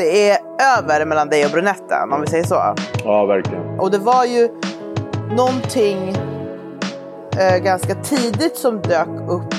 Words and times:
det 0.00 0.30
är 0.30 0.38
över 0.78 1.04
mellan 1.06 1.28
dig 1.28 1.44
och 1.44 1.50
brunetten, 1.50 2.12
om 2.12 2.20
vi 2.20 2.26
säger 2.26 2.44
så. 2.44 2.74
Ja, 3.04 3.26
verkligen. 3.26 3.80
Och 3.80 3.90
det 3.90 3.98
var 3.98 4.24
ju 4.24 4.48
någonting 5.36 6.14
eh, 7.38 7.58
ganska 7.62 7.94
tidigt 7.94 8.56
som 8.56 8.80
dök 8.80 9.08
upp 9.28 9.54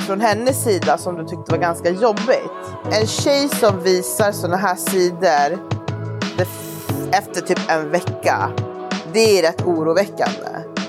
från 0.00 0.20
hennes 0.20 0.64
sida 0.64 0.98
som 0.98 1.16
du 1.16 1.24
tyckte 1.24 1.52
var 1.52 1.58
ganska 1.58 1.90
jobbigt. 1.90 2.62
En 3.00 3.06
tjej 3.06 3.48
som 3.48 3.80
visar 3.80 4.32
sådana 4.32 4.56
här 4.56 4.74
sidor 4.74 5.58
efter 7.12 7.40
typ 7.40 7.70
en 7.70 7.90
vecka, 7.90 8.50
det 9.12 9.38
är 9.38 9.42
rätt 9.42 9.66
oroväckande. 9.66 10.48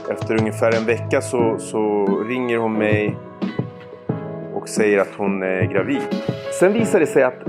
Efter 0.10 0.40
ungefär 0.40 0.76
en 0.76 0.86
vecka 0.86 1.22
så, 1.22 1.58
så 1.60 2.06
ringer 2.30 2.58
hon 2.58 2.74
mig 2.74 3.18
och 4.56 4.70
säger 4.70 4.98
att 4.98 5.16
hon 5.18 5.44
är 5.44 5.74
gravid. 5.74 6.02
Sen 6.60 6.74
visar 6.74 7.00
det 7.00 7.08
sig 7.08 7.24
att 7.24 7.40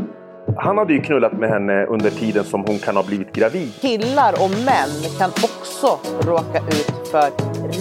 han 0.61 0.79
hade 0.79 0.93
ju 0.93 1.01
knullat 1.01 1.33
med 1.33 1.51
henne 1.51 1.87
under 1.87 2.11
tiden 2.11 2.45
som 2.45 2.65
hon 2.67 2.79
kan 2.79 2.97
ha 2.97 3.03
blivit 3.03 3.33
gravid. 3.33 3.73
Killar 3.81 4.33
och 4.33 4.51
män 4.51 5.19
kan 5.19 5.31
också 5.31 5.99
råka 6.27 6.59
ut 6.67 7.09
för 7.11 7.31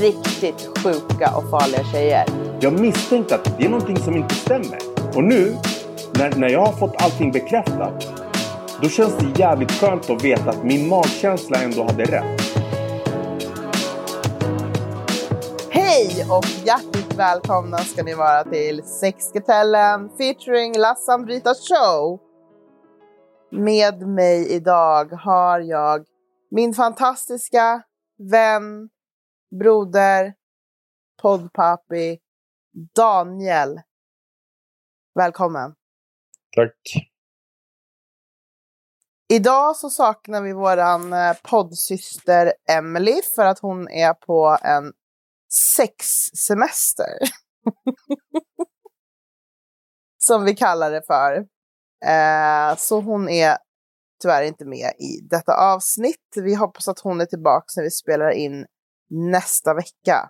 riktigt 0.02 0.70
sjuka 0.84 1.32
och 1.38 1.49
farliga 1.49 1.84
tjejer. 1.84 2.26
Jag 2.59 2.80
misstänkte 2.80 3.35
att 3.35 3.58
det 3.58 3.66
är 3.66 3.70
någonting 3.70 3.98
som 3.98 4.16
inte 4.16 4.35
stämmer. 4.35 4.77
Och 5.16 5.23
nu, 5.23 5.55
när, 6.20 6.35
när 6.35 6.49
jag 6.49 6.66
har 6.66 6.73
fått 6.73 7.02
allting 7.02 7.32
bekräftat, 7.32 8.08
då 8.82 8.90
känns 8.90 9.18
det 9.18 9.40
jävligt 9.40 9.71
skönt 9.71 10.09
att 10.09 10.23
veta 10.23 10.49
att 10.49 10.63
min 10.63 10.90
magkänsla 10.90 11.57
ändå 11.62 11.84
hade 11.84 12.04
rätt. 12.04 12.41
Hej 15.70 16.26
och 16.30 16.46
hjärtligt 16.66 17.13
välkomna 17.18 17.77
ska 17.77 18.04
ni 18.04 18.13
vara 18.13 18.44
till 18.44 18.84
Sexkartellen 18.84 20.10
featuring 20.18 20.77
Lassan 20.77 21.26
Britas 21.26 21.70
show. 21.70 22.26
Med 23.51 24.07
mig 24.07 24.51
idag 24.51 25.12
har 25.12 25.59
jag 25.59 26.05
min 26.51 26.73
fantastiska 26.73 27.84
vän, 28.31 28.89
broder, 29.59 30.34
poddpapi 31.21 32.20
Daniel. 32.95 33.81
Välkommen! 35.15 35.76
Tack. 36.55 37.07
Idag 39.29 39.76
så 39.76 39.89
saknar 39.89 40.41
vi 40.41 40.54
våran 40.54 41.13
eh, 41.13 41.34
poddsyster 41.43 42.54
Emily 42.70 43.21
för 43.35 43.45
att 43.45 43.59
hon 43.59 43.89
är 43.89 44.13
på 44.13 44.57
en 44.61 44.93
sexsemester. 45.76 47.13
Som 50.17 50.45
vi 50.45 50.55
kallar 50.55 50.91
det 50.91 51.01
för. 51.07 51.48
Eh, 52.05 52.77
så 52.77 53.01
hon 53.01 53.29
är 53.29 53.57
tyvärr 54.21 54.43
inte 54.43 54.65
med 54.65 54.91
i 54.99 55.21
detta 55.29 55.53
avsnitt. 55.53 56.34
Vi 56.35 56.55
hoppas 56.55 56.87
att 56.87 56.99
hon 56.99 57.21
är 57.21 57.26
tillbaka 57.26 57.65
när 57.76 57.84
vi 57.84 57.91
spelar 57.91 58.31
in 58.31 58.65
nästa 59.09 59.73
vecka. 59.73 60.29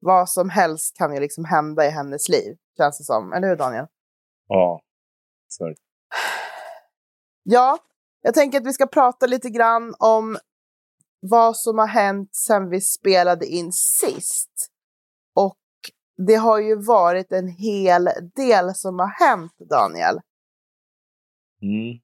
Vad 0.00 0.28
som 0.28 0.50
helst 0.50 0.96
kan 0.96 1.14
ju 1.14 1.20
liksom 1.20 1.44
hända 1.44 1.86
i 1.86 1.90
hennes 1.90 2.28
liv, 2.28 2.56
känns 2.76 2.98
det 2.98 3.04
som. 3.04 3.32
Eller 3.32 3.48
hur 3.48 3.56
Daniel? 3.56 3.86
Ja, 4.48 4.80
sorry. 5.48 5.74
Ja, 7.42 7.78
jag 8.22 8.34
tänker 8.34 8.60
att 8.60 8.66
vi 8.66 8.72
ska 8.72 8.86
prata 8.86 9.26
lite 9.26 9.50
grann 9.50 9.94
om 9.98 10.38
vad 11.20 11.56
som 11.56 11.78
har 11.78 11.86
hänt 11.86 12.34
sedan 12.34 12.70
vi 12.70 12.80
spelade 12.80 13.46
in 13.46 13.72
sist. 13.72 14.50
Och 15.34 15.58
det 16.26 16.34
har 16.34 16.58
ju 16.58 16.76
varit 16.76 17.32
en 17.32 17.48
hel 17.48 18.08
del 18.34 18.74
som 18.74 18.98
har 18.98 19.26
hänt, 19.26 19.52
Daniel. 19.70 20.20
Mm, 21.62 21.98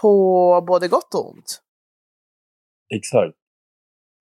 På 0.00 0.64
både 0.66 0.88
gott 0.88 1.14
och 1.14 1.30
ont. 1.30 1.62
exakt. 2.94 3.36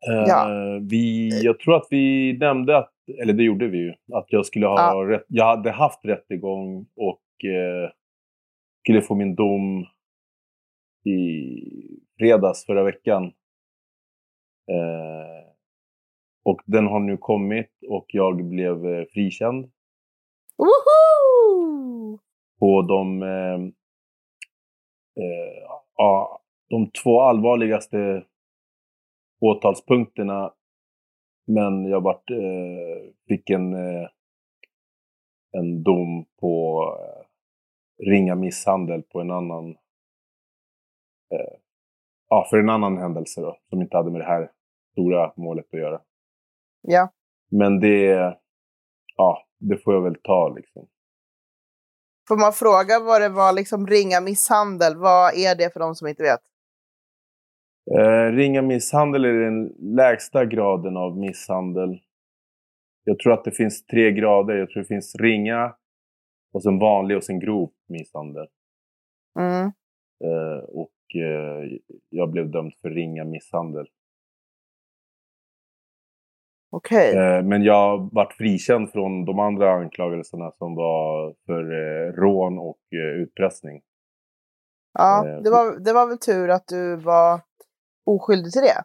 Eh, 0.09 0.27
Ja. 0.27 0.47
vi, 0.89 1.29
jag 1.43 1.59
tror 1.59 1.75
att 1.75 1.87
vi 1.89 2.37
nämnde 2.37 2.77
att, 2.77 2.93
eller 3.21 3.33
det 3.33 3.43
gjorde 3.43 3.67
vi 3.67 3.77
ju, 3.77 3.93
att 4.13 4.25
jag 4.29 4.45
skulle 4.45 4.67
ha 4.67 4.79
Ja. 5.05 5.09
rätt, 5.09 5.25
jag 5.27 5.45
hade 5.45 5.71
haft 5.71 6.05
rättegång 6.05 6.85
och 6.95 7.45
eh, 7.45 7.89
skulle 8.79 9.01
få 9.01 9.15
min 9.15 9.35
dom 9.35 9.85
i 11.05 11.19
fredags 12.17 12.65
förra 12.65 12.83
veckan. 12.83 13.23
Eh, 14.71 15.49
och 16.45 16.61
den 16.65 16.87
har 16.87 16.99
nu 16.99 17.17
kommit 17.17 17.71
och 17.89 18.05
jag 18.07 18.45
blev 18.49 18.85
eh, 18.87 19.05
frikänd 19.13 19.71
Woho! 20.57 22.19
på 22.59 22.81
de, 22.81 23.23
eh, 23.23 23.29
eh, 23.29 23.59
ja, 25.97 26.41
de 26.69 26.91
två 26.91 27.21
allvarligaste 27.21 28.25
åtalspunkterna. 29.41 30.53
Men 31.47 31.85
jag 31.85 32.01
vart, 32.01 32.29
eh, 32.29 33.11
fick 33.27 33.49
en, 33.49 33.73
eh, 33.73 34.09
en 35.51 35.83
dom 35.83 36.25
på 36.39 36.83
eh, 36.99 37.25
ringa 38.05 38.35
misshandel 38.35 39.03
på 39.03 39.21
en 39.21 39.31
annan 39.31 39.69
eh, 41.33 41.57
ja, 42.29 42.47
för 42.49 42.57
en 42.57 42.69
annan 42.69 42.97
händelse 42.97 43.41
då, 43.41 43.57
som 43.69 43.81
inte 43.81 43.97
hade 43.97 44.11
med 44.11 44.21
det 44.21 44.25
här 44.25 44.51
stora 44.91 45.33
målet 45.35 45.65
att 45.73 45.79
göra. 45.79 46.01
Ja. 46.81 47.09
Men 47.51 47.79
det, 47.79 48.37
ja, 49.15 49.45
det 49.59 49.77
får 49.77 49.93
jag 49.93 50.01
väl 50.01 50.15
ta 50.23 50.49
liksom. 50.49 50.87
Får 52.27 52.37
man 52.37 52.53
fråga 52.53 52.99
vad 52.99 53.21
det 53.21 53.29
var, 53.29 53.53
liksom 53.53 53.87
ringa 53.87 54.21
misshandel, 54.21 54.95
vad 54.95 55.33
är 55.35 55.55
det 55.55 55.73
för 55.73 55.79
de 55.79 55.95
som 55.95 56.07
inte 56.07 56.23
vet? 56.23 56.39
Eh, 57.97 58.31
ringa 58.31 58.61
misshandel 58.61 59.25
är 59.25 59.33
den 59.33 59.67
lägsta 59.95 60.45
graden 60.45 60.97
av 60.97 61.17
misshandel. 61.17 61.99
Jag 63.03 63.19
tror 63.19 63.33
att 63.33 63.43
det 63.43 63.51
finns 63.51 63.85
tre 63.85 64.11
grader. 64.11 64.55
Jag 64.55 64.69
tror 64.69 64.81
det 64.81 64.87
finns 64.87 65.15
ringa, 65.15 65.75
och 66.53 66.63
sen 66.63 66.79
vanlig 66.79 67.17
och 67.17 67.23
sen 67.23 67.39
grov 67.39 67.71
misshandel. 67.89 68.47
Mm. 69.39 69.71
Eh, 70.23 70.63
och 70.63 71.15
eh, 71.15 71.79
jag 72.09 72.31
blev 72.31 72.51
dömd 72.51 72.73
för 72.81 72.89
ringa 72.89 73.23
misshandel. 73.23 73.87
Okej. 76.75 77.15
Eh, 77.17 77.43
men 77.43 77.63
jag 77.63 78.09
vart 78.11 78.33
frikänd 78.33 78.91
från 78.91 79.25
de 79.25 79.39
andra 79.39 79.71
anklagelserna 79.71 80.51
som 80.51 80.75
var 80.75 81.33
för 81.45 81.63
eh, 81.71 82.13
rån 82.13 82.59
och 82.59 82.79
eh, 82.91 83.21
utpressning. 83.21 83.81
Ja, 84.93 85.23
det 85.43 85.49
var, 85.49 85.79
det 85.79 85.93
var 85.93 86.07
väl 86.07 86.17
tur 86.17 86.49
att 86.49 86.67
du 86.67 86.95
var 86.95 87.41
oskyldig 88.05 88.51
till 88.51 88.61
det. 88.61 88.83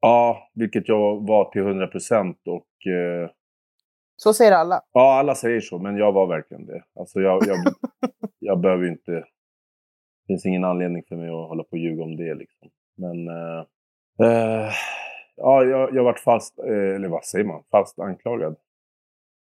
Ja, 0.00 0.50
vilket 0.54 0.88
jag 0.88 1.26
var 1.26 1.50
till 1.50 1.62
100 1.62 1.86
procent. 1.86 2.38
Och 2.46 2.92
eh, 2.92 3.30
Så 4.16 4.32
säger 4.34 4.52
alla. 4.52 4.80
ja, 4.92 5.18
alla 5.18 5.34
säger 5.34 5.60
så, 5.60 5.78
men 5.78 5.96
jag 5.96 6.12
var 6.12 6.26
verkligen 6.26 6.66
det. 6.66 6.82
Alltså 7.00 7.20
jag, 7.20 7.42
jag, 7.46 7.56
jag 8.38 8.60
behöver 8.60 8.88
inte... 8.88 9.12
Det 9.12 10.26
finns 10.26 10.46
ingen 10.46 10.64
anledning 10.64 11.02
för 11.08 11.16
mig 11.16 11.28
att 11.28 11.48
hålla 11.48 11.62
på 11.62 11.70
och 11.70 11.78
ljuga 11.78 12.02
om 12.02 12.16
det. 12.16 12.34
Liksom. 12.34 12.68
Men 12.96 13.28
eh, 13.28 13.64
eh, 14.28 14.72
ja, 15.40 15.64
jag, 15.64 15.94
jag 15.94 16.04
vart 16.04 16.18
fast, 16.18 16.58
eh, 16.58 16.94
eller 16.94 17.08
vad 17.08 17.24
säger 17.24 17.44
man, 17.44 17.62
fast 17.70 17.98
anklagad. 17.98 18.56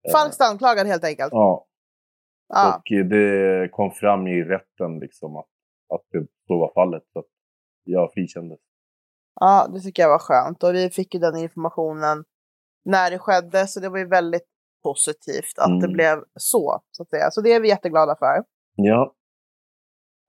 Eh, 0.07 0.11
Falskt 0.11 0.41
anklagad 0.41 0.87
helt 0.87 1.03
enkelt. 1.03 1.33
Ja, 1.33 1.65
Ja. 2.47 2.75
och 2.75 3.05
det 3.09 3.71
kom 3.71 3.91
fram 3.91 4.27
i 4.27 4.43
rätten 4.43 4.99
liksom 4.99 5.35
att, 5.35 5.47
att 5.93 6.01
det 6.11 6.27
så 6.47 6.59
var 6.59 6.71
fallet. 6.73 7.03
Så 7.13 7.19
att 7.19 7.25
jag 7.83 8.13
frikändes. 8.13 8.59
ja, 9.39 9.67
det 9.73 9.79
tycker 9.79 10.03
jag 10.03 10.09
var 10.09 10.19
skönt. 10.19 10.63
Och 10.63 10.73
vi 10.73 10.89
fick 10.89 11.13
ju 11.13 11.19
den 11.19 11.37
informationen 11.37 12.23
när 12.85 13.11
det 13.11 13.19
skedde, 13.19 13.67
så 13.67 13.79
det 13.79 13.89
var 13.89 13.97
ju 13.97 14.05
väldigt 14.07 14.47
positivt 14.83 15.57
att 15.59 15.69
det 15.81 15.85
Mm. 15.85 15.93
blev 15.93 16.23
så, 16.35 16.81
så 16.91 17.03
att 17.03 17.09
säga. 17.09 17.31
Så 17.31 17.41
det 17.41 17.53
är 17.53 17.59
vi 17.59 17.67
jätteglada 17.67 18.15
för. 18.15 18.43
Ja, 18.75 19.13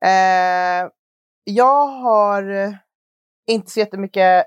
Eh, 0.05 0.91
jag 1.45 1.87
har 1.87 2.43
inte 3.47 3.71
så 3.71 3.81
jättemycket 3.81 4.47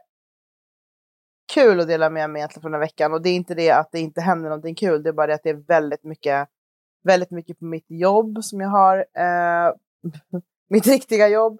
kul 1.53 1.79
att 1.79 1.87
dela 1.87 2.09
med 2.09 2.29
mig 2.29 2.39
egentligen 2.39 2.61
från 2.61 2.71
den 2.71 2.81
här 2.81 2.87
veckan. 2.87 3.13
Och 3.13 3.21
det 3.21 3.29
är 3.29 3.35
inte 3.35 3.55
det 3.55 3.71
att 3.71 3.91
det 3.91 3.99
inte 3.99 4.21
händer 4.21 4.49
någonting 4.49 4.75
kul. 4.75 5.03
Det 5.03 5.09
är 5.09 5.13
bara 5.13 5.27
det 5.27 5.33
att 5.33 5.43
det 5.43 5.49
är 5.49 5.67
väldigt 5.67 6.03
mycket, 6.03 6.47
väldigt 7.03 7.31
mycket 7.31 7.59
på 7.59 7.65
mitt 7.65 7.85
jobb 7.87 8.43
som 8.43 8.61
jag 8.61 8.69
har. 8.69 8.97
Eh, 8.97 9.73
mitt 10.69 10.87
riktiga 10.87 11.27
jobb. 11.27 11.59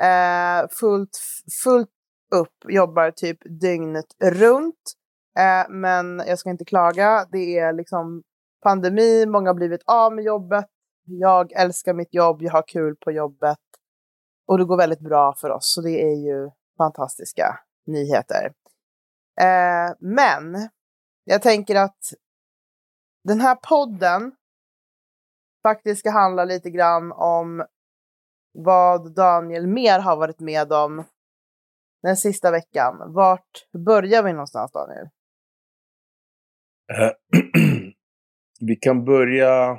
Eh, 0.00 0.68
fullt, 0.80 1.18
fullt 1.64 1.90
upp, 2.34 2.54
jobbar 2.68 3.10
typ 3.10 3.38
dygnet 3.60 4.06
runt. 4.22 4.92
Eh, 5.38 5.70
men 5.70 6.22
jag 6.26 6.38
ska 6.38 6.50
inte 6.50 6.64
klaga. 6.64 7.26
Det 7.32 7.58
är 7.58 7.72
liksom 7.72 8.22
pandemi, 8.62 9.26
många 9.26 9.50
har 9.50 9.54
blivit 9.54 9.82
av 9.86 10.12
med 10.12 10.24
jobbet. 10.24 10.66
Jag 11.06 11.52
älskar 11.52 11.94
mitt 11.94 12.14
jobb, 12.14 12.42
jag 12.42 12.52
har 12.52 12.64
kul 12.68 12.96
på 12.96 13.12
jobbet. 13.12 13.58
Och 14.46 14.58
det 14.58 14.64
går 14.64 14.76
väldigt 14.76 15.00
bra 15.00 15.34
för 15.34 15.50
oss, 15.50 15.74
så 15.74 15.80
det 15.80 16.02
är 16.02 16.14
ju 16.14 16.50
fantastiska 16.78 17.58
nyheter. 17.86 18.52
Eh, 19.40 19.96
men 20.00 20.68
jag 21.24 21.42
tänker 21.42 21.74
att 21.74 22.12
den 23.24 23.40
här 23.40 23.54
podden 23.54 24.32
faktiskt 25.62 26.00
ska 26.00 26.10
handla 26.10 26.44
lite 26.44 26.70
grann 26.70 27.12
om 27.12 27.66
vad 28.52 29.14
Daniel 29.14 29.66
mer 29.66 29.98
har 29.98 30.16
varit 30.16 30.40
med 30.40 30.72
om 30.72 31.04
den 32.02 32.16
sista 32.16 32.50
veckan. 32.50 33.12
Vart 33.12 33.68
börjar 33.86 34.22
vi 34.22 34.32
någonstans 34.32 34.72
Daniel? 34.72 35.08
Eh, 36.92 37.10
vi 38.60 38.76
kan 38.76 39.04
börja 39.04 39.78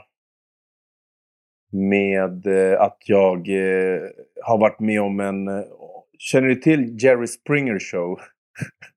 med 1.72 2.48
eh, 2.48 2.82
att 2.82 2.98
jag 3.06 3.38
eh, 3.50 4.02
har 4.44 4.58
varit 4.58 4.80
med 4.80 5.02
om 5.02 5.20
en... 5.20 5.66
Känner 6.18 6.48
du 6.48 6.56
till 6.56 7.04
Jerry 7.04 7.28
Springer 7.28 7.80
Show? 7.80 8.20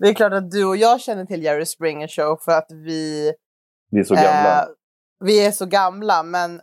Det 0.00 0.08
är 0.08 0.14
klart 0.14 0.32
att 0.32 0.50
du 0.50 0.64
och 0.64 0.76
jag 0.76 1.00
känner 1.00 1.24
till 1.24 1.42
Jerry 1.42 1.66
Springer 1.66 2.08
Show 2.08 2.38
för 2.44 2.52
att 2.52 2.70
vi... 2.70 3.32
Vi 3.90 4.00
är 4.00 4.04
så 4.04 4.14
gamla. 4.14 4.62
Eh, 4.62 4.68
vi 5.24 5.46
är 5.46 5.50
så 5.50 5.66
gamla, 5.66 6.22
men 6.22 6.60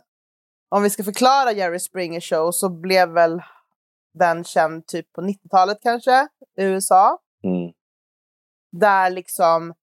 om 0.68 0.82
vi 0.82 0.90
ska 0.90 1.04
förklara 1.04 1.52
Jerry 1.52 1.78
Springer 1.78 2.20
Show 2.20 2.50
så 2.50 2.68
blev 2.68 3.08
väl 3.08 3.42
den 4.18 4.44
känd 4.44 4.86
typ 4.86 5.12
på 5.12 5.20
90-talet 5.20 5.78
kanske, 5.82 6.28
i 6.58 6.64
USA. 6.64 7.18
Mm. 7.44 7.72
Där 8.80 9.10
liksom 9.10 9.74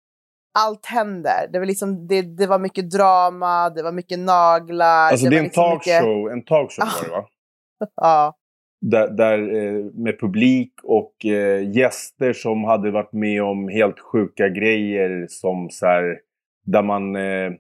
allt 0.60 0.86
händer. 0.86 1.48
Det 1.52 1.60
var, 1.60 1.66
liksom, 1.66 2.08
det, 2.08 2.22
det 2.22 2.48
var 2.48 2.60
mycket 2.60 2.92
drama, 2.92 3.70
det 3.70 3.84
var 3.84 3.92
mycket 3.92 4.20
naglar. 4.20 5.12
Alltså 5.12 5.26
det, 5.26 5.30
det 5.30 5.36
är 5.36 5.40
en 5.40 5.44
liksom 5.44 5.64
talkshow, 5.64 6.18
mycket... 6.18 6.34
en 6.34 6.46
talkshow 6.46 6.86
var 6.86 7.04
det 7.04 7.12
va? 7.12 7.28
ja. 7.96 8.36
Där, 8.82 9.08
där 9.08 9.40
eh, 9.40 9.84
med 9.94 10.20
publik 10.20 10.74
och 10.84 11.26
eh, 11.26 11.72
gäster 11.72 12.34
som 12.34 12.64
hade 12.64 12.92
varit 12.92 13.14
med 13.14 13.44
om 13.44 13.68
helt 13.68 14.00
sjuka 14.00 14.50
grejer 14.50 15.26
som 15.30 15.70
så 15.70 15.86
här, 15.86 16.20
där 16.66 16.82
man 16.82 17.16
eh, 17.16 17.52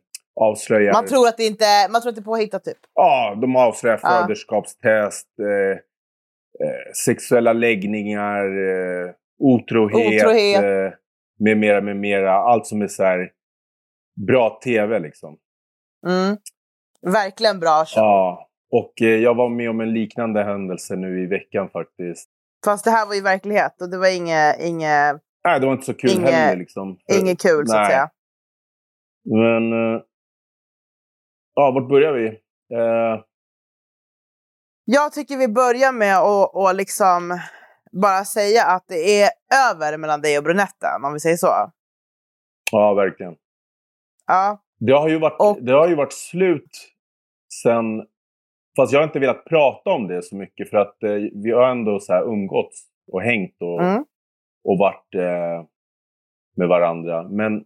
avslöjar... 0.41 0.93
Man 0.93 1.05
tror 1.05 1.27
att 1.27 1.37
det 1.37 1.45
inte 1.45 1.65
man 1.91 2.01
tror 2.01 2.09
att 2.09 2.15
det 2.15 2.21
är 2.21 2.23
påhittat 2.23 2.63
typ? 2.63 2.77
Ja, 2.93 3.37
de 3.41 3.55
avslöjar 3.55 3.99
ja. 4.03 4.09
faderskapstest, 4.09 5.27
eh, 5.39 5.77
sexuella 7.05 7.53
läggningar, 7.53 8.45
otrohet, 9.39 10.23
otrohet. 10.23 10.93
Med 11.39 11.57
mera, 11.57 11.81
med 11.81 11.97
mera. 11.97 12.33
Allt 12.33 12.67
som 12.67 12.81
är 12.81 12.87
så 12.87 13.03
här 13.03 13.31
bra 14.27 14.59
tv 14.63 14.99
liksom. 14.99 15.37
Mm. 16.07 16.37
Verkligen 17.01 17.59
bra 17.59 17.85
show. 17.85 18.03
Ja, 18.03 18.49
och 18.77 19.01
eh, 19.01 19.07
jag 19.07 19.35
var 19.35 19.49
med 19.49 19.69
om 19.69 19.79
en 19.81 19.93
liknande 19.93 20.43
händelse 20.43 20.95
nu 20.95 21.23
i 21.23 21.27
veckan 21.27 21.69
faktiskt. 21.69 22.29
Fast 22.65 22.85
det 22.85 22.91
här 22.91 23.07
var 23.07 23.15
ju 23.15 23.21
verklighet 23.21 23.81
och 23.81 23.89
det 23.89 23.97
var 23.97 24.15
inget... 24.17 24.59
Inge, 24.59 25.19
nej, 25.43 25.59
det 25.59 25.65
var 25.65 25.73
inte 25.73 25.85
så 25.85 25.93
kul 25.93 26.09
inge, 26.09 26.31
heller 26.31 26.59
liksom. 26.59 26.97
Inget 27.13 27.41
kul 27.41 27.57
nej. 27.57 27.67
så 27.67 27.77
att 27.77 27.87
säga. 27.87 28.09
Men... 29.23 29.73
Eh, 29.73 30.01
ja, 31.55 31.71
vart 31.71 31.89
börjar 31.89 32.13
vi? 32.13 32.27
Eh... 32.75 33.23
Jag 34.85 35.13
tycker 35.13 35.37
vi 35.37 35.47
börjar 35.47 35.91
med 35.91 36.17
att 36.17 36.49
och 36.53 36.75
liksom 36.75 37.39
bara 38.01 38.25
säga 38.25 38.65
att 38.65 38.85
det 38.87 39.21
är 39.21 39.29
över 39.71 39.97
mellan 39.97 40.21
dig 40.21 40.37
och 40.37 40.43
brunetten, 40.43 41.05
om 41.05 41.13
vi 41.13 41.19
säger 41.19 41.37
så. 41.37 41.71
Ja, 42.71 42.93
verkligen. 42.93 43.35
Ja. 44.27 44.61
Det 44.79 44.93
har 44.93 45.09
ju 45.09 45.19
varit, 45.19 45.39
och... 45.39 45.63
det 45.63 45.71
har 45.71 45.87
ju 45.87 45.95
varit 45.95 46.13
slut 46.13 46.69
sen... 47.63 47.83
Fast 48.75 48.93
jag 48.93 48.99
har 48.99 49.07
inte 49.07 49.19
velat 49.19 49.45
prata 49.45 49.89
om 49.89 50.07
det 50.07 50.21
så 50.21 50.35
mycket 50.35 50.69
för 50.69 50.77
att 50.77 51.03
eh, 51.03 51.15
vi 51.43 51.51
har 51.51 51.69
ändå 51.69 51.99
så 51.99 52.13
här 52.13 52.23
umgåtts 52.23 52.87
och 53.07 53.21
hängt 53.21 53.61
och, 53.61 53.83
mm. 53.83 54.05
och 54.63 54.77
varit 54.77 55.15
eh, 55.15 55.67
med 56.55 56.67
varandra. 56.67 57.29
Men 57.29 57.65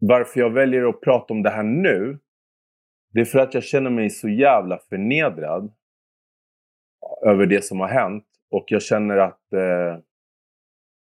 varför 0.00 0.40
jag 0.40 0.50
väljer 0.50 0.88
att 0.88 1.00
prata 1.00 1.34
om 1.34 1.42
det 1.42 1.50
här 1.50 1.62
nu, 1.62 2.18
det 3.12 3.20
är 3.20 3.24
för 3.24 3.38
att 3.38 3.54
jag 3.54 3.64
känner 3.64 3.90
mig 3.90 4.10
så 4.10 4.28
jävla 4.28 4.78
förnedrad 4.78 5.72
över 7.26 7.46
det 7.46 7.64
som 7.64 7.80
har 7.80 7.88
hänt. 7.88 8.26
Och 8.50 8.64
jag 8.66 8.82
känner 8.82 9.16
att 9.16 9.52
eh, 9.52 10.02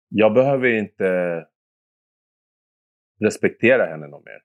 jag 0.08 0.34
behöver 0.34 0.68
inte 0.68 1.46
respektera 3.20 3.86
henne 3.86 4.06
något 4.06 4.24
mer. 4.24 4.42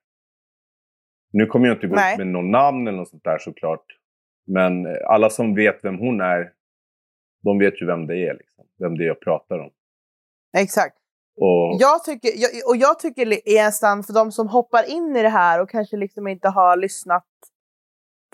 Nu 1.32 1.46
kommer 1.46 1.66
jag 1.66 1.76
inte 1.76 1.86
gå 1.86 1.94
Nej. 1.94 2.12
ut 2.12 2.18
med 2.18 2.26
någon 2.26 2.50
namn 2.50 2.88
eller 2.88 2.98
något 2.98 3.08
sånt 3.08 3.24
där 3.24 3.38
såklart. 3.38 3.97
Men 4.48 4.86
alla 5.06 5.30
som 5.30 5.54
vet 5.54 5.84
vem 5.84 5.98
hon 5.98 6.20
är, 6.20 6.52
de 7.42 7.58
vet 7.58 7.82
ju 7.82 7.86
vem 7.86 8.06
det 8.06 8.28
är. 8.28 8.34
Liksom. 8.34 8.64
Vem 8.78 8.98
det 8.98 9.04
är 9.04 9.06
jag 9.06 9.20
pratar 9.20 9.58
om. 9.58 9.70
Exakt. 10.58 10.96
Och... 11.40 11.76
Jag 11.80 12.04
tycker, 12.04 12.30
jag, 12.36 12.50
och 12.68 12.76
jag 12.76 12.98
tycker 12.98 13.54
nästan 13.64 14.02
för 14.02 14.12
de 14.12 14.32
som 14.32 14.48
hoppar 14.48 14.90
in 14.90 15.16
i 15.16 15.22
det 15.22 15.28
här 15.28 15.62
och 15.62 15.70
kanske 15.70 15.96
liksom 15.96 16.28
inte 16.28 16.48
har 16.48 16.76
lyssnat. 16.76 17.26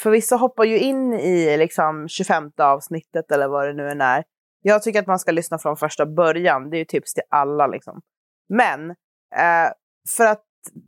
För 0.03 0.11
vissa 0.11 0.37
hoppar 0.37 0.65
ju 0.65 0.79
in 0.79 1.13
i 1.13 1.57
liksom 1.57 2.09
25 2.09 2.51
avsnittet 2.59 3.31
eller 3.31 3.49
vad 3.49 3.67
det 3.67 3.73
nu 3.73 3.89
än 3.91 4.01
är. 4.01 4.25
Jag 4.63 4.83
tycker 4.83 5.01
att 5.01 5.07
man 5.07 5.19
ska 5.19 5.33
lyssna 5.33 5.59
från 5.59 5.77
första 5.77 6.07
början. 6.07 6.71
Det 6.71 6.77
är 6.77 6.79
ju 6.79 6.85
tips 6.85 7.15
till 7.15 7.23
alla. 7.31 7.67
Liksom. 7.67 8.01
Men 8.49 8.91
eh, 9.37 9.73
för 10.17 10.27
att 10.27 10.45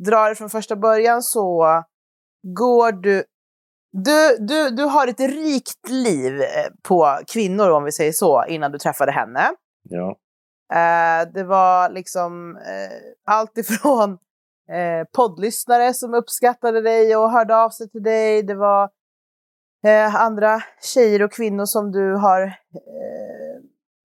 dra 0.07 0.29
det 0.29 0.35
från 0.35 0.51
första 0.51 0.77
början 0.77 1.23
så 1.23 1.67
går 2.43 2.93
du... 2.93 3.25
Du, 4.05 4.37
du, 4.39 4.71
du 4.71 4.85
har 4.85 5.07
ett 5.09 5.21
rikt 5.21 5.89
liv 5.89 6.41
eh, 6.41 6.73
på 6.83 7.19
kvinnor, 7.33 7.71
om 7.71 7.85
vi 7.85 7.93
säger 7.93 8.13
så, 8.13 8.45
innan 8.49 8.73
du 8.73 8.79
träffade 8.79 9.13
henne. 9.13 9.41
Ja. 9.83 10.17
Eh, 10.73 11.29
det 11.35 11.45
var 11.45 11.91
liksom 11.91 12.57
eh, 12.57 12.97
allt 13.27 13.59
ifrån 13.59 14.19
eh, 14.71 15.07
poddlyssnare 15.17 15.95
som 15.95 16.15
uppskattade 16.15 16.81
dig 16.81 17.17
och 17.17 17.31
hörde 17.31 17.57
av 17.57 17.71
sig 17.71 17.91
till 17.91 18.03
dig. 18.03 18.43
Det 18.43 18.55
var 18.55 18.91
eh, 19.87 20.15
andra 20.15 20.63
tjejer 20.95 21.23
och 21.23 21.33
kvinnor 21.33 21.65
som 21.65 21.93
du 21.93 22.15
har 22.15 22.53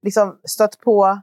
liksom 0.04 0.40
stött 0.44 0.80
på 0.80 1.22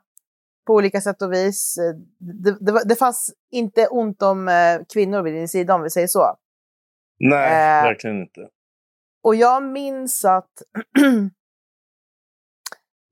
på 0.66 0.74
olika 0.74 1.00
sätt 1.00 1.22
och 1.22 1.32
vis. 1.32 1.78
Det, 2.18 2.56
det, 2.60 2.82
det 2.84 2.96
fanns 2.96 3.34
inte 3.50 3.86
ont 3.86 4.22
om 4.22 4.50
kvinnor 4.92 5.22
vid 5.22 5.34
din 5.34 5.48
sida 5.48 5.74
om 5.74 5.82
vi 5.82 5.90
säger 5.90 6.06
så. 6.06 6.36
Nej, 7.18 7.82
verkligen 7.82 8.20
inte. 8.20 8.48
Och 9.28 9.34
jag 9.34 9.62
minns 9.62 10.24
att 10.24 10.62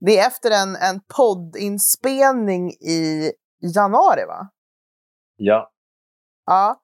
det 0.01 0.19
är 0.19 0.27
efter 0.27 0.51
en, 0.51 0.77
en 0.77 1.01
poddinspelning 1.17 2.71
i 2.71 3.33
januari, 3.75 4.25
va? 4.25 4.49
Ja. 5.37 5.73
Ja. 6.47 6.81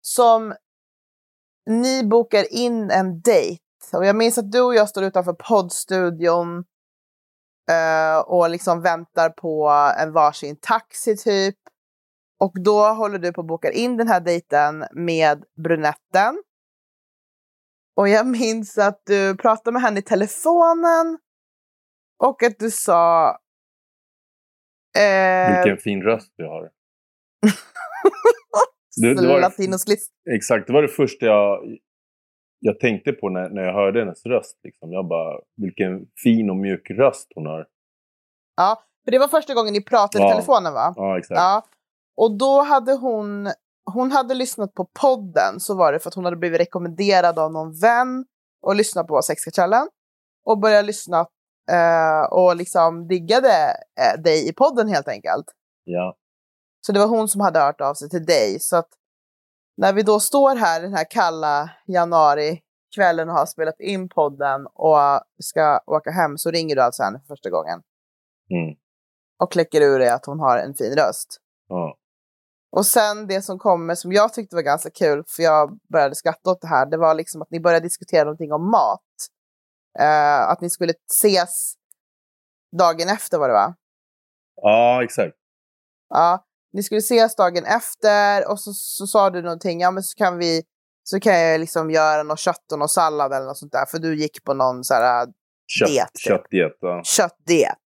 Som 0.00 0.54
ni 1.66 2.04
bokar 2.04 2.52
in 2.52 2.90
en 2.90 3.20
dejt. 3.20 3.62
Och 3.92 4.06
jag 4.06 4.16
minns 4.16 4.38
att 4.38 4.52
du 4.52 4.60
och 4.60 4.74
jag 4.74 4.88
står 4.88 5.04
utanför 5.04 5.32
poddstudion 5.32 6.64
Uh, 7.70 8.18
och 8.18 8.50
liksom 8.50 8.82
väntar 8.82 9.30
på 9.30 9.68
en 9.98 10.12
varsin 10.12 10.56
taxi 10.60 11.16
typ. 11.16 11.56
Och 12.38 12.52
då 12.64 12.88
håller 12.88 13.18
du 13.18 13.32
på 13.32 13.40
att 13.40 13.46
boka 13.46 13.72
in 13.72 13.96
den 13.96 14.08
här 14.08 14.20
dejten 14.20 14.84
med 14.92 15.44
brunetten. 15.56 16.42
Och 17.96 18.08
jag 18.08 18.26
minns 18.26 18.78
att 18.78 19.02
du 19.06 19.36
pratade 19.36 19.72
med 19.72 19.82
henne 19.82 19.98
i 19.98 20.02
telefonen. 20.02 21.18
Och 22.18 22.42
att 22.42 22.58
du 22.58 22.70
sa... 22.70 23.30
Uh, 24.98 25.56
Vilken 25.56 25.78
fin 25.78 26.02
röst 26.02 26.32
du 26.36 26.44
har. 26.44 26.62
det, 29.02 29.14
det 29.14 29.28
var, 29.28 29.52
exakt, 30.34 30.66
det 30.66 30.72
var 30.72 30.82
det 30.82 30.88
första 30.88 31.26
jag, 31.26 31.78
jag 32.58 32.80
tänkte 32.80 33.12
på 33.12 33.28
när, 33.28 33.50
när 33.50 33.62
jag 33.62 33.72
hörde 33.74 33.98
hennes 33.98 34.26
röst. 34.26 34.58
Liksom. 34.62 34.92
Jag 34.92 35.08
bara, 35.08 35.40
vilken 35.56 36.06
fin 36.22 36.50
och 36.50 36.56
mjuk 36.56 36.90
röst 36.90 37.32
hon 37.34 37.46
har. 37.46 37.66
Ja, 38.56 38.82
för 39.04 39.10
det 39.12 39.18
var 39.18 39.28
första 39.28 39.54
gången 39.54 39.72
ni 39.72 39.84
pratade 39.84 40.24
i 40.24 40.30
telefonen 40.30 40.72
va? 40.72 40.94
Ja, 40.96 41.18
exakt. 41.18 41.38
Ja. 41.38 41.66
Och 42.16 42.38
då 42.38 42.62
hade 42.62 42.92
hon, 42.92 43.46
hon 43.84 44.12
hade 44.12 44.34
lyssnat 44.34 44.74
på 44.74 44.84
podden, 45.00 45.60
så 45.60 45.74
var 45.74 45.92
det 45.92 45.98
för 45.98 46.08
att 46.08 46.14
hon 46.14 46.24
hade 46.24 46.36
blivit 46.36 46.60
rekommenderad 46.60 47.38
av 47.38 47.52
någon 47.52 47.72
vän 47.80 48.24
och 48.62 48.76
lyssnat 48.76 49.06
på 49.06 49.22
Sexkartellen. 49.22 49.88
Och 50.44 50.58
började 50.58 50.86
lyssna 50.86 51.26
eh, 51.70 52.22
och 52.30 52.56
liksom 52.56 53.08
diggade 53.08 53.76
eh, 54.00 54.22
dig 54.22 54.48
i 54.48 54.52
podden 54.52 54.88
helt 54.88 55.08
enkelt. 55.08 55.46
Ja. 55.84 56.16
Så 56.86 56.92
det 56.92 56.98
var 56.98 57.06
hon 57.06 57.28
som 57.28 57.40
hade 57.40 57.60
hört 57.60 57.80
av 57.80 57.94
sig 57.94 58.08
till 58.08 58.24
dig. 58.24 58.60
Så 58.60 58.76
att 58.76 58.88
när 59.76 59.92
vi 59.92 60.02
då 60.02 60.20
står 60.20 60.56
här 60.56 60.82
den 60.82 60.94
här 60.94 61.06
kalla 61.10 61.70
januari-kvällen 61.86 63.28
och 63.28 63.34
har 63.34 63.46
spelat 63.46 63.80
in 63.80 64.08
podden 64.08 64.66
och 64.66 65.20
ska 65.42 65.80
åka 65.86 66.10
hem 66.10 66.38
så 66.38 66.50
ringer 66.50 66.76
du 66.76 66.82
alltså 66.82 67.02
henne 67.02 67.18
för 67.18 67.26
första 67.26 67.50
gången. 67.50 67.82
Mm. 68.50 68.76
Och 69.42 69.52
kläcker 69.52 69.80
ur 69.80 69.98
dig 69.98 70.08
att 70.08 70.26
hon 70.26 70.40
har 70.40 70.58
en 70.58 70.74
fin 70.74 70.94
röst. 70.96 71.40
Ja. 71.68 71.96
Och 72.76 72.86
sen 72.86 73.26
det 73.26 73.42
som 73.42 73.58
kommer 73.58 73.94
som 73.94 74.12
jag 74.12 74.32
tyckte 74.32 74.56
var 74.56 74.62
ganska 74.62 74.90
kul, 74.90 75.24
för 75.28 75.42
jag 75.42 75.78
började 75.92 76.14
skratta 76.14 76.50
åt 76.50 76.60
det 76.60 76.68
här, 76.68 76.86
det 76.86 76.96
var 76.96 77.14
liksom 77.14 77.42
att 77.42 77.50
ni 77.50 77.60
började 77.60 77.86
diskutera 77.86 78.24
någonting 78.24 78.52
om 78.52 78.70
mat. 78.70 79.00
Uh, 80.00 80.50
att 80.50 80.60
ni 80.60 80.70
skulle 80.70 80.92
ses 81.12 81.74
dagen 82.78 83.08
efter 83.08 83.38
var 83.38 83.48
det 83.48 83.54
va? 83.54 83.74
Ja, 84.62 85.04
exakt. 85.04 85.36
Ja, 86.08 86.44
ni 86.72 86.82
skulle 86.82 86.98
ses 86.98 87.36
dagen 87.36 87.64
efter 87.64 88.50
och 88.50 88.60
så, 88.60 88.72
så 88.72 89.06
sa 89.06 89.30
du 89.30 89.42
någonting, 89.42 89.80
ja 89.80 89.90
men 89.90 90.02
så 90.02 90.16
kan 90.16 90.38
vi 90.38 90.62
så 91.04 91.20
kan 91.20 91.40
jag 91.40 91.60
liksom 91.60 91.90
göra 91.90 92.22
något 92.22 92.38
kött 92.38 92.72
och 92.72 92.78
någon 92.78 92.88
sallad 92.88 93.32
eller 93.32 93.46
något 93.46 93.58
sånt 93.58 93.72
där. 93.72 93.86
För 93.86 93.98
du 93.98 94.16
gick 94.16 94.44
på 94.44 94.54
någon 94.54 94.84
så 94.84 94.94
här 94.94 95.26
Kött, 95.66 95.88
Diet, 95.88 96.08
typ. 96.12 96.22
köttdiet. 96.22 96.72
Ja. 96.80 97.02
köttdiet. 97.04 97.78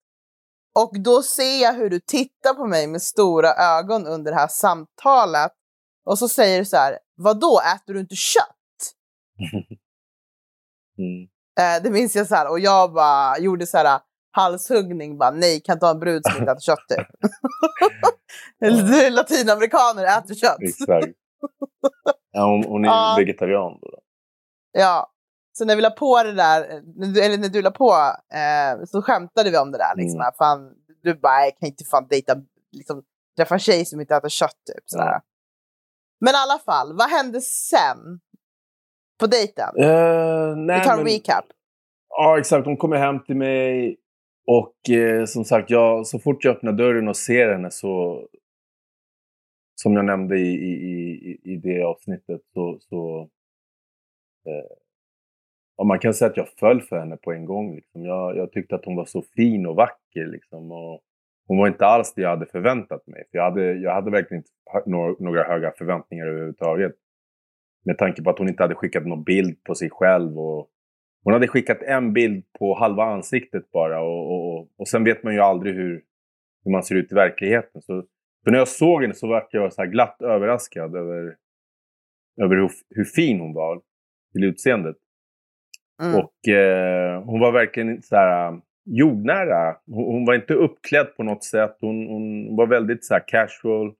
Och 0.79 0.91
då 1.03 1.23
ser 1.23 1.61
jag 1.61 1.73
hur 1.73 1.89
du 1.89 1.99
tittar 1.99 2.53
på 2.53 2.65
mig 2.67 2.87
med 2.87 3.01
stora 3.01 3.53
ögon 3.53 4.07
under 4.07 4.31
det 4.31 4.37
här 4.37 4.47
samtalet. 4.47 5.51
Och 6.05 6.19
så 6.19 6.27
säger 6.29 6.59
du 6.59 6.65
så 6.65 6.77
här, 6.77 6.99
vadå, 7.15 7.61
äter 7.75 7.93
du 7.93 7.99
inte 7.99 8.15
kött? 8.15 8.45
Mm. 10.97 11.23
Eh, 11.59 11.83
det 11.83 11.89
minns 11.91 12.15
jag 12.15 12.27
så 12.27 12.35
här, 12.35 12.49
och 12.49 12.59
jag 12.59 12.93
bara 12.93 13.37
gjorde 13.39 13.67
så 13.67 13.77
här 13.77 13.99
halshuggning, 14.31 15.17
bara 15.17 15.31
nej, 15.31 15.61
kan 15.61 15.73
inte 15.73 15.85
ha 15.85 15.91
en 15.93 15.99
brud 15.99 16.21
som 16.25 16.37
inte 16.39 16.51
äter 16.51 16.61
kött 16.61 16.79
typ. 16.89 17.07
Latinamerikaner 19.13 20.03
äter 20.17 20.35
kött. 20.35 20.57
Exakt. 20.61 21.07
Ja, 22.31 22.45
hon, 22.45 22.63
hon 22.63 22.85
är 22.85 22.89
Ja. 22.89 23.15
vegetarian. 23.17 23.79
Då. 23.81 23.99
Ja. 24.71 25.11
Så 25.57 25.65
när 25.65 25.75
vi 25.75 25.81
la 25.81 25.89
på 25.89 26.23
det 26.23 26.31
där, 26.33 26.61
eller 27.23 27.37
när 27.37 27.49
du 27.49 27.61
la 27.61 27.71
på, 27.71 27.91
eh, 28.33 28.85
så 28.85 29.01
skämtade 29.01 29.51
vi 29.51 29.57
om 29.57 29.71
det 29.71 29.77
där. 29.77 29.95
Liksom, 29.97 30.19
Mm. 30.19 30.31
fan, 30.37 30.73
du 31.03 31.13
bara, 31.13 31.41
jag 31.45 31.57
kan 31.59 31.67
inte 31.69 31.83
fan 31.85 32.07
dejta, 32.09 32.35
liksom, 32.71 33.03
träffa 33.37 33.55
en 33.55 33.59
tjej 33.59 33.85
som 33.85 34.01
inte 34.01 34.15
äter 34.15 34.29
kött. 34.29 34.57
Typ, 34.75 34.83
sådär. 34.85 35.05
Ja. 35.05 35.21
Men 36.19 36.33
i 36.33 36.37
alla 36.37 36.59
fall, 36.59 36.97
vad 36.97 37.09
hände 37.09 37.41
sen? 37.41 38.19
På 39.19 39.27
dejten? 39.27 39.69
Eh, 39.79 40.55
nej, 40.57 40.79
Vi 40.79 40.85
tar 40.85 40.91
en 40.97 41.03
men- 41.03 41.13
recap. 41.13 41.45
Ja, 42.09 42.39
exakt. 42.39 42.65
Hon 42.65 42.77
kommer 42.77 42.97
hem 42.97 43.23
till 43.23 43.35
mig 43.35 43.97
och 44.47 44.89
eh, 44.89 45.25
som 45.25 45.45
sagt, 45.45 45.69
jag, 45.69 46.07
så 46.07 46.19
fort 46.19 46.43
jag 46.45 46.55
öppnar 46.55 46.71
dörren 46.71 47.07
och 47.07 47.17
ser 47.17 47.51
henne 47.51 47.71
så... 47.71 48.21
Som 49.81 49.93
jag 49.93 50.05
nämnde 50.05 50.37
i, 50.37 50.47
i, 50.53 50.71
i, 51.31 51.39
i 51.53 51.57
det 51.57 51.83
avsnittet 51.83 52.41
så... 52.53 52.77
så 52.89 53.21
eh, 54.47 54.84
ja, 55.77 55.83
man 55.83 55.99
kan 55.99 56.13
säga 56.13 56.29
att 56.29 56.37
jag 56.37 56.49
föll 56.49 56.81
för 56.81 56.99
henne 56.99 57.17
på 57.17 57.31
en 57.31 57.45
gång. 57.45 57.75
Liksom. 57.75 58.05
Jag, 58.05 58.37
jag 58.37 58.51
tyckte 58.51 58.75
att 58.75 58.85
hon 58.85 58.95
var 58.95 59.05
så 59.05 59.21
fin 59.21 59.65
och 59.65 59.75
vacker. 59.75 60.25
Liksom, 60.25 60.71
och 60.71 61.01
hon 61.47 61.57
var 61.57 61.67
inte 61.67 61.85
alls 61.85 62.13
det 62.13 62.21
jag 62.21 62.29
hade 62.29 62.45
förväntat 62.45 63.07
mig. 63.07 63.23
För 63.31 63.37
jag, 63.37 63.43
hade, 63.43 63.73
jag 63.73 63.93
hade 63.93 64.11
verkligen 64.11 64.39
inte 64.39 64.89
några, 65.19 65.43
höga 65.43 65.71
förväntningar 65.77 66.27
överhuvudtaget. 66.27 66.95
Med 67.85 67.97
tanke 67.97 68.23
på 68.23 68.29
att 68.29 68.39
hon 68.39 68.49
inte 68.49 68.63
hade 68.63 68.75
skickat 68.75 69.05
någon 69.05 69.23
bild 69.23 69.63
på 69.63 69.75
sig 69.75 69.89
själv. 69.89 70.39
Och, 70.39 70.69
hon 71.25 71.33
hade 71.33 71.47
skickat 71.47 71.81
en 71.81 72.13
bild 72.13 72.45
på 72.59 72.75
halva 72.75 73.03
ansiktet 73.03 73.71
bara 73.71 74.01
och, 74.01 74.31
och, 74.31 74.59
och, 74.59 74.69
och 74.77 74.87
sen 74.87 75.03
vet 75.03 75.23
man 75.23 75.33
ju 75.33 75.39
aldrig 75.39 75.75
hur, 75.75 76.03
hur 76.63 76.71
man 76.71 76.83
ser 76.83 76.95
ut 76.95 77.11
i 77.11 77.15
verkligheten. 77.15 77.81
Så, 77.81 78.01
så 78.43 78.51
när 78.51 78.57
jag 78.57 78.67
såg 78.67 79.01
henne 79.01 79.13
så 79.13 79.27
var 79.27 79.47
jag 79.51 79.73
så 79.73 79.81
här 79.81 79.89
glatt 79.89 80.21
överraskad 80.21 80.95
över, 80.95 81.35
över 82.41 82.55
hur, 82.55 82.69
hur 82.89 83.03
fin 83.03 83.39
hon 83.39 83.53
var 83.53 83.81
till 84.31 84.43
utseendet. 84.43 84.95
Mm. 86.03 86.15
Och 86.15 86.47
eh, 86.53 87.23
hon 87.23 87.39
var 87.39 87.51
verkligen 87.51 88.01
så 88.01 88.15
här 88.15 88.47
äh, 88.47 88.59
jordnära. 88.85 89.77
Hon, 89.85 90.05
hon 90.05 90.25
var 90.25 90.33
inte 90.35 90.53
uppklädd 90.53 91.15
på 91.17 91.23
något 91.23 91.43
sätt. 91.43 91.77
Hon, 91.81 92.07
hon 92.07 92.55
var 92.55 92.67
väldigt 92.67 93.05
så 93.05 93.13
här 93.13 93.23
casual. 93.27 93.93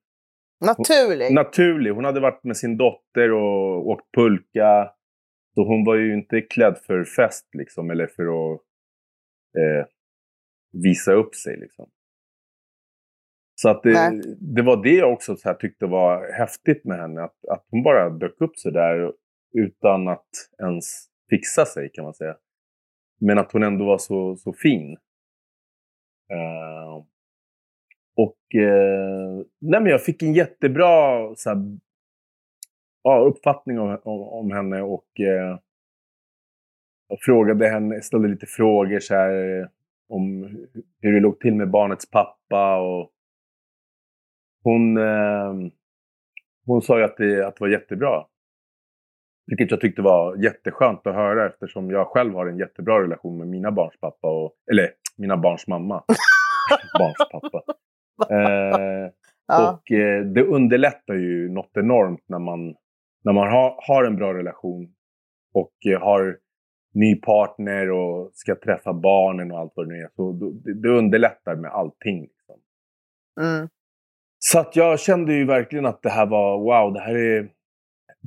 Naturlig. 0.66 1.34
Naturlig. 1.34 1.92
Hon 1.92 2.06
hade 2.06 2.20
varit 2.20 2.44
med 2.44 2.58
sin 2.58 2.78
dotter 2.78 3.32
och 3.32 3.88
åkt 3.88 4.06
pulka. 4.16 4.92
Så 5.56 5.68
hon 5.68 5.86
var 5.86 5.96
ju 5.96 6.14
inte 6.14 6.42
klädd 6.42 6.78
för 6.78 7.04
fest 7.04 7.50
liksom, 7.54 7.92
eller 7.92 8.08
för 8.08 8.24
att 8.24 8.62
eh, 9.58 9.88
visa 10.84 11.14
upp 11.14 11.36
sig. 11.36 11.58
Liksom. 11.58 11.90
Så 13.56 13.70
att 13.70 13.84
det, 13.84 14.22
det 14.56 14.62
var 14.62 14.84
det 14.84 14.96
jag 14.96 15.14
också 15.14 15.36
så 15.36 15.50
här 15.50 15.56
tyckte 15.56 15.86
var 15.86 16.32
häftigt 16.38 16.86
med 16.86 16.98
henne. 16.98 17.24
Att, 17.24 17.46
att 17.52 17.66
hon 17.70 17.84
bara 17.84 18.10
dök 18.10 18.42
upp 18.42 18.56
så 18.56 18.70
där 18.70 19.14
utan 19.58 20.08
att 20.08 20.30
ens 20.60 21.08
fixa 21.29 21.65
sig 21.65 21.89
kan 21.94 22.03
man 22.03 22.13
säga. 22.13 22.38
Men 23.20 23.38
att 23.38 23.51
hon 23.51 23.63
ändå 23.63 23.86
var 23.86 23.98
så, 23.98 24.36
så 24.36 24.53
fin. 24.53 24.98
Uh, 26.34 27.05
och 28.15 28.39
uh, 28.55 29.46
nej 29.60 29.82
men 29.82 29.86
jag 29.86 30.03
fick 30.03 30.24
en 30.24 30.34
jättebra 30.34 31.36
så 31.36 31.50
här, 31.50 31.58
ja, 33.03 33.20
uppfattning 33.20 33.79
om, 33.79 34.00
om, 34.03 34.22
om 34.22 34.51
henne 34.51 34.82
och 34.82 35.20
eh, 35.20 35.51
uh, 35.51 35.60
jag 37.08 37.20
frågade 37.22 37.70
henne, 37.70 38.01
ställde 38.01 38.27
lite 38.27 38.46
frågor 38.46 39.00
så 39.00 39.15
här, 39.15 39.70
om 40.08 40.44
hur 41.01 41.13
det 41.13 41.20
låg 41.20 41.39
till 41.39 41.55
med 41.55 41.70
barnets 41.70 42.12
pappa. 42.12 42.77
Och 42.79 43.12
hon, 44.63 44.98
hon 46.65 46.82
sa 46.82 46.98
ju 46.98 47.03
att 47.03 47.17
det, 47.17 47.48
att 47.48 47.55
det 47.55 47.62
var 47.62 47.67
jättebra. 47.67 48.25
Vilket 49.48 49.72
jag 49.72 49.82
tyckte 49.82 50.02
var 50.02 50.36
jätteskönt 50.36 51.08
att 51.08 51.16
höra 51.16 51.46
eftersom 51.46 51.90
jag 51.92 52.08
själv 52.08 52.34
har 52.34 52.48
en 52.48 52.58
jättebra 52.58 53.02
relation 53.02 53.38
med 53.38 53.48
mina 53.48 53.72
barns 53.72 54.00
pappa. 54.00 54.28
Och, 54.28 54.54
eller 54.72 54.90
mina 55.18 55.38
barns 55.38 55.68
mamma. 55.68 56.04
barns 57.00 57.30
pappa. 57.32 57.64
Eh, 58.30 59.10
ja. 59.48 59.72
och 59.72 59.92
eh, 59.92 60.25
det 60.25 60.44
underlättar 60.44 61.14
ju 61.14 61.50
något 61.50 61.78
enormt 61.78 62.24
när 62.28 62.40
man, 62.40 62.75
när 63.24 63.34
man 63.34 63.52
ha, 63.52 63.80
har 63.88 64.04
en 64.04 64.16
bra 64.16 64.34
relation 64.34 64.94
och 65.54 65.74
eh, 65.90 66.02
har 66.02 66.38
ny 66.94 67.16
partner 67.16 67.92
och 67.92 68.32
ska 68.34 68.56
träffa 68.56 68.94
barnen 68.94 69.52
och 69.52 69.60
allt 69.60 69.72
vad 69.75 69.88
det 69.88 69.94
nu 69.94 70.00
är. 70.00 70.10
Så 70.16 70.32
det, 70.32 70.74
det 70.74 70.90
underlättar 70.90 71.56
med 71.56 71.72
allting. 71.72 72.22
Liksom. 72.22 72.56
mm. 73.42 73.70
Så 74.40 74.60
att 74.60 74.75
jag 74.75 75.00
kände 75.00 75.34
ju 75.34 75.46
verkligen 75.46 75.86
att 75.86 76.02
det 76.02 76.10
här 76.10 76.25
var 76.25 76.58
wow, 76.58 76.94
det 76.94 77.00
här 77.00 77.16
är 77.16 77.50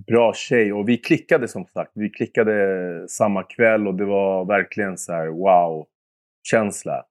bra 0.06 0.34
tjej. 0.34 0.72
Och 0.72 0.88
vi 0.88 0.98
klickade 0.98 1.48
som 1.48 1.66
sagt. 1.66 1.92
Vi 1.94 2.10
klickade 2.10 3.08
samma 3.08 3.42
kväll 3.42 3.88
och 3.88 3.94
det 3.94 4.04
var 4.04 4.44
verkligen 4.44 4.98
så 4.98 5.12
här 5.12 5.26
wow-känsla. 5.26 7.04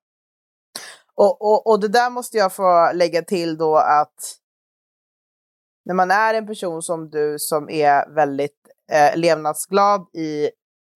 Och, 1.15 1.41
och, 1.41 1.67
och 1.67 1.79
det 1.79 1.87
där 1.87 2.09
måste 2.09 2.37
jag 2.37 2.53
få 2.53 2.91
lägga 2.93 3.21
till 3.21 3.57
då 3.57 3.75
att 3.75 4.35
när 5.85 5.93
man 5.93 6.11
är 6.11 6.33
en 6.33 6.47
person 6.47 6.81
som 6.81 7.09
du 7.09 7.39
som 7.39 7.69
är 7.69 8.15
väldigt 8.15 8.67
eh, 8.91 9.19
levnadsglad 9.19 10.09
i 10.13 10.49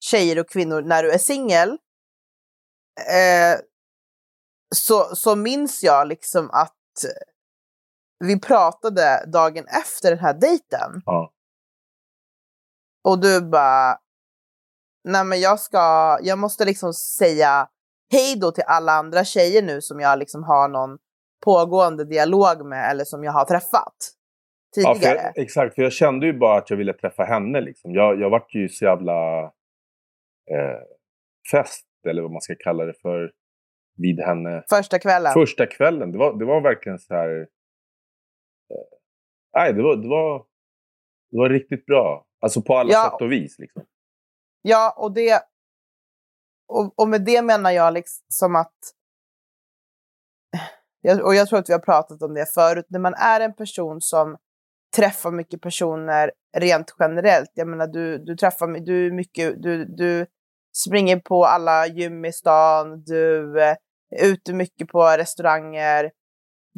tjejer 0.03 0.39
och 0.39 0.50
kvinnor 0.50 0.81
när 0.81 1.03
du 1.03 1.12
är 1.12 1.17
singel. 1.17 1.69
Eh, 3.10 3.60
så, 4.75 5.15
så 5.15 5.36
minns 5.36 5.83
jag 5.83 6.07
liksom 6.07 6.50
att 6.51 6.75
vi 8.19 8.39
pratade 8.39 9.25
dagen 9.27 9.65
efter 9.67 10.10
den 10.10 10.19
här 10.19 10.33
dejten. 10.33 11.01
Ja. 11.05 11.31
Och 13.03 13.22
du 13.22 13.41
bara, 13.41 13.98
nej 15.03 15.25
men 15.25 15.39
jag 15.39 15.60
ska, 15.60 16.17
jag 16.22 16.39
måste 16.39 16.65
liksom 16.65 16.93
säga 16.93 17.67
hej 18.12 18.39
då 18.39 18.51
till 18.51 18.63
alla 18.67 18.91
andra 18.91 19.24
tjejer 19.24 19.62
nu 19.62 19.81
som 19.81 20.00
jag 20.00 20.20
liksom 20.20 20.43
har 20.43 20.67
någon 20.67 20.98
pågående 21.46 22.05
dialog 22.05 22.65
med 22.65 22.91
eller 22.91 23.03
som 23.03 23.24
jag 23.24 23.31
har 23.31 23.46
träffat 23.46 23.96
Ja, 24.75 24.93
tidigare. 24.93 25.17
för 25.17 25.25
jag, 25.25 25.38
exakt, 25.38 25.75
för 25.75 25.81
jag 25.81 25.93
kände 25.93 26.25
ju 26.25 26.34
bara 26.34 26.58
att 26.58 26.70
jag 26.70 26.77
ville 26.77 26.93
träffa 26.93 27.24
henne. 27.24 27.62
Liksom. 27.62 27.93
Jag, 27.93 28.20
jag 28.20 28.29
vart 28.29 28.55
ju 28.55 28.70
så 28.70 28.86
jävla 28.86 29.43
eh, 30.51 30.81
fäst, 31.51 31.88
eller 32.08 32.22
vad 32.22 32.31
man 32.31 32.41
ska 32.41 32.55
kalla 32.60 32.86
det 32.86 32.93
för, 32.93 33.31
vid 33.98 34.20
henne. 34.20 34.63
Första 34.70 35.00
kvällen. 35.00 35.34
Första 35.34 35.65
kvällen. 35.65 36.12
Det 36.12 36.17
var, 36.17 36.39
det 36.39 36.46
var 36.46 36.62
verkligen 36.62 37.00
så 37.00 37.13
här... 37.13 37.41
Eh, 38.70 38.98
nej, 39.53 39.74
det 39.74 39.84
var, 39.84 39.96
det, 39.96 40.08
var, 40.08 40.46
det 41.31 41.38
var 41.38 41.50
riktigt 41.50 41.86
bra. 41.86 42.25
Alltså 42.41 42.62
på 42.62 42.77
alla 42.77 42.91
Ja. 42.91 43.10
sätt 43.12 43.21
och 43.21 43.31
vis. 43.31 43.60
Liksom. 43.60 43.83
Ja, 44.62 44.95
och 44.98 45.13
det... 45.13 45.41
Och, 46.67 47.00
och 47.00 47.10
med 47.10 47.25
det 47.25 47.41
menar 47.41 47.71
jag 47.71 47.93
liksom 47.93 48.55
att... 48.55 48.75
Och 51.24 51.36
jag 51.36 51.48
tror 51.48 51.60
att 51.60 51.69
vi 51.69 51.74
har 51.74 51.79
pratat 51.79 52.21
om 52.21 52.33
det 52.33 52.45
förut. 52.53 52.86
När 52.89 53.00
man 53.00 53.13
är 53.13 53.39
en 53.39 53.55
person 53.55 54.01
som 54.01 54.38
träffar 54.95 55.31
mycket 55.31 55.62
personer 55.62 56.31
rent 56.57 56.95
generellt. 57.00 57.51
Jag 57.53 57.67
menar, 57.67 57.88
du, 57.88 58.17
du 58.17 58.36
träffar 58.36 58.67
du 58.67 59.12
mycket... 59.12 59.62
Du, 59.63 59.86
du 59.86 60.25
springer 60.86 61.19
på 61.19 61.45
alla 61.45 61.88
gym 61.88 62.25
i 62.25 62.33
stan. 62.33 63.03
Du 63.03 63.62
är 63.62 63.77
ute 64.21 64.53
mycket 64.53 64.88
på 64.88 65.03
restauranger, 65.03 66.12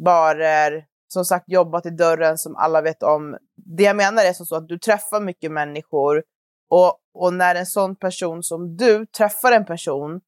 barer. 0.04 0.86
Som 1.08 1.24
sagt, 1.24 1.44
jobbat 1.48 1.86
i 1.86 1.90
dörren 1.90 2.38
som 2.38 2.56
alla 2.56 2.80
vet 2.82 3.02
om. 3.02 3.36
Det 3.54 3.82
jag 3.82 3.96
menar 3.96 4.24
är 4.24 4.32
som 4.32 4.46
så 4.46 4.56
att 4.56 4.68
du 4.68 4.78
träffar 4.78 5.20
mycket 5.20 5.52
människor 5.52 6.22
och, 6.70 6.98
och 7.14 7.34
när 7.34 7.54
en 7.54 7.66
sån 7.66 7.96
person 7.96 8.42
som 8.42 8.76
du 8.76 9.06
träffar 9.06 9.52
en 9.52 9.64
person 9.64 10.20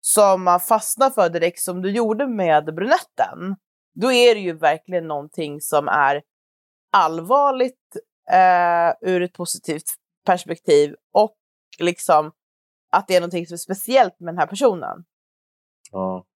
som 0.00 0.44
man 0.44 0.60
fastnar 0.60 1.10
för 1.10 1.28
direkt 1.28 1.60
som 1.60 1.82
du 1.82 1.90
gjorde 1.90 2.26
med 2.26 2.64
brunetten, 2.64 3.56
då 3.94 4.12
är 4.12 4.34
det 4.34 4.40
ju 4.40 4.52
verkligen 4.52 5.08
någonting 5.08 5.60
som 5.60 5.88
är 5.88 6.22
allvarligt 6.92 7.96
eh, 8.32 9.10
ur 9.10 9.22
ett 9.22 9.32
positivt 9.32 9.84
perspektiv 10.26 10.94
och 11.12 11.36
liksom 11.78 12.32
att 12.90 13.08
det 13.08 13.16
är 13.16 13.20
någonting 13.20 13.46
som 13.46 13.54
är 13.54 13.58
speciellt 13.58 14.20
med 14.20 14.34
den 14.34 14.38
här 14.38 14.46
personen. 14.46 15.04
Ja. 15.92 16.26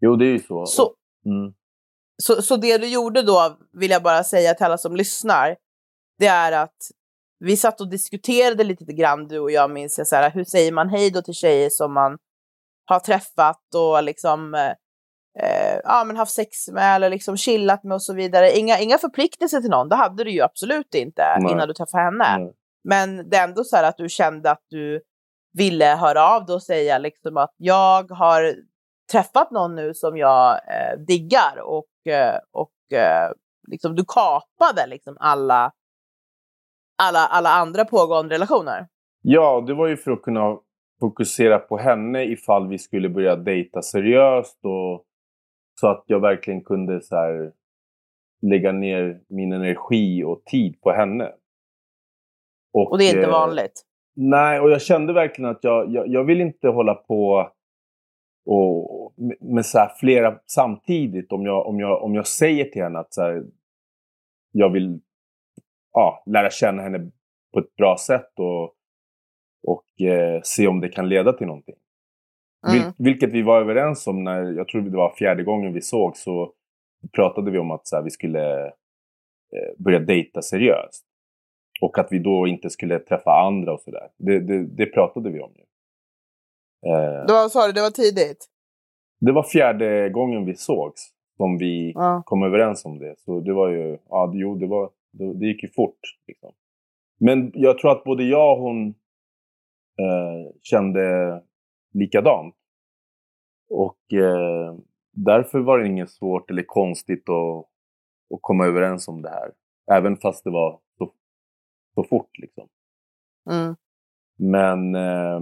Jo, 0.00 0.16
det 0.16 0.24
är 0.24 0.32
ju 0.32 0.38
så. 0.38 0.66
Så, 0.66 0.94
Mm. 1.24 1.54
Så, 2.20 2.42
så 2.42 2.56
det 2.56 2.78
du 2.78 2.86
gjorde 2.86 3.22
då, 3.22 3.56
vill 3.72 3.90
jag 3.90 4.02
bara 4.02 4.24
säga 4.24 4.54
till 4.54 4.66
alla 4.66 4.78
som 4.78 4.96
lyssnar, 4.96 5.56
det 6.18 6.26
är 6.26 6.52
att 6.52 6.76
vi 7.44 7.56
satt 7.56 7.80
och 7.80 7.90
diskuterade 7.90 8.64
lite 8.64 8.92
grann, 8.92 9.28
du 9.28 9.38
och 9.38 9.50
jag 9.50 9.70
minns 9.70 9.98
jag, 9.98 10.06
så 10.06 10.16
här, 10.16 10.30
hur 10.30 10.44
säger 10.44 10.72
man 10.72 10.88
hej 10.88 11.10
då 11.10 11.22
till 11.22 11.34
tjejer 11.34 11.70
som 11.70 11.94
man 11.94 12.18
har 12.84 13.00
träffat 13.00 13.74
och 13.74 14.02
liksom 14.02 14.54
eh, 14.54 14.70
eh, 15.44 15.80
ja, 15.84 16.04
men 16.06 16.16
haft 16.16 16.32
sex 16.32 16.68
med 16.68 16.96
eller 16.96 17.10
liksom 17.10 17.36
chillat 17.36 17.84
med 17.84 17.94
och 17.94 18.02
så 18.02 18.14
vidare. 18.14 18.58
Inga, 18.58 18.78
inga 18.78 18.98
förpliktelser 18.98 19.60
till 19.60 19.70
någon, 19.70 19.88
det 19.88 19.96
hade 19.96 20.24
du 20.24 20.30
ju 20.30 20.40
absolut 20.40 20.94
inte 20.94 21.22
Nej. 21.38 21.52
innan 21.52 21.68
du 21.68 21.74
träffade 21.74 22.04
henne. 22.04 22.38
Nej. 22.38 22.52
Men 22.84 23.30
det 23.30 23.36
är 23.36 23.44
ändå 23.44 23.64
så 23.64 23.76
här 23.76 23.84
att 23.84 23.96
du 23.96 24.08
kände 24.08 24.50
att 24.50 24.64
du 24.68 25.00
ville 25.52 25.84
höra 25.84 26.28
av 26.28 26.46
dig 26.46 26.54
och 26.54 26.62
säga 26.62 26.98
liksom 26.98 27.36
att 27.36 27.54
jag 27.56 28.10
har 28.10 28.54
träffat 29.12 29.50
någon 29.50 29.74
nu 29.74 29.94
som 29.94 30.16
jag 30.16 30.52
eh, 30.54 30.98
diggar 31.06 31.60
och, 31.60 31.86
och 32.50 32.98
eh, 32.98 33.32
liksom, 33.68 33.94
du 33.94 34.04
kapade 34.04 34.86
liksom 34.86 35.16
alla, 35.20 35.72
alla, 37.02 37.26
alla 37.26 37.50
andra 37.50 37.84
pågående 37.84 38.34
relationer. 38.34 38.86
Ja, 39.22 39.64
det 39.66 39.74
var 39.74 39.86
ju 39.86 39.96
för 39.96 40.10
att 40.10 40.22
kunna 40.22 40.58
fokusera 41.00 41.58
på 41.58 41.78
henne 41.78 42.24
ifall 42.24 42.68
vi 42.68 42.78
skulle 42.78 43.08
börja 43.08 43.36
dejta 43.36 43.82
seriöst 43.82 44.58
och 44.64 45.04
så 45.80 45.86
att 45.88 46.04
jag 46.06 46.20
verkligen 46.20 46.64
kunde 46.64 47.00
så 47.00 47.16
här, 47.16 47.52
lägga 48.42 48.72
ner 48.72 49.20
min 49.28 49.52
energi 49.52 50.24
och 50.24 50.44
tid 50.44 50.80
på 50.80 50.92
henne. 50.92 51.32
Och, 52.72 52.90
och 52.90 52.98
det 52.98 53.04
är 53.04 53.14
inte 53.14 53.26
eh, 53.26 53.30
vanligt? 53.30 53.82
Nej, 54.16 54.60
och 54.60 54.70
jag 54.70 54.82
kände 54.82 55.12
verkligen 55.12 55.50
att 55.50 55.64
jag, 55.64 55.90
jag, 55.90 56.08
jag 56.08 56.24
vill 56.24 56.40
inte 56.40 56.68
hålla 56.68 56.94
på 56.94 57.50
och, 58.46 58.99
med 59.40 59.66
så 59.66 59.88
flera 60.00 60.38
samtidigt. 60.46 61.32
Om 61.32 61.46
jag, 61.46 61.66
om, 61.66 61.80
jag, 61.80 62.02
om 62.02 62.14
jag 62.14 62.26
säger 62.26 62.64
till 62.64 62.82
henne 62.82 62.98
att 62.98 63.14
så 63.14 63.22
här, 63.22 63.44
jag 64.52 64.70
vill 64.70 65.00
ja, 65.92 66.22
lära 66.26 66.50
känna 66.50 66.82
henne 66.82 67.10
på 67.52 67.58
ett 67.58 67.76
bra 67.76 67.96
sätt 68.06 68.32
och, 68.38 68.74
och 69.66 70.00
eh, 70.06 70.40
se 70.44 70.66
om 70.66 70.80
det 70.80 70.88
kan 70.88 71.08
leda 71.08 71.32
till 71.32 71.46
någonting. 71.46 71.76
Mm. 72.68 72.82
Vil, 72.82 72.92
vilket 72.98 73.32
vi 73.32 73.42
var 73.42 73.60
överens 73.60 74.06
om 74.06 74.24
när, 74.24 74.52
jag 74.52 74.68
tror 74.68 74.82
det 74.82 74.96
var 74.96 75.14
fjärde 75.14 75.42
gången 75.42 75.72
vi 75.72 75.80
såg, 75.80 76.16
så 76.16 76.52
pratade 77.12 77.50
vi 77.50 77.58
om 77.58 77.70
att 77.70 77.86
så 77.86 77.96
här, 77.96 78.02
vi 78.02 78.10
skulle 78.10 78.66
eh, 78.66 79.72
börja 79.78 79.98
dejta 79.98 80.42
seriöst. 80.42 81.06
Och 81.80 81.98
att 81.98 82.08
vi 82.10 82.18
då 82.18 82.46
inte 82.46 82.70
skulle 82.70 82.98
träffa 82.98 83.30
andra 83.30 83.72
och 83.72 83.80
sådär. 83.80 84.08
Det, 84.16 84.40
det, 84.40 84.66
det, 84.66 84.86
pratade 84.86 85.30
vi 85.30 85.40
om. 85.40 85.52
Ju. 85.54 85.62
Eh, 86.90 87.26
det 87.26 87.32
var, 87.32 87.48
sorry, 87.48 87.72
det 87.72 87.80
var 87.80 87.90
tidigt? 87.90 88.46
Det 89.20 89.32
var 89.32 89.42
fjärde 89.42 90.10
gången 90.10 90.44
vi 90.44 90.54
sågs 90.54 91.12
som 91.36 91.58
vi 91.58 91.92
ja. 91.94 92.22
kom 92.26 92.42
överens 92.42 92.84
om 92.84 92.98
det. 92.98 93.14
Så 93.18 93.40
det 93.40 93.52
var 93.52 93.68
ju, 93.68 93.98
ja, 94.08 94.32
jo, 94.34 94.54
det, 94.54 94.66
var, 94.66 94.90
det, 95.10 95.34
det 95.34 95.46
gick 95.46 95.62
ju 95.62 95.68
fort. 95.68 96.00
Liksom. 96.26 96.52
Men 97.20 97.52
jag 97.54 97.78
tror 97.78 97.90
att 97.90 98.04
både 98.04 98.24
jag 98.24 98.58
och 98.58 98.62
hon 98.62 98.88
eh, 99.98 100.52
kände 100.62 101.42
likadant. 101.92 102.54
Och 103.70 104.12
eh, 104.12 104.74
därför 105.12 105.60
var 105.60 105.78
det 105.78 105.86
inget 105.86 106.10
svårt 106.10 106.50
eller 106.50 106.62
konstigt 106.62 107.28
att, 107.28 107.66
att 108.34 108.40
komma 108.40 108.66
överens 108.66 109.08
om 109.08 109.22
det 109.22 109.30
här. 109.30 109.52
Även 109.92 110.16
fast 110.16 110.44
det 110.44 110.50
var 110.50 110.78
så, 110.98 111.12
så 111.94 112.04
fort. 112.04 112.38
Liksom. 112.38 112.68
Mm. 113.50 113.76
Men 114.36 114.94
eh, 114.94 115.40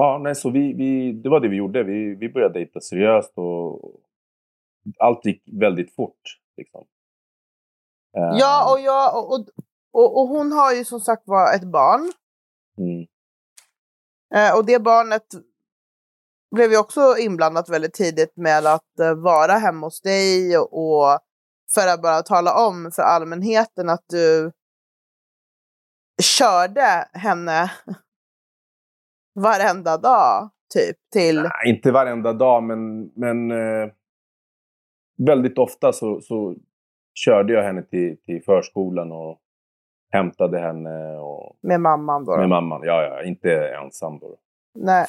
ja, 0.00 0.18
nej, 0.18 0.34
så 0.34 0.50
vi, 0.50 0.72
vi, 0.72 1.12
det 1.12 1.28
var 1.28 1.40
det 1.40 1.48
vi 1.48 1.56
gjorde. 1.56 1.82
Vi, 1.82 2.14
vi 2.14 2.28
började 2.28 2.54
dejta 2.54 2.80
seriöst 2.80 3.32
och 3.34 4.00
allt 4.98 5.24
gick 5.24 5.42
väldigt 5.52 5.94
fort. 5.94 6.38
Liksom. 6.56 6.86
Ja, 8.12 8.62
ehm. 8.62 8.72
och, 8.72 8.80
jag, 8.80 9.32
och, 9.32 9.48
och, 9.92 10.20
och 10.20 10.28
hon 10.28 10.52
har 10.52 10.72
ju 10.72 10.84
som 10.84 11.00
sagt 11.00 11.22
var 11.26 11.54
ett 11.54 11.64
barn. 11.64 12.12
Mm. 12.78 13.06
Eh, 14.34 14.58
och 14.58 14.64
det 14.64 14.78
barnet 14.78 15.26
blev 16.50 16.70
ju 16.70 16.78
också 16.78 17.16
inblandat 17.18 17.68
väldigt 17.68 17.94
tidigt 17.94 18.36
med 18.36 18.66
att 18.66 18.98
eh, 19.00 19.14
vara 19.14 19.52
hemma 19.52 19.86
hos 19.86 20.00
dig 20.00 20.58
och 20.58 21.18
för 21.74 21.88
att 21.88 22.02
bara 22.02 22.22
tala 22.22 22.66
om 22.66 22.90
för 22.92 23.02
allmänheten 23.02 23.88
att 23.88 24.04
du 24.08 24.52
körde 26.22 27.08
henne 27.12 27.70
varenda 29.34 29.96
dag, 29.96 30.50
typ, 30.74 30.96
till... 31.12 31.36
Nej, 31.36 31.74
inte 31.74 31.92
varenda 31.92 32.32
dag, 32.32 32.62
men, 32.62 33.06
men 33.14 33.50
eh, 33.50 33.90
väldigt 35.26 35.58
ofta 35.58 35.92
så, 35.92 36.20
så 36.20 36.54
körde 37.14 37.52
jag 37.52 37.62
henne 37.62 37.82
till, 37.82 38.16
till 38.22 38.42
förskolan 38.44 39.12
och 39.12 39.40
hämtade 40.12 40.58
henne. 40.58 41.16
Och... 41.18 41.56
Med 41.60 41.80
mamman 41.80 42.24
då? 42.24 42.36
Med 42.36 42.48
mamman, 42.48 42.80
ja, 42.84 43.02
ja. 43.02 43.22
Inte 43.22 43.68
ensam 43.68 44.18
då. 44.18 44.36
Nej. 44.74 45.06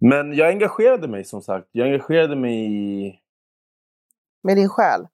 Men 0.00 0.32
jag 0.32 0.48
engagerade 0.48 1.08
mig 1.08 1.24
som 1.24 1.42
sagt. 1.42 1.68
Jag 1.72 1.86
engagerade 1.86 2.36
mig 2.36 2.54
i... 2.54 3.18
Med 4.42 4.56
din 4.56 4.68
själ? 4.68 5.06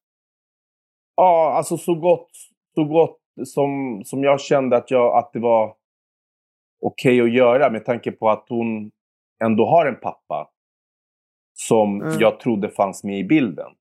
Ja, 1.16 1.52
alltså 1.56 1.76
så 1.76 1.94
gott, 1.94 2.30
så 2.74 2.84
gott 2.84 3.20
som, 3.44 4.02
som 4.04 4.24
jag 4.24 4.40
kände 4.40 4.76
att, 4.76 4.90
jag, 4.90 5.18
att 5.18 5.32
det 5.32 5.40
var 5.40 5.74
okej 6.82 7.22
okay 7.22 7.30
att 7.30 7.36
göra 7.36 7.70
med 7.70 7.84
tanke 7.84 8.12
på 8.12 8.30
att 8.30 8.46
hon 8.48 8.90
ändå 9.44 9.66
har 9.66 9.86
en 9.86 10.00
pappa 10.00 10.50
som 11.52 12.02
mm. 12.02 12.18
jag 12.18 12.40
trodde 12.40 12.70
fanns 12.70 13.04
med 13.04 13.18
i 13.18 13.24
bilden. 13.24 13.72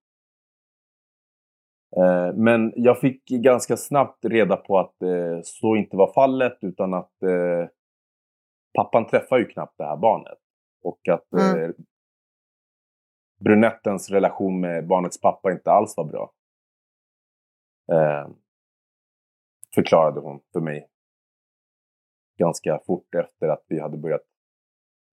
Eh, 1.97 2.33
men 2.33 2.73
jag 2.75 2.99
fick 2.99 3.25
ganska 3.25 3.77
snabbt 3.77 4.25
reda 4.25 4.57
på 4.57 4.79
att 4.79 5.01
eh, 5.01 5.39
så 5.43 5.75
inte 5.75 5.97
var 5.97 6.13
fallet 6.13 6.57
utan 6.61 6.93
att 6.93 7.23
eh, 7.23 7.69
pappan 8.73 9.07
träffar 9.07 9.37
ju 9.37 9.45
knappt 9.45 9.77
det 9.77 9.85
här 9.85 9.97
barnet. 9.97 10.37
Och 10.83 11.07
att 11.07 11.33
mm. 11.33 11.63
eh, 11.63 11.71
brunettens 13.39 14.09
relation 14.09 14.59
med 14.59 14.87
barnets 14.87 15.21
pappa 15.21 15.51
inte 15.51 15.71
alls 15.71 15.97
var 15.97 16.05
bra. 16.05 16.31
Eh, 17.91 18.29
förklarade 19.75 20.19
hon 20.19 20.39
för 20.53 20.59
mig. 20.59 20.90
Ganska 22.41 22.79
fort 22.85 23.15
efter 23.15 23.47
att 23.47 23.65
vi 23.67 23.79
hade 23.79 23.97
börjat 23.97 24.21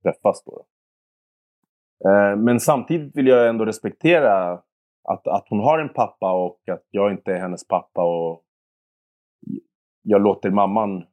träffas. 0.02 0.44
Då. 0.44 0.66
Eh, 2.08 2.36
men 2.36 2.60
samtidigt 2.60 3.16
vill 3.16 3.26
jag 3.26 3.48
ändå 3.48 3.64
respektera 3.64 4.52
att, 5.02 5.26
att 5.26 5.46
hon 5.48 5.60
har 5.60 5.78
en 5.78 5.88
pappa 5.88 6.32
och 6.32 6.68
att 6.68 6.84
jag 6.90 7.12
inte 7.12 7.32
är 7.32 7.40
hennes 7.40 7.68
pappa. 7.68 8.04
och 8.04 8.44
Jag 10.02 10.22
låter 10.22 10.50
mamman 10.50 11.06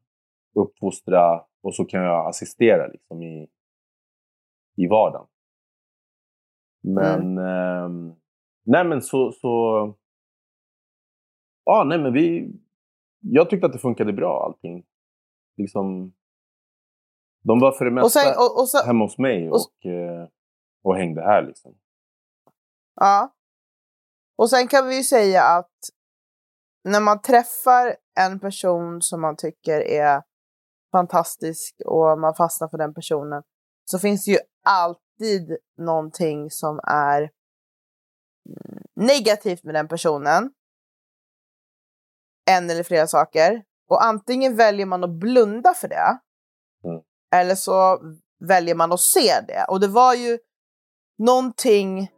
uppfostra 0.56 1.46
och 1.64 1.76
så 1.76 1.86
kan 1.86 2.02
jag 2.04 2.28
assistera 2.28 2.88
liksom, 2.88 3.22
i, 3.22 3.50
i 4.78 4.88
vardagen. 4.88 5.28
Men, 6.84 7.38
mm. 7.38 8.10
eh, 8.10 8.16
nej 8.66 8.86
men 8.86 9.02
så, 9.02 9.32
så... 9.32 9.94
Ja, 11.64 11.84
nej 11.84 12.00
men 12.00 12.14
vi... 12.14 12.54
Jag 13.20 13.50
tyckte 13.50 13.66
att 13.66 13.74
det 13.74 13.80
funkade 13.80 14.14
bra 14.14 14.46
allting. 14.46 14.86
Liksom... 15.58 16.14
De 17.44 17.60
var 17.60 17.72
för 17.72 17.86
det 17.86 17.92
mesta 17.92 18.06
och 18.06 18.12
sen, 18.12 18.38
och, 18.38 18.60
och 18.60 18.70
så, 18.70 18.86
hemma 18.86 19.06
hos 19.06 19.18
mig 19.18 19.50
och, 19.50 19.56
och, 19.56 19.86
eh, 19.86 20.28
och 20.84 20.96
hängde 20.96 21.22
här 21.22 21.44
liksom. 21.48 21.78
Ja. 22.96 23.36
Och 24.38 24.50
sen 24.50 24.68
kan 24.68 24.88
vi 24.88 24.98
ju 24.98 25.04
säga 25.04 25.44
att 25.44 25.72
när 26.84 27.00
man 27.00 27.22
träffar 27.22 27.96
en 28.20 28.40
person 28.40 29.02
som 29.02 29.22
man 29.22 29.36
tycker 29.36 29.82
är 29.82 30.24
fantastisk 30.92 31.82
och 31.86 32.20
man 32.20 32.36
fastnar 32.36 32.68
för 32.68 32.78
den 32.78 32.94
personen 32.94 33.44
så 33.86 34.00
finns 34.00 34.26
det 34.26 34.32
ju 34.32 34.38
alltid 34.64 35.58
någonting 35.78 36.52
som 36.52 36.80
är 36.84 37.32
negativt 38.96 39.64
med 39.64 39.76
den 39.76 39.88
personen. 39.88 40.54
En 42.50 42.70
eller 42.70 42.84
flera 42.84 43.08
saker. 43.08 43.64
Och 43.90 44.04
antingen 44.04 44.56
väljer 44.56 44.86
man 44.86 45.04
att 45.04 45.20
blunda 45.20 45.74
för 45.74 45.88
det. 45.88 46.20
Mm. 46.84 47.02
Eller 47.36 47.56
så 47.56 48.00
väljer 48.40 48.76
man 48.76 48.92
att 48.92 49.00
se 49.00 49.42
det. 49.48 49.66
Och 49.70 49.80
det 49.80 49.88
var 49.88 50.14
ju 50.14 50.38
någonting 51.18 52.10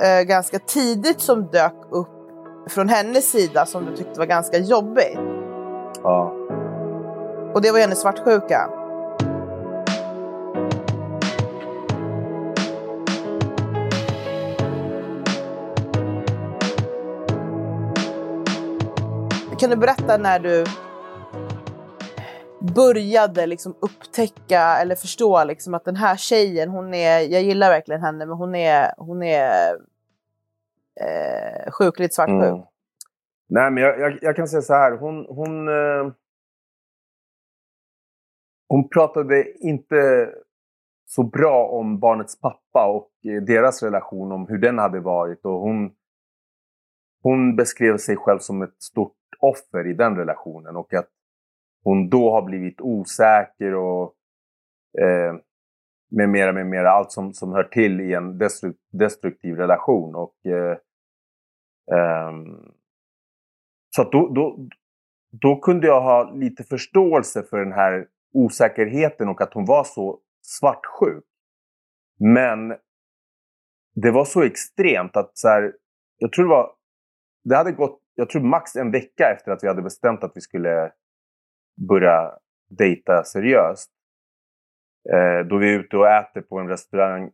eh, 0.00 0.22
ganska 0.22 0.58
tidigt 0.58 1.20
som 1.20 1.46
dök 1.46 1.74
upp 1.90 2.08
från 2.68 2.88
hennes 2.88 3.30
sida 3.30 3.66
som 3.66 3.84
du 3.84 3.96
tyckte 3.96 4.18
var 4.18 4.26
ganska 4.26 4.58
jobbigt. 4.58 5.18
Ja. 6.02 6.32
Och 7.54 7.62
det 7.62 7.72
var 7.72 7.78
hennes 7.78 8.00
svartsjuka. 8.00 8.79
Kan 19.60 19.70
du 19.70 19.76
berätta 19.76 20.16
när 20.16 20.38
du 20.38 20.64
började 22.74 23.46
liksom 23.46 23.74
upptäcka 23.80 24.60
eller 24.60 24.94
förstå 24.94 25.44
liksom 25.44 25.74
att 25.74 25.84
den 25.84 25.96
här 25.96 26.16
tjejen, 26.16 26.68
hon 26.68 26.94
är, 26.94 27.20
jag 27.20 27.42
gillar 27.42 27.70
verkligen 27.70 28.00
henne, 28.00 28.26
men 28.26 28.36
hon 28.36 28.54
är, 28.54 28.94
hon 28.96 29.22
är 29.22 29.74
eh, 31.00 31.72
sjukligt 31.72 32.14
svartsjuk. 32.14 32.42
Mm. 32.42 32.62
Nej, 33.48 33.70
men 33.70 33.82
jag, 33.82 34.00
jag, 34.00 34.18
jag, 34.22 34.36
kan 34.36 34.48
säga 34.48 34.62
så 34.62 34.74
här. 34.74 34.96
Hon, 34.96 35.26
hon, 35.28 35.68
eh, 35.68 36.12
hon 38.68 38.88
pratade 38.88 39.52
inte 39.58 40.30
så 41.06 41.22
bra 41.22 41.68
om 41.68 41.98
barnets 41.98 42.40
pappa 42.40 42.86
och 42.86 43.30
eh, 43.30 43.42
deras 43.42 43.82
relation, 43.82 44.32
om 44.32 44.46
hur 44.48 44.58
den 44.58 44.78
hade 44.78 45.00
varit. 45.00 45.44
Och 45.44 45.60
hon, 45.60 45.90
hon 47.22 47.56
beskrev 47.56 47.96
sig 47.96 48.16
själv 48.16 48.38
som 48.38 48.62
ett 48.62 48.82
stort 48.82 49.16
offer 49.38 49.86
i 49.86 49.92
den 49.92 50.16
relationen 50.16 50.76
och 50.76 50.94
att 50.94 51.08
hon 51.82 52.08
då 52.08 52.30
har 52.30 52.42
blivit 52.42 52.80
osäker 52.80 53.74
och 53.74 54.14
eh, 54.98 55.34
med 56.10 56.28
mera, 56.28 56.52
med 56.52 56.66
mera. 56.66 56.90
Allt 56.90 57.12
som, 57.12 57.32
som 57.32 57.52
hör 57.52 57.64
till 57.64 58.00
i 58.00 58.14
en 58.14 58.38
destruktiv 58.92 59.56
relation. 59.56 60.14
Och, 60.14 60.46
eh, 60.46 60.76
eh, 61.92 62.32
så 63.96 64.04
då, 64.04 64.28
då, 64.28 64.68
då 65.32 65.60
kunde 65.60 65.86
jag 65.86 66.00
ha 66.00 66.32
lite 66.34 66.64
förståelse 66.64 67.42
för 67.42 67.58
den 67.58 67.72
här 67.72 68.06
osäkerheten 68.32 69.28
och 69.28 69.40
att 69.40 69.54
hon 69.54 69.64
var 69.64 69.84
så 69.84 70.20
svartsjuk. 70.42 71.24
Men 72.18 72.68
det 73.94 74.10
var 74.10 74.24
så 74.24 74.42
extremt 74.42 75.16
att 75.16 75.38
så 75.38 75.48
här, 75.48 75.72
jag 76.18 76.32
tror 76.32 76.44
det 76.44 76.50
var, 76.50 76.72
det 77.44 77.56
hade 77.56 77.72
gått, 77.72 77.99
jag 78.20 78.28
tror 78.28 78.42
max 78.42 78.76
en 78.76 78.90
vecka 78.90 79.32
efter 79.36 79.52
att 79.52 79.62
vi 79.62 79.68
hade 79.68 79.82
bestämt 79.82 80.24
att 80.24 80.32
vi 80.34 80.40
skulle 80.40 80.92
börja 81.88 82.38
dejta 82.78 83.24
seriöst. 83.24 83.90
Eh, 85.12 85.46
då 85.46 85.56
vi 85.56 85.74
är 85.74 85.78
ute 85.78 85.96
och 85.96 86.08
äter 86.08 86.40
på 86.40 86.58
en 86.58 86.68
restaurang. 86.68 87.24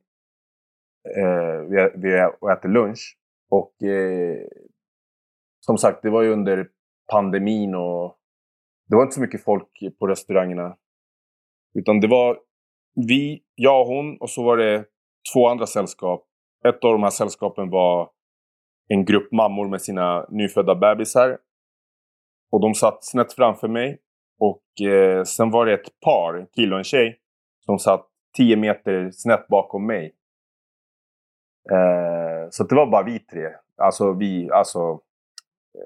Eh, 1.16 1.61
vi, 1.70 1.77
är, 1.77 1.92
vi 1.96 2.12
är 2.12 2.44
och 2.44 2.53
äter 2.53 2.68
lunch. 2.68 3.18
Och 3.51 3.83
eh, 3.83 4.46
som 5.61 5.79
sagt, 5.79 6.03
det 6.03 6.11
var 6.11 6.22
ju 6.22 6.33
under 6.33 6.68
pandemin 7.12 7.75
och 7.75 8.18
det 8.88 8.96
var 8.96 9.03
inte 9.03 9.14
så 9.14 9.20
mycket 9.20 9.44
folk 9.44 9.68
på 9.99 10.07
restaurangerna. 10.07 10.77
Utan 11.79 12.01
det 12.01 12.09
var 12.09 12.38
vi, 13.09 13.42
jag 13.55 13.81
och 13.81 13.87
hon 13.87 14.18
och 14.20 14.31
så 14.31 14.44
var 14.44 14.57
det 14.57 14.85
två 15.35 15.49
andra 15.49 15.66
sällskap. 15.66 16.27
Ett 16.64 16.85
av 16.85 16.92
de 16.92 17.03
här 17.03 17.11
sällskapen 17.11 17.70
var 17.70 18.11
en 18.88 19.05
grupp 19.05 19.33
mammor 19.33 19.68
med 19.68 19.83
sina 19.83 20.27
nyfödda 20.29 20.75
bebisar. 20.75 21.38
Och 22.51 22.61
de 22.61 22.75
satt 22.75 23.05
snett 23.05 23.33
framför 23.33 23.68
mig. 23.68 23.99
Och 24.38 24.87
eh, 24.87 25.22
sen 25.22 25.51
var 25.51 25.66
det 25.66 25.75
ett 25.75 26.01
par, 26.01 26.35
en 26.35 26.46
kille 26.46 26.72
och 26.72 26.79
en 26.79 26.85
tjej, 26.85 27.20
som 27.64 27.79
satt 27.79 28.07
10 28.37 28.57
meter 28.57 29.11
snett 29.11 29.49
bakom 29.49 29.87
mig. 29.87 30.14
Eh, 31.70 32.49
så 32.51 32.64
det 32.64 32.75
var 32.75 32.87
bara 32.87 33.03
vi 33.03 33.18
tre. 33.18 33.49
Alltså 33.77 34.12
vi, 34.12 34.51
alltså 34.51 35.01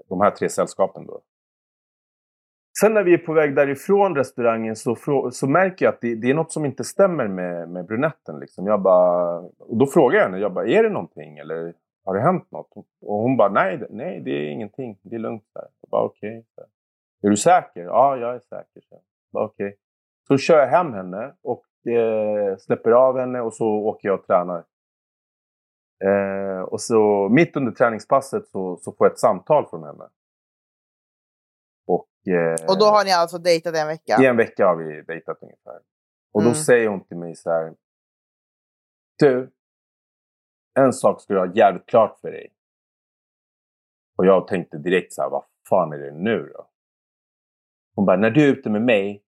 de 0.08 0.20
här 0.20 0.30
tre 0.30 0.48
sällskapen 0.48 1.06
då. 1.06 1.20
Sen 2.80 2.94
när 2.94 3.02
vi 3.02 3.14
är 3.14 3.18
på 3.18 3.32
väg 3.32 3.54
därifrån 3.54 4.16
restaurangen 4.16 4.76
så, 4.76 4.96
så 5.32 5.46
märker 5.46 5.84
jag 5.84 5.94
att 5.94 6.00
det, 6.00 6.14
det, 6.14 6.30
är 6.30 6.34
något 6.34 6.52
som 6.52 6.64
inte 6.64 6.84
stämmer 6.84 7.28
med, 7.28 7.68
med 7.68 7.86
brunetten. 7.86 8.40
Liksom. 8.40 8.66
Jag 8.66 8.82
bara, 8.82 9.38
och 9.58 9.76
då 9.76 9.86
frågar 9.86 10.18
jag 10.18 10.24
henne, 10.24 10.38
jag 10.38 10.52
bara, 10.52 10.66
är 10.66 10.82
det 10.82 10.90
någonting 10.90 11.38
eller 11.38 11.74
har 12.10 12.14
det 12.14 12.22
hänt 12.22 12.50
något? 12.50 12.70
Och 13.00 13.22
hon 13.22 13.36
bara, 13.36 13.48
nej, 13.48 13.86
nej 13.90 14.20
det 14.20 14.30
är 14.30 14.50
ingenting, 14.50 14.98
det 15.02 15.14
är 15.14 15.18
lugnt. 15.18 15.44
Där. 15.54 15.68
Jag 15.80 15.90
bara, 15.90 16.04
okej. 16.04 16.44
Okay. 16.52 16.64
Är 17.22 17.30
du 17.30 17.36
säker? 17.36 17.84
Ja, 17.84 18.16
jag 18.16 18.34
är 18.34 18.40
säker. 18.40 18.82
Okej. 19.32 19.66
Okay. 19.66 19.78
så 20.28 20.38
kör 20.38 20.58
jag 20.58 20.66
hem 20.66 20.92
henne 20.92 21.34
och 21.42 21.92
eh, 21.92 22.56
släpper 22.56 22.90
av 22.90 23.18
henne 23.18 23.40
och 23.40 23.54
så 23.54 23.66
åker 23.66 24.08
jag 24.08 24.18
och 24.20 24.26
tränar. 24.26 24.64
Eh, 26.04 26.62
och 26.62 26.80
så 26.80 27.28
mitt 27.28 27.56
under 27.56 27.72
träningspasset 27.72 28.48
så, 28.48 28.76
så 28.76 28.92
får 28.92 29.06
jag 29.06 29.12
ett 29.12 29.18
samtal 29.18 29.66
från 29.70 29.84
henne. 29.84 30.08
Och, 31.86 32.32
eh, 32.32 32.68
och 32.68 32.78
då 32.78 32.84
har 32.84 33.04
ni 33.04 33.12
alltså 33.12 33.38
dejtat 33.38 33.76
en 33.76 33.86
vecka? 33.86 34.18
I 34.22 34.26
en 34.26 34.36
vecka 34.36 34.66
har 34.66 34.76
vi 34.76 35.02
dejtat 35.02 35.38
ungefär. 35.42 35.80
Och 36.32 36.40
mm. 36.40 36.52
då 36.52 36.58
säger 36.58 36.88
hon 36.88 37.04
till 37.04 37.16
mig 37.16 37.34
så 37.34 37.50
här. 37.50 37.74
Du, 39.18 39.50
en 40.78 40.92
sak 40.92 41.20
ska 41.20 41.34
du 41.34 41.40
ha 41.40 41.54
jävligt 41.54 41.86
klart 41.86 42.18
för 42.20 42.30
dig. 42.30 42.52
Och 44.18 44.26
jag 44.26 44.48
tänkte 44.48 44.78
direkt 44.78 45.12
så 45.12 45.22
här, 45.22 45.30
vad 45.30 45.44
fan 45.68 45.92
är 45.92 45.98
det 45.98 46.12
nu 46.12 46.52
då? 46.56 46.66
Hon 47.94 48.06
bara, 48.06 48.16
när 48.16 48.30
du 48.30 48.44
är 48.44 48.48
ute 48.52 48.70
med 48.70 48.82
mig, 48.82 49.22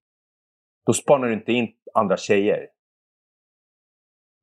då 0.85 0.93
spanar 0.93 1.27
du 1.27 1.33
inte 1.33 1.51
in 1.51 1.73
andra 1.93 2.17
tjejer. 2.17 2.69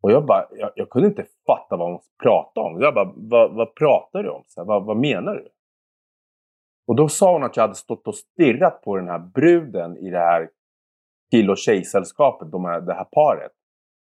Och 0.03 0.13
jag 0.13 0.27
bara, 0.27 0.49
jag, 0.51 0.71
jag 0.75 0.91
kunde 0.91 1.09
inte 1.09 1.27
fatta 1.47 1.77
vad 1.77 1.91
hon 1.91 2.01
pratade 2.23 2.67
om. 2.67 2.81
Jag 2.81 2.95
bara, 2.95 3.13
vad, 3.17 3.55
vad 3.55 3.75
pratar 3.75 4.23
du 4.23 4.31
om? 4.31 4.45
Så 4.47 4.61
här, 4.61 4.67
vad, 4.67 4.85
vad 4.85 4.97
menar 4.97 5.35
du? 5.35 5.49
Och 6.87 6.97
då 6.97 7.09
sa 7.09 7.33
hon 7.33 7.45
att 7.45 7.57
jag 7.57 7.63
hade 7.63 7.75
stått 7.75 8.07
och 8.07 8.15
stirrat 8.15 8.83
på 8.83 8.97
den 8.97 9.09
här 9.09 9.19
bruden 9.19 9.97
i 9.97 10.11
det 10.11 10.19
här 10.19 10.51
kill 11.31 11.51
och 11.51 11.59
tjejsällskapet, 11.59 12.51
de 12.51 12.65
här, 12.65 12.81
det 12.81 12.95
här 12.95 13.05
paret. 13.05 13.53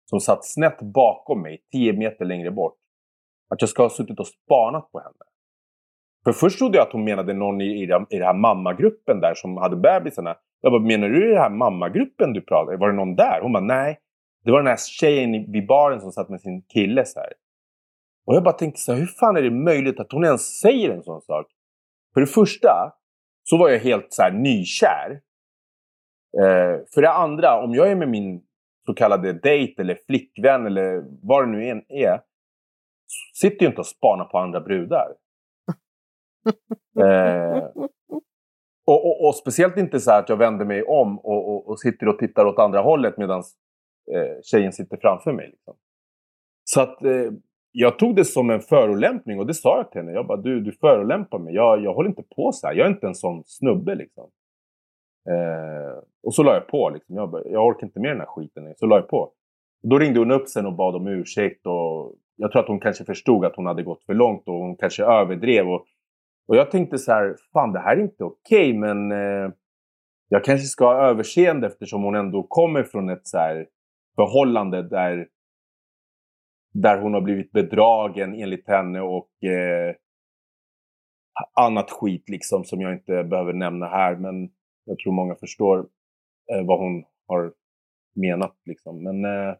Som 0.04 0.20
satt 0.20 0.44
snett 0.44 0.82
bakom 0.82 1.42
mig, 1.42 1.62
10 1.72 1.92
meter 1.92 2.24
längre 2.24 2.50
bort. 2.50 2.79
Att 3.50 3.60
jag 3.60 3.68
ska 3.68 3.82
ha 3.82 3.90
suttit 3.90 4.20
och 4.20 4.26
spanat 4.26 4.92
på 4.92 4.98
henne. 4.98 5.24
För 6.24 6.32
först 6.32 6.58
trodde 6.58 6.78
jag 6.78 6.86
att 6.86 6.92
hon 6.92 7.04
menade 7.04 7.34
någon 7.34 7.60
i, 7.60 7.64
i, 7.64 7.82
i 7.82 8.16
den 8.18 8.26
här 8.26 8.34
mammagruppen 8.34 9.20
där 9.20 9.34
som 9.34 9.56
hade 9.56 9.76
bebisarna. 9.76 10.36
Jag 10.60 10.72
bara, 10.72 10.82
menar 10.82 11.08
du 11.08 11.26
i 11.26 11.28
den 11.28 11.42
här 11.42 11.50
mammagruppen 11.50 12.32
du 12.32 12.40
pratade 12.40 12.76
Var 12.76 12.88
det 12.88 12.96
någon 12.96 13.16
där? 13.16 13.40
Hon 13.42 13.52
bara, 13.52 13.64
nej. 13.64 13.98
Det 14.44 14.50
var 14.50 14.58
den 14.58 14.66
här 14.66 14.76
tjejen 14.76 15.52
vid 15.52 15.66
baren 15.66 16.00
som 16.00 16.12
satt 16.12 16.28
med 16.28 16.40
sin 16.40 16.62
kille 16.62 17.04
så 17.04 17.20
här. 17.20 17.32
Och 18.26 18.34
jag 18.34 18.42
bara 18.42 18.54
tänkte 18.54 18.80
så 18.80 18.92
här, 18.92 18.98
hur 18.98 19.06
fan 19.06 19.36
är 19.36 19.42
det 19.42 19.50
möjligt 19.50 20.00
att 20.00 20.12
hon 20.12 20.24
ens 20.24 20.60
säger 20.60 20.90
en 20.90 21.02
sån 21.02 21.20
sak? 21.20 21.46
För 22.14 22.20
det 22.20 22.26
första 22.26 22.92
så 23.42 23.56
var 23.56 23.68
jag 23.68 23.78
helt 23.78 24.06
så 24.08 24.22
här 24.22 24.32
nykär. 24.32 25.20
Eh, 26.42 26.80
för 26.94 27.02
det 27.02 27.10
andra, 27.10 27.62
om 27.62 27.74
jag 27.74 27.90
är 27.90 27.96
med 27.96 28.08
min 28.08 28.42
så 28.86 28.94
kallade 28.94 29.32
dejt 29.32 29.82
eller 29.82 29.98
flickvän 30.06 30.66
eller 30.66 31.02
vad 31.22 31.44
det 31.44 31.50
nu 31.50 31.68
än 31.68 31.82
är. 31.88 32.20
Sitter 33.40 33.62
ju 33.62 33.66
inte 33.66 33.80
och 33.80 33.86
spanar 33.86 34.24
på 34.24 34.38
andra 34.38 34.60
brudar. 34.60 35.14
eh, 37.00 37.64
och, 38.86 39.06
och, 39.06 39.26
och, 39.26 39.34
speciellt 39.34 39.76
inte 39.76 40.00
så 40.00 40.12
att 40.12 40.28
jag 40.28 40.36
vänder 40.36 40.64
mig 40.64 40.82
om 40.82 41.18
och, 41.18 41.68
och, 41.68 41.80
sitter 41.80 42.08
och 42.08 42.18
tittar 42.18 42.44
åt 42.44 42.58
andra 42.58 42.80
hållet 42.80 43.18
medan 43.18 43.42
eh, 44.12 44.40
tjejen 44.42 44.72
sitter 44.72 44.96
framför 44.96 45.32
mig. 45.32 45.48
Liksom. 45.50 45.74
Så 46.64 46.80
att 46.80 47.04
eh, 47.04 47.30
jag 47.72 47.98
tog 47.98 48.16
det 48.16 48.24
som 48.24 48.50
en 48.50 48.60
förolämpning 48.60 49.38
och 49.38 49.46
det 49.46 49.54
sa 49.54 49.76
jag 49.76 49.90
till 49.90 50.00
henne. 50.00 50.12
Jag 50.12 50.26
bara, 50.26 50.40
du, 50.40 50.60
du 50.60 50.72
förolämpar 50.72 51.38
mig. 51.38 51.54
Jag, 51.54 51.84
jag 51.84 51.94
håller 51.94 52.08
inte 52.08 52.24
på 52.36 52.52
så 52.52 52.66
här. 52.66 52.74
Jag 52.74 52.86
är 52.86 52.90
inte 52.90 53.06
en 53.06 53.14
sån 53.14 53.42
snubbe 53.46 53.94
liksom. 53.94 54.30
Eh, 55.30 56.02
och 56.22 56.34
så 56.34 56.42
la 56.42 56.54
jag 56.54 56.66
på 56.66 56.90
liksom. 56.90 57.16
Jag, 57.16 57.30
bara, 57.30 57.44
jag 57.44 57.66
orkar 57.66 57.86
inte 57.86 58.00
med 58.00 58.10
den 58.10 58.20
här 58.20 58.26
skiten. 58.26 58.74
Så 58.76 58.86
la 58.86 58.96
jag 58.96 59.08
på. 59.08 59.32
Då 59.82 59.98
ringde 59.98 60.18
hon 60.18 60.30
upp 60.30 60.48
sen 60.48 60.66
och 60.66 60.76
bad 60.76 60.96
om 60.96 61.06
ursäkt 61.06 61.66
och 61.66 62.14
jag 62.40 62.52
tror 62.52 62.62
att 62.62 62.68
hon 62.68 62.80
kanske 62.80 63.04
förstod 63.04 63.44
att 63.44 63.56
hon 63.56 63.66
hade 63.66 63.82
gått 63.82 64.04
för 64.04 64.14
långt 64.14 64.48
och 64.48 64.54
hon 64.54 64.76
kanske 64.76 65.04
överdrev. 65.04 65.68
Och, 65.68 65.86
och 66.48 66.56
jag 66.56 66.70
tänkte 66.70 66.98
så 66.98 67.12
här, 67.12 67.36
fan 67.52 67.72
det 67.72 67.80
här 67.80 67.96
är 67.96 68.00
inte 68.00 68.24
okej 68.24 68.68
okay, 68.68 68.78
men 68.78 69.12
eh, 69.12 69.52
jag 70.28 70.44
kanske 70.44 70.66
ska 70.66 70.84
ha 70.84 71.08
överseende 71.08 71.66
eftersom 71.66 72.02
hon 72.02 72.14
ändå 72.14 72.42
kommer 72.42 72.82
från 72.82 73.08
ett 73.08 73.26
så 73.26 73.38
här 73.38 73.66
förhållande 74.16 74.82
där, 74.82 75.28
där 76.72 77.00
hon 77.00 77.14
har 77.14 77.20
blivit 77.20 77.52
bedragen 77.52 78.34
enligt 78.34 78.68
henne 78.68 79.00
och 79.00 79.44
eh, 79.44 79.94
annat 81.54 81.90
skit 81.90 82.28
liksom 82.28 82.64
som 82.64 82.80
jag 82.80 82.92
inte 82.92 83.24
behöver 83.24 83.52
nämna 83.52 83.86
här. 83.86 84.16
Men 84.16 84.50
jag 84.84 84.98
tror 84.98 85.12
många 85.12 85.34
förstår 85.34 85.78
eh, 86.52 86.66
vad 86.66 86.78
hon 86.78 87.04
har 87.26 87.52
menat. 88.14 88.56
Liksom. 88.64 89.02
Men, 89.02 89.24
eh, 89.24 89.54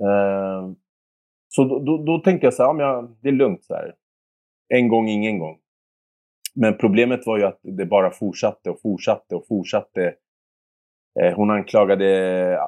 eh, 0.00 0.74
så 1.56 1.64
då, 1.64 1.78
då, 1.78 2.04
då, 2.04 2.18
tänkte 2.18 2.46
jag 2.46 2.54
så 2.54 2.62
här, 2.62 2.80
ja, 2.80 3.08
det 3.20 3.28
är 3.28 3.32
lugnt. 3.32 3.64
Så 3.64 3.74
här. 3.74 3.94
En 4.68 4.88
gång, 4.88 5.08
ingen 5.08 5.38
gång. 5.38 5.58
Men 6.54 6.76
problemet 6.76 7.26
var 7.26 7.38
ju 7.38 7.44
att 7.44 7.60
det 7.62 7.86
bara 7.86 8.10
fortsatte 8.10 8.70
och 8.70 8.80
fortsatte 8.80 9.34
och 9.34 9.46
fortsatte. 9.46 10.14
Eh, 11.20 11.34
hon 11.36 11.50
anklagade 11.50 12.06
eh, 12.52 12.60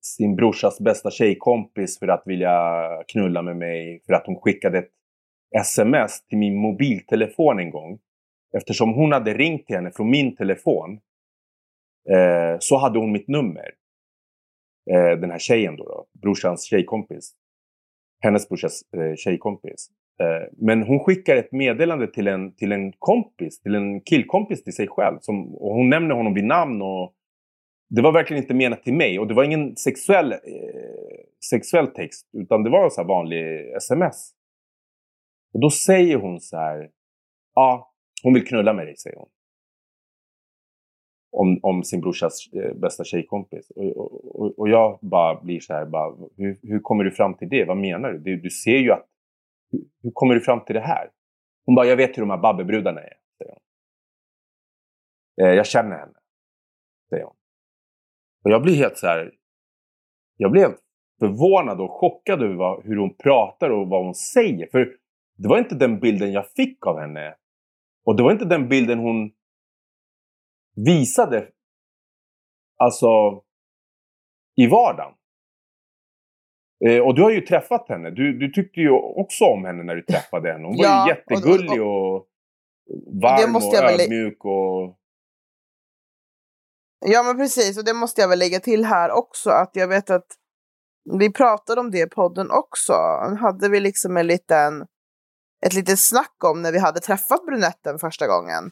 sin 0.00 0.36
brorsas 0.36 0.80
bästa 0.80 1.10
tjejkompis 1.10 1.98
för 1.98 2.08
att 2.08 2.22
vilja 2.26 2.86
knulla 3.08 3.42
med 3.42 3.56
mig. 3.56 4.02
För 4.06 4.12
att 4.12 4.26
hon 4.26 4.36
skickade 4.36 4.78
ett 4.78 4.90
sms 5.60 6.26
till 6.26 6.38
min 6.38 6.56
mobiltelefon 6.56 7.58
en 7.58 7.70
gång. 7.70 7.98
Eftersom 8.56 8.94
hon 8.94 9.12
hade 9.12 9.34
ringt 9.34 9.66
till 9.66 9.76
henne 9.76 9.90
från 9.90 10.10
min 10.10 10.36
telefon 10.36 11.00
eh, 12.10 12.56
så 12.58 12.76
hade 12.76 12.98
hon 12.98 13.12
mitt 13.12 13.28
nummer. 13.28 13.70
Eh, 14.90 15.20
den 15.20 15.30
här 15.30 15.38
tjejen 15.38 15.76
då, 15.76 15.84
då, 15.84 16.06
brorsans 16.22 16.64
tjejkompis. 16.64 17.34
Hennes 18.20 18.48
brorsas 18.48 18.82
eh, 18.92 19.14
tjejkompis. 19.16 19.90
Eh, 20.20 20.48
men 20.56 20.82
hon 20.82 21.00
skickar 21.00 21.36
ett 21.36 21.52
meddelande 21.52 22.06
till 22.06 22.28
en, 22.28 22.54
till 22.54 22.72
en 22.72 22.92
kompis, 22.92 23.60
till 23.60 23.74
en 23.74 24.00
killkompis 24.00 24.64
till 24.64 24.72
sig 24.72 24.88
själv. 24.88 25.18
Som, 25.20 25.54
och 25.54 25.74
hon 25.74 25.88
nämner 25.88 26.14
honom 26.14 26.34
vid 26.34 26.44
namn 26.44 26.82
och 26.82 27.14
det 27.88 28.02
var 28.02 28.12
verkligen 28.12 28.42
inte 28.42 28.54
menat 28.54 28.82
till 28.82 28.94
mig 28.94 29.18
och 29.18 29.26
det 29.26 29.34
var 29.34 29.44
ingen 29.44 29.76
sexuell, 29.76 30.32
eh, 30.32 30.38
sexuell 31.50 31.86
text 31.86 32.28
utan 32.32 32.62
det 32.62 32.70
var 32.70 32.84
en 32.84 32.90
så 32.90 33.04
vanlig 33.04 33.72
sms. 33.76 34.32
Och 35.52 35.60
då 35.60 35.70
säger 35.70 36.16
hon 36.16 36.40
så 36.40 36.56
här. 36.56 36.90
Ja, 37.54 37.92
hon 38.22 38.34
vill 38.34 38.46
knulla 38.46 38.72
med 38.72 38.86
dig, 38.86 38.96
säger 38.96 39.16
hon. 39.16 39.28
Om, 41.32 41.60
om 41.62 41.84
sin 41.84 42.00
brorsas 42.00 42.52
eh, 42.52 42.74
bästa 42.74 43.04
tjejkompis. 43.04 43.70
Och, 43.70 44.40
och, 44.40 44.58
och 44.58 44.68
jag 44.68 44.98
bara 45.02 45.40
blir 45.40 45.60
så 45.60 45.72
här, 45.72 45.86
bara, 45.86 46.16
hur, 46.36 46.58
hur 46.62 46.80
kommer 46.80 47.04
du 47.04 47.10
fram 47.10 47.34
till 47.34 47.48
det? 47.48 47.64
Vad 47.64 47.76
menar 47.76 48.12
du? 48.12 48.18
Du, 48.18 48.40
du 48.40 48.50
ser 48.50 48.76
ju 48.76 48.92
att... 48.92 49.06
Hur, 49.72 49.80
hur, 50.02 50.10
kommer 50.10 50.34
du 50.34 50.40
fram 50.40 50.64
till 50.64 50.74
det 50.74 50.80
här? 50.80 51.10
Hon 51.66 51.74
bara, 51.74 51.86
jag 51.86 51.96
vet 51.96 52.16
hur 52.16 52.22
de 52.22 52.30
här 52.30 52.38
babbebrudarna 52.38 53.00
är, 53.00 53.14
säger 53.38 53.52
hon. 53.52 53.60
Eh, 55.46 55.54
jag 55.54 55.66
känner 55.66 55.98
henne, 55.98 56.18
säger 57.10 57.24
hon. 57.24 57.34
Och 58.44 58.50
jag 58.50 58.62
blir 58.62 58.74
helt 58.74 58.98
så 58.98 59.06
här... 59.06 59.32
Jag 60.36 60.52
blev 60.52 60.70
förvånad 61.18 61.80
och 61.80 61.90
chockad 61.90 62.42
över 62.42 62.54
vad, 62.54 62.84
hur 62.84 62.96
hon 62.96 63.14
pratar 63.14 63.70
och 63.70 63.88
vad 63.88 64.04
hon 64.04 64.14
säger. 64.14 64.66
För 64.66 64.96
det 65.36 65.48
var 65.48 65.58
inte 65.58 65.74
den 65.74 66.00
bilden 66.00 66.32
jag 66.32 66.50
fick 66.50 66.86
av 66.86 66.98
henne. 66.98 67.34
Och 68.04 68.16
det 68.16 68.22
var 68.22 68.32
inte 68.32 68.44
den 68.44 68.68
bilden 68.68 68.98
hon 68.98 69.30
visade 70.76 71.48
alltså 72.76 73.42
i 74.56 74.66
vardagen. 74.66 75.14
Eh, 76.86 77.00
och 77.00 77.14
du 77.14 77.22
har 77.22 77.30
ju 77.30 77.40
träffat 77.40 77.88
henne. 77.88 78.10
Du, 78.10 78.38
du 78.38 78.52
tyckte 78.52 78.80
ju 78.80 78.90
också 78.90 79.44
om 79.44 79.64
henne 79.64 79.82
när 79.82 79.96
du 79.96 80.02
träffade 80.02 80.52
henne. 80.52 80.66
Hon 80.66 80.76
var 80.76 80.84
ja, 80.84 81.06
ju 81.06 81.14
jättegullig 81.14 81.82
och, 81.82 82.14
och, 82.16 82.26
varm 83.22 83.56
och, 83.56 83.68
och 83.68 83.74
ödmjuk. 83.74 84.44
Och... 84.44 84.96
Ja 87.06 87.22
men 87.22 87.36
precis, 87.36 87.78
och 87.78 87.84
det 87.84 87.94
måste 87.94 88.20
jag 88.20 88.28
väl 88.28 88.38
lägga 88.38 88.60
till 88.60 88.84
här 88.84 89.10
också. 89.10 89.50
Att 89.50 89.70
jag 89.72 89.88
vet 89.88 90.10
att 90.10 90.26
vi 91.18 91.32
pratade 91.32 91.80
om 91.80 91.90
det 91.90 91.98
i 91.98 92.06
podden 92.06 92.50
också. 92.50 92.92
Hade 93.40 93.68
vi 93.68 93.80
liksom 93.80 94.16
en 94.16 94.26
liten, 94.26 94.86
ett 95.66 95.74
litet 95.74 95.98
snack 95.98 96.44
om 96.44 96.62
när 96.62 96.72
vi 96.72 96.78
hade 96.78 97.00
träffat 97.00 97.46
brunetten 97.46 97.98
första 97.98 98.26
gången. 98.26 98.70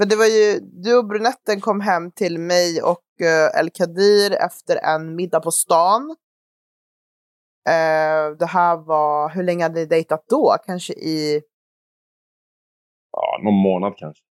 För 0.00 0.06
det 0.06 0.16
var 0.16 0.26
ju, 0.26 0.60
du 0.60 0.98
och 0.98 1.06
brunetten 1.06 1.60
kom 1.60 1.80
hem 1.80 2.12
till 2.12 2.38
mig 2.38 2.82
och 2.82 3.04
uh, 3.20 3.60
El 3.60 3.70
Kadir 3.70 4.32
efter 4.32 4.76
en 4.76 5.16
middag 5.16 5.40
på 5.40 5.50
stan. 5.50 6.02
Uh, 7.68 8.36
det 8.38 8.46
här 8.46 8.76
var, 8.76 9.28
hur 9.28 9.42
länge 9.42 9.62
hade 9.62 9.80
ni 9.80 9.86
dejtat 9.86 10.24
då? 10.28 10.56
Kanske 10.66 10.92
i... 10.92 11.42
Ja, 13.12 13.40
någon 13.44 13.54
månad 13.54 13.96
kanske. 13.96 14.24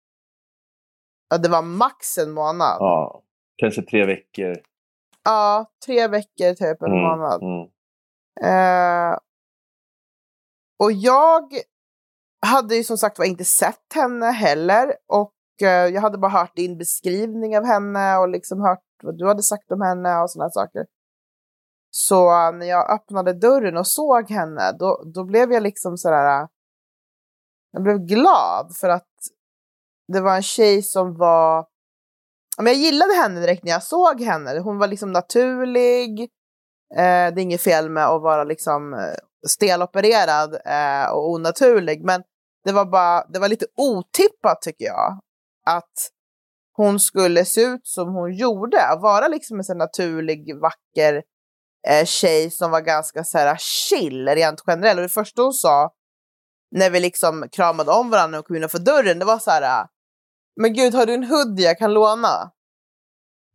Ja, 1.30 1.38
det 1.38 1.50
var 1.50 1.62
max 1.62 2.18
en 2.18 2.32
månad. 2.32 2.78
Ja, 2.80 3.24
kanske 3.58 3.82
tre 3.82 4.06
veckor. 4.06 4.56
Ja, 5.24 5.72
tre 5.86 6.08
veckor 6.08 6.54
typ, 6.54 6.82
en 6.82 6.92
mm, 6.92 7.04
månad. 7.04 7.42
Mm. 7.42 7.68
Uh, 8.44 9.18
och 10.80 10.92
jag 10.92 11.54
hade 12.46 12.76
ju 12.76 12.84
som 12.84 12.98
sagt 12.98 13.20
var 13.20 13.26
inte 13.26 13.46
sett 13.46 13.94
henne 13.96 14.26
heller. 14.26 14.94
Och 15.08 15.34
Eh, 15.62 15.68
jag 15.68 16.02
hade 16.02 16.18
bara 16.18 16.32
hört 16.32 16.56
din 16.56 16.78
beskrivning 16.78 17.58
av 17.58 17.66
henne 17.66 18.18
och 18.18 18.30
liksom 18.30 18.62
hört 18.62 18.84
vad 19.04 19.18
du 19.18 19.28
hade 19.28 19.44
sagt 19.44 19.72
om 19.72 19.82
henne 19.82 20.20
och 20.20 20.32
sådana 20.32 20.50
saker. 20.50 20.86
Så 21.90 22.30
eh, 22.32 22.52
när 22.52 22.66
jag 22.66 22.92
öppnade 22.92 23.34
dörren 23.34 23.78
och 23.78 23.88
såg 23.88 24.30
henne, 24.30 24.72
då, 24.80 25.04
då 25.14 25.24
blev 25.24 25.52
jag 25.52 25.64
liksom 25.64 25.98
sådär... 25.98 26.42
Eh, 26.42 26.48
jag 27.72 27.84
blev 27.84 27.98
glad 27.98 28.76
för 28.76 28.90
att 28.90 29.08
det 30.14 30.22
var 30.22 30.36
en 30.36 30.44
tjej 30.44 30.82
som 30.82 31.18
var 31.18 31.68
men 32.58 32.74
jag 32.74 32.76
gillade 32.76 33.14
henne 33.14 33.40
direkt 33.40 33.64
när 33.64 33.72
jag 33.72 33.84
såg 33.84 34.22
henne. 34.22 34.60
Hon 34.60 34.78
var 34.78 34.88
liksom 34.88 35.12
naturlig. 35.12 36.22
Eh, 36.96 37.34
det 37.34 37.40
är 37.40 37.40
inget 37.40 37.62
fel 37.62 37.90
med 37.90 38.06
att 38.08 38.22
vara 38.22 38.44
liksom 38.44 39.12
stelopererad 39.48 40.54
eh, 40.66 41.12
och 41.12 41.30
onaturlig. 41.30 42.04
Men 42.04 42.24
det 42.64 42.72
var, 42.72 42.86
bara, 42.86 43.26
det 43.28 43.40
var 43.40 43.48
lite 43.48 43.66
otippat 43.76 44.62
tycker 44.62 44.86
jag. 44.86 45.20
Att 45.68 46.12
hon 46.74 47.00
skulle 47.00 47.46
se 47.46 47.62
ut 47.62 47.88
som 47.88 48.14
hon 48.14 48.34
gjorde. 48.36 48.98
Vara 49.02 49.28
liksom 49.28 49.58
en 49.58 49.64
så 49.64 49.74
naturlig, 49.74 50.56
vacker 50.62 51.24
eh, 51.88 52.06
tjej 52.06 52.52
som 52.52 52.72
var 52.72 52.82
ganska 52.82 53.24
så 53.24 53.38
här, 53.38 53.58
chill 53.60 54.28
rent 54.28 54.64
generellt. 54.68 54.98
Och 54.98 55.04
det 55.04 55.10
första 55.10 55.42
hon 55.42 55.54
sa 55.54 55.94
när 56.72 56.90
vi 56.90 57.00
liksom 57.00 57.50
kramade 57.52 57.92
om 57.92 58.10
varandra 58.10 58.40
och 58.40 58.48
kom 58.48 58.56
innanför 58.56 58.80
dörren, 58.80 59.20
det 59.20 59.26
var 59.26 59.40
så 59.40 59.52
här 59.52 59.88
men 60.62 60.74
gud, 60.74 60.94
har 60.94 61.06
du 61.06 61.14
en 61.14 61.24
hoodie 61.24 61.66
jag 61.66 61.78
kan 61.78 61.94
låna? 61.94 62.52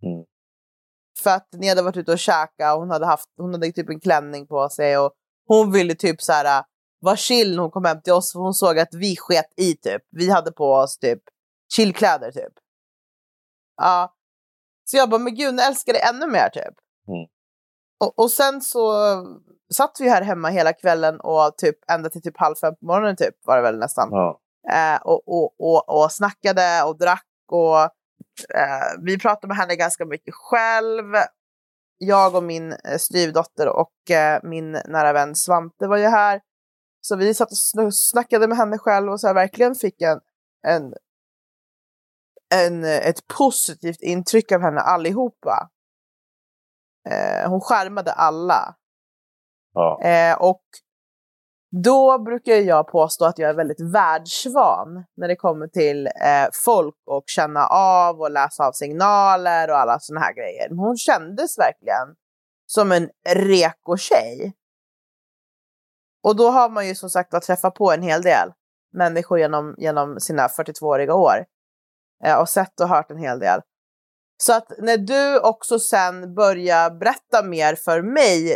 Mm. 0.03 0.25
För 1.23 1.31
att 1.31 1.49
ni 1.53 1.69
hade 1.69 1.83
varit 1.83 1.97
ute 1.97 2.13
och 2.13 2.19
käkat 2.19 2.75
och 2.75 2.81
hon 2.81 2.91
hade, 2.91 3.07
haft, 3.07 3.29
hon 3.37 3.53
hade 3.53 3.73
typ 3.73 3.89
en 3.89 4.01
klänning 4.01 4.47
på 4.47 4.69
sig 4.69 4.99
och 4.99 5.13
hon 5.47 5.73
ville 5.73 5.95
typ 5.95 6.23
så 6.23 6.33
här 6.33 6.65
vara 7.01 7.17
chill 7.17 7.55
när 7.57 7.63
hon 7.63 7.71
kom 7.71 7.85
hem 7.85 8.03
till 8.03 8.13
oss 8.13 8.33
för 8.33 8.41
hon 8.41 8.55
såg 8.55 8.79
att 8.79 8.95
vi 8.95 9.17
sket 9.17 9.53
i 9.57 9.77
typ. 9.77 10.03
Vi 10.11 10.31
hade 10.31 10.53
på 10.53 10.73
oss 10.73 10.99
typ 10.99 11.23
chillkläder 11.77 12.31
typ. 12.33 12.53
Ja. 13.77 14.15
Så 14.85 14.97
jag 14.97 15.11
bara, 15.11 15.21
men 15.21 15.35
gud, 15.35 15.55
nu 15.55 15.63
älskar 15.63 15.93
dig 15.93 16.03
ännu 16.03 16.27
mer 16.27 16.49
typ. 16.49 16.75
Mm. 17.09 17.27
Och, 18.01 18.19
och 18.19 18.31
sen 18.31 18.61
så 18.61 18.93
satt 19.75 19.97
vi 20.01 20.09
här 20.09 20.23
hemma 20.23 20.49
hela 20.49 20.73
kvällen 20.73 21.21
och 21.21 21.57
typ 21.57 21.77
ända 21.91 22.11
till 22.11 22.23
typ 22.23 22.39
halv 22.39 22.55
fem 22.55 22.75
på 22.77 22.87
morgonen 22.87 23.17
typ 23.17 23.35
var 23.45 23.57
det 23.57 23.63
väl 23.63 23.79
nästan. 23.79 24.09
Ja. 24.11 24.41
Eh, 24.71 25.03
och, 25.03 25.29
och, 25.29 25.55
och, 25.59 26.03
och 26.03 26.13
snackade 26.13 26.83
och 26.83 26.99
drack 26.99 27.27
och 27.49 27.81
eh, 28.55 29.03
vi 29.03 29.19
pratade 29.19 29.47
med 29.47 29.57
henne 29.57 29.77
ganska 29.77 30.05
mycket 30.05 30.35
själv. 30.35 31.05
Jag 31.99 32.35
och 32.35 32.43
min 32.43 32.73
eh, 32.73 32.99
styvdotter 32.99 33.69
och 33.69 34.11
eh, 34.11 34.41
min 34.43 34.73
nära 34.73 35.13
vän 35.13 35.35
Svante 35.35 35.87
var 35.87 35.97
ju 35.97 36.07
här. 36.07 36.41
Så 37.01 37.17
vi 37.17 37.35
satt 37.35 37.51
och 37.79 37.95
snackade 37.95 38.49
med 38.49 38.59
henne 38.59 38.79
själv 38.79 39.13
och 39.13 39.21
så 39.21 39.33
verkligen 39.33 39.75
fick 39.75 40.03
en, 40.03 40.21
en, 40.67 40.95
en, 42.53 42.85
ett 42.85 43.27
positivt 43.39 44.01
intryck 44.03 44.53
av 44.53 44.61
henne 44.61 44.81
allihopa. 44.81 45.71
Eh, 47.09 47.51
hon 47.51 47.61
skärmade 47.61 48.13
alla. 48.13 48.75
Ja. 49.75 50.03
Eh, 50.03 50.37
och 50.37 50.63
då 51.83 52.19
brukar 52.19 52.53
jag 52.53 52.89
påstå 52.89 53.25
att 53.25 53.39
jag 53.39 53.51
är 53.51 53.55
väldigt 53.55 53.95
världsvan 53.95 55.05
när 55.17 55.29
det 55.29 55.37
kommer 55.37 55.67
till 55.67 56.07
eh, 56.07 56.49
folk 56.65 56.97
och 57.07 57.25
känna 57.27 57.67
av 57.67 58.21
och 58.21 58.31
läsa 58.31 58.67
av 58.67 58.73
signaler 58.73 59.71
och 59.71 59.79
alla 59.79 59.99
sådana 60.01 60.27
här 60.27 60.35
grejer. 60.35 60.69
Men 60.69 60.79
hon 60.79 60.97
kändes 60.97 61.59
verkligen 61.59 62.17
som 62.67 62.93
en 62.93 63.11
reko 63.29 63.97
tjej. 63.97 64.53
Och 66.23 66.37
då 66.37 66.51
har 66.51 66.69
man 66.69 66.89
ju 66.89 66.95
som 66.95 67.11
sagt 67.11 67.35
att 67.35 67.43
träffa 67.43 67.71
på 67.71 67.93
en 67.93 68.03
hel 68.03 68.23
del 68.23 68.53
människor 68.93 69.39
genom, 69.39 69.75
genom 69.79 70.21
sina 70.21 70.47
42-åriga 70.47 71.15
år. 71.15 71.45
Eh, 72.25 72.37
och 72.39 72.49
sett 72.49 72.81
och 72.81 72.89
hört 72.89 73.11
en 73.11 73.19
hel 73.19 73.39
del. 73.39 73.61
Så 74.43 74.53
att 74.53 74.73
när 74.79 74.97
du 74.97 75.41
också 75.41 75.79
sen 75.79 76.35
börjar 76.35 76.91
berätta 76.91 77.43
mer 77.43 77.75
för 77.75 78.03
mig 78.03 78.53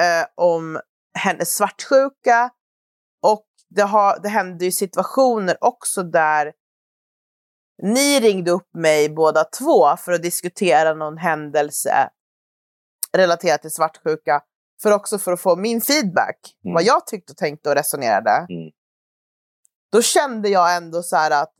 eh, 0.00 0.26
om 0.34 0.80
hennes 1.18 1.54
svartsjuka 1.54 2.50
och 3.22 3.46
det, 3.68 3.82
har, 3.82 4.18
det 4.22 4.28
hände 4.28 4.64
ju 4.64 4.72
situationer 4.72 5.56
också 5.60 6.02
där 6.02 6.52
ni 7.82 8.20
ringde 8.20 8.50
upp 8.50 8.74
mig 8.74 9.08
båda 9.08 9.44
två 9.44 9.96
för 9.96 10.12
att 10.12 10.22
diskutera 10.22 10.94
någon 10.94 11.18
händelse 11.18 12.10
relaterat 13.16 13.62
till 13.62 13.70
svartsjuka. 13.70 14.42
För 14.82 14.90
också 14.90 15.18
för 15.18 15.32
att 15.32 15.40
få 15.40 15.56
min 15.56 15.80
feedback, 15.80 16.38
mm. 16.64 16.74
vad 16.74 16.82
jag 16.82 17.06
tyckte 17.06 17.32
och 17.32 17.36
tänkte 17.36 17.68
och 17.68 17.74
resonerade. 17.74 18.30
Mm. 18.30 18.70
Då 19.92 20.02
kände 20.02 20.48
jag 20.48 20.76
ändå 20.76 21.02
så 21.02 21.16
här 21.16 21.30
att 21.42 21.54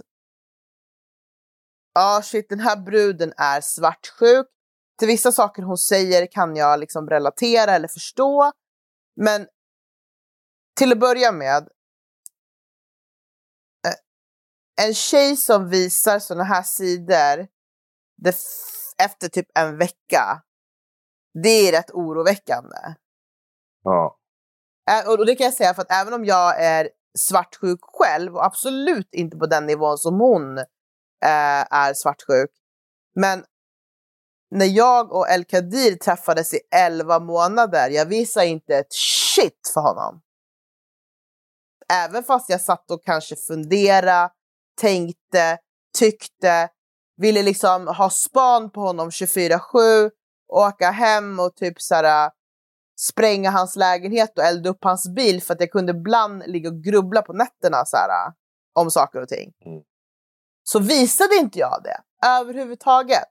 ah, 1.96 2.22
shit, 2.22 2.48
den 2.48 2.60
här 2.60 2.76
bruden 2.76 3.32
är 3.36 3.60
svartsjuk. 3.60 4.46
Till 4.98 5.08
vissa 5.08 5.32
saker 5.32 5.62
hon 5.62 5.78
säger 5.78 6.26
kan 6.26 6.56
jag 6.56 6.80
liksom 6.80 7.08
relatera 7.08 7.72
eller 7.72 7.88
förstå. 7.88 8.52
Men 9.16 9.46
till 10.76 10.92
att 10.92 10.98
börja 10.98 11.32
med. 11.32 11.68
Eh, 13.86 14.86
en 14.86 14.94
tjej 14.94 15.36
som 15.36 15.68
visar 15.68 16.18
sådana 16.18 16.44
här 16.44 16.62
sidor 16.62 17.46
efter 19.04 19.28
typ 19.28 19.46
en 19.58 19.78
vecka. 19.78 20.42
Det 21.42 21.48
är 21.48 21.72
rätt 21.72 21.90
oroväckande. 21.90 22.76
Ja. 23.82 24.18
Och 25.06 25.26
det 25.26 25.36
kan 25.36 25.44
jag 25.44 25.54
säga 25.54 25.74
för 25.74 25.82
att 25.82 25.92
även 25.92 26.14
om 26.14 26.24
jag 26.24 26.62
är 26.64 26.90
svartsjuk 27.18 27.80
själv 27.82 28.34
och 28.34 28.44
absolut 28.44 29.14
inte 29.14 29.36
på 29.36 29.46
den 29.46 29.66
nivån 29.66 29.98
som 29.98 30.20
hon 30.20 30.58
eh, 31.24 31.76
är 31.76 31.94
svartsjuk. 31.94 32.50
Men 33.14 33.44
när 34.50 34.66
jag 34.66 35.12
och 35.12 35.28
El 35.28 35.44
Kadir 35.44 35.96
träffades 35.96 36.54
i 36.54 36.60
11 36.74 37.20
månader, 37.20 37.90
jag 37.90 38.06
visade 38.06 38.46
inte 38.46 38.76
ett 38.76 38.92
shit 38.92 39.70
för 39.74 39.80
honom. 39.80 40.20
Även 41.92 42.22
fast 42.22 42.50
jag 42.50 42.60
satt 42.60 42.90
och 42.90 43.04
kanske 43.04 43.36
funderade, 43.36 44.30
tänkte, 44.80 45.58
tyckte, 45.98 46.68
ville 47.16 47.42
liksom 47.42 47.86
ha 47.86 48.10
span 48.10 48.70
på 48.70 48.80
honom 48.80 49.10
24-7, 49.10 50.10
åka 50.48 50.90
hem 50.90 51.40
och 51.40 51.56
typ 51.56 51.80
såhär, 51.80 52.30
spränga 53.00 53.50
hans 53.50 53.76
lägenhet 53.76 54.38
och 54.38 54.44
elda 54.44 54.70
upp 54.70 54.84
hans 54.84 55.08
bil 55.08 55.42
för 55.42 55.54
att 55.54 55.60
jag 55.60 55.70
kunde 55.70 55.92
ibland 55.92 56.42
ligga 56.46 56.68
och 56.68 56.82
grubbla 56.82 57.22
på 57.22 57.32
nätterna. 57.32 57.84
Såhär. 57.84 58.32
om 58.74 58.90
saker 58.90 59.22
och 59.22 59.28
ting. 59.28 59.52
Mm. 59.66 59.82
Så 60.68 60.78
visade 60.78 61.36
inte 61.36 61.58
jag 61.58 61.82
det 61.84 62.26
överhuvudtaget. 62.26 63.24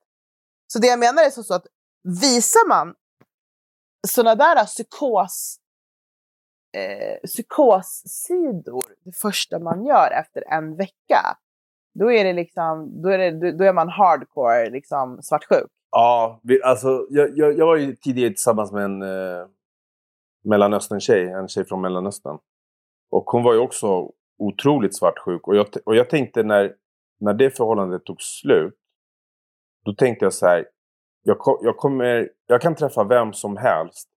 Så 0.68 0.80
det 0.80 0.88
jag 0.88 1.00
menar 1.00 1.24
är 1.24 1.30
så 1.30 1.54
att 1.54 1.66
visar 2.22 2.68
man 2.68 2.96
sådana 4.08 4.36
där 4.36 4.58
äh, 4.58 4.66
psykos, 4.66 5.58
eh, 6.78 7.28
psykossidor 7.28 8.84
det 9.06 9.18
första 9.22 9.60
man 9.60 9.86
gör 9.86 10.12
efter 10.12 10.44
en 10.48 10.76
vecka, 10.76 11.38
då 12.00 12.12
är 12.12 12.24
det 12.24 12.34
liksom, 12.34 13.02
då 13.02 13.10
är, 13.10 13.18
det, 13.18 13.52
då 13.52 13.64
är 13.64 13.74
man 13.74 13.90
hardcore 13.90 14.70
liksom 14.70 15.22
svartsjuk. 15.22 15.72
Ja, 15.92 16.40
vi, 16.44 16.64
alltså 16.64 17.08
jag, 17.10 17.38
jag, 17.38 17.58
jag 17.58 17.66
var 17.66 17.76
ju 17.76 17.96
tidigare 17.96 18.30
tillsammans 18.30 18.72
med 18.72 18.84
en 18.84 19.02
eh, 19.02 19.48
Mellanöstern-tjej, 20.44 21.30
en 21.32 21.48
tjej 21.48 21.66
från 21.66 21.82
Mellanöstern. 21.82 22.38
Och 23.12 23.24
hon 23.26 23.44
var 23.44 23.54
ju 23.54 23.60
också 23.60 24.12
otroligt 24.38 24.98
svartsjuk. 24.98 25.48
Och 25.48 25.56
jag, 25.56 25.68
och 25.86 25.96
jag 25.96 26.10
tänkte 26.10 26.44
när, 26.44 26.76
när 27.20 27.34
det 27.34 27.58
förhållandet 27.58 28.06
tog 28.06 28.22
slut, 28.22 28.78
då 29.86 29.94
tänkte 29.94 30.26
jag 30.26 30.34
så 30.34 30.46
här, 30.46 30.66
jag, 31.24 31.38
jag, 31.62 31.78
kommer, 31.78 32.30
jag 32.48 32.62
kan 32.62 32.76
träffa 32.76 33.04
vem 33.04 33.34
som 33.34 33.58
helst 33.58 34.10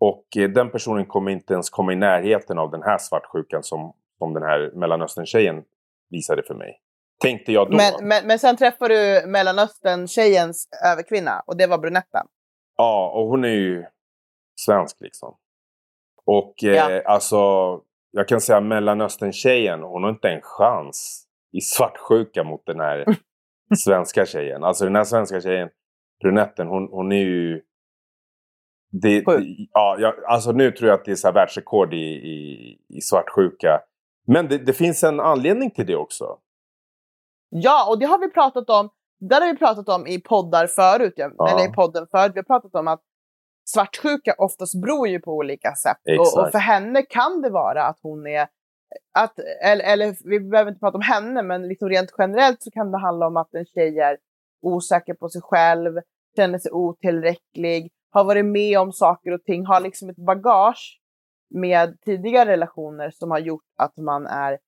och 0.00 0.24
eh, 0.36 0.50
den 0.50 0.70
personen 0.70 1.06
kommer 1.06 1.30
inte 1.30 1.52
ens 1.52 1.70
komma 1.70 1.92
i 1.92 1.96
närheten 1.96 2.58
av 2.58 2.70
den 2.70 2.82
här 2.82 2.98
svartsjukan 2.98 3.62
som, 3.62 3.92
som 4.18 4.34
den 4.34 4.42
här 4.42 4.70
Mellanöstern-tjejen 4.74 5.64
visade 6.10 6.42
för 6.42 6.54
mig. 6.54 6.80
Tänkte 7.20 7.52
jag 7.52 7.70
då. 7.70 7.76
Men, 7.76 8.08
men, 8.08 8.26
men 8.26 8.38
sen 8.38 8.56
träffade 8.56 8.94
du 8.94 9.26
Mellanöstern-tjejens 9.26 10.68
överkvinna 10.86 11.42
och 11.46 11.56
det 11.56 11.66
var 11.66 11.78
brunetten. 11.78 12.26
Ja, 12.76 13.12
och 13.14 13.26
hon 13.26 13.44
är 13.44 13.48
ju 13.48 13.84
svensk 14.60 15.00
liksom. 15.00 15.36
Och 16.24 16.64
eh, 16.64 16.74
Ja. 16.74 17.02
alltså, 17.04 17.36
jag 18.10 18.28
kan 18.28 18.40
säga 18.40 18.60
Mellanöstern-tjejen, 18.60 19.82
hon 19.82 20.02
har 20.02 20.10
inte 20.10 20.28
en 20.28 20.40
chans 20.42 21.26
i 21.52 21.60
svartsjuka 21.60 22.44
mot 22.44 22.66
den 22.66 22.80
här 22.80 23.04
svenska 23.84 24.26
tjejen. 24.26 24.64
Alltså 24.64 24.84
den 24.84 24.96
här 24.96 25.04
svenska 25.04 25.40
tjejen, 25.40 25.68
brunetten, 26.22 26.66
hon, 26.66 26.88
hon 26.90 27.12
är 27.12 27.24
ju... 27.24 27.62
Det, 28.92 29.22
ja, 29.72 29.96
jag, 29.98 30.24
alltså 30.24 30.52
nu 30.52 30.70
tror 30.70 30.90
jag 30.90 30.98
att 30.98 31.04
det 31.04 31.10
är 31.10 31.16
så 31.16 31.26
här 31.26 31.34
världsrekord 31.34 31.94
i, 31.94 32.06
i, 32.06 32.78
i 32.88 33.00
svartsjuka. 33.00 33.80
Men 34.26 34.48
det, 34.48 34.58
det 34.58 34.72
finns 34.72 35.04
en 35.04 35.20
anledning 35.20 35.70
till 35.70 35.86
det 35.86 35.96
också. 35.96 36.38
Ja, 37.48 37.90
och 37.90 37.98
det 37.98 38.06
har 38.06 38.18
vi 38.18 38.30
pratat 38.30 38.70
om. 38.70 38.90
Där 39.20 39.40
har 39.40 39.52
vi 39.52 39.58
pratat 39.58 39.88
om 39.88 40.06
i 40.06 40.20
poddar 40.20 40.66
förut, 40.66 41.12
ja. 41.16 41.30
Ja. 41.36 41.48
eller 41.50 41.70
i 41.70 41.72
podden 41.72 42.06
förut. 42.10 42.32
Vi 42.34 42.38
har 42.38 42.44
pratat 42.44 42.74
om 42.74 42.88
att 42.88 43.02
svartsjuka 43.64 44.34
oftast 44.38 44.82
beror 44.82 45.08
ju 45.08 45.20
på 45.20 45.32
olika 45.32 45.74
sätt. 45.74 46.18
Och, 46.18 46.42
och 46.42 46.50
för 46.50 46.58
henne 46.58 47.02
kan 47.02 47.42
det 47.42 47.50
vara 47.50 47.86
att 47.86 47.98
hon 48.02 48.26
är, 48.26 48.48
att, 49.14 49.38
eller, 49.62 49.84
eller 49.84 50.16
vi 50.30 50.40
behöver 50.40 50.70
inte 50.70 50.80
prata 50.80 50.96
om 50.96 51.02
henne, 51.02 51.42
men 51.42 51.68
liksom 51.68 51.88
rent 51.88 52.14
generellt 52.18 52.62
så 52.62 52.70
kan 52.70 52.90
det 52.90 52.98
handla 52.98 53.26
om 53.26 53.36
att 53.36 53.54
en 53.54 53.64
tjej 53.64 53.98
är 53.98 54.18
osäker 54.62 55.14
på 55.14 55.28
sig 55.28 55.42
själv, 55.42 56.00
känner 56.36 56.58
sig 56.58 56.72
otillräcklig, 56.72 57.92
har 58.10 58.24
varit 58.24 58.46
med 58.46 58.78
om 58.78 58.92
saker 58.92 59.32
och 59.32 59.44
ting, 59.44 59.66
har 59.66 59.80
liksom 59.80 60.10
ett 60.10 60.16
bagage 60.26 61.00
med 61.54 62.00
tidigare 62.00 62.50
relationer 62.50 63.10
som 63.10 63.30
har 63.30 63.38
gjort 63.38 63.64
att 63.78 63.96
man 63.96 64.26
är 64.26 64.58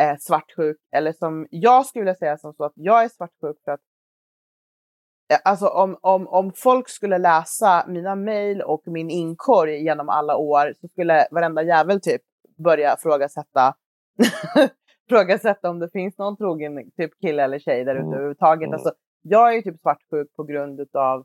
eh, 0.00 0.16
svartsjuk. 0.20 0.76
Eller 0.96 1.12
som 1.12 1.46
jag 1.50 1.86
skulle 1.86 2.02
vilja 2.02 2.14
säga 2.14 2.38
som 2.38 2.54
så 2.54 2.64
att 2.64 2.72
jag 2.74 3.04
är 3.04 3.08
svartsjuk 3.08 3.56
för 3.64 3.72
att 3.72 3.80
eh, 5.32 5.38
Alltså 5.44 5.66
om, 5.66 5.98
om, 6.00 6.28
om 6.28 6.52
folk 6.56 6.88
skulle 6.88 7.18
läsa 7.18 7.84
mina 7.88 8.14
mejl 8.14 8.62
och 8.62 8.82
min 8.86 9.10
inkorg 9.10 9.84
genom 9.84 10.08
alla 10.08 10.36
år 10.36 10.72
så 10.80 10.88
skulle 10.88 11.26
varenda 11.30 11.62
jävel 11.62 12.00
typ 12.00 12.22
börja 12.56 12.96
frågasätta, 12.96 13.74
frågasätta 15.08 15.70
om 15.70 15.78
det 15.78 15.90
finns 15.90 16.18
någon 16.18 16.36
trogen 16.36 16.90
typ 16.96 17.20
kille 17.20 17.42
eller 17.42 17.58
tjej 17.58 17.84
där 17.84 17.94
ute 17.94 18.02
Mm. 18.02 18.12
överhuvudtaget. 18.12 18.66
Mm. 18.66 18.74
Alltså, 18.74 18.92
jag 19.22 19.48
är 19.48 19.52
ju 19.52 19.62
typ 19.62 19.80
svartsjuk 19.80 20.32
på 20.36 20.44
grund 20.44 20.88
av 20.92 21.24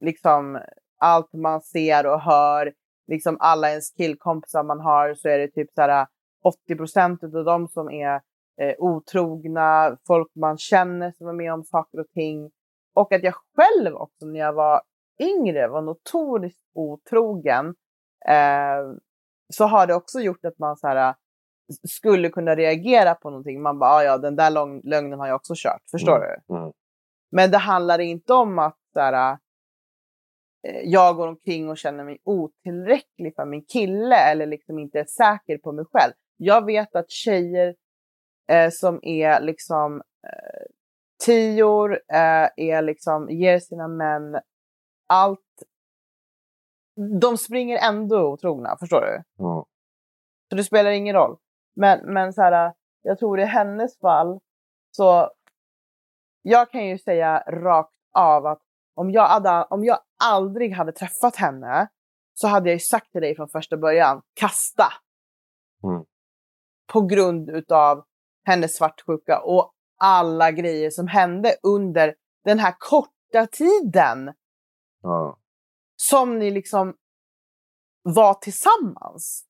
liksom 0.00 0.60
allt 0.98 1.32
man 1.32 1.60
ser 1.60 2.06
och 2.06 2.20
hör, 2.20 2.72
liksom 3.08 3.36
alla 3.40 3.70
ens 3.70 3.90
killkompisar 3.90 4.62
man 4.62 4.80
har 4.80 5.14
så 5.14 5.28
är 5.28 5.38
det 5.38 5.48
typ 5.48 5.70
så 5.74 5.80
här 5.80 6.06
80 6.44 6.76
procent 6.76 7.24
av 7.24 7.30
dem 7.44 7.68
som 7.68 7.90
är 7.90 8.20
eh, 8.60 8.74
otrogna, 8.78 9.96
folk 10.06 10.28
man 10.34 10.58
känner 10.58 11.12
som 11.12 11.28
är 11.28 11.32
med 11.32 11.52
om 11.52 11.64
saker 11.64 12.00
och 12.00 12.10
ting. 12.14 12.50
Och 12.94 13.12
att 13.12 13.22
jag 13.22 13.34
själv 13.56 13.94
också 13.94 14.26
när 14.26 14.40
jag 14.40 14.52
var 14.52 14.82
yngre 15.20 15.68
var 15.68 15.82
notoriskt 15.82 16.60
otrogen. 16.74 17.74
Eh, 18.28 18.96
så 19.54 19.64
har 19.64 19.86
det 19.86 19.94
också 19.94 20.20
gjort 20.20 20.44
att 20.44 20.58
man 20.58 20.76
så 20.76 20.86
här, 20.88 21.14
skulle 21.88 22.28
kunna 22.28 22.56
reagera 22.56 23.14
på 23.14 23.30
någonting. 23.30 23.62
Man 23.62 23.78
bara, 23.78 23.90
"Ah, 23.90 24.02
ja 24.04 24.18
den 24.18 24.36
där 24.36 24.50
lång- 24.50 24.80
lögnen 24.84 25.18
har 25.18 25.26
jag 25.26 25.36
också 25.36 25.52
kört. 25.56 25.82
Förstår 25.90 26.18
du? 26.48 26.54
Mm. 26.56 26.72
Men 27.32 27.50
det 27.50 27.58
handlar 27.58 27.98
inte 27.98 28.34
om 28.34 28.58
att 28.58 28.78
så 28.92 29.00
här, 29.00 29.32
eh, 30.68 30.80
jag 30.84 31.16
går 31.16 31.28
omkring 31.28 31.68
och 31.68 31.78
känner 31.78 32.04
mig 32.04 32.18
otillräcklig 32.24 33.34
för 33.36 33.44
min 33.44 33.64
kille 33.64 34.16
eller 34.16 34.46
liksom 34.46 34.78
inte 34.78 35.00
är 35.00 35.04
säker 35.04 35.58
på 35.58 35.72
mig 35.72 35.84
själv. 35.92 36.12
Jag 36.36 36.64
vet 36.66 36.94
att 36.96 37.10
tjejer 37.10 37.74
eh, 38.50 38.70
som 38.72 38.98
är 39.02 39.40
liksom 39.40 40.02
eh, 40.26 40.64
tior, 41.26 41.92
eh, 41.92 42.48
är 42.56 42.82
liksom, 42.82 43.28
ger 43.30 43.58
sina 43.58 43.88
män 43.88 44.40
allt. 45.08 45.40
De 47.20 47.38
springer 47.38 47.78
ändå 47.78 48.32
otrogna, 48.32 48.76
förstår 48.80 49.00
du? 49.00 49.12
Mm. 49.44 49.64
Så 50.48 50.56
det 50.56 50.64
spelar 50.64 50.90
ingen 50.90 51.14
roll. 51.14 51.36
Men, 51.76 52.14
men 52.14 52.32
så 52.32 52.42
här, 52.42 52.74
jag 53.02 53.18
tror 53.18 53.40
i 53.40 53.44
hennes 53.44 53.98
fall 53.98 54.40
så 54.90 55.30
jag 56.42 56.70
kan 56.70 56.86
ju 56.86 56.98
säga 56.98 57.44
rakt 57.46 57.94
av 58.14 58.46
att 58.46 58.62
om 58.94 59.10
jag, 59.10 59.28
hade, 59.28 59.64
om 59.64 59.84
jag 59.84 59.98
aldrig 60.24 60.72
hade 60.72 60.92
träffat 60.92 61.36
henne 61.36 61.88
så 62.34 62.48
hade 62.48 62.68
jag 62.68 62.74
ju 62.74 62.80
sagt 62.80 63.12
till 63.12 63.20
dig 63.20 63.36
från 63.36 63.48
första 63.48 63.76
början, 63.76 64.22
kasta. 64.34 64.92
Mm. 65.84 66.04
På 66.92 67.00
grund 67.00 67.50
utav 67.50 68.04
hennes 68.44 68.76
svartsjuka 68.76 69.40
och 69.40 69.72
alla 69.98 70.50
grejer 70.50 70.90
som 70.90 71.08
hände 71.08 71.54
under 71.62 72.14
den 72.44 72.58
här 72.58 72.74
korta 72.78 73.46
tiden 73.52 74.34
Ja. 75.02 75.38
Som 75.96 76.38
ni 76.38 76.50
liksom 76.50 76.94
var 78.02 78.34
tillsammans 78.34 79.44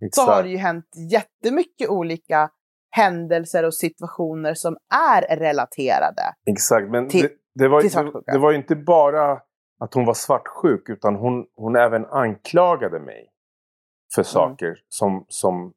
så 0.00 0.06
Exakt. 0.06 0.28
har 0.28 0.42
det 0.42 0.48
ju 0.48 0.56
hänt 0.56 0.86
jättemycket 1.12 1.88
olika 1.88 2.50
händelser 2.90 3.64
och 3.64 3.74
situationer 3.74 4.54
som 4.54 4.76
är 4.94 5.36
relaterade. 5.36 6.22
Exakt, 6.46 6.90
men 6.90 7.08
till- 7.08 7.22
det, 7.22 7.32
det, 7.54 7.68
var, 7.68 7.82
det, 7.82 8.32
det 8.32 8.38
var 8.38 8.50
ju 8.50 8.56
inte 8.56 8.76
bara 8.76 9.32
att 9.80 9.94
hon 9.94 10.04
var 10.04 10.14
svartsjuk 10.14 10.88
utan 10.88 11.16
hon, 11.16 11.46
hon 11.54 11.76
även 11.76 12.06
anklagade 12.06 13.00
mig 13.00 13.30
Mm. 14.18 14.24
för 14.24 14.30
saker 14.32 14.78
som, 14.88 15.24
som, 15.28 15.72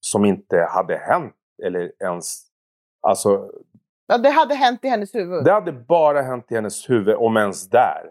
som 0.00 0.24
inte 0.24 0.66
hade 0.70 0.96
hänt 0.96 1.34
eller 1.66 1.92
ens... 2.02 2.42
Alltså, 3.02 3.50
Ja, 4.06 4.18
det 4.18 4.30
hade 4.30 4.54
hänt 4.54 4.84
i 4.84 4.88
hennes 4.88 5.14
huvud. 5.14 5.44
det 5.44 5.52
hade 5.52 5.72
bara 5.72 6.22
hänt 6.22 6.46
i 6.52 6.54
hennes 6.54 6.90
huvud, 6.90 7.14
om 7.14 7.36
ens 7.36 7.68
där. 7.68 8.02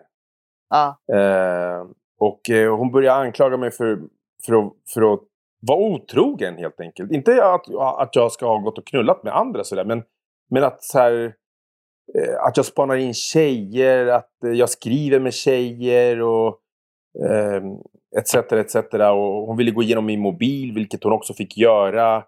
Eh, 1.13 1.87
och 2.19 2.49
eh, 2.49 2.77
hon 2.77 2.91
började 2.91 3.21
anklaga 3.21 3.57
mig 3.57 3.71
för, 3.71 3.99
för, 4.45 4.53
att, 4.53 4.73
för 4.93 5.13
att 5.13 5.19
vara 5.61 5.79
otrogen 5.79 6.57
helt 6.57 6.79
enkelt. 6.79 7.11
Inte 7.11 7.45
att, 7.45 7.75
att 7.75 8.15
jag 8.15 8.31
ska 8.31 8.45
ha 8.45 8.57
gått 8.57 8.77
och 8.77 8.87
knullat 8.87 9.23
med 9.23 9.35
andra 9.35 9.63
sådär, 9.63 9.85
men, 9.85 10.03
men 10.49 10.63
att 10.63 10.83
så 10.83 10.99
här, 10.99 11.33
eh, 12.17 12.43
att 12.47 12.57
jag 12.57 12.65
spanar 12.65 12.95
in 12.95 13.13
tjejer, 13.13 14.07
att 14.07 14.43
eh, 14.43 14.51
jag 14.51 14.69
skriver 14.69 15.19
med 15.19 15.33
tjejer 15.33 16.21
och 16.21 16.59
etc. 18.17 18.35
etc. 18.35 18.75
Och 18.93 19.47
hon 19.47 19.57
ville 19.57 19.71
gå 19.71 19.83
igenom 19.83 20.05
min 20.05 20.19
mobil, 20.19 20.73
vilket 20.73 21.03
hon 21.03 21.13
också 21.13 21.33
fick 21.33 21.57
göra. 21.57 22.23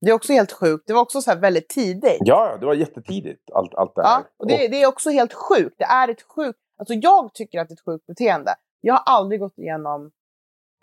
Det 0.00 0.10
är 0.10 0.14
också 0.14 0.32
helt 0.32 0.52
sjukt. 0.52 0.86
Det 0.86 0.92
var 0.92 1.00
också 1.00 1.20
så 1.20 1.34
väldigt 1.34 1.68
tidigt. 1.68 2.18
Ja, 2.20 2.56
det 2.60 2.66
var 2.66 2.74
jättetidigt 2.74 3.50
allt, 3.52 3.74
allt 3.74 3.94
det 3.94 4.02
här. 4.02 4.18
Ja, 4.18 4.24
och 4.36 4.46
det, 4.46 4.68
det 4.68 4.82
är 4.82 4.88
också 4.88 5.10
helt 5.10 5.32
sjukt. 5.32 5.74
Det 5.78 5.84
är 5.84 6.08
ett 6.08 6.22
sjukt... 6.22 6.58
Alltså 6.84 6.94
jag 6.94 7.34
tycker 7.34 7.60
att 7.60 7.68
det 7.68 7.72
är 7.72 7.76
ett 7.76 7.84
sjukt 7.84 8.06
beteende. 8.06 8.54
Jag 8.80 8.94
har 8.94 9.14
aldrig 9.14 9.40
gått 9.40 9.58
igenom 9.58 10.10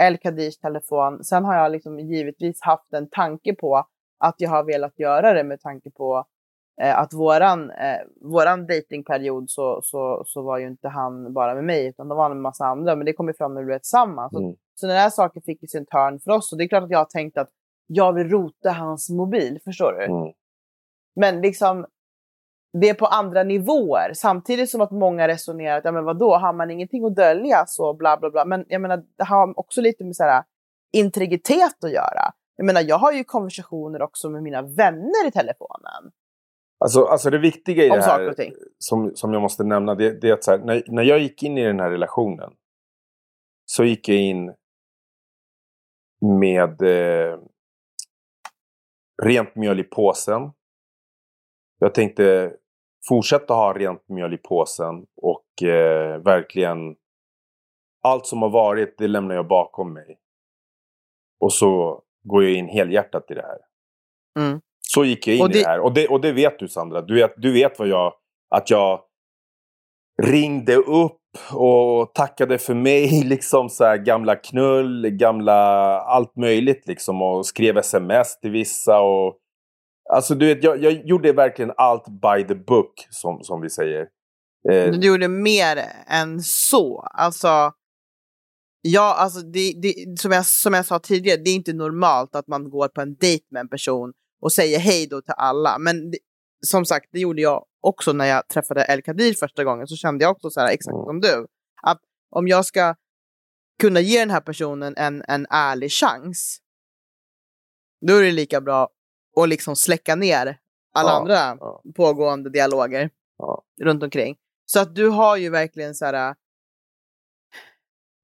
El 0.03 0.17
Kadirs 0.17 0.57
telefon. 0.57 1.23
Sen 1.23 1.45
har 1.45 1.55
jag 1.55 1.71
liksom 1.71 1.99
givetvis 1.99 2.61
haft 2.61 2.93
en 2.93 3.09
tanke 3.09 3.55
på 3.55 3.85
att 4.19 4.35
jag 4.37 4.49
har 4.49 4.63
velat 4.63 4.99
göra 4.99 5.33
det 5.33 5.43
med 5.43 5.61
tanke 5.61 5.91
på 5.91 6.25
eh, 6.81 6.99
att 6.99 7.13
våran, 7.13 7.71
eh, 7.71 7.99
våran 8.21 8.67
datingperiod 8.67 9.49
så, 9.49 9.81
så, 9.83 10.23
så 10.25 10.41
var 10.41 10.57
ju 10.57 10.67
inte 10.67 10.87
han 10.87 11.33
bara 11.33 11.55
med 11.55 11.63
mig 11.63 11.87
utan 11.87 12.07
det 12.07 12.15
var 12.15 12.23
han 12.23 12.31
med 12.31 12.41
massa 12.41 12.65
andra. 12.65 12.95
Men 12.95 13.05
det 13.05 13.13
kom 13.13 13.27
ju 13.27 13.33
fram 13.33 13.53
när 13.53 13.61
vi 13.61 13.65
blev 13.65 13.79
tillsammans. 13.79 14.33
Mm. 14.33 14.55
Så 14.75 14.87
den 14.87 14.95
här 14.95 15.09
saken 15.09 15.41
fick 15.41 15.61
ju 15.61 15.67
sin 15.67 15.85
turn 15.85 16.19
för 16.19 16.31
oss. 16.31 16.51
Och 16.51 16.57
det 16.57 16.63
är 16.63 16.67
klart 16.67 16.83
att 16.83 16.91
jag 16.91 16.99
har 16.99 17.05
tänkt 17.05 17.37
att 17.37 17.49
jag 17.87 18.13
vill 18.13 18.29
rota 18.29 18.71
hans 18.71 19.09
mobil. 19.09 19.59
Förstår 19.63 19.93
du? 19.93 20.05
Mm. 20.05 20.33
Men 21.15 21.41
liksom, 21.41 21.85
det 22.73 22.89
är 22.89 22.93
på 22.93 23.05
andra 23.05 23.43
nivåer. 23.43 24.11
Samtidigt 24.13 24.69
som 24.69 24.81
att 24.81 24.91
många 24.91 25.27
resonerar 25.27 25.77
att 25.77 25.85
ja, 25.85 25.91
men 25.91 26.05
vadå, 26.05 26.35
har 26.35 26.53
man 26.53 26.71
ingenting 26.71 27.05
att 27.05 27.15
dölja 27.15 27.65
så 27.67 27.93
bla 27.93 28.17
bla 28.17 28.29
bla. 28.29 28.45
Men 28.45 28.65
jag 28.67 28.81
menar, 28.81 29.03
det 29.17 29.23
har 29.23 29.59
också 29.59 29.81
lite 29.81 30.03
med 30.03 30.15
så 30.15 30.23
här, 30.23 30.43
integritet 30.91 31.83
att 31.83 31.91
göra. 31.91 32.31
Jag 32.55 32.65
menar, 32.65 32.81
jag 32.81 32.97
har 32.97 33.11
ju 33.11 33.23
konversationer 33.23 34.01
också 34.01 34.29
med 34.29 34.43
mina 34.43 34.61
vänner 34.61 35.27
i 35.27 35.31
telefonen. 35.31 36.11
Alltså, 36.79 37.03
alltså 37.03 37.29
det 37.29 37.37
viktiga 37.37 37.85
i 37.85 37.89
Om 37.89 37.97
det 37.97 38.03
här, 38.03 38.35
som, 38.77 39.11
som 39.15 39.33
jag 39.33 39.41
måste 39.41 39.63
nämna, 39.63 39.95
det, 39.95 40.21
det 40.21 40.29
är 40.29 40.33
att 40.33 40.47
här, 40.47 40.57
när, 40.57 40.83
när 40.87 41.03
jag 41.03 41.19
gick 41.19 41.43
in 41.43 41.57
i 41.57 41.63
den 41.63 41.79
här 41.79 41.89
relationen 41.89 42.53
så 43.65 43.83
gick 43.83 44.09
jag 44.09 44.17
in 44.17 44.53
med 46.39 46.81
eh, 46.81 47.39
rent 49.23 49.55
mjöl 49.55 49.79
i 49.79 49.83
påsen. 49.83 50.41
Jag 51.83 51.93
tänkte 51.93 52.53
fortsätta 53.07 53.53
ha 53.53 53.73
rent 53.73 54.09
mjöl 54.09 54.33
i 54.33 54.37
påsen 54.37 55.05
och 55.21 55.63
eh, 55.67 56.17
verkligen 56.17 56.95
allt 58.03 58.25
som 58.25 58.41
har 58.41 58.49
varit, 58.49 58.95
det 58.97 59.07
lämnar 59.07 59.35
jag 59.35 59.47
bakom 59.47 59.93
mig. 59.93 60.17
Och 61.39 61.53
så 61.53 62.01
går 62.23 62.43
jag 62.43 62.53
in 62.53 62.67
helhjärtat 62.67 63.31
i 63.31 63.33
det 63.33 63.41
här. 63.41 63.57
Mm. 64.45 64.61
Så 64.81 65.05
gick 65.05 65.27
jag 65.27 65.35
in 65.35 65.41
Och 65.41 65.49
i 65.49 65.53
det- 65.53 65.59
det 65.59 65.67
här. 65.67 65.79
Och 65.79 65.93
det, 65.93 66.07
och 66.07 66.21
det 66.21 66.31
vet 66.31 66.59
du 66.59 66.67
Sandra. 66.67 67.01
Du 67.01 67.15
vet, 67.15 67.33
du 67.37 67.53
vet 67.53 67.79
vad 67.79 67.87
jag, 67.87 68.13
att 68.55 68.69
jag 68.69 69.01
ringde 70.23 70.75
upp 70.75 71.17
och 71.53 72.13
tackade 72.13 72.57
för 72.57 72.73
mig. 72.73 73.23
Liksom 73.25 73.69
så 73.69 73.83
här, 73.83 73.97
gamla 73.97 74.35
knull, 74.35 75.09
gamla 75.09 75.53
allt 76.01 76.35
möjligt 76.35 76.87
liksom. 76.87 77.21
Och 77.21 77.45
skrev 77.45 77.77
sms 77.77 78.39
till 78.39 78.51
vissa. 78.51 79.01
Och, 79.01 79.37
alltså 80.11 80.35
du 80.35 80.45
vet, 80.45 80.63
jag, 80.63 80.83
jag 80.83 81.05
gjorde 81.07 81.33
verkligen 81.33 81.71
allt 81.77 82.05
by 82.07 82.47
the 82.47 82.55
book 82.55 83.07
som, 83.09 83.43
som 83.43 83.61
vi 83.61 83.69
säger. 83.69 84.01
Eh, 84.71 84.91
Du 84.91 85.07
gjorde 85.07 85.27
mer 85.27 85.83
än 86.07 86.41
så. 86.41 86.99
Alltså, 86.99 87.71
ja, 88.81 89.15
alltså 89.17 89.39
det, 89.39 89.73
det, 89.81 90.19
som, 90.19 90.31
jag, 90.31 90.45
som 90.45 90.73
jag 90.73 90.85
sa 90.85 90.99
tidigare, 90.99 91.37
det 91.37 91.49
är 91.49 91.55
inte 91.55 91.73
normalt 91.73 92.35
att 92.35 92.47
man 92.47 92.69
går 92.69 92.87
på 92.87 93.01
en 93.01 93.15
dejt 93.15 93.45
med 93.49 93.59
en 93.59 93.69
person 93.69 94.13
och 94.41 94.51
säger 94.51 94.79
hej 94.79 95.07
då 95.07 95.21
till 95.21 95.33
alla. 95.37 95.77
Men 95.79 96.11
det, 96.11 96.17
som 96.67 96.85
sagt, 96.85 97.05
det 97.11 97.19
gjorde 97.19 97.41
jag 97.41 97.65
också 97.81 98.13
när 98.13 98.25
jag 98.25 98.47
träffade 98.47 98.85
El 98.89 99.01
Kadir 99.01 99.33
första 99.33 99.63
gången. 99.63 99.87
Så 99.87 99.95
kände 99.95 100.23
jag 100.23 100.31
också 100.31 100.49
så 100.49 100.59
här, 100.59 100.67
exakt 100.73 100.93
Mm. 100.95 101.05
som 101.05 101.19
du. 101.21 101.47
Att 101.83 101.99
om 102.35 102.47
jag 102.47 102.65
ska 102.65 102.95
kunna 103.81 103.99
ge 103.99 104.19
den 104.19 104.29
här 104.29 104.41
personen 104.41 104.93
en, 104.97 105.23
en 105.27 105.47
ärlig 105.49 105.91
chans, 105.91 106.57
då 108.07 108.15
är 108.15 108.23
det 108.23 108.31
lika 108.31 108.61
bra 108.61 108.89
att 109.35 109.49
liksom 109.49 109.75
släcka 109.75 110.15
ner 110.15 110.57
alla 110.93 111.09
Ja, 111.09 111.19
andra 111.19 111.33
ja. 111.59 111.81
pågående 111.95 112.49
dialoger 112.49 113.09
Ja. 113.37 113.63
runt 113.81 114.03
omkring. 114.03 114.35
Så 114.65 114.79
att 114.79 114.95
du 114.95 115.09
har 115.09 115.37
ju 115.37 115.49
verkligen 115.49 115.95
så 115.95 116.05
här... 116.05 116.35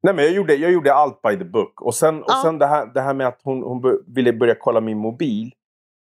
Nej, 0.03 0.13
men 0.13 0.25
jag 0.25 0.33
gjorde, 0.33 0.55
jag 0.55 0.71
gjorde 0.71 0.93
allt 0.93 1.21
by 1.21 1.37
the 1.37 1.45
book. 1.45 1.81
Och 1.81 1.95
sen, 1.95 2.23
och 2.23 2.31
sen 2.31 2.59
det, 2.59 2.67
här, 2.67 2.85
det 2.93 3.01
här 3.01 3.13
med 3.13 3.27
att 3.27 3.41
hon, 3.43 3.63
hon 3.63 4.03
ville 4.07 4.33
börja 4.33 4.55
kolla 4.59 4.81
min 4.81 4.97
mobil. 4.97 5.51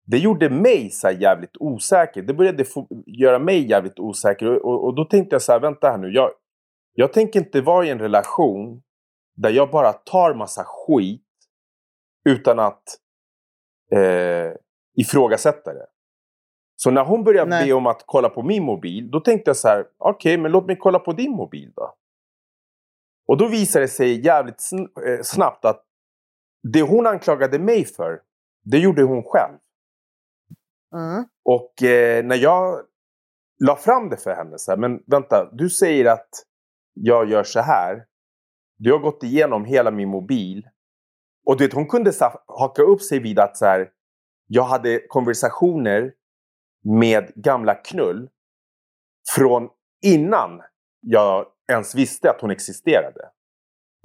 Det 0.07 0.17
gjorde 0.17 0.49
mig 0.49 0.89
så 0.91 1.09
jävligt 1.09 1.57
osäker. 1.59 2.21
Det 2.21 2.33
började 2.33 2.65
göra 3.05 3.39
mig 3.39 3.69
jävligt 3.69 3.99
osäker. 3.99 4.47
Och, 4.47 4.65
och, 4.65 4.83
och 4.85 4.95
då 4.95 5.05
tänkte 5.05 5.35
jag 5.35 5.41
så 5.41 5.51
här, 5.51 5.59
vänta 5.59 5.89
här 5.89 5.97
nu. 5.97 6.11
Jag, 6.11 6.31
jag 6.93 7.13
tänker 7.13 7.39
inte 7.39 7.61
vara 7.61 7.85
i 7.85 7.89
en 7.89 7.99
relation 7.99 8.81
där 9.35 9.49
jag 9.49 9.71
bara 9.71 9.93
tar 9.93 10.33
massa 10.33 10.63
skit 10.63 11.21
utan 12.29 12.59
att 12.59 12.83
eh, 13.91 14.51
ifrågasätta 14.95 15.73
det. 15.73 15.87
Så 16.75 16.91
när 16.91 17.05
hon 17.05 17.23
började 17.23 17.49
Nej. 17.49 17.67
be 17.67 17.73
om 17.73 17.87
att 17.87 18.03
kolla 18.05 18.29
på 18.29 18.43
min 18.43 18.63
mobil, 18.63 19.11
då 19.11 19.19
tänkte 19.19 19.49
jag 19.49 19.57
så 19.57 19.67
här, 19.67 19.85
okej, 19.97 20.37
men 20.37 20.51
låt 20.51 20.65
mig 20.65 20.77
kolla 20.79 20.99
på 20.99 21.13
din 21.13 21.31
mobil 21.31 21.71
då. 21.75 21.95
Och 23.27 23.37
då 23.37 23.47
visade 23.47 23.85
det 23.85 23.89
sig 23.89 24.25
jävligt 24.25 24.61
eh, 25.07 25.21
snabbt 25.23 25.65
att 25.65 25.83
det 26.63 26.81
hon 26.81 27.07
anklagade 27.07 27.59
mig 27.59 27.85
för, 27.85 28.21
det 28.63 28.77
gjorde 28.77 29.03
hon 29.03 29.23
själv. 29.23 29.57
Mm. 30.93 31.25
Och 31.43 31.83
eh, 31.83 32.25
när 32.25 32.35
jag 32.35 32.81
la 33.65 33.75
fram 33.75 34.09
det 34.09 34.17
för 34.17 34.35
henne, 34.35 34.57
så 34.57 34.71
här, 34.71 34.77
men 34.77 35.03
vänta, 35.07 35.49
du 35.51 35.69
säger 35.69 36.05
att 36.05 36.29
jag 36.93 37.29
gör 37.29 37.43
så 37.43 37.59
här. 37.59 38.05
Du 38.77 38.91
har 38.91 38.99
gått 38.99 39.23
igenom 39.23 39.65
hela 39.65 39.91
min 39.91 40.09
mobil. 40.09 40.69
Och 41.45 41.57
du 41.57 41.63
vet, 41.63 41.73
hon 41.73 41.87
kunde 41.87 42.11
haka 42.45 42.81
upp 42.81 43.01
sig 43.01 43.19
vid 43.19 43.39
att 43.39 43.57
så 43.57 43.65
här, 43.65 43.89
jag 44.47 44.63
hade 44.63 44.99
konversationer 45.07 46.13
med 46.83 47.31
gamla 47.35 47.75
knull 47.75 48.29
från 49.35 49.69
innan 50.03 50.61
jag 51.01 51.45
ens 51.71 51.95
visste 51.95 52.29
att 52.29 52.41
hon 52.41 52.51
existerade. 52.51 53.29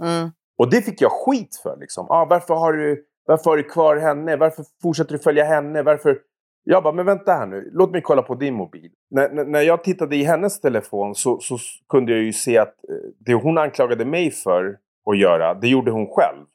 Mm. 0.02 0.30
Och 0.58 0.70
det 0.70 0.82
fick 0.82 1.00
jag 1.00 1.12
skit 1.12 1.60
för. 1.62 1.76
Liksom. 1.80 2.06
Ah, 2.10 2.24
varför, 2.24 2.54
har 2.54 2.72
du, 2.72 3.04
varför 3.26 3.50
har 3.50 3.56
du 3.56 3.62
kvar 3.62 3.96
henne? 3.96 4.36
Varför 4.36 4.64
fortsätter 4.82 5.12
du 5.12 5.18
följa 5.18 5.44
henne? 5.44 5.82
Varför? 5.82 6.18
Jag 6.64 6.82
bara, 6.82 6.94
men 6.94 7.06
vänta 7.06 7.32
här 7.32 7.46
nu. 7.46 7.70
Låt 7.72 7.90
mig 7.90 8.02
kolla 8.02 8.22
på 8.22 8.34
din 8.34 8.54
mobil. 8.54 8.90
När, 9.10 9.44
när, 9.44 9.62
jag 9.62 9.84
tittade 9.84 10.16
i 10.16 10.22
hennes 10.22 10.60
telefon 10.60 11.14
så, 11.14 11.38
så 11.38 11.58
kunde 11.88 12.12
jag 12.12 12.22
ju 12.22 12.32
se 12.32 12.58
att 12.58 12.68
eh, 12.88 12.94
det 13.18 13.34
hon 13.34 13.58
anklagade 13.58 14.04
mig 14.04 14.30
för 14.30 14.78
att 15.10 15.18
göra, 15.18 15.54
det 15.54 15.68
gjorde 15.68 15.90
hon 15.90 16.06
själv. 16.06 16.46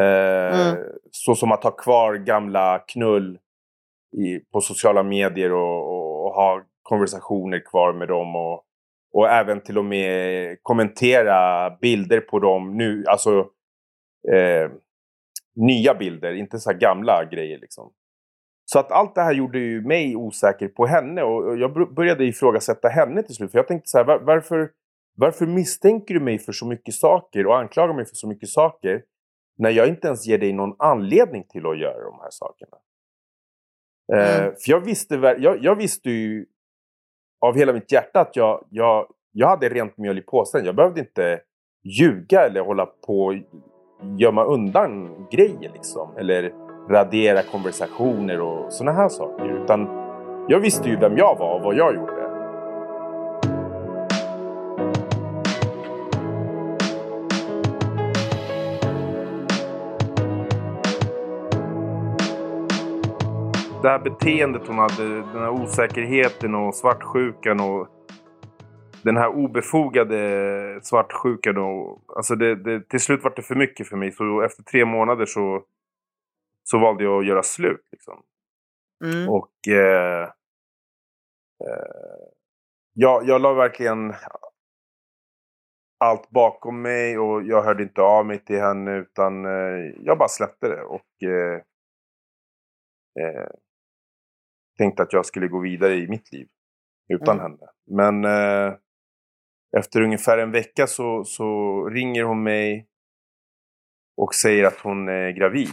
Eh, 0.00 0.42
Mm. 0.52 0.76
Så 1.10 1.34
som 1.34 1.52
att 1.52 1.64
ha 1.64 1.70
kvar 1.70 2.14
gamla 2.14 2.78
knull 2.78 3.38
i, 4.16 4.38
på 4.52 4.60
sociala 4.60 5.02
medier 5.02 5.52
och, 5.52 5.92
och, 5.92 6.26
och 6.26 6.34
ha 6.34 6.62
konversationer 6.82 7.64
kvar 7.64 7.92
med 7.92 8.08
dem. 8.08 8.36
Och, 8.36 8.64
och 9.12 9.28
även 9.28 9.60
till 9.60 9.78
och 9.78 9.84
med 9.84 10.56
kommentera 10.62 11.70
bilder 11.70 12.20
på 12.20 12.38
dem 12.38 12.76
nu. 12.76 13.04
Alltså 13.06 13.38
eh, 14.32 14.70
nya 15.56 15.94
bilder, 15.94 16.34
inte 16.34 16.58
så 16.58 16.70
här 16.70 16.78
gamla 16.78 17.24
grejer 17.24 17.58
liksom. 17.58 17.92
Så 18.64 18.78
att 18.78 18.92
allt 18.92 19.14
det 19.14 19.22
här 19.22 19.34
gjorde 19.34 19.58
ju 19.58 19.80
mig 19.80 20.16
osäker 20.16 20.68
på 20.68 20.86
henne 20.86 21.22
och 21.22 21.58
jag 21.58 21.94
började 21.94 22.24
ifrågasätta 22.24 22.88
henne 22.88 23.22
till 23.22 23.34
slut. 23.34 23.50
För 23.50 23.58
jag 23.58 23.68
tänkte 23.68 23.88
så 23.88 23.98
här, 23.98 24.04
var, 24.04 24.18
varför, 24.18 24.70
varför 25.16 25.46
misstänker 25.46 26.14
du 26.14 26.20
mig 26.20 26.38
för 26.38 26.52
så 26.52 26.66
mycket 26.66 26.94
saker 26.94 27.46
och 27.46 27.58
anklagar 27.58 27.94
mig 27.94 28.04
för 28.04 28.14
så 28.14 28.28
mycket 28.28 28.48
saker 28.48 29.02
när 29.58 29.70
jag 29.70 29.88
inte 29.88 30.06
ens 30.06 30.26
ger 30.26 30.38
dig 30.38 30.52
någon 30.52 30.74
anledning 30.78 31.44
till 31.48 31.66
att 31.66 31.78
göra 31.78 32.04
de 32.04 32.18
här 32.20 32.30
sakerna? 32.30 32.76
Eh, 34.12 34.40
Mm. 34.40 34.52
för 34.52 34.70
jag 34.70 34.80
visste, 34.80 35.14
jag, 35.38 35.64
jag 35.64 35.74
visste 35.76 36.10
ju 36.10 36.46
av 37.46 37.56
hela 37.56 37.72
mitt 37.72 37.92
hjärta 37.92 38.20
att 38.20 38.36
jag, 38.36 38.64
jag, 38.70 39.06
jag 39.32 39.48
hade 39.48 39.68
rent 39.68 39.96
mjöl 39.98 40.18
i 40.18 40.22
påsen. 40.22 40.64
Jag 40.64 40.74
behövde 40.74 41.00
inte 41.00 41.40
ljuga 41.84 42.40
eller 42.46 42.60
hålla 42.60 42.86
på 42.86 43.24
och 43.24 43.34
gömma 44.18 44.44
undan 44.44 45.26
grejer 45.30 45.70
liksom. 45.74 46.16
Eller 46.16 46.52
radera 46.90 47.42
konversationer 47.42 48.40
och 48.40 48.72
sådana 48.72 48.96
här 48.96 49.08
saker. 49.08 49.62
Utan 49.62 49.80
jag 50.48 50.60
visste 50.60 50.88
ju 50.88 50.96
vem 50.96 51.16
jag 51.16 51.38
var 51.38 51.54
och 51.54 51.62
vad 51.62 51.74
jag 51.76 51.94
gjorde. 51.94 52.21
Det 63.82 63.88
här 63.88 63.98
beteendet 63.98 64.66
hon 64.66 64.78
hade, 64.78 65.04
den 65.14 65.42
här 65.42 65.50
osäkerheten 65.50 66.54
och 66.54 66.74
svartsjukan 66.74 67.60
och 67.60 67.88
den 69.02 69.16
här 69.16 69.28
obefogade 69.28 70.80
svartsjukan. 70.82 71.56
Och, 71.58 72.02
alltså 72.16 72.34
det, 72.34 72.54
det, 72.54 72.88
till 72.88 73.00
slut 73.00 73.24
var 73.24 73.32
det 73.36 73.42
för 73.42 73.54
mycket 73.54 73.88
för 73.88 73.96
mig. 73.96 74.12
Så 74.12 74.42
efter 74.42 74.62
tre 74.62 74.84
månader 74.84 75.26
så, 75.26 75.64
så 76.64 76.78
valde 76.78 77.04
jag 77.04 77.20
att 77.20 77.26
göra 77.26 77.42
slut. 77.42 77.88
Liksom. 77.92 78.22
Mm. 79.04 79.28
Och 79.28 79.68
eh, 79.68 80.22
eh, 81.64 82.28
jag, 82.92 83.28
jag 83.28 83.40
la 83.40 83.52
verkligen 83.52 84.14
allt 85.98 86.30
bakom 86.30 86.82
mig 86.82 87.18
och 87.18 87.42
jag 87.42 87.62
hörde 87.62 87.82
inte 87.82 88.02
av 88.02 88.26
mig 88.26 88.44
till 88.44 88.60
henne 88.60 88.96
utan 88.96 89.44
eh, 89.44 89.92
jag 90.00 90.18
bara 90.18 90.28
släppte 90.28 90.68
det. 90.68 90.82
Och 90.82 91.22
eh, 91.22 91.60
eh, 93.20 93.50
tänkte 94.82 95.02
att 95.02 95.12
jag 95.12 95.26
skulle 95.26 95.48
gå 95.48 95.58
vidare 95.58 95.94
i 95.94 96.08
mitt 96.08 96.32
liv 96.32 96.48
utan 97.08 97.40
Mm. 97.40 97.42
henne. 97.42 97.66
Men 97.90 98.24
eh, 98.24 98.74
efter 99.76 100.00
ungefär 100.02 100.38
en 100.38 100.50
vecka 100.50 100.86
så, 100.86 101.24
så 101.24 101.84
ringer 101.88 102.24
hon 102.24 102.42
mig 102.42 102.86
och 104.16 104.34
säger 104.34 104.64
att 104.64 104.78
hon 104.80 105.08
är 105.08 105.30
gravid. 105.30 105.68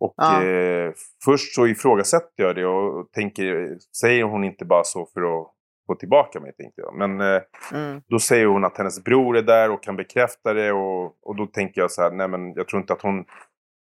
Och 0.00 0.14
Ja. 0.16 0.42
eh, 0.44 0.92
först 1.24 1.54
så 1.54 1.66
ifrågasätter 1.66 2.44
jag 2.44 2.56
det 2.56 2.66
och 2.66 3.12
tänker, 3.12 3.78
säger 4.00 4.24
hon 4.24 4.44
inte 4.44 4.64
bara 4.64 4.84
så 4.84 5.06
för 5.06 5.20
att 5.20 5.48
få 5.86 5.94
tillbaka 5.94 6.40
mig, 6.40 6.52
tänkte 6.52 6.80
jag. 6.80 6.94
Men 6.94 7.20
eh, 7.20 7.42
Mm. 7.72 8.02
då 8.06 8.18
säger 8.18 8.46
hon 8.46 8.64
att 8.64 8.78
hennes 8.78 9.04
bror 9.04 9.36
är 9.36 9.42
där 9.42 9.70
och 9.70 9.82
kan 9.82 9.96
bekräfta 9.96 10.52
det. 10.54 10.72
Och, 10.72 11.16
och 11.22 11.36
då 11.36 11.46
tänker 11.46 11.80
jag 11.80 11.90
så 11.90 12.02
här, 12.02 12.10
nej 12.10 12.28
men 12.28 12.54
jag 12.54 12.68
tror 12.68 12.80
inte 12.80 12.92
att 12.92 13.02
hon 13.02 13.24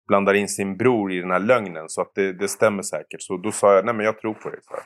blandar 0.08 0.34
in 0.34 0.48
sin 0.48 0.78
bror 0.78 1.12
i 1.12 1.20
den 1.20 1.32
här 1.32 1.40
lögnen. 1.40 1.90
Så 1.90 2.02
att 2.02 2.12
det, 2.16 2.34
det 2.34 2.48
stämmer 2.48 2.84
säkert. 2.84 3.22
Så 3.22 3.38
då 3.38 3.52
sa 3.52 3.76
jag, 3.76 3.86
nej 3.86 3.94
men 3.94 4.06
jag 4.06 4.20
tror 4.20 4.34
på. 4.34 4.42
Så 4.42 4.74
här. 4.74 4.84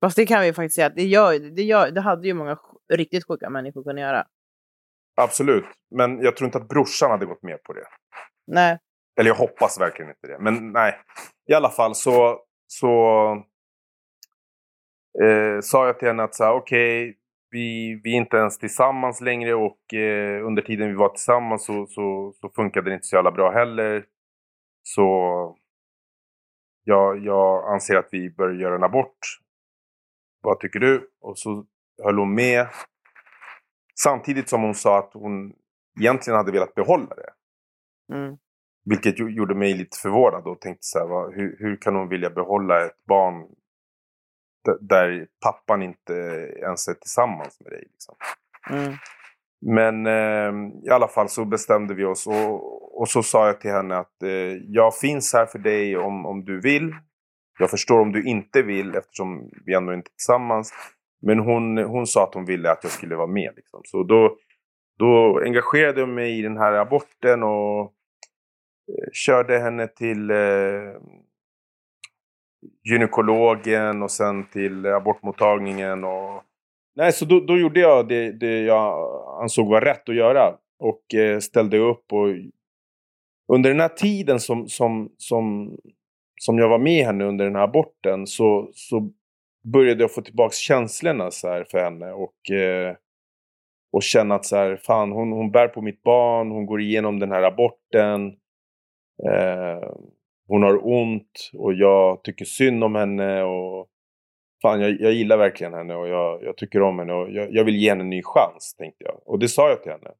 Fast 0.00 0.16
det 0.16 0.26
kan 0.26 0.40
vi 0.40 0.52
faktiskt 0.52 0.74
säga 0.74 0.86
att 0.86 0.96
det, 0.96 1.04
gör, 1.04 1.38
det, 1.56 1.62
gör, 1.62 1.90
det 1.90 2.00
hade 2.00 2.26
ju 2.26 2.34
många 2.34 2.58
riktigt 2.92 3.26
sjuka 3.26 3.50
människor 3.50 3.82
kunnat 3.84 4.00
göra. 4.00 4.26
Absolut. 5.16 5.64
Men 5.90 6.20
jag 6.22 6.36
tror 6.36 6.46
inte 6.46 6.58
att 6.58 6.68
brorsan 6.68 7.10
hade 7.10 7.26
gått 7.26 7.42
med 7.42 7.62
på 7.62 7.72
det. 7.72 7.84
Nej. 8.46 8.78
Eller 9.20 9.30
jag 9.30 9.34
hoppas 9.34 9.80
verkligen 9.80 10.10
inte 10.10 10.26
det. 10.26 10.38
Men 10.38 10.72
nej, 10.72 10.94
i 11.50 11.54
alla 11.54 11.70
fall 11.70 11.94
så, 11.94 12.40
så 12.66 13.30
eh, 15.22 15.60
sa 15.60 15.86
jag 15.86 15.98
till 15.98 16.08
henne 16.08 16.22
att 16.22 16.40
okej, 16.40 17.02
okay, 17.02 17.14
vi, 17.50 18.00
vi 18.04 18.12
är 18.12 18.16
inte 18.16 18.36
ens 18.36 18.58
tillsammans 18.58 19.20
längre 19.20 19.54
och 19.54 19.94
eh, 19.94 20.46
under 20.46 20.62
tiden 20.62 20.88
vi 20.88 20.94
var 20.94 21.08
tillsammans 21.08 21.64
så, 21.66 21.86
så, 21.86 22.32
så 22.40 22.48
funkade 22.48 22.90
det 22.90 22.94
inte 22.94 23.06
så 23.06 23.16
jävla 23.16 23.30
bra 23.30 23.50
heller. 23.50 24.04
Så 24.94 25.56
jag, 26.84 27.24
jag 27.24 27.72
anser 27.72 27.96
att 27.96 28.08
vi 28.10 28.30
bör 28.30 28.50
göra 28.50 28.74
en 28.74 28.84
abort. 28.84 29.18
Vad 30.40 30.60
tycker 30.60 30.80
du? 30.80 31.10
Och 31.20 31.38
så 31.38 31.64
höll 32.02 32.18
hon 32.18 32.34
med. 32.34 32.68
Samtidigt 34.00 34.48
som 34.48 34.62
hon 34.62 34.74
sa 34.74 34.98
att 34.98 35.10
hon 35.14 35.52
egentligen 36.00 36.36
hade 36.36 36.52
velat 36.52 36.74
behålla 36.74 37.14
det. 37.14 37.30
Mm. 38.14 38.38
Vilket 38.84 39.18
gjorde 39.18 39.54
mig 39.54 39.74
lite 39.74 39.98
förvånad 39.98 40.46
och 40.46 40.60
tänkte 40.60 40.84
så 40.84 40.98
här, 40.98 41.06
vad, 41.06 41.34
hur, 41.34 41.56
hur 41.58 41.76
kan 41.76 41.94
hon 41.94 42.08
vilja 42.08 42.30
behålla 42.30 42.86
ett 42.86 43.04
barn 43.04 43.46
där 44.80 45.28
pappan 45.40 45.82
inte 45.82 46.12
ens 46.62 46.88
är 46.88 46.94
tillsammans 46.94 47.60
med 47.60 47.72
dig? 47.72 47.88
Liksom. 47.92 48.14
Mm. 48.70 48.94
Men 49.60 50.06
eh, 50.06 50.52
i 50.86 50.90
alla 50.90 51.08
fall 51.08 51.28
så 51.28 51.44
bestämde 51.44 51.94
vi 51.94 52.04
oss 52.04 52.26
och, 52.26 53.00
och 53.00 53.08
så 53.08 53.22
sa 53.22 53.46
jag 53.46 53.60
till 53.60 53.70
henne 53.70 53.96
att 53.96 54.22
eh, 54.22 54.30
jag 54.68 54.96
finns 54.96 55.32
här 55.32 55.46
för 55.46 55.58
dig 55.58 55.96
om, 55.96 56.26
om 56.26 56.44
du 56.44 56.60
vill. 56.60 56.94
Jag 57.58 57.70
förstår 57.70 58.00
om 58.00 58.12
du 58.12 58.24
inte 58.24 58.62
vill 58.62 58.94
eftersom 58.94 59.50
vi 59.66 59.74
ändå 59.74 59.94
inte 59.94 60.08
är 60.08 60.16
tillsammans. 60.16 60.72
Men 61.22 61.38
hon, 61.38 61.78
hon 61.78 62.06
sa 62.06 62.24
att 62.24 62.34
hon 62.34 62.44
ville 62.44 62.70
att 62.70 62.82
jag 62.82 62.92
skulle 62.92 63.16
vara 63.16 63.26
med. 63.26 63.52
Liksom. 63.56 63.80
Så 63.84 64.02
då, 64.02 64.36
då 64.98 65.40
engagerade 65.44 66.00
jag 66.00 66.08
mig 66.08 66.38
i 66.38 66.42
den 66.42 66.56
här 66.56 66.72
aborten 66.72 67.42
och 67.42 67.80
eh, 67.80 69.10
körde 69.12 69.58
henne 69.58 69.86
till 69.86 70.30
eh, 70.30 70.36
gynekologen 72.82 74.02
och 74.02 74.10
sen 74.10 74.44
till 74.44 74.86
abortmottagningen. 74.86 76.04
Och... 76.04 76.42
Nej, 76.98 77.12
så 77.12 77.24
då, 77.24 77.40
då 77.40 77.58
gjorde 77.58 77.80
jag 77.80 78.08
det, 78.08 78.32
det 78.32 78.60
jag 78.60 79.10
ansåg 79.42 79.68
var 79.68 79.80
rätt 79.80 80.08
att 80.08 80.14
göra. 80.14 80.54
Och 80.78 81.14
eh, 81.14 81.38
ställde 81.38 81.78
upp. 81.78 82.12
och 82.12 82.28
Under 83.52 83.70
den 83.70 83.80
här 83.80 83.88
tiden 83.88 84.40
som, 84.40 84.68
som, 84.68 85.12
som, 85.16 85.76
som 86.40 86.58
jag 86.58 86.68
var 86.68 86.78
med 86.78 87.06
henne 87.06 87.24
under 87.24 87.44
den 87.44 87.56
här 87.56 87.62
aborten 87.62 88.26
så, 88.26 88.70
så 88.72 89.10
började 89.72 90.02
jag 90.02 90.14
få 90.14 90.22
tillbaka 90.22 90.52
känslorna 90.52 91.30
så 91.30 91.48
här 91.48 91.64
för 91.64 91.78
henne. 91.78 92.12
Och, 92.12 92.50
eh, 92.50 92.96
och 93.92 94.02
känna 94.02 94.34
att 94.34 94.44
så 94.44 94.56
här, 94.56 94.76
fan, 94.76 95.12
hon, 95.12 95.32
hon 95.32 95.50
bär 95.50 95.68
på 95.68 95.82
mitt 95.82 96.02
barn, 96.02 96.50
hon 96.50 96.66
går 96.66 96.80
igenom 96.80 97.18
den 97.18 97.32
här 97.32 97.42
aborten. 97.42 98.26
Eh, 99.28 99.90
hon 100.46 100.62
har 100.62 100.86
ont 100.86 101.50
och 101.52 101.74
jag 101.74 102.22
tycker 102.24 102.44
synd 102.44 102.84
om 102.84 102.94
henne. 102.94 103.42
och 103.42 103.88
Fan, 104.62 104.80
jag, 104.80 105.00
jag 105.00 105.12
gillar 105.12 105.36
verkligen 105.36 105.74
henne 105.74 105.94
och 105.94 106.08
jag, 106.08 106.42
jag 106.42 106.56
tycker 106.56 106.82
om 106.82 106.98
henne 106.98 107.12
och 107.12 107.30
jag, 107.30 107.54
jag, 107.54 107.64
vill 107.64 107.76
ge 107.76 107.88
henne 107.88 108.00
en 108.00 108.10
ny 108.10 108.22
chans, 108.24 108.74
tänkte 108.78 109.04
jag. 109.04 109.20
Och 109.24 109.38
det 109.38 109.48
sa 109.48 109.68
jag 109.68 109.82
till 109.82 109.92
henne. 109.92 110.10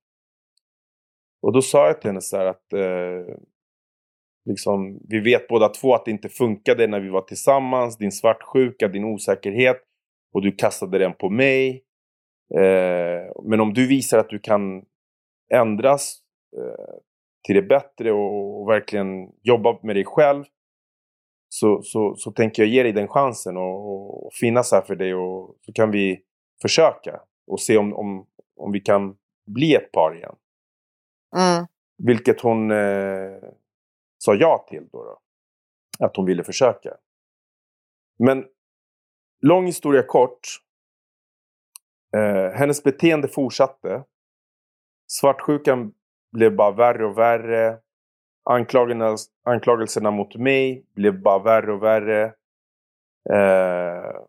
Och 1.43 1.53
då 1.53 1.63
sa 1.63 1.87
jag 1.87 2.01
till 2.01 2.11
henne 2.11 2.21
så 2.21 2.37
här 2.37 2.47
att 2.47 2.73
eh, 2.73 3.37
liksom, 4.49 5.01
vi 5.09 5.21
vet 5.21 5.49
båda 5.49 5.69
två 5.69 5.95
att 5.95 6.05
det 6.05 6.11
inte 6.11 6.29
funkade 6.29 6.87
när 6.87 7.01
vi 7.01 7.09
var 7.09 7.21
tillsammans. 7.21 7.99
Din 7.99 8.13
svartsjuka, 8.13 8.89
din 8.89 9.05
osäkerhet. 9.05 9.83
Och 10.33 10.43
du 10.43 10.53
kastade 10.53 10.99
den 10.99 11.13
på 11.13 11.31
mig. 11.31 11.85
Eh, 12.55 13.33
men 13.45 13.61
om 13.61 13.75
du 13.75 13.87
visar 13.87 14.19
att 14.19 14.29
du 14.29 14.39
kan 14.39 14.85
ändras 15.55 16.19
eh, 16.57 16.95
till 17.47 17.55
det 17.55 17.63
bättre 17.63 18.13
och, 18.13 18.61
och, 18.61 18.69
verkligen 18.69 19.29
jobba 19.43 19.79
med 19.83 19.97
dig 19.97 20.05
själv. 20.05 20.45
Så, 21.49 21.83
så, 21.83 22.17
så 22.17 22.31
tänker 22.33 22.63
jag 22.63 22.69
ge 22.69 22.83
dig 22.83 22.93
den 22.93 23.09
chansen 23.09 23.57
och, 23.57 24.27
och 24.27 24.33
finnas 24.33 24.73
här 24.73 24.83
för 24.83 24.97
dig 24.97 25.15
och 25.15 25.57
så 25.61 25.73
kan 25.73 25.91
vi 25.91 26.23
försöka 26.63 27.21
och 27.47 27.61
se 27.61 27.79
om, 27.79 27.95
om, 27.95 28.27
om 28.57 28.73
vi 28.73 28.81
kan 28.81 29.17
bli 29.47 29.75
ett 29.75 29.93
par 29.93 30.17
igen. 30.17 30.35
Mm. 31.37 31.67
Vilket 31.99 32.41
hon 32.41 32.71
eh, 32.71 33.39
sa 34.19 34.35
ja 34.35 34.67
till 34.69 34.89
då, 34.93 35.05
då. 35.05 35.19
Att 36.05 36.17
hon 36.17 36.27
ville 36.27 36.45
försöka. 36.45 36.97
Men 38.19 38.47
lång 39.41 39.67
historia 39.67 40.03
kort. 40.03 40.41
Eh, 42.17 42.59
hennes 42.59 42.83
beteende 42.83 43.29
fortsatte. 43.29 44.05
Svartsjukan 45.07 45.95
blev 46.33 46.57
bara 46.57 46.71
värre 46.71 47.07
och 47.07 47.19
värre. 47.19 47.79
Anklagelserna, 49.45 50.11
mot 50.11 50.37
mig 50.37 50.87
blev 50.95 51.23
bara 51.23 51.39
värre 51.39 51.73
och 51.73 51.83
värre. 51.83 52.25
Eh, 53.31 54.21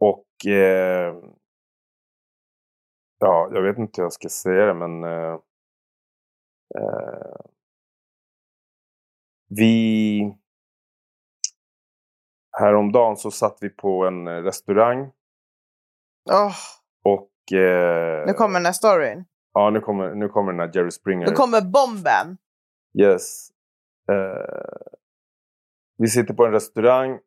och 0.00 0.46
eh, 0.46 1.14
ja, 3.18 3.50
jag 3.52 3.62
vet 3.62 3.78
inte 3.78 4.00
hur 4.00 4.04
jag 4.04 4.12
ska 4.12 4.28
säga 4.28 4.66
det 4.66 4.74
men 4.74 5.04
eh, 5.04 5.38
eh 6.78 7.40
vi... 9.48 10.36
Häromdagen 12.58 13.16
så 13.16 13.30
satt 13.30 13.58
vi 13.60 13.68
på 13.68 14.06
en 14.06 14.28
eh, 14.28 14.42
restaurang. 14.42 15.12
Oh. 16.30 16.54
Och... 17.04 17.52
Eh, 17.52 18.26
nu 18.26 18.32
kommer 18.32 18.58
den 18.58 18.66
här 18.66 18.72
storyn. 18.72 19.24
Ja, 19.52 19.70
nu 19.70 19.80
kommer, 19.80 20.14
nu 20.14 20.28
kommer 20.28 20.52
den 20.52 20.60
här 20.60 20.70
Jerry 20.74 20.90
Springer. 20.90 21.26
Nu 21.26 21.32
kommer 21.32 21.60
bomben. 21.60 22.38
Yes. 22.94 23.48
Eh, 24.10 24.88
vi 25.98 26.08
sitter 26.08 26.34
på 26.34 26.46
en 26.46 26.52
restaurang 26.52 27.18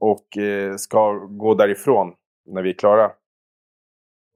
och 0.00 0.38
eh, 0.38 0.76
ska 0.76 1.12
gå 1.12 1.54
därifrån 1.54 2.14
när 2.46 2.62
vi 2.62 2.70
är 2.70 2.78
klara. 2.78 3.12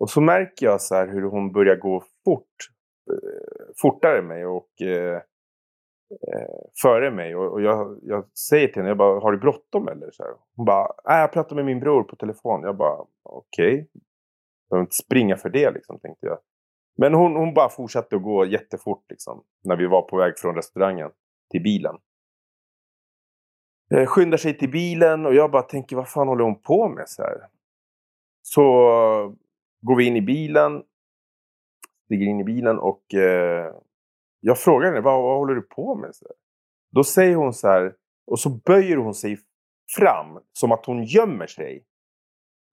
Och 0.01 0.11
så 0.11 0.21
märker 0.21 0.67
jag 0.67 0.81
så 0.81 0.95
här 0.95 1.09
hur 1.09 1.23
hon 1.23 1.53
börjar 1.53 1.77
gå 1.77 2.03
fort. 2.25 2.57
Eh, 3.11 3.75
fortare 3.83 4.19
än 4.19 4.27
mig 4.27 4.47
och 4.47 4.83
eh, 4.83 5.17
eh, 6.11 6.59
före 6.83 7.11
mig. 7.11 7.37
Och, 7.37 7.53
och 7.53 7.63
jag, 7.63 7.99
jag, 8.03 8.25
säger 8.37 8.69
till 8.69 8.77
henne, 8.77 8.89
jag 8.89 8.99
bara, 8.99 9.21
har 9.21 9.33
du 9.33 9.39
bråttom 9.39 9.89
eller? 9.89 10.11
Så 10.11 10.23
här. 10.23 10.33
Hon 10.57 10.67
bara, 10.67 10.93
nej 11.05 11.21
jag 11.21 11.33
pratar 11.33 11.57
med 11.57 11.65
min 11.65 11.81
bror 11.81 12.03
på 12.03 12.17
telefon. 12.17 12.63
Jag 12.63 12.77
bara, 12.77 12.99
okej. 13.23 13.75
Okay. 13.75 13.87
Jag 14.69 14.71
behöver 14.71 14.85
inte 14.85 14.97
springa 14.97 15.37
för 15.37 15.49
det 15.49 15.71
liksom, 15.71 15.99
tänkte 15.99 16.27
jag. 16.27 16.39
Men 16.99 17.15
hon, 17.15 17.37
hon 17.37 17.55
bara 17.55 17.69
fortsatte 17.69 18.17
att 18.17 18.23
gå 18.23 18.45
jättefort 18.45 19.05
liksom. 19.09 19.45
När 19.65 19.77
vi 19.77 19.87
var 19.87 20.03
på 20.03 20.17
väg 20.17 20.39
från 20.39 20.55
restaurangen 20.55 21.11
till 21.51 21.63
bilen. 21.63 21.97
Eh, 23.95 24.07
skyndar 24.07 24.39
sig 24.39 24.59
till 24.59 24.71
bilen 24.71 25.27
och 25.27 25.35
jag 25.35 25.51
bara 25.51 25.63
tänker, 25.63 25.97
vad 25.97 26.09
fan 26.09 26.29
håller 26.29 26.45
hon 26.45 26.63
på 26.63 26.89
med? 26.89 27.09
Så, 27.09 27.23
här? 27.23 27.39
så 28.43 28.63
går 29.81 29.97
vi 29.97 30.07
in 30.07 30.17
i 30.17 30.23
bilen. 30.23 30.83
Stiger 32.05 32.27
in 32.27 32.41
i 32.41 32.45
bilen 32.45 32.79
och 32.79 33.15
eh, 33.15 33.75
jag 34.41 34.59
frågar 34.59 34.89
henne, 34.89 35.01
vad, 35.01 35.23
vad 35.23 35.39
håller 35.39 35.55
du 35.55 35.63
på 35.63 35.95
med? 35.95 36.15
Så 36.15 36.27
Då 36.91 37.05
säger 37.05 37.37
hon 37.37 37.55
så 37.55 37.69
här, 37.69 37.95
och 38.27 38.41
så 38.41 38.51
böjer 38.51 38.97
hon 38.97 39.15
sig 39.15 39.39
fram 39.97 40.39
som 40.53 40.73
att 40.73 40.87
hon 40.87 41.05
gömmer 41.05 41.47
sig. 41.47 41.85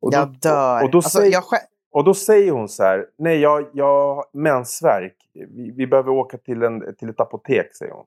Och 0.01 0.11
då, 0.11 0.17
jag 0.17 0.39
dör. 0.39 0.83
Och 0.83 0.91
då, 0.91 0.97
alltså, 0.97 1.17
säger, 1.17 1.31
jag 1.31 1.43
och 1.95 2.03
då 2.03 2.13
säger 2.13 2.51
hon 2.51 2.69
så 2.69 2.83
här, 2.83 3.09
nej 3.17 3.39
jag, 3.39 3.69
jag 3.73 4.15
har 4.15 4.25
mensvärk. 4.33 5.17
Vi, 5.33 5.71
vi 5.71 5.87
behöver 5.87 6.11
åka 6.11 6.37
till, 6.37 6.63
en, 6.63 6.95
till 6.95 7.09
ett 7.09 7.19
apotek, 7.19 7.75
säger 7.75 7.91
hon. 7.91 8.05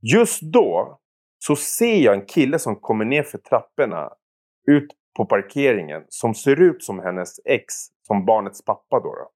Just 0.00 0.42
då 0.42 0.98
så 1.38 1.56
ser 1.56 1.96
jag 1.96 2.14
en 2.14 2.26
kille 2.26 2.58
som 2.58 2.76
kommer 2.76 3.04
ner 3.04 3.22
för 3.22 3.38
trapporna 3.38 4.10
ut 4.66 4.86
på 5.16 5.26
parkeringen 5.26 6.04
som 6.08 6.34
ser 6.34 6.60
ut 6.60 6.84
som 6.84 6.98
hennes 6.98 7.40
ex, 7.44 7.74
som 8.06 8.24
barnets 8.24 8.64
pappa 8.64 9.00
då. 9.00 9.14
då. 9.14 9.30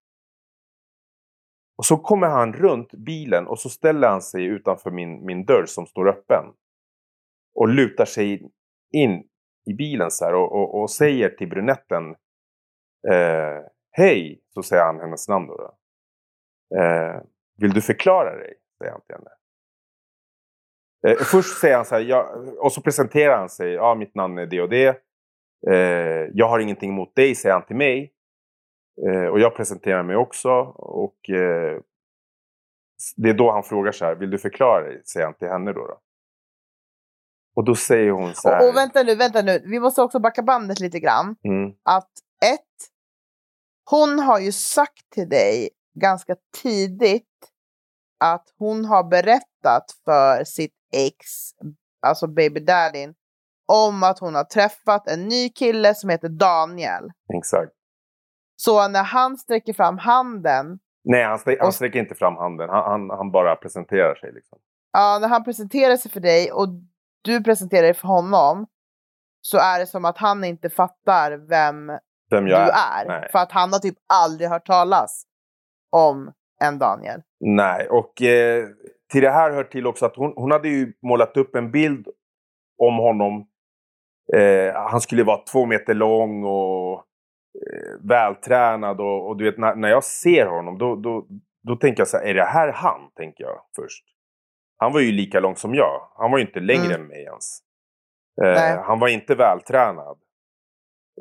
Och 1.79 1.87
så 1.87 1.97
kommer 1.97 2.27
han 2.27 2.53
runt 2.53 2.93
bilen 2.93 3.47
och 3.47 3.59
så 3.59 3.69
ställer 3.69 4.09
han 4.09 4.23
sig 4.23 4.45
utanför 4.45 4.91
min, 4.91 5.25
min 5.25 5.45
dörr 5.45 5.67
som 5.67 5.87
står 5.87 6.09
öppen. 6.09 6.45
Och 7.55 7.69
lutar 7.69 8.05
sig 8.05 8.51
in 8.93 9.25
i 9.71 9.75
bilen 9.75 10.11
så 10.11 10.25
här 10.25 10.35
och, 10.35 10.53
och, 10.53 10.81
och 10.81 10.91
säger 10.91 11.29
till 11.29 11.49
brunetten 11.49 12.15
eh, 13.09 13.65
Hej, 13.99 14.41
så 14.55 14.63
säger 14.63 14.85
han 14.85 15.01
hennes 15.01 15.29
namn 15.29 15.47
då. 15.47 15.57
då. 15.57 15.77
Eh, 16.79 17.21
vill 17.59 17.71
du 17.71 17.83
förklara 17.83 18.37
dig? 18.37 18.55
Säger 18.79 18.93
han 18.93 19.01
till 19.01 19.15
henne. 19.15 19.31
Eh, 21.07 21.25
först 21.25 21.61
säger 21.61 21.77
han 21.77 21.85
så 21.85 21.95
här, 21.95 22.03
ja, 22.03 22.35
och 22.59 22.73
så 22.73 22.81
presenterar 22.83 23.39
han 23.39 23.49
sig. 23.49 23.73
Ja, 23.73 23.95
mitt 23.95 24.15
namn 24.15 24.39
är 24.39 24.47
det 24.47 24.63
och 24.63 24.69
det. 24.69 25.03
Eh, 25.71 26.31
jag 26.33 26.49
har 26.49 26.59
ingenting 26.59 26.91
emot 26.91 27.15
dig, 27.15 27.35
säger 27.35 27.53
han 27.53 27.67
till 27.67 27.77
mig. 27.77 28.13
Eh, 29.07 29.27
och 29.27 29.41
jag 29.41 29.57
presenterar 29.57 30.03
mig 30.03 30.17
också. 30.17 30.51
Och 30.77 31.31
eh, 31.31 31.81
det 33.17 33.31
är 33.31 33.35
då 33.35 33.53
han 33.53 33.63
frågar 33.63 33.93
så 33.93 34.05
här, 34.05 34.15
vill 34.15 34.31
du 34.31 34.39
förklara 34.39 34.83
dig? 34.83 35.03
Säger 35.05 35.27
han 35.27 35.35
till 35.35 35.49
henne 35.49 35.73
då. 35.73 35.87
då. 35.87 36.01
Och 37.57 37.65
då 37.65 37.75
säger 37.75 38.11
hon 38.11 38.35
så 38.35 38.49
här. 38.49 38.63
Och, 38.63 38.69
och, 38.69 38.77
vänta 38.77 39.03
nu, 39.03 39.15
vänta 39.15 39.43
nu. 39.43 39.63
Vi 39.67 39.81
måste 39.81 40.03
också 40.03 40.19
backa 40.19 40.43
bandet 40.43 40.81
lite 40.81 41.01
grann. 41.01 41.37
Mm. 41.45 41.75
Att 41.83 42.11
hon 43.91 44.19
har 44.19 44.39
ju 44.39 44.53
sagt 44.53 45.11
till 45.15 45.29
dig 45.29 45.69
ganska 46.01 46.37
tidigt 46.63 47.25
att 48.21 48.45
hon 48.59 48.85
har 48.85 49.05
berättat 49.05 49.85
för 50.05 50.45
sitt 50.45 50.75
ex, 50.93 51.27
alltså 52.07 52.27
baby 52.27 52.61
daddyn, 52.61 53.15
om 53.73 54.03
att 54.03 54.19
hon 54.19 54.35
har 54.35 54.45
träffat 54.45 55.09
en 55.09 55.29
ny 55.29 55.49
kille 55.49 55.95
som 55.95 56.11
heter 56.11 56.29
Daniel. 56.29 57.13
Exakt. 57.35 57.73
Så 58.57 58.89
när 58.89 59.03
han 59.03 59.37
sträcker 59.37 59.73
fram 59.73 59.99
handen, 59.99 60.79
Nej, 61.09 61.25
han, 61.25 61.39
strä, 61.39 61.57
han 61.61 61.73
sträcker 61.73 61.99
inte 61.99 62.15
fram 62.15 62.37
handen. 62.37 62.69
Han, 62.69 62.85
han, 62.85 63.19
han 63.19 63.31
bara 63.31 63.57
presenterar 63.57 64.15
sig. 64.15 64.33
Liksom. 64.33 64.59
ja, 64.93 65.19
när 65.21 65.29
han 65.29 65.45
presenterar 65.45 65.97
sig 65.97 66.11
för 66.11 66.21
dig 66.21 66.53
och 66.53 66.69
du 67.23 67.43
presenterar 67.43 67.83
dig 67.83 67.95
för 67.95 68.09
honom, 68.09 68.67
så 69.41 69.59
är 69.59 69.79
det 69.79 69.87
som 69.87 70.05
att 70.05 70.19
han 70.19 70.45
inte 70.45 70.71
fattar 70.71 71.33
vem 71.49 71.99
Vem 72.31 72.45
du 72.45 72.51
jag 72.51 72.61
är. 72.61 73.07
Nej. 73.07 73.29
För 73.33 73.39
att 73.39 73.53
han 73.53 73.73
har 73.73 73.79
typ 73.79 73.97
aldrig 74.13 74.49
hört 74.51 74.67
talas 74.67 75.25
om 75.93 76.33
en 76.65 76.79
Daniel. 76.79 77.23
Nej, 77.41 77.89
och 77.89 78.23
eh, 78.23 78.65
till 79.13 79.23
det 79.23 79.31
här 79.31 79.51
hör 79.51 79.65
till 79.65 79.87
också 79.87 80.07
att 80.07 80.17
hon, 80.17 80.33
hon 80.37 80.51
hade 80.51 80.69
ju 80.69 80.93
målat 81.03 81.37
upp 81.37 81.55
en 81.55 81.71
bild 81.71 82.07
om 82.79 82.97
honom. 82.99 83.47
Eh, 84.37 84.75
han 84.75 85.01
skulle 85.01 85.25
vara 85.25 85.39
två 85.53 85.67
meter 85.67 85.95
lång 85.95 86.45
och 86.45 86.93
eh, 86.95 88.09
vältränad. 88.09 89.01
Och, 89.01 89.29
och 89.29 89.37
du 89.37 89.45
vet, 89.45 89.59
när, 89.59 89.75
när 89.75 89.89
jag 89.89 90.05
ser 90.05 90.47
honom 90.47 90.79
då, 90.79 90.97
då, 90.97 91.27
då 91.69 91.77
tänker 91.77 92.01
jag 92.01 92.09
så 92.09 92.17
här, 92.17 92.25
är 92.25 92.35
det 92.35 92.45
här 92.45 92.73
han? 92.73 93.01
Tänker 93.17 93.45
jag 93.45 93.61
först. 93.77 94.05
Han 94.79 94.93
var 94.93 95.01
ju 95.01 95.13
lika 95.13 95.41
lång 95.41 95.57
som 95.57 95.75
jag. 95.75 96.09
Han 96.17 96.31
var 96.31 96.39
ju 96.39 96.45
inte 96.45 96.61
längre 96.61 96.85
Mm. 96.95 97.01
än 97.01 97.07
mig 97.07 97.23
ens. 97.25 97.59
Eh, 98.43 98.83
han 98.85 98.99
var 98.99 99.09
inte 99.09 99.35
vältränad. 99.35 100.19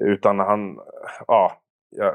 Utan 0.01 0.39
han, 0.39 0.77
ja, 1.27 1.61
jag, 1.89 2.13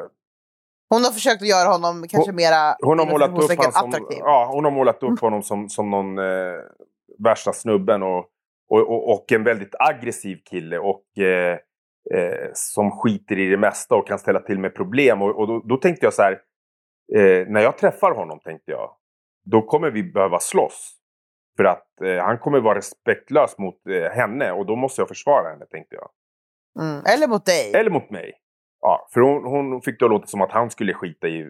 Hon 0.89 1.05
har 1.05 1.11
försökt 1.11 1.43
göra 1.43 1.69
honom 1.69 2.09
kanske 2.09 2.33
mera 2.33 2.77
hon 2.79 2.99
har 2.99 3.07
målat 3.07 3.31
upp 3.31 3.37
honom 3.37 3.73
som, 3.73 3.89
attraktiv. 3.89 4.19
ja, 4.21 4.51
hon 4.53 4.65
har 4.65 4.73
målat 4.73 5.03
upp 5.03 5.21
honom 5.21 5.43
som, 5.43 5.69
som 5.69 5.91
någon 5.91 6.19
eh, 6.19 6.59
värsta 7.19 7.53
snubben 7.53 8.03
och, 8.03 8.27
och, 8.71 8.81
och, 8.81 9.13
och 9.13 9.33
en 9.33 9.45
väldigt 9.45 9.75
aggressiv 9.79 10.37
kille 10.51 10.79
och 10.79 11.19
eh, 11.19 11.59
eh, 12.15 12.51
som 12.53 12.91
skiter 12.91 13.39
i 13.39 13.51
det 13.51 13.57
mesta 13.57 13.95
och 13.95 14.07
kan 14.07 14.19
ställa 14.19 14.41
till 14.41 14.59
med 14.59 14.75
problem. 14.75 15.23
Och, 15.23 15.39
och 15.39 15.47
då, 15.47 15.63
då 15.65 15.77
tänkte 15.77 16.07
jag 16.07 16.15
så 16.15 16.23
här, 16.23 16.33
eh, 17.17 17.47
när 17.49 17.61
jag 17.61 17.79
träffar 17.79 18.15
honom 18.15 18.41
tänkte 18.41 18.71
jag, 18.71 18.91
då 19.45 19.63
kommer 19.63 19.91
vi 19.91 20.03
behöva 20.03 20.39
slåss. 20.41 20.97
För 21.57 21.65
att 21.65 22.01
eh, 22.05 22.25
han 22.25 22.39
kommer 22.39 22.61
vara 22.61 22.79
respektlös 22.79 23.59
mot 23.59 23.87
eh, 23.87 24.11
henne 24.13 24.53
och 24.53 24.67
då 24.67 24.77
måste 24.77 25.01
jag 25.01 25.09
försvara 25.09 25.51
henne 25.51 25.67
tänkte 25.67 25.95
jag. 25.95 26.11
Mm. 26.81 27.03
Eller 27.15 27.29
mot 27.29 27.47
dig. 27.47 27.73
Eller 27.75 27.91
mot 27.91 28.11
mig. 28.11 28.33
Ja, 28.81 29.09
för 29.13 29.21
hon, 29.21 29.45
hon 29.45 29.83
fick 29.83 29.99
det 29.99 30.05
att 30.05 30.11
låta 30.11 30.27
som 30.27 30.41
att 30.41 30.53
han 30.53 30.71
skulle 30.71 30.95
skita 30.95 31.29
i, 31.29 31.41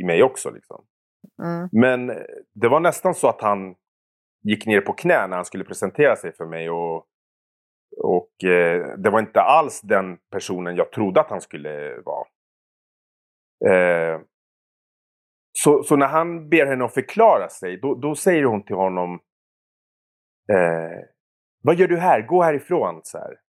i 0.00 0.04
mig 0.04 0.22
också. 0.22 0.50
Liksom. 0.50 0.84
Mm. 1.42 1.68
Men 1.72 2.10
eh, 2.10 2.24
det 2.54 2.68
var 2.68 2.80
nästan 2.80 3.14
så 3.14 3.28
att 3.28 3.40
han 3.40 3.74
gick 4.42 4.66
ner 4.66 4.80
på 4.80 4.92
knä 4.92 5.26
när 5.26 5.36
han 5.36 5.44
skulle 5.44 5.64
presentera 5.64 6.16
sig 6.16 6.32
för 6.32 6.46
mig. 6.46 6.70
Och, 6.70 7.06
och 8.02 8.44
eh, 8.44 8.96
det 8.98 9.10
var 9.10 9.20
inte 9.20 9.40
alls 9.40 9.80
den 9.80 10.18
personen 10.30 10.76
jag 10.76 10.92
trodde 10.92 11.20
att 11.20 11.30
han 11.30 11.40
skulle 11.40 12.00
vara. 12.04 12.26
Eh, 13.70 14.20
så, 15.52 15.82
så 15.82 15.96
när 15.96 16.06
han 16.06 16.48
ber 16.48 16.66
henne 16.66 16.84
att 16.84 16.94
förklara 16.94 17.48
sig, 17.48 17.80
då, 17.80 17.94
då 17.94 18.14
säger 18.14 18.44
hon 18.44 18.64
till 18.64 18.76
honom 18.76 19.14
eh, 20.52 20.98
Vad 21.62 21.76
gör 21.76 21.88
du 21.88 21.96
här? 21.96 22.26
Gå 22.26 22.42
härifrån! 22.42 23.00
Så 23.04 23.18
här. 23.18 23.45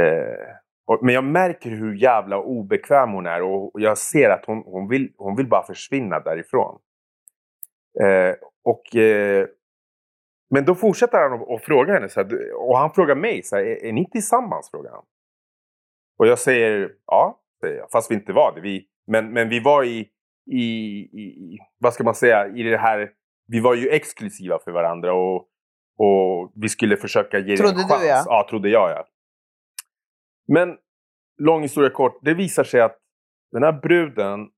Eh, 0.00 0.54
och, 0.86 0.98
men 1.04 1.14
jag 1.14 1.24
märker 1.24 1.70
hur 1.70 1.94
jävla 1.94 2.38
obekväm 2.38 3.12
hon 3.12 3.26
är 3.26 3.42
och 3.42 3.70
jag 3.74 3.98
ser 3.98 4.30
att 4.30 4.44
hon, 4.46 4.62
hon, 4.66 4.88
vill, 4.88 5.12
hon 5.16 5.36
vill 5.36 5.48
bara 5.48 5.62
försvinna 5.66 6.20
därifrån. 6.20 6.78
Eh, 8.00 8.34
och, 8.64 8.96
eh, 8.96 9.46
men 10.50 10.64
då 10.64 10.74
fortsätter 10.74 11.18
han 11.18 11.32
att- 11.42 11.48
att 11.50 11.62
fråga 11.64 11.94
henne. 11.94 12.08
Så 12.08 12.20
här, 12.20 12.52
och 12.54 12.78
han 12.78 12.90
frågar 12.92 13.14
mig, 13.14 13.42
så 13.42 13.56
här, 13.56 13.62
är, 13.64 13.84
är 13.84 13.92
ni 13.92 14.10
tillsammans? 14.10 14.70
Frågar 14.70 14.90
han. 14.90 15.04
Och 16.18 16.26
jag 16.26 16.38
säger 16.38 16.90
ja, 17.06 17.40
säger 17.60 17.76
jag, 17.78 17.90
fast 17.90 18.10
vi 18.10 18.14
inte 18.14 18.32
var 18.32 18.52
det. 18.54 18.60
Vi, 18.60 18.86
men, 19.06 19.32
men 19.32 19.48
vi 19.48 19.60
var 19.60 19.84
i, 19.84 20.08
i, 20.50 20.62
i, 21.22 21.58
vad 21.78 21.94
ska 21.94 22.04
man 22.04 22.14
säga, 22.14 22.46
i 22.48 22.62
det 22.62 22.76
här, 22.78 23.10
vi 23.48 23.60
var 23.60 23.74
ju 23.74 23.88
exklusiva 23.88 24.58
för 24.64 24.70
varandra 24.72 25.14
och, 25.14 25.36
och 25.98 26.52
vi 26.54 26.68
skulle 26.68 26.96
försöka 26.96 27.38
ge 27.38 27.56
Trodde 27.56 27.72
en 27.72 27.76
du, 27.76 27.82
chans. 27.94 28.04
ja. 28.06 28.22
ja, 28.26 28.46
trodde 28.50 28.68
jag 28.68 28.90
ja. 28.90 29.04
Men 30.48 30.78
lång 31.42 31.62
historia 31.62 31.90
kort, 31.90 32.18
det 32.22 32.34
visar 32.34 32.64
sig 32.64 32.80
att 32.80 32.98
den 33.52 33.62
här 33.62 33.72
bruden 33.72 34.50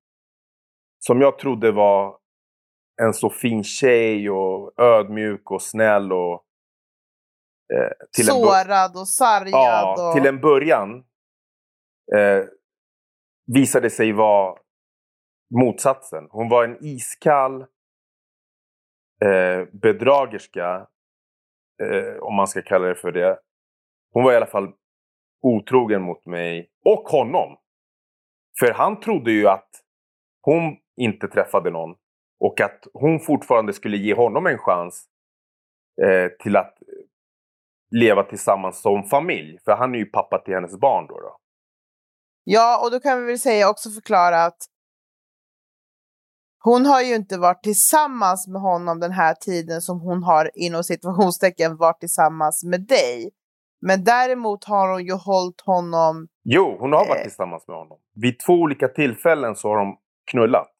som 0.98 1.20
jag 1.20 1.38
trodde 1.38 1.72
var 1.72 2.18
en 3.02 3.14
så 3.14 3.30
fin 3.30 3.64
tjej 3.64 4.30
och 4.30 4.80
ödmjuk 4.80 5.50
och 5.50 5.62
snäll 5.62 6.12
och 6.12 6.44
eh, 7.74 7.90
till 8.12 8.26
Sårad 8.26 8.96
och 8.96 9.08
sargad. 9.08 9.52
Ja, 9.52 10.08
och... 10.08 10.14
till 10.14 10.26
en 10.26 10.40
början 10.40 11.04
eh, 12.16 12.44
visade 13.54 13.90
sig 13.90 14.12
vara 14.12 14.58
motsatsen. 15.54 16.26
Hon 16.30 16.48
var 16.48 16.64
en 16.64 16.84
iskall 16.84 17.60
eh, 19.24 19.68
bedragerska, 19.72 20.86
eh, 21.82 22.16
om 22.22 22.34
man 22.34 22.48
ska 22.48 22.62
kalla 22.62 22.86
det 22.86 22.94
för 22.94 23.12
det. 23.12 23.38
Hon 24.12 24.24
var 24.24 24.32
i 24.32 24.36
alla 24.36 24.46
fall 24.46 24.72
otrogen 25.44 26.02
mot 26.02 26.26
mig 26.26 26.70
och 26.84 27.08
honom. 27.08 27.56
För 28.60 28.72
han 28.72 29.00
trodde 29.00 29.32
ju 29.32 29.48
att 29.48 29.68
hon 30.40 30.76
inte 30.96 31.28
träffade 31.28 31.70
någon 31.70 31.94
och 32.40 32.60
att 32.60 32.86
hon 32.92 33.20
fortfarande 33.20 33.72
skulle 33.72 33.96
ge 33.96 34.14
honom 34.14 34.46
en 34.46 34.58
chans 34.58 35.04
eh, 36.02 36.28
till 36.42 36.56
att 36.56 36.78
leva 37.90 38.22
tillsammans 38.22 38.80
som 38.80 39.04
familj. 39.04 39.58
För 39.64 39.72
han 39.72 39.94
är 39.94 39.98
ju 39.98 40.04
pappa 40.04 40.38
till 40.38 40.54
hennes 40.54 40.80
barn 40.80 41.06
då. 41.06 41.20
då. 41.20 41.36
Ja, 42.44 42.84
och 42.84 42.90
då 42.90 43.00
kan 43.00 43.20
vi 43.20 43.26
väl 43.26 43.38
säga 43.38 43.70
också 43.70 43.90
förklara 43.90 44.44
att 44.44 44.58
hon 46.58 46.86
har 46.86 47.02
ju 47.02 47.14
inte 47.14 47.38
varit 47.38 47.62
tillsammans 47.62 48.48
med 48.48 48.62
honom 48.62 49.00
den 49.00 49.12
här 49.12 49.34
tiden 49.34 49.82
som 49.82 50.00
hon 50.00 50.22
har 50.22 50.50
inom 50.54 50.84
situationstecken 50.84 51.76
varit 51.76 52.00
tillsammans 52.00 52.64
med 52.64 52.80
dig. 52.80 53.30
Men 53.86 54.04
däremot 54.04 54.64
har 54.64 54.88
hon 54.92 55.04
ju 55.06 55.12
hållit 55.12 55.60
honom... 55.60 56.28
Jo, 56.44 56.76
hon 56.80 56.92
har 56.92 57.06
varit 57.08 57.18
Eh. 57.18 57.22
tillsammans 57.22 57.68
med 57.68 57.76
honom. 57.76 57.98
Vid 58.14 58.38
två 58.38 58.52
olika 58.52 58.88
tillfällen 58.88 59.56
så 59.56 59.68
har 59.68 59.76
de 59.76 59.96
knullat. 60.30 60.70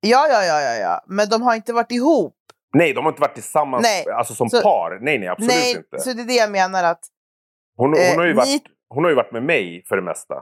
Ja, 0.00 0.26
ja, 0.28 0.44
ja, 0.44 0.60
ja, 0.60 0.74
ja. 0.74 1.00
Men 1.06 1.28
de 1.28 1.42
har 1.42 1.54
inte 1.54 1.72
varit 1.72 1.92
ihop. 1.92 2.36
Nej, 2.76 2.92
de 2.94 3.04
har 3.04 3.12
inte 3.12 3.20
varit 3.20 3.34
tillsammans 3.34 3.82
Nej, 3.82 4.04
alltså 4.10 4.34
som 4.34 4.48
så- 4.50 4.62
par. 4.62 4.98
Nej, 5.00 5.18
nej, 5.18 5.28
absolut 5.28 5.50
Nej, 5.50 5.76
inte. 5.76 5.98
så 6.00 6.12
det 6.12 6.22
är 6.22 6.26
det 6.26 6.34
jag 6.34 6.50
menar 6.50 6.84
att 6.84 7.00
Hon, 7.76 7.88
hon, 7.90 7.98
eh, 7.98 8.16
har 8.16 8.24
ju 8.24 8.30
ni- 8.32 8.36
varit, 8.36 8.62
hon 8.88 9.04
har 9.04 9.10
ju 9.10 9.16
varit 9.16 9.32
med 9.32 9.42
mig 9.42 9.84
för 9.88 9.96
det 9.96 10.02
mesta. 10.02 10.34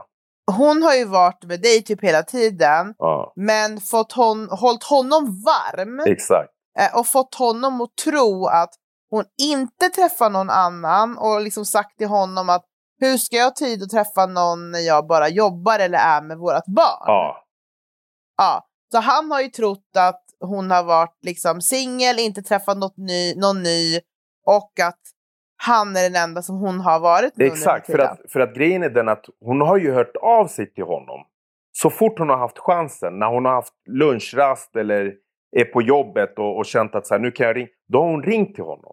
hon 0.58 0.82
har 0.82 0.94
ju 0.94 1.04
varit 1.04 1.44
med 1.44 1.60
dig 1.62 1.82
typ 1.84 2.02
hela 2.04 2.22
tiden. 2.22 2.94
Ja, 2.98 3.32
Men 3.36 3.80
fått 3.80 4.12
hon, 4.12 4.48
hållit 4.50 4.82
honom 4.84 5.42
varm. 5.44 6.00
exakt. 6.06 6.50
eh, 6.78 6.98
och 6.98 7.06
fått 7.06 7.34
honom 7.34 7.80
att 7.80 7.96
tro 8.04 8.46
att 8.46 8.70
hon 9.12 9.24
inte 9.42 9.88
träffar 9.88 10.30
någon 10.30 10.50
annan 10.50 11.18
och 11.18 11.40
liksom 11.40 11.64
sagt 11.64 11.98
till 11.98 12.06
honom 12.06 12.48
att 12.48 12.64
hur 13.00 13.16
ska 13.16 13.36
jag 13.36 13.44
ha 13.44 13.50
tid 13.50 13.82
att 13.82 13.90
träffa 13.90 14.26
någon 14.26 14.70
när 14.70 14.78
jag 14.78 15.06
bara 15.06 15.28
jobbar 15.28 15.78
eller 15.78 15.98
är 15.98 16.22
med 16.22 16.38
vårt 16.38 16.66
barn? 16.66 17.04
Ja, 17.06 17.42
Ja, 18.36 18.66
Så 18.92 18.98
han 18.98 19.30
har 19.30 19.40
ju 19.40 19.48
trott 19.48 19.90
att 19.98 20.22
hon 20.40 20.70
har 20.70 20.84
varit 20.84 21.18
liksom 21.22 21.60
singel, 21.60 22.18
inte 22.18 22.42
träffat 22.42 22.78
något 22.78 22.96
ny, 22.96 23.34
någon 23.34 23.62
ny 23.62 24.00
och 24.46 24.72
att 24.82 25.00
han 25.56 25.96
är 25.96 26.02
den 26.02 26.16
enda 26.16 26.42
som 26.42 26.56
hon 26.56 26.80
har 26.80 27.00
varit 27.00 27.36
med 27.36 27.46
exakt. 27.46 27.86
För 27.86 27.98
att, 27.98 28.20
för 28.28 28.40
att 28.40 28.54
grejen 28.54 28.82
är 28.82 28.90
den 28.90 29.08
att 29.08 29.24
hon 29.40 29.60
har 29.60 29.76
ju 29.78 29.92
hört 29.92 30.16
av 30.16 30.46
sig 30.46 30.74
till 30.74 30.84
honom. 30.84 31.20
Så 31.72 31.90
fort 31.90 32.18
hon 32.18 32.28
har 32.28 32.36
haft 32.36 32.58
chansen, 32.58 33.18
när 33.18 33.26
hon 33.26 33.44
har 33.44 33.52
haft 33.52 33.74
lunchrast 33.88 34.76
eller 34.76 35.14
är 35.56 35.64
på 35.64 35.82
jobbet 35.82 36.38
och, 36.38 36.56
och 36.58 36.66
känt 36.66 36.94
att 36.94 37.06
så 37.06 37.14
här, 37.14 37.20
nu 37.20 37.30
kan 37.30 37.46
jag 37.46 37.56
ringa. 37.56 37.68
Då 37.88 37.98
har 37.98 38.10
hon 38.10 38.22
ringt 38.22 38.54
till 38.54 38.64
honom. 38.64 38.92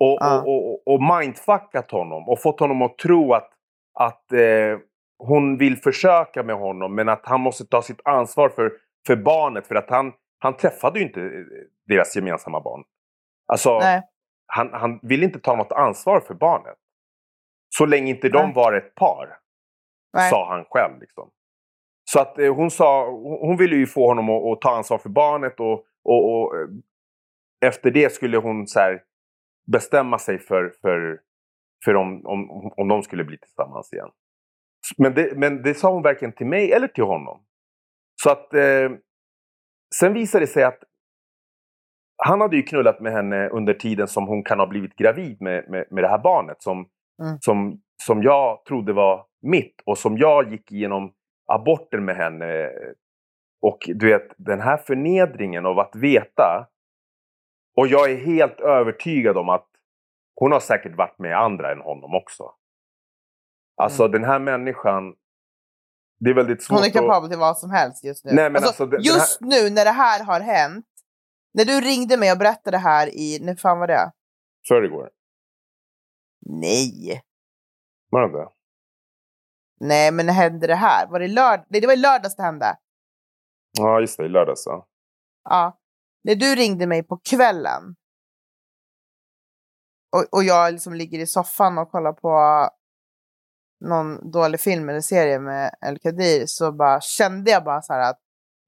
Och, 0.00 0.18
Ja. 0.20 0.42
och, 0.42 0.72
och, 0.72 0.94
och 0.94 1.02
mindfuckat 1.02 1.90
honom 1.90 2.28
och 2.28 2.42
fått 2.42 2.60
honom 2.60 2.82
att 2.82 2.98
tro 2.98 3.32
att, 3.34 3.50
att 3.94 4.32
eh, 4.32 4.78
hon 5.18 5.58
vill 5.58 5.76
försöka 5.76 6.42
med 6.42 6.56
honom 6.56 6.94
men 6.94 7.08
att 7.08 7.26
han 7.26 7.40
måste 7.40 7.64
ta 7.66 7.82
sitt 7.82 8.00
ansvar 8.04 8.48
för, 8.48 8.72
för 9.06 9.16
barnet. 9.16 9.66
För 9.66 9.74
att 9.74 9.90
han, 9.90 10.12
han 10.38 10.56
träffade 10.56 10.98
ju 10.98 11.06
inte 11.06 11.20
eh, 11.20 11.28
deras 11.86 12.16
gemensamma 12.16 12.60
barn. 12.60 12.84
Alltså, 13.46 13.78
Nej. 13.78 14.02
han, 14.46 14.72
han 14.72 14.98
vill 15.02 15.22
inte 15.22 15.38
ta 15.38 15.56
något 15.56 15.72
ansvar 15.72 16.20
för 16.20 16.34
barnet. 16.34 16.76
Så 17.68 17.86
länge 17.86 18.10
inte 18.10 18.28
de 18.28 18.44
Nej. 18.44 18.54
var 18.54 18.72
ett 18.72 18.94
par, 18.94 19.38
Nej. 20.12 20.30
sa 20.30 20.48
han 20.48 20.64
själv. 20.70 21.00
Liksom. 21.00 21.30
Så 22.10 22.20
att 22.20 22.38
eh, 22.38 22.54
hon 22.54 22.70
sa, 22.70 23.10
hon 23.10 23.38
hon 23.40 23.56
ville 23.56 23.76
ju 23.76 23.86
få 23.86 24.06
honom 24.06 24.30
att, 24.30 24.52
att 24.52 24.60
ta 24.60 24.76
ansvar 24.76 24.98
för 24.98 25.08
barnet 25.08 25.60
och, 25.60 25.84
och, 26.04 26.32
och 26.32 26.56
eh, 26.56 26.68
efter 27.66 27.90
det 27.90 28.12
skulle 28.12 28.36
hon 28.38 28.66
så 28.66 28.80
här, 28.80 29.02
bestämma 29.72 30.18
sig 30.18 30.38
för, 30.38 30.72
för, 30.82 31.20
för 31.84 31.94
om, 31.94 32.26
om, 32.26 32.72
om 32.76 32.88
de 32.88 33.02
skulle 33.02 33.24
bli 33.24 33.38
tillsammans 33.38 33.92
igen. 33.92 34.10
Men 34.98 35.14
det, 35.14 35.38
men 35.38 35.62
det 35.62 35.74
sa 35.74 35.92
hon 35.92 36.02
varken 36.02 36.32
till 36.32 36.46
mig 36.46 36.72
eller 36.72 36.88
till 36.88 37.04
honom. 37.04 37.44
Så 38.22 38.30
att 38.30 38.54
eh, 38.54 38.90
sen 40.00 40.12
visade 40.14 40.42
det 40.42 40.50
sig 40.50 40.64
att 40.64 40.78
han 42.22 42.40
hade 42.40 42.56
ju 42.56 42.62
knullat 42.62 43.00
med 43.00 43.12
henne 43.12 43.48
under 43.48 43.74
tiden 43.74 44.08
som 44.08 44.26
hon 44.26 44.44
kan 44.44 44.58
ha 44.58 44.66
blivit 44.66 44.96
gravid 44.96 45.42
med, 45.42 45.70
med, 45.70 45.86
med 45.90 46.04
det 46.04 46.08
här 46.08 46.18
barnet. 46.22 46.62
Som, 46.62 46.88
Mm. 47.22 47.38
som, 47.40 47.80
som 48.02 48.22
jag 48.22 48.64
trodde 48.64 48.92
var 48.92 49.26
mitt 49.42 49.74
och 49.86 49.98
som 49.98 50.18
jag 50.18 50.52
gick 50.52 50.72
igenom 50.72 51.12
aborten 51.52 52.04
med 52.04 52.16
henne. 52.16 52.70
Och 53.62 53.78
du 53.86 54.06
vet, 54.06 54.34
den 54.36 54.60
här 54.60 54.76
förnedringen 54.76 55.66
av 55.66 55.78
att 55.78 55.96
veta. 55.96 56.68
Och 57.78 57.86
jag 57.86 58.10
är 58.10 58.16
helt 58.16 58.60
övertygad 58.60 59.36
om 59.38 59.48
att 59.48 59.68
hon 60.34 60.52
har 60.52 60.60
säkert 60.60 60.96
varit 60.96 61.18
med 61.18 61.38
andra 61.38 61.72
än 61.72 61.80
honom 61.80 62.14
också. 62.14 62.54
Alltså 63.76 64.02
Mm. 64.02 64.12
den 64.12 64.24
här 64.24 64.38
människan. 64.38 65.14
Det 66.20 66.30
är 66.30 66.34
väldigt 66.34 66.62
svårt 66.62 66.74
Hon 66.78 66.84
är 66.84 66.88
att... 66.88 66.92
kapabel 66.94 67.30
till 67.30 67.38
vad 67.38 67.58
som 67.58 67.70
helst 67.70 68.04
just 68.04 68.24
nu. 68.24 68.32
Nej, 68.34 68.50
men 68.50 68.64
alltså, 68.64 68.86
den 68.86 69.02
just 69.02 69.40
nu 69.40 69.70
när 69.70 69.84
det 69.84 69.90
här 69.90 70.24
har 70.24 70.40
hänt. 70.40 70.86
När 71.54 71.64
du 71.64 71.80
ringde 71.80 72.16
mig 72.16 72.32
och 72.32 72.38
berättade 72.38 72.76
det 72.76 72.80
här 72.80 73.06
i, 73.14 73.38
när 73.42 73.54
fan 73.54 73.78
var 73.78 73.86
det? 73.86 74.12
Förrgår. 74.68 75.10
Nej. 76.40 77.22
Var 78.10 78.20
det 78.20 78.26
inte? 78.26 78.52
Nej, 79.80 80.12
men 80.12 80.26
när 80.26 80.32
hände 80.32 80.66
det 80.66 80.74
här? 80.74 81.06
Var 81.06 81.20
det 81.20 81.28
lörd? 81.28 81.64
Nej, 81.68 81.80
det 81.80 81.86
var 81.86 81.94
i 81.94 81.96
lördags 81.96 82.36
det 82.36 82.42
hände. 82.42 82.76
Ja, 83.78 84.00
just 84.00 84.16
det. 84.16 84.26
I 84.26 84.28
lördags. 84.28 84.66
Ja. 84.66 84.88
Ja. 85.44 85.78
När 86.24 86.34
du 86.34 86.54
ringde 86.54 86.86
mig 86.86 87.02
på 87.02 87.20
kvällen. 87.24 87.96
Och, 90.16 90.24
och 90.38 90.44
jag 90.44 90.72
liksom 90.72 90.94
ligger 90.94 91.18
i 91.18 91.26
soffan 91.26 91.78
och 91.78 91.90
kollar 91.90 92.12
på 92.12 92.68
någon 93.80 94.30
dålig 94.30 94.60
film 94.60 94.88
eller 94.88 95.00
serie 95.00 95.38
med 95.38 95.74
El 95.86 95.98
Kadir 95.98 96.44
så 96.46 96.72
bara 96.72 97.00
kände 97.00 97.50
jag 97.50 97.64
bara 97.64 97.82
så 97.82 97.92
här 97.92 98.10
att 98.10 98.18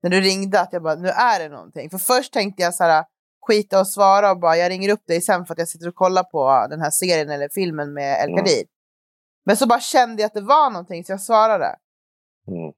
när 0.03 0.11
du 0.11 0.21
ringde 0.21 0.61
att 0.61 0.73
jag 0.73 0.83
bara 0.83 0.95
nu 0.95 1.09
är 1.09 1.41
det 1.41 1.49
någonting. 1.49 1.91
För 1.91 1.99
först 1.99 2.33
tänkte 2.33 2.63
jag 2.63 2.75
så 2.75 2.85
här 2.85 3.05
skita 3.47 3.81
och 3.81 3.89
svara 3.89 4.31
och 4.31 4.41
bara 4.41 4.57
jag 4.57 4.71
ringer 4.71 4.89
upp 4.89 5.07
dig 5.07 5.21
sen 5.21 5.47
för 5.47 5.55
att 5.55 5.59
jag 5.59 5.69
sitter 5.69 5.89
och 5.89 5.95
kollar 5.95 6.23
på 6.23 6.67
den 6.71 6.81
här 6.81 6.91
serien 6.91 7.31
eller 7.31 7.49
filmen 7.55 7.93
med 7.93 8.25
El 8.25 8.31
Mm. 8.31 8.37
Kadir. 8.37 8.65
Men 9.45 9.57
så 9.57 9.67
bara 9.67 9.81
kände 9.81 10.23
jag 10.23 10.27
att 10.27 10.35
det 10.35 10.41
var 10.41 10.71
någonting 10.71 11.05
så 11.05 11.13
jag 11.13 11.21
svarade. 11.21 11.77
Mm. 12.49 12.73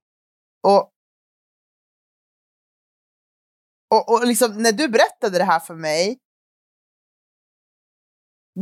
Och, 0.62 0.91
och, 3.93 4.12
och 4.12 4.26
liksom 4.26 4.62
när 4.62 4.72
du 4.72 4.88
berättade 4.88 5.38
det 5.38 5.45
här 5.45 5.61
för 5.61 5.74
mig. 5.74 6.18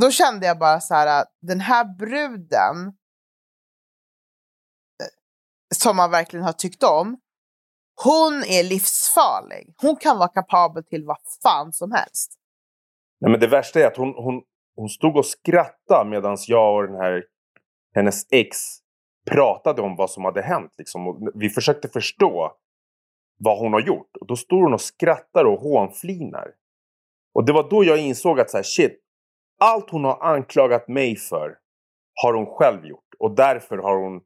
Då 0.01 0.11
kände 0.11 0.47
jag 0.47 0.59
bara 0.59 0.81
så 0.81 0.95
här 0.95 1.21
att 1.21 1.29
den 1.41 1.61
här 1.61 1.85
bruden. 1.85 2.87
Eh, 5.03 5.11
som 5.75 5.97
man 5.97 6.11
verkligen 6.11 6.45
har 6.45 6.53
tyckt 6.53 6.83
om. 6.83 7.21
Hon 8.05 8.35
är 8.45 8.65
livsfarlig. 8.65 9.75
Hon 9.77 9.97
kan 9.97 10.19
vara 10.19 10.29
kapabel 10.29 10.85
till 10.85 11.05
vad 11.07 11.19
fan 11.43 11.73
som 11.73 11.93
helst. 11.93 12.35
Nej, 13.21 13.31
men 13.31 13.41
det 13.41 13.47
värsta 13.47 13.81
är 13.81 13.87
att 13.87 13.97
hon, 13.97 14.15
hon, 14.15 14.43
hon 14.77 14.89
stod 14.89 15.17
och 15.17 15.27
skrattade 15.27 16.11
medan 16.11 16.37
jag 16.47 16.77
och 16.77 16.89
den 16.89 16.97
här, 16.97 17.25
hennes 17.95 18.33
ex 18.33 18.59
pratade 19.31 19.83
om 19.83 19.97
vad 19.97 20.11
som 20.11 20.25
hade 20.25 20.43
hänt. 20.43 20.75
Liksom. 20.79 21.07
Och 21.07 21.31
vi 21.35 21.51
försökte 21.51 21.89
förstå 21.89 22.57
vad 23.45 23.59
hon 23.59 23.73
har 23.73 23.81
gjort. 23.81 24.17
Och 24.21 24.27
då 24.27 24.37
står 24.37 24.63
hon 24.63 24.75
och 24.75 24.81
skrattar 24.81 25.45
och 25.45 25.61
hånflinar. 25.61 26.55
Och 27.35 27.45
det 27.45 27.53
var 27.53 27.71
då 27.71 27.85
jag 27.85 27.99
insåg 27.99 28.41
att 28.41 28.51
så 28.51 28.57
här, 28.57 28.65
shit, 28.65 29.01
allt 29.61 29.91
hon 29.91 30.05
har 30.05 30.23
anklagat 30.23 30.89
mig 30.89 31.17
för 31.17 31.59
har 32.23 32.35
hon 32.35 32.47
själv 32.47 32.87
gjort. 32.87 33.15
Och 33.19 33.35
därför 33.35 33.79
har 33.79 33.97
hon 33.97 34.21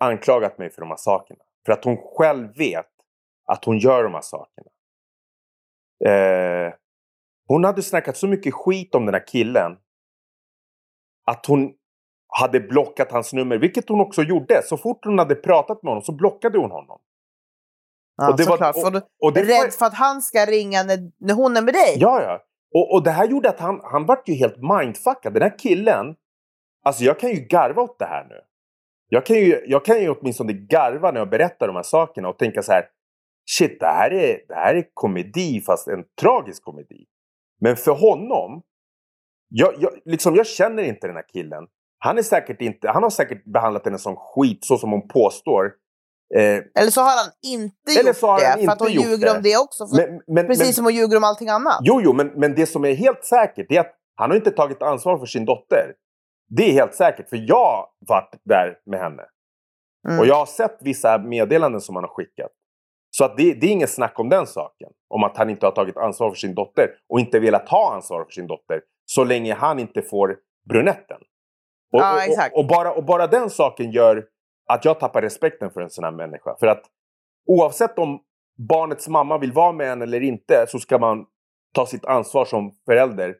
anklagat 0.00 0.58
mig 0.58 0.70
för 0.70 0.80
de 0.80 0.88
här 0.88 0.96
sakerna. 0.96 1.40
För 1.66 1.72
att 1.72 1.84
hon 1.84 1.96
själv 1.96 2.56
vet 2.56 2.90
att 3.46 3.64
hon 3.64 3.78
gör 3.78 4.04
de 4.04 4.14
här 4.14 4.20
sakerna. 4.20 4.68
Eh, 6.04 6.74
hon 7.46 7.64
hade 7.64 7.82
snackat 7.82 8.16
så 8.16 8.26
mycket 8.26 8.54
skit 8.54 8.94
om 8.94 9.06
den 9.06 9.14
här 9.14 9.26
killen. 9.26 9.76
Att 11.26 11.46
hon 11.46 11.74
hade 12.28 12.60
blockat 12.60 13.12
hans 13.12 13.32
nummer, 13.32 13.58
vilket 13.58 13.88
hon 13.88 14.00
också 14.00 14.22
gjorde. 14.22 14.62
Så 14.64 14.76
fort 14.76 15.04
hon 15.04 15.18
hade 15.18 15.34
pratat 15.34 15.82
med 15.82 15.90
honom 15.90 16.02
så 16.02 16.12
blockade 16.12 16.58
hon 16.58 16.70
honom. 16.70 17.00
Ja, 18.16 18.30
Och 18.30 18.36
det 18.36 18.44
var- 18.44 18.50
såklart. 18.52 18.74
För 18.74 18.90
du 18.90 19.00
Och 19.22 19.32
det 19.32 19.40
är 19.40 19.44
var- 19.44 19.64
rädd 19.64 19.72
för 19.72 19.86
att 19.86 19.94
han 19.94 20.22
ska 20.22 20.46
ringa 20.46 20.82
när, 20.82 20.98
när 21.20 21.34
hon 21.34 21.56
är 21.56 21.62
med 21.62 21.74
dig. 21.74 21.94
Ja, 21.96 22.22
ja. 22.22 22.42
Och, 22.74 22.94
och 22.94 23.02
det 23.04 23.10
här 23.10 23.26
gjorde 23.28 23.48
att 23.48 23.60
han, 23.60 23.80
han 23.82 24.06
vart 24.06 24.28
ju 24.28 24.34
helt 24.34 24.56
mindfuckad. 24.56 25.32
Den 25.34 25.42
här 25.42 25.58
killen. 25.58 26.14
Alltså 26.84 27.04
jag 27.04 27.18
kan 27.20 27.30
ju 27.30 27.36
garva 27.36 27.82
åt 27.82 27.98
det 27.98 28.04
här 28.04 28.24
nu. 28.28 28.34
Jag 29.08 29.26
kan 29.26 29.36
ju, 29.36 29.64
jag 29.66 29.84
kan 29.84 30.00
ju 30.02 30.08
åtminstone 30.10 30.52
garva 30.52 31.10
när 31.10 31.18
jag 31.20 31.30
berättar 31.30 31.66
de 31.66 31.76
här 31.76 31.82
sakerna 31.82 32.28
och 32.28 32.38
tänka 32.38 32.62
så 32.62 32.72
här. 32.72 32.84
Shit, 33.58 33.80
det 33.80 33.86
här 33.86 34.10
är, 34.12 34.38
det 34.48 34.54
här 34.54 34.74
är 34.74 34.84
komedi 34.94 35.60
fast 35.66 35.88
en 35.88 36.04
tragisk 36.20 36.62
komedi. 36.64 37.04
Men 37.60 37.76
för 37.76 37.92
honom. 37.92 38.62
Jag, 39.48 39.74
jag, 39.78 39.92
liksom, 40.04 40.34
jag 40.34 40.46
känner 40.46 40.82
inte 40.82 41.06
den 41.06 41.16
här 41.16 41.28
killen. 41.32 41.66
Han, 41.98 42.18
är 42.18 42.22
säkert 42.22 42.60
inte, 42.60 42.88
han 42.90 43.02
har 43.02 43.10
säkert 43.10 43.44
behandlat 43.44 43.84
henne 43.84 43.98
som 43.98 44.16
skit 44.16 44.64
så 44.64 44.76
som 44.78 44.90
hon 44.90 45.08
påstår. 45.08 45.72
Eh, 46.36 46.82
Eller 46.82 46.90
så 46.90 47.00
har 47.00 47.16
han 47.16 47.32
inte 47.42 47.92
gjort 47.92 48.16
så 48.16 48.36
det. 48.36 48.46
han 48.46 48.52
för 48.52 48.60
inte 48.60 48.72
att 48.72 48.80
hon 48.80 48.90
ljuger 48.90 49.26
det. 49.26 49.36
om 49.36 49.42
det 49.42 49.56
också. 49.56 49.86
Men, 49.96 50.22
men, 50.26 50.46
precis 50.46 50.64
men, 50.64 50.72
som 50.72 50.84
hon 50.84 50.94
ljuger 50.94 51.16
om 51.16 51.24
allting 51.24 51.48
annat. 51.48 51.78
Jo, 51.82 52.00
jo, 52.04 52.12
men, 52.12 52.26
men 52.26 52.54
det 52.54 52.66
som 52.66 52.84
är 52.84 52.94
helt 52.94 53.24
säkert 53.24 53.72
är 53.72 53.80
att 53.80 53.94
han 54.16 54.30
har 54.30 54.36
inte 54.36 54.50
tagit 54.50 54.82
ansvar 54.82 55.18
för 55.18 55.26
sin 55.26 55.44
dotter. 55.44 55.94
Det 56.48 56.70
är 56.70 56.72
helt 56.72 56.94
säkert, 56.94 57.28
för 57.28 57.44
jag 57.48 57.86
varit 58.08 58.30
där 58.44 58.78
med 58.86 59.00
henne. 59.00 59.22
Mm. 60.08 60.20
Och 60.20 60.26
jag 60.26 60.34
har 60.34 60.46
sett 60.46 60.78
vissa 60.80 61.18
meddelanden 61.18 61.80
som 61.80 61.96
han 61.96 62.04
har 62.04 62.14
skickat. 62.14 62.50
Så 63.10 63.24
att 63.24 63.36
det, 63.36 63.54
det 63.54 63.66
är 63.66 63.70
inget 63.70 63.90
snack 63.90 64.20
om 64.20 64.28
den 64.28 64.46
saken. 64.46 64.88
Om 65.08 65.24
att 65.24 65.36
han 65.36 65.50
inte 65.50 65.66
har 65.66 65.72
tagit 65.72 65.96
ansvar 65.96 66.30
för 66.30 66.36
sin 66.36 66.54
dotter. 66.54 66.90
Och 67.08 67.20
inte 67.20 67.40
velat 67.40 67.66
ta 67.66 67.92
ansvar 67.94 68.24
för 68.24 68.30
sin 68.30 68.46
dotter. 68.46 68.80
Så 69.06 69.24
länge 69.24 69.54
han 69.54 69.78
inte 69.78 70.02
får 70.02 70.36
brunetten. 70.68 71.18
Och, 71.92 72.00
Ja, 72.00 72.48
och, 72.52 72.58
och, 72.58 72.66
bara, 72.66 72.92
och 72.92 73.04
bara 73.04 73.26
den 73.26 73.50
saken 73.50 73.90
gör 73.90 74.24
att 74.70 74.84
jag 74.84 75.00
tappar 75.00 75.22
respekten 75.22 75.70
för 75.70 75.80
en 75.80 75.90
sån 75.90 76.04
här 76.04 76.12
människa. 76.12 76.56
För 76.60 76.66
att 76.66 76.82
oavsett 77.46 77.98
om 77.98 78.20
barnets 78.68 79.08
mamma 79.08 79.38
vill 79.38 79.52
vara 79.52 79.72
med 79.72 79.92
en 79.92 80.02
eller 80.02 80.20
inte 80.20 80.66
så 80.68 80.78
ska 80.78 80.98
man 80.98 81.26
ta 81.74 81.86
sitt 81.86 82.04
ansvar 82.04 82.44
som 82.44 82.72
förälder 82.86 83.36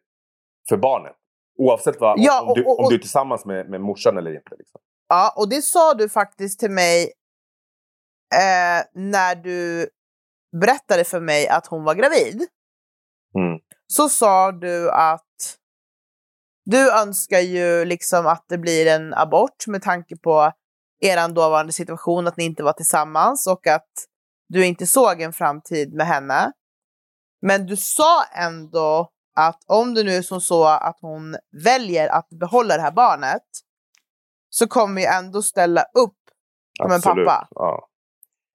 för 0.68 0.76
barnet. 0.76 1.16
Oavsett 1.58 2.00
vad, 2.00 2.14
Ja, 2.18 2.42
om, 2.42 2.48
och- 2.48 2.56
du, 2.56 2.64
och- 2.64 2.78
om 2.78 2.84
och- 2.84 2.90
du 2.90 2.96
är 2.96 3.00
tillsammans 3.00 3.44
med, 3.44 3.70
med 3.70 3.80
morsan 3.80 4.18
eller 4.18 4.34
inte. 4.36 4.56
Liksom. 4.58 4.80
Ja, 5.08 5.34
och 5.36 5.48
det 5.48 5.62
sa 5.62 5.94
du 5.94 6.08
faktiskt 6.08 6.60
till 6.60 6.70
mig 6.70 7.12
eh, 8.34 8.84
när 8.94 9.34
du 9.34 9.88
berättade 10.60 11.04
för 11.04 11.20
mig 11.20 11.48
att 11.48 11.66
hon 11.66 11.84
var 11.84 11.94
gravid. 11.94 12.46
Mm. 13.34 13.58
Så 13.86 14.08
sa 14.08 14.52
du 14.52 14.90
att 14.90 15.26
du 16.64 16.92
önskar 17.02 17.38
ju 17.40 17.84
liksom 17.84 18.26
att 18.26 18.44
det 18.48 18.58
blir 18.58 18.86
en 18.86 19.14
abort 19.14 19.66
med 19.66 19.82
tanke 19.82 20.16
på 20.16 20.52
er 21.00 21.28
dåvarande 21.28 21.72
situation, 21.72 22.26
att 22.26 22.36
ni 22.36 22.44
inte 22.44 22.62
var 22.62 22.72
tillsammans 22.72 23.46
och 23.46 23.66
att 23.66 23.88
du 24.48 24.66
inte 24.66 24.86
såg 24.86 25.20
en 25.20 25.32
framtid 25.32 25.94
med 25.94 26.06
henne. 26.06 26.52
Men 27.42 27.66
du 27.66 27.76
sa 27.76 28.24
ändå 28.24 29.10
att 29.36 29.58
om 29.66 29.94
det 29.94 30.02
nu 30.04 30.10
är 30.10 30.22
som 30.22 30.40
så 30.40 30.64
att 30.64 30.98
hon 31.00 31.36
väljer 31.64 32.08
att 32.08 32.28
behålla 32.28 32.76
det 32.76 32.82
här 32.82 32.92
barnet 32.92 33.42
så 34.48 34.66
kommer 34.66 35.02
jag 35.02 35.16
ändå 35.18 35.42
ställa 35.42 35.82
upp 35.82 36.16
som 36.82 36.92
en 36.92 37.00
pappa 37.00 37.48
Ja. 37.50 37.88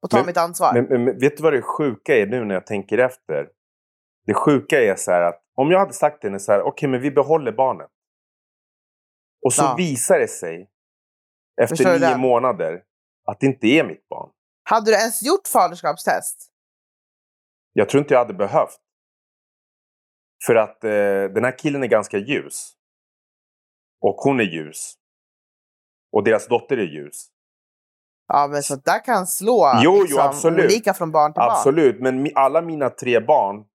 och 0.02 0.10
ta 0.10 0.18
Men- 0.18 0.26
mitt 0.26 0.38
ansvar. 0.38 0.74
Men, 0.74 0.84
men, 0.86 1.04
men 1.04 1.20
vet 1.20 1.38
du 1.38 1.44
vad 1.44 1.54
det 1.54 1.62
sjuka 1.62 2.16
är 2.16 2.26
nu 2.26 2.46
när 2.46 2.56
jag 2.56 2.66
tänker 2.66 2.98
efter? 2.98 3.48
Det 4.26 4.34
sjuka 4.34 4.82
är 4.82 4.96
så 4.96 5.12
här 5.12 5.22
att 5.22 5.42
om 5.56 5.72
jag 5.72 5.80
hade 5.80 5.94
sagt 5.94 6.22
till 6.22 6.30
henne 6.30 6.40
så 6.40 6.52
här, 6.52 6.62
okej 6.62 6.90
men 6.90 7.02
vi 7.02 7.12
behåller 7.12 7.52
barnet. 7.52 7.90
Och 9.46 9.54
så 9.54 9.64
Ja. 9.64 9.76
visar 9.78 10.20
det 10.20 10.28
sig 10.28 10.70
efter 11.62 11.86
nio 12.00 12.00
det? 12.10 12.18
månader 12.18 12.84
att 13.26 13.40
det 13.40 13.46
inte 13.46 13.68
är 13.68 13.84
mitt 13.84 14.08
barn. 14.08 14.30
Hade 14.64 14.92
du 14.92 14.96
ens 14.96 15.24
gjort 15.24 15.48
faderskapstest? 15.48 16.52
Jag 17.74 17.90
tror 17.90 18.02
inte 18.04 18.14
jag 18.14 18.20
hade 18.20 18.34
behövt. 18.34 18.78
För 20.46 20.56
att 20.56 20.84
eh, 20.84 20.90
den 21.34 21.44
här 21.44 21.58
killen 21.58 21.84
är 21.84 21.88
ganska 21.88 22.18
ljus. 22.18 22.72
Och 24.02 24.16
hon 24.16 24.40
är 24.40 24.44
ljus. 24.44 24.94
Och 26.12 26.24
deras 26.24 26.48
dotter 26.48 26.78
är 26.78 26.84
ljus. 26.88 27.28
Ja, 28.28 28.48
men 28.52 28.64
så 28.64 28.76
där 28.76 29.06
kan 29.06 29.28
slå 29.28 29.72
Jo, 29.76 29.92
jo, 29.96 30.02
liksom, 30.02 30.20
absolut. 30.22 30.66
olika 30.66 30.94
från 30.94 31.12
barn 31.12 31.34
till 31.34 31.40
barn. 31.40 31.52
Absolut, 31.52 32.02
men 32.02 32.28
alla 32.36 32.62
mina 32.62 32.90
tre 32.90 33.20
barn, 33.20 33.66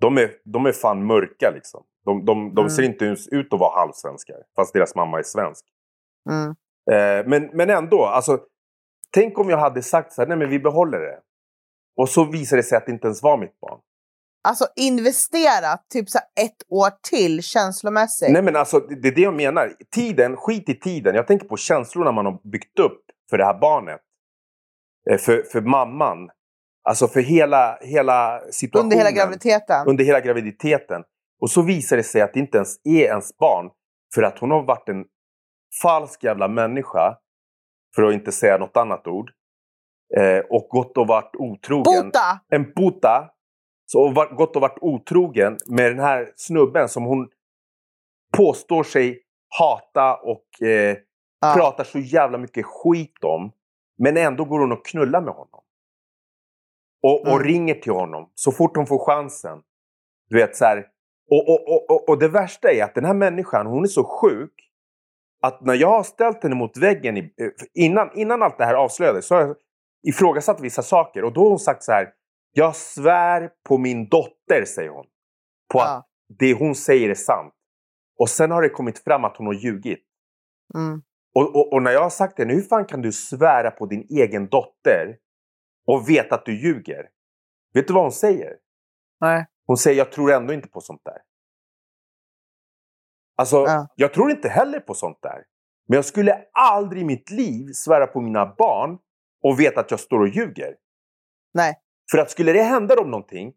de 0.00 0.18
är, 0.18 0.30
de 0.44 0.66
är 0.66 0.72
fan 0.72 1.06
mörka 1.06 1.50
liksom. 1.54 1.84
De, 2.04 2.24
de, 2.24 2.54
de 2.54 2.60
Mm. 2.60 2.70
ser 2.70 2.82
inte 2.82 3.04
ens 3.04 3.28
ut 3.28 3.52
att 3.52 3.60
vara 3.60 3.78
halvsvenskar, 3.80 4.36
fast 4.56 4.72
deras 4.72 4.94
mamma 4.94 5.18
är 5.18 5.22
svensk. 5.22 5.64
Mm. 6.30 6.54
Eh, 6.92 7.26
men, 7.26 7.50
men 7.52 7.70
ändå, 7.70 8.04
alltså, 8.04 8.38
tänk 9.10 9.38
om 9.38 9.50
jag 9.50 9.58
hade 9.58 9.82
sagt 9.82 10.12
så 10.12 10.22
här, 10.22 10.28
nej 10.28 10.36
men 10.36 10.50
vi 10.50 10.58
behåller 10.58 11.00
det. 11.00 11.18
Och 11.96 12.08
så 12.08 12.24
visar 12.24 12.56
det 12.56 12.62
sig 12.62 12.78
att 12.78 12.86
det 12.86 12.92
inte 12.92 13.06
ens 13.06 13.22
var 13.22 13.38
mitt 13.38 13.60
barn. 13.60 13.80
Alltså 14.48 14.66
investera 14.76 15.76
typ 15.92 16.10
så 16.10 16.18
ett 16.18 16.62
år 16.68 16.90
till 17.10 17.42
känslomässigt. 17.42 18.30
Nej 18.32 18.42
men 18.42 18.56
alltså, 18.56 18.80
det, 18.80 18.94
det 18.94 19.08
är 19.08 19.14
det 19.14 19.20
jag 19.20 19.34
menar. 19.34 19.72
Tiden, 19.94 20.36
skit 20.36 20.68
i 20.68 20.74
tiden. 20.80 21.14
Jag 21.14 21.26
tänker 21.26 21.48
på 21.48 21.56
känslorna 21.56 22.12
man 22.12 22.26
har 22.26 22.50
byggt 22.50 22.78
upp 22.78 23.00
för 23.30 23.38
det 23.38 23.44
här 23.44 23.58
barnet. 23.60 24.00
Eh, 25.10 25.18
för, 25.18 25.42
för 25.42 25.60
mamman. 25.60 26.30
Alltså 26.88 27.08
för 27.08 27.20
hela, 27.20 27.78
hela 27.80 28.40
situationen. 28.50 28.92
Under 28.92 28.96
hela 28.96 29.10
graviditeten? 29.10 29.86
Under 29.86 30.04
hela 30.04 30.20
graviditeten. 30.20 31.02
Och 31.40 31.50
så 31.50 31.62
visar 31.62 31.96
det 31.96 32.02
sig 32.02 32.20
att 32.20 32.34
det 32.34 32.40
inte 32.40 32.56
ens 32.56 32.76
är 32.84 33.04
ens 33.04 33.36
barn. 33.36 33.70
För 34.14 34.22
att 34.22 34.38
hon 34.38 34.50
har 34.50 34.62
varit 34.62 34.88
en 34.88 35.04
falsk 35.82 36.24
jävla 36.24 36.48
människa. 36.48 37.18
För 37.94 38.02
att 38.02 38.14
inte 38.14 38.32
säga 38.32 38.58
något 38.58 38.76
annat 38.76 39.06
ord. 39.06 39.30
Eh, 40.16 40.38
och 40.50 40.68
gått 40.68 40.96
och 40.98 41.06
varit 41.06 41.36
otrogen. 41.36 42.02
Puta! 42.04 42.40
En 42.48 42.72
puta. 42.72 43.30
Så, 43.86 44.08
var, 44.10 44.26
gått 44.34 44.56
och 44.56 44.62
varit 44.62 44.78
otrogen 44.80 45.58
med 45.66 45.90
den 45.90 45.98
här 45.98 46.32
snubben 46.36 46.88
som 46.88 47.04
hon 47.04 47.28
påstår 48.36 48.82
sig 48.82 49.22
hata 49.58 50.16
och 50.16 50.62
eh, 50.62 50.96
Ja. 51.40 51.54
pratar 51.56 51.84
så 51.84 51.98
jävla 51.98 52.38
mycket 52.38 52.66
skit 52.66 53.24
om. 53.24 53.52
Men 53.98 54.16
ändå 54.16 54.44
går 54.44 54.60
hon 54.60 54.72
och 54.72 54.86
knullar 54.86 55.20
med 55.20 55.34
honom. 55.34 55.60
Och, 57.02 57.20
och 57.20 57.28
Mm. 57.28 57.42
ringer 57.44 57.74
till 57.74 57.92
honom 57.92 58.30
så 58.34 58.52
fort 58.52 58.76
hon 58.76 58.86
får 58.86 58.98
chansen. 59.06 59.62
Du 60.28 60.36
vet 60.36 60.56
så 60.56 60.64
här. 60.64 60.86
Och, 61.30 61.48
och, 61.48 61.68
och, 61.68 61.90
och, 61.90 62.08
och 62.08 62.18
det 62.18 62.28
värsta 62.28 62.72
är 62.72 62.84
att 62.84 62.94
den 62.94 63.04
här 63.04 63.14
människan, 63.14 63.66
hon 63.66 63.82
är 63.82 63.88
så 63.88 64.04
sjuk. 64.04 64.63
Att 65.44 65.60
när 65.60 65.74
jag 65.74 65.88
har 65.88 66.02
ställt 66.02 66.42
henne 66.42 66.54
mot 66.54 66.76
väggen, 66.76 67.16
i, 67.16 67.20
eh, 67.20 67.48
innan, 67.74 68.10
innan 68.14 68.42
allt 68.42 68.58
det 68.58 68.64
här 68.64 68.74
avslöjades, 68.74 69.26
så 69.26 69.34
har 69.34 69.42
jag 69.42 69.56
ifrågasatt 70.08 70.60
vissa 70.60 70.82
saker. 70.82 71.24
Och 71.24 71.32
då 71.32 71.42
har 71.42 71.48
hon 71.48 71.58
sagt 71.58 71.82
så 71.82 71.92
här. 71.92 72.12
Jag 72.52 72.76
svär 72.76 73.50
på 73.68 73.78
min 73.78 74.08
dotter, 74.08 74.64
säger 74.64 74.90
hon. 74.90 75.06
På 75.72 75.80
att 75.80 75.88
Ja. 75.88 76.06
det 76.38 76.54
hon 76.54 76.74
säger 76.74 77.10
är 77.10 77.14
sant. 77.14 77.54
Och 78.18 78.28
sen 78.30 78.50
har 78.50 78.62
det 78.62 78.68
kommit 78.68 78.98
fram 78.98 79.24
att 79.24 79.36
hon 79.36 79.46
har 79.46 79.54
ljugit. 79.54 80.04
Mm. 80.74 81.02
Och, 81.34 81.56
och, 81.56 81.72
och 81.72 81.82
när 81.82 81.90
jag 81.90 82.02
har 82.02 82.10
sagt 82.10 82.36
det, 82.36 82.44
hur 82.44 82.62
fan 82.62 82.84
kan 82.84 83.02
du 83.02 83.12
svära 83.12 83.70
på 83.70 83.86
din 83.86 84.06
egen 84.10 84.48
dotter 84.48 85.16
och 85.86 86.08
veta 86.08 86.34
att 86.34 86.44
du 86.44 86.60
ljuger? 86.62 87.08
Vet 87.74 87.86
du 87.86 87.94
vad 87.94 88.02
hon 88.02 88.12
säger? 88.12 88.56
Nej. 89.20 89.46
Hon 89.66 89.76
säger, 89.76 89.98
jag 89.98 90.12
tror 90.12 90.32
ändå 90.32 90.52
inte 90.52 90.68
på 90.68 90.80
sånt 90.80 91.02
där. 91.04 91.18
Alltså, 93.36 93.56
Ja. 93.56 93.88
jag 93.96 94.14
tror 94.14 94.30
inte 94.30 94.48
heller 94.48 94.80
på 94.80 94.94
sånt 94.94 95.18
där. 95.22 95.42
Men 95.88 95.96
jag 95.96 96.04
skulle 96.04 96.44
aldrig 96.52 97.02
i 97.02 97.04
mitt 97.04 97.30
liv 97.30 97.70
svära 97.72 98.06
på 98.06 98.20
mina 98.20 98.54
barn 98.58 98.98
och 99.42 99.60
veta 99.60 99.80
att 99.80 99.90
jag 99.90 100.00
står 100.00 100.20
och 100.20 100.28
ljuger. 100.28 100.74
Nej. 101.54 101.74
För 102.10 102.18
att 102.18 102.30
skulle 102.30 102.52
det 102.52 102.62
hända 102.62 102.94
dem 102.94 103.10
någonting, 103.10 103.52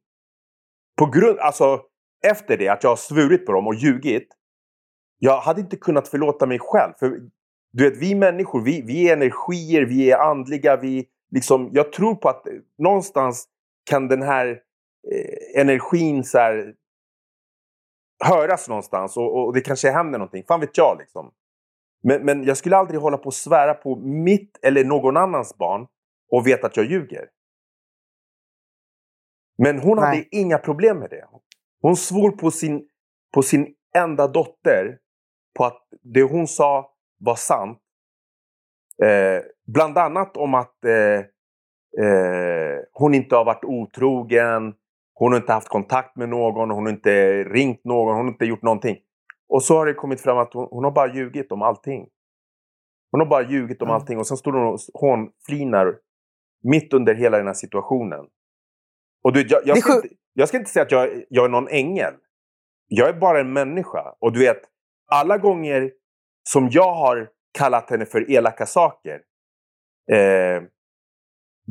på 0.98 1.06
grund, 1.06 1.40
alltså 1.40 1.82
efter 2.26 2.58
det 2.58 2.70
att 2.70 2.84
jag 2.84 2.90
har 2.90 2.96
svurit 2.96 3.46
på 3.46 3.52
dem 3.52 3.68
och 3.68 3.76
ljugit. 3.76 4.28
Jag 5.20 5.40
hade 5.42 5.62
inte 5.62 5.78
kunnat 5.78 6.08
förlåta 6.08 6.46
mig 6.46 6.60
själv. 6.62 6.94
För 7.00 7.20
du 7.72 7.90
vet, 7.90 7.98
vi 7.98 8.16
människor, 8.16 8.62
vi, 8.62 8.82
vi 8.82 9.10
är 9.10 9.14
energier, 9.14 9.86
vi 9.86 10.12
är 10.12 10.18
andliga. 10.18 10.78
Vi, 10.78 11.06
liksom, 11.32 11.70
jag 11.72 11.94
tror 11.94 12.16
på 12.16 12.30
att 12.30 12.48
någonstans 12.78 13.48
kan 13.90 14.08
den 14.08 14.22
här 14.22 14.48
eh, 15.12 15.62
energin 15.62 16.24
så 16.24 16.38
här, 16.38 16.74
höras 18.20 18.70
någonstans 18.70 19.18
och, 19.18 19.46
och 19.46 19.54
det 19.54 19.62
kanske 19.62 19.92
händer 19.92 20.20
någonting. 20.20 20.44
Fan 20.48 20.60
vet 20.60 20.78
jag 20.78 20.98
liksom. 21.00 21.32
Men, 22.04 22.26
men 22.26 22.44
jag 22.44 22.58
skulle 22.58 22.78
aldrig 22.78 23.00
hålla 23.00 23.18
på 23.18 23.26
och 23.26 23.34
svära 23.34 23.74
på 23.74 23.96
mitt 23.96 24.60
eller 24.62 24.84
någon 24.84 25.18
annans 25.18 25.58
barn 25.58 25.88
och 26.32 26.48
veta 26.48 26.68
att 26.68 26.78
jag 26.78 26.86
ljuger. 26.86 27.30
Men 29.58 29.80
hon 29.80 29.98
hade 29.98 30.12
Nej. 30.12 30.28
inga 30.32 30.58
problem 30.58 31.00
med 31.00 31.10
det. 31.10 31.28
Hon 31.82 31.96
svor 31.96 32.32
på 32.32 32.52
sin, 32.52 32.88
på 33.34 33.42
sin 33.42 33.76
enda 33.96 34.28
dotter 34.28 34.98
på 35.58 35.66
att 35.66 35.88
det 36.02 36.24
hon 36.24 36.48
sa 36.48 36.92
var 37.20 37.36
sant. 37.36 37.80
Eh, 39.04 39.44
bland 39.68 39.98
annat 39.98 40.38
om 40.38 40.54
att 40.54 40.86
eh, 40.86 41.20
eh, 42.06 42.80
hon 42.92 43.14
inte 43.14 43.36
har 43.36 43.46
varit 43.46 43.64
otrogen. 43.64 44.74
Hon 45.20 45.32
har 45.32 45.40
inte 45.40 45.54
haft 45.54 45.68
kontakt 45.68 46.16
med 46.16 46.30
någon. 46.30 46.70
Hon 46.70 46.86
har 46.86 46.90
inte 46.90 47.44
ringt 47.44 47.84
någon. 47.84 48.16
Hon 48.16 48.26
har 48.26 48.32
inte 48.32 48.46
gjort 48.46 48.62
någonting. 48.62 48.98
Och 49.50 49.64
så 49.64 49.78
har 49.78 49.86
det 49.86 49.94
kommit 49.94 50.22
fram 50.22 50.38
att 50.38 50.54
hon, 50.54 50.68
hon 50.72 50.84
har 50.84 50.92
bara 50.92 51.14
ljugit 51.14 51.52
om 51.52 51.62
allting. 51.62 52.08
Hon 53.12 53.22
har 53.22 53.28
bara 53.28 53.50
ljugit 53.50 53.82
om 53.82 53.88
Mm. 53.88 53.96
allting. 53.96 54.18
Och 54.20 54.28
sen 54.28 54.38
står 54.38 54.54
hon 54.54 54.74
och 54.74 54.80
hånflinar 54.94 55.96
mitt 56.64 56.94
under 56.94 57.16
hela 57.16 57.38
den 57.38 57.48
här 57.48 57.54
situationen. 57.54 58.26
Och 59.24 59.34
du, 59.34 59.48
jag, 59.50 59.62
jag, 59.66 59.78
ska 59.78 59.96
inte, 59.96 60.08
jag 60.34 60.48
ska 60.48 60.58
inte 60.58 60.70
säga 60.70 60.84
att 60.84 60.92
jag, 60.92 61.24
jag 61.30 61.46
är 61.46 61.50
någon 61.50 61.68
ängel. 61.68 62.14
Jag 62.88 63.10
är 63.10 63.14
bara 63.14 63.40
en 63.40 63.54
människa. 63.54 64.16
Och 64.20 64.34
du 64.34 64.40
vet, 64.40 64.62
alla 65.12 65.38
gånger 65.38 65.92
som 66.44 66.70
jag 66.72 66.94
har 66.94 67.30
kallat 67.58 67.90
henne 67.90 68.06
för 68.06 68.32
elaka 68.32 68.66
saker. 68.66 69.22
Eh, 70.12 70.64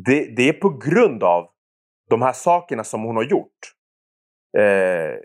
det, 0.07 0.37
det 0.37 0.49
är 0.49 0.53
på 0.53 0.69
grund 0.69 1.23
av 1.23 1.49
de 2.11 2.23
här 2.23 2.33
sakerna 2.33 2.85
som 2.85 3.03
hon 3.03 3.17
har 3.17 3.25
gjort. 3.25 3.59
Eh, 4.59 5.19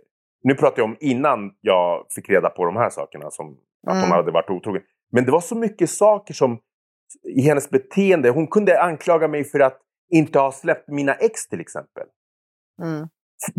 nu 0.43 0.55
pratar 0.55 0.77
jag 0.82 0.86
om 0.86 0.97
innan 0.99 1.51
jag 1.61 2.05
fick 2.15 2.29
reda 2.29 2.49
på 2.49 2.65
de 2.65 2.75
här 2.75 2.89
sakerna. 2.89 3.32
Som 3.32 3.47
att 3.88 3.93
hon 3.93 3.97
Mm. 4.03 4.11
hade 4.11 4.32
varit 4.32 4.49
otrogen. 4.49 4.82
Men 5.11 5.25
det 5.25 5.32
var 5.32 5.41
så 5.41 5.55
mycket 5.55 5.89
saker 5.89 6.34
som 6.34 6.59
i 7.23 7.41
hennes 7.41 7.69
beteende. 7.69 8.29
Hon 8.29 8.47
kunde 8.47 8.82
anklaga 8.82 9.27
mig 9.27 9.43
för 9.43 9.59
att 9.59 9.79
inte 10.13 10.39
ha 10.39 10.51
släppt 10.51 10.88
mina 10.88 11.13
ex 11.13 11.47
till 11.47 11.61
exempel. 11.61 12.03
Mm. 12.82 13.07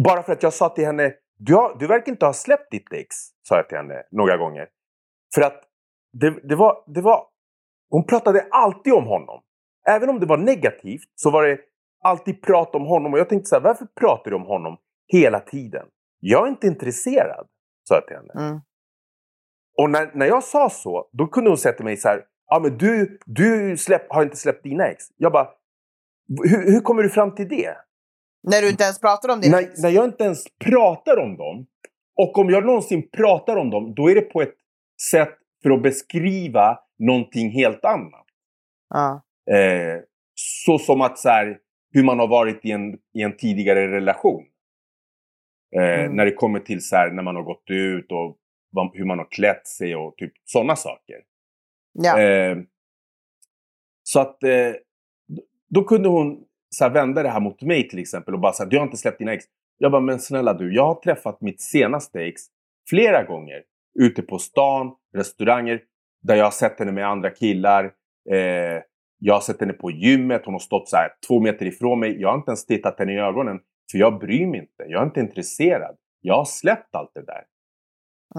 Bara 0.05 0.23
för 0.23 0.33
att 0.33 0.43
jag 0.43 0.53
sa 0.53 0.69
till 0.69 0.85
henne, 0.85 1.15
du, 1.39 1.55
har, 1.55 1.77
du 1.79 1.87
verkar 1.87 2.13
inte 2.13 2.27
ha 2.27 2.33
släppt 2.33 2.71
ditt 2.71 2.93
ex. 2.93 3.17
Sa 3.49 3.57
jag 3.57 3.69
till 3.69 3.79
henne 3.79 4.03
några 4.11 4.37
gånger. 4.37 4.69
För 5.35 5.43
att 5.43 5.63
det, 6.13 6.49
det, 6.49 6.55
var, 6.57 6.85
det 6.87 7.01
var... 7.01 7.27
Hon 7.91 8.07
pratade 8.07 8.47
alltid 8.51 8.93
om 8.93 9.07
honom. 9.07 9.43
Även 9.89 10.09
om 10.09 10.21
det 10.21 10.27
var 10.27 10.37
negativt 10.37 11.09
så 11.15 11.31
var 11.31 11.47
det 11.47 11.59
alltid 12.03 12.43
prat 12.43 12.75
om 12.75 12.87
honom. 12.87 13.13
Och 13.13 13.19
jag 13.19 13.29
tänkte 13.29 13.49
så 13.49 13.55
här, 13.55 13.63
varför 13.63 13.87
pratar 14.01 14.31
du 14.31 14.37
om 14.37 14.47
honom 14.47 14.77
hela 15.13 15.41
tiden? 15.41 15.87
Jag 16.21 16.47
är 16.47 16.51
inte 16.51 16.67
intresserad, 16.67 17.47
sa 17.89 17.95
jag 17.95 18.07
till 18.07 18.17
henne. 18.17 18.49
Mm. 18.49 18.61
Och 19.79 19.91
när, 19.91 20.11
när 20.15 20.27
jag 20.27 20.45
sa 20.45 20.71
så, 20.71 21.09
då 21.13 21.27
kunde 21.27 21.51
hon 21.51 21.59
säga 21.59 21.73
till 21.73 21.85
mig 21.85 21.97
så 21.97 22.09
här, 22.09 22.25
ja 22.47 22.61
men 22.63 22.79
du, 22.79 23.19
du 23.27 23.77
släpp, 23.77 24.13
har 24.13 24.23
inte 24.23 24.37
släppt 24.37 24.63
dina 24.63 24.87
ex. 24.87 25.05
Jag 25.17 25.33
bara, 25.33 25.49
hur, 26.29 26.73
hur 26.73 26.81
kommer 26.81 27.03
du 27.03 27.11
fram 27.11 27.35
till 27.35 27.49
det? 27.49 27.77
När 28.43 28.63
du 28.63 28.69
inte 28.69 28.85
ens 28.85 29.01
pratar 29.01 29.29
om 29.29 29.41
det. 29.41 29.51
När, 29.51 29.83
när 29.83 29.91
jag 29.91 30.05
inte 30.05 30.25
ens 30.25 30.45
pratar 30.65 31.17
om 31.17 31.37
dem, 31.37 31.67
och 32.17 32.39
om 32.39 32.51
jag 32.51 32.67
någonsin 32.67 33.09
pratar 33.11 33.57
om 33.57 33.71
dem, 33.71 33.95
då 33.95 34.11
är 34.11 34.15
det 34.15 34.21
på 34.21 34.43
ett 34.43 34.55
sätt 35.11 35.39
för 35.63 35.71
att 35.71 35.83
beskriva 35.83 36.79
någonting 36.99 37.51
helt 37.51 37.85
annat. 37.85 38.27
Ja. 38.89 39.23
Eh, 39.55 40.01
så 40.35 40.79
som 40.79 41.01
att 41.01 41.19
så 41.19 41.29
här, 41.29 41.59
hur 41.93 42.05
man 42.05 42.19
har 42.19 42.29
varit 42.29 42.65
i 42.65 42.71
en, 42.71 42.99
i 43.15 43.23
en 43.23 43.37
tidigare 43.37 43.89
relation. 43.89 44.45
Eh, 45.77 46.01
Mm. 46.01 46.17
När 46.17 46.25
det 46.25 46.33
kommer 46.33 46.61
till 46.61 46.85
så 46.85 46.97
här, 46.97 47.11
när 47.11 47.23
man 47.23 47.37
har 47.37 47.43
gått 47.43 47.71
ut 47.71 48.13
och 48.13 48.37
vad, 48.71 48.91
hur 48.97 49.05
man 49.05 49.19
har 49.19 49.31
klätt 49.31 49.67
sig 49.67 49.97
och 49.97 50.17
typ 50.17 50.33
sådana 50.45 50.77
saker. 50.77 51.17
Ja. 51.93 52.21
Eh, 52.21 52.59
så 54.03 54.21
att 54.21 54.43
eh, 54.43 54.73
då 55.71 55.85
kunde 55.85 56.09
hon 56.09 56.45
så 56.71 56.85
här, 56.85 56.91
vända 56.91 57.23
det 57.23 57.29
här 57.29 57.41
mot 57.41 57.63
mig 57.63 57.89
till 57.89 57.99
exempel 57.99 58.35
och 58.35 58.41
bara 58.41 58.53
säga 58.53 58.69
du 58.69 58.77
har 58.77 58.85
inte 58.85 58.97
släppt 58.97 59.19
dina 59.19 59.33
ex. 59.33 59.45
Jag 59.79 59.93
bara, 59.93 60.03
men 60.03 60.21
snälla 60.21 60.55
du, 60.55 60.75
jag 60.75 60.87
har 60.87 60.95
träffat 60.95 61.41
mitt 61.41 61.61
senaste 61.61 62.21
ex 62.21 62.43
flera 62.89 63.23
gånger. 63.23 63.63
Ute 64.01 64.23
på 64.23 64.39
stan, 64.39 64.95
restauranger, 65.15 65.83
där 66.23 66.37
jag 66.37 66.45
har 66.45 66.51
sett 66.51 66.79
henne 66.79 66.93
med 66.93 67.07
andra 67.07 67.31
killar. 67.31 67.85
Eh, 68.31 68.83
jag 69.25 69.35
har 69.35 69.41
sett 69.41 69.61
henne 69.61 69.73
på 69.73 69.91
gymmet, 69.91 70.43
hon 70.45 70.55
har 70.55 70.59
stått 70.59 70.89
så 70.89 70.97
här 70.97 71.09
två 71.29 71.41
meter 71.41 71.67
ifrån 71.67 72.01
mig. 72.01 72.21
Jag 72.21 72.29
har 72.29 72.37
inte 72.37 72.51
ens 72.51 72.67
tittat 72.67 72.99
henne 72.99 73.13
i 73.13 73.19
ögonen. 73.19 73.61
För 73.91 73.99
jag 73.99 74.19
bryr 74.19 74.47
mig 74.47 74.61
inte, 74.61 74.85
jag 74.87 75.03
är 75.03 75.07
inte 75.07 75.21
intresserad. 75.21 75.97
Jag 76.21 76.35
har 76.35 76.45
släppt 76.45 76.95
allt 76.95 77.11
det 77.15 77.23
där. 77.23 77.45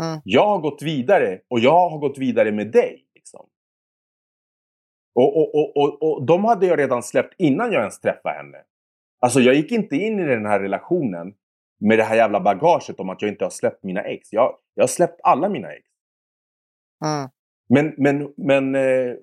Mm. 0.01 0.21
Jag 0.23 0.47
har 0.47 0.59
gått 0.59 0.81
vidare 0.81 1.39
och 1.47 1.59
jag 1.59 1.89
har 1.89 1.97
gått 1.97 2.17
vidare 2.17 2.51
med 2.51 2.71
dig. 2.71 3.05
Liksom. 3.15 3.45
Och, 5.15 5.38
och, 5.38 5.55
och, 5.55 5.77
och, 5.77 6.03
och 6.03 6.25
de 6.25 6.45
hade 6.45 6.65
jag 6.65 6.79
redan 6.79 7.03
släppt 7.03 7.36
innan 7.38 7.71
jag 7.71 7.79
ens 7.79 7.99
träffade 7.99 8.36
henne. 8.36 8.57
Alltså 9.19 9.39
jag 9.39 9.55
gick 9.55 9.71
inte 9.71 9.95
in 9.95 10.19
i 10.19 10.25
den 10.25 10.45
här 10.45 10.59
relationen 10.59 11.34
med 11.79 11.99
det 11.99 12.03
här 12.03 12.15
jävla 12.15 12.39
bagaget 12.39 12.99
om 12.99 13.09
att 13.09 13.21
jag 13.21 13.31
inte 13.31 13.45
har 13.45 13.49
släppt 13.49 13.84
mina 13.84 14.01
ex. 14.01 14.34
Jag, 14.34 14.55
jag 14.73 14.84
har 14.84 14.88
släppt 14.88 15.19
alla 15.23 15.49
mina 15.49 15.71
ex. 15.71 15.88
Mm. 17.05 17.29
Men, 17.69 17.93
men, 17.97 18.34
men... 18.38 18.75
Eh, 18.75 19.15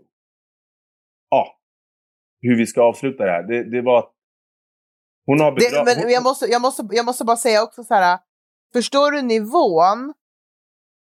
ja. 1.31 1.57
Hur 2.41 2.57
vi 2.59 2.67
ska 2.67 2.83
avsluta 2.83 3.25
det 3.25 3.31
här. 3.31 3.43
Det, 3.43 3.71
det 3.71 3.83
var 3.83 4.05
hon 5.27 5.41
har 5.41 5.53
Det, 5.53 5.57
bedra- 5.71 5.85
men 5.85 6.11
jag 6.11 6.23
måste, 6.23 6.47
jag, 6.47 6.63
måste, 6.63 6.89
jag 6.91 7.05
måste 7.07 7.25
bara 7.25 7.37
säga 7.37 7.63
också 7.63 7.85
så 7.85 7.95
här. 7.95 8.19
Förstår 8.73 9.11
du 9.11 9.23
nivån? 9.23 10.15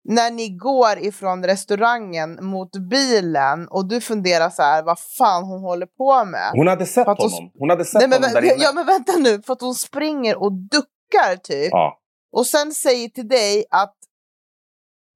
När 0.04 0.30
ni 0.30 0.48
går 0.48 0.98
ifrån 0.98 1.44
restaurangen 1.44 2.44
mot 2.44 2.76
bilen 2.90 3.68
och 3.68 3.88
du 3.88 4.00
funderar 4.00 4.50
så 4.50 4.62
här, 4.62 4.82
vad 4.82 4.98
fan 5.18 5.44
hon 5.44 5.60
håller 5.60 5.86
på 5.86 6.24
med. 6.24 6.50
Hon 6.52 6.66
hade 6.68 6.86
sett 6.86 7.06
hon- 7.06 7.16
honom. 7.16 7.50
Hon 7.58 7.70
hade 7.70 7.84
sett 7.84 8.00
Nej, 8.00 8.08
men, 8.08 8.22
honom 8.22 8.34
där 8.34 8.42
inne. 8.42 8.54
ja 8.64 8.72
men 8.74 8.86
vänta 8.86 9.12
nu, 9.18 9.42
för 9.42 9.52
att 9.52 9.60
hon 9.60 9.74
springer 9.74 10.42
och 10.42 10.52
duckar 10.52 11.36
typ. 11.42 11.68
Ja, 11.70 12.00
Och 12.32 12.46
sen 12.46 12.72
säger 12.72 13.08
till 13.08 13.28
dig 13.28 13.64
att 13.70 13.96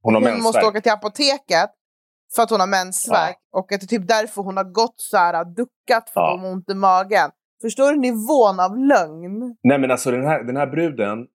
hon 0.02 0.14
hon 0.14 0.42
måste 0.42 0.66
åka 0.66 0.80
till 0.80 0.92
apoteket 0.92 1.70
för 2.36 2.42
att 2.42 2.50
hon 2.50 2.60
har 2.60 2.66
mensvärk. 2.66 3.38
Och 3.52 3.72
att 3.72 3.80
det 3.80 3.84
är 3.84 3.98
typ 3.98 4.08
därför 4.08 4.42
hon 4.42 4.56
har 4.56 4.64
gått 4.64 4.94
så 4.96 5.16
här 5.16 5.44
duckat 5.44 6.10
för 6.10 6.20
att 6.20 6.26
Ja. 6.26 6.32
hon 6.32 6.40
har 6.40 6.52
ont 6.52 6.70
i 6.70 6.74
magen. 6.74 7.30
Förstår 7.62 7.92
du 7.92 7.98
nivån 7.98 8.60
av 8.60 8.78
lögn? 8.78 9.56
Nej 9.62 9.78
men 9.78 9.90
alltså 9.90 10.10
den 10.10 10.24
här, 10.24 10.44
den 10.44 10.56
här 10.56 10.66
bruden, 10.66 11.26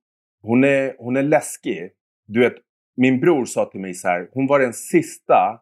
hon 0.41 0.64
är, 0.64 0.95
hon 0.97 1.18
är 1.18 1.24
läskig. 1.24 1.89
Du 2.28 2.39
vet, 2.39 2.54
min 2.97 3.20
bror 3.20 3.45
sa 3.45 3.66
till 3.66 3.82
mig 3.82 3.93
så 3.93 4.08
här, 4.08 4.30
hon 4.34 4.47
var 4.47 4.60
den 4.60 4.74
sista 4.74 5.62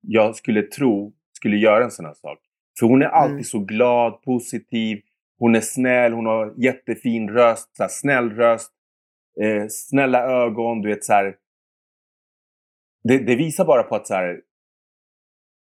jag 0.00 0.36
skulle 0.36 0.62
tro 0.62 1.12
skulle 1.32 1.56
göra 1.56 1.84
en 1.84 1.90
sån 1.90 2.06
här 2.06 2.14
sak. 2.14 2.38
För 2.78 2.86
hon 2.86 3.02
är 3.02 3.06
alltid 3.06 3.32
mm. 3.32 3.44
så 3.44 3.58
glad, 3.58 4.22
positiv, 4.22 5.00
hon 5.38 5.54
är 5.54 5.60
snäll, 5.60 6.12
hon 6.12 6.26
har 6.26 6.54
jättefin 6.56 7.28
röst, 7.28 7.76
så 7.76 7.82
här, 7.82 7.90
snäll 7.90 8.30
röst, 8.30 8.72
eh, 9.42 9.66
snälla 9.68 10.22
ögon, 10.22 10.82
du 10.82 10.88
vet 10.88 11.04
så 11.04 11.12
här, 11.12 11.36
det, 13.04 13.18
det, 13.18 13.36
visar 13.36 13.64
bara 13.64 13.82
på 13.82 13.96
att 13.96 14.06
så 14.06 14.14
här, 14.14 14.40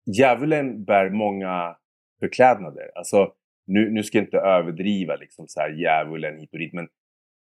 djävulen 0.06 0.84
bär 0.84 1.10
många 1.10 1.76
förklädnader. 2.20 2.92
Alltså, 2.96 3.34
nu, 3.68 3.92
nu 3.92 4.04
ska 4.04 4.18
jag 4.18 4.26
inte 4.26 4.38
överdriva 4.38 5.16
liksom 5.16 5.48
så 5.48 5.60
här 5.60 5.70
djävulen 5.70 6.40
hit 6.40 6.54
och 6.54 6.60
dit, 6.60 6.74
men 6.74 6.88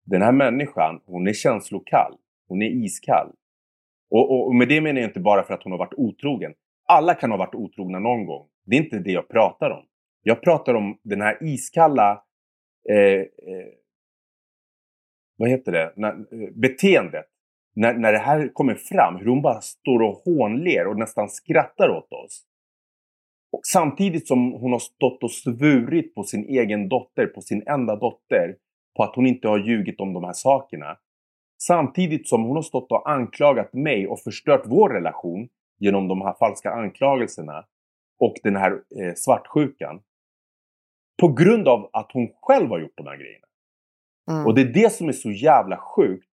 den 0.06 0.22
här 0.22 0.32
människan, 0.32 1.00
hon 1.06 1.28
är 1.28 1.32
känslokall. 1.32 2.16
Hon 2.48 2.62
är 2.62 2.84
iskall. 2.84 3.32
Och, 4.10 4.30
och, 4.30 4.46
och, 4.46 4.54
med 4.54 4.68
det 4.68 4.80
menar 4.80 5.00
jag 5.00 5.10
inte 5.10 5.20
bara 5.20 5.42
för 5.42 5.54
att 5.54 5.62
hon 5.62 5.72
har 5.72 5.78
varit 5.78 5.94
otrogen. 5.96 6.54
Alla 6.88 7.14
kan 7.14 7.30
ha 7.30 7.38
varit 7.38 7.54
otrogna 7.54 7.98
någon 7.98 8.26
gång. 8.26 8.48
Det 8.66 8.76
är 8.76 8.80
inte 8.80 8.98
det 8.98 9.12
jag 9.12 9.28
pratar 9.28 9.70
om. 9.70 9.84
Jag 10.22 10.42
pratar 10.42 10.74
om 10.74 10.98
den 11.02 11.20
här 11.20 11.38
iskalla 11.40 12.24
eh, 12.90 13.20
eh, 13.20 13.68
vad 15.36 15.48
heter 15.48 15.72
det? 15.72 15.92
När, 15.96 16.10
eh, 16.12 16.50
beteendet. 16.54 17.26
När, 17.74 17.94
när 17.94 18.12
det 18.12 18.18
här 18.18 18.48
kommer 18.52 18.74
fram, 18.74 19.16
hur 19.16 19.26
hon 19.26 19.42
bara 19.42 19.60
står 19.60 20.02
och 20.02 20.14
hånler 20.24 20.86
och 20.86 20.98
nästan 20.98 21.28
skrattar 21.28 21.88
åt 21.88 22.12
oss. 22.12 22.44
Och 23.52 23.60
samtidigt 23.62 24.28
som 24.28 24.52
hon 24.52 24.72
har 24.72 24.78
stått 24.78 25.22
och 25.22 25.30
svurit 25.30 26.14
på 26.14 26.22
sin 26.22 26.44
egen 26.44 26.88
dotter, 26.88 27.26
på 27.26 27.40
sin 27.40 27.62
enda 27.68 27.96
dotter, 27.96 28.56
på 28.96 29.02
att 29.02 29.14
hon 29.16 29.26
inte 29.26 29.48
har 29.48 29.58
ljugit 29.58 30.00
om 30.00 30.12
de 30.12 30.24
här 30.24 30.32
sakerna. 30.32 30.98
Samtidigt 31.62 32.28
som 32.28 32.42
hon 32.42 32.56
har 32.56 32.62
stått 32.62 32.92
och 32.92 33.10
anklagat 33.10 33.72
mig 33.72 34.08
och 34.08 34.20
förstört 34.20 34.62
vår 34.64 34.88
relation 34.90 35.48
genom 35.78 36.08
de 36.08 36.22
här 36.22 36.34
falska 36.38 36.70
anklagelserna 36.70 37.64
och 38.18 38.34
den 38.42 38.56
här 38.56 38.72
eh, 38.72 39.14
svartsjukan. 39.16 40.00
På 41.20 41.28
grund 41.28 41.68
av 41.68 41.90
att 41.92 42.10
hon 42.12 42.28
själv 42.42 42.68
har 42.68 42.80
gjort 42.80 42.96
de 42.96 43.06
här 43.06 43.16
grejerna. 43.16 43.46
Mm. 44.30 44.46
Och 44.46 44.54
det 44.54 44.60
är 44.60 44.72
det 44.72 44.92
som 44.92 45.08
är 45.08 45.12
så 45.12 45.30
jävla 45.30 45.76
sjukt. 45.76 46.28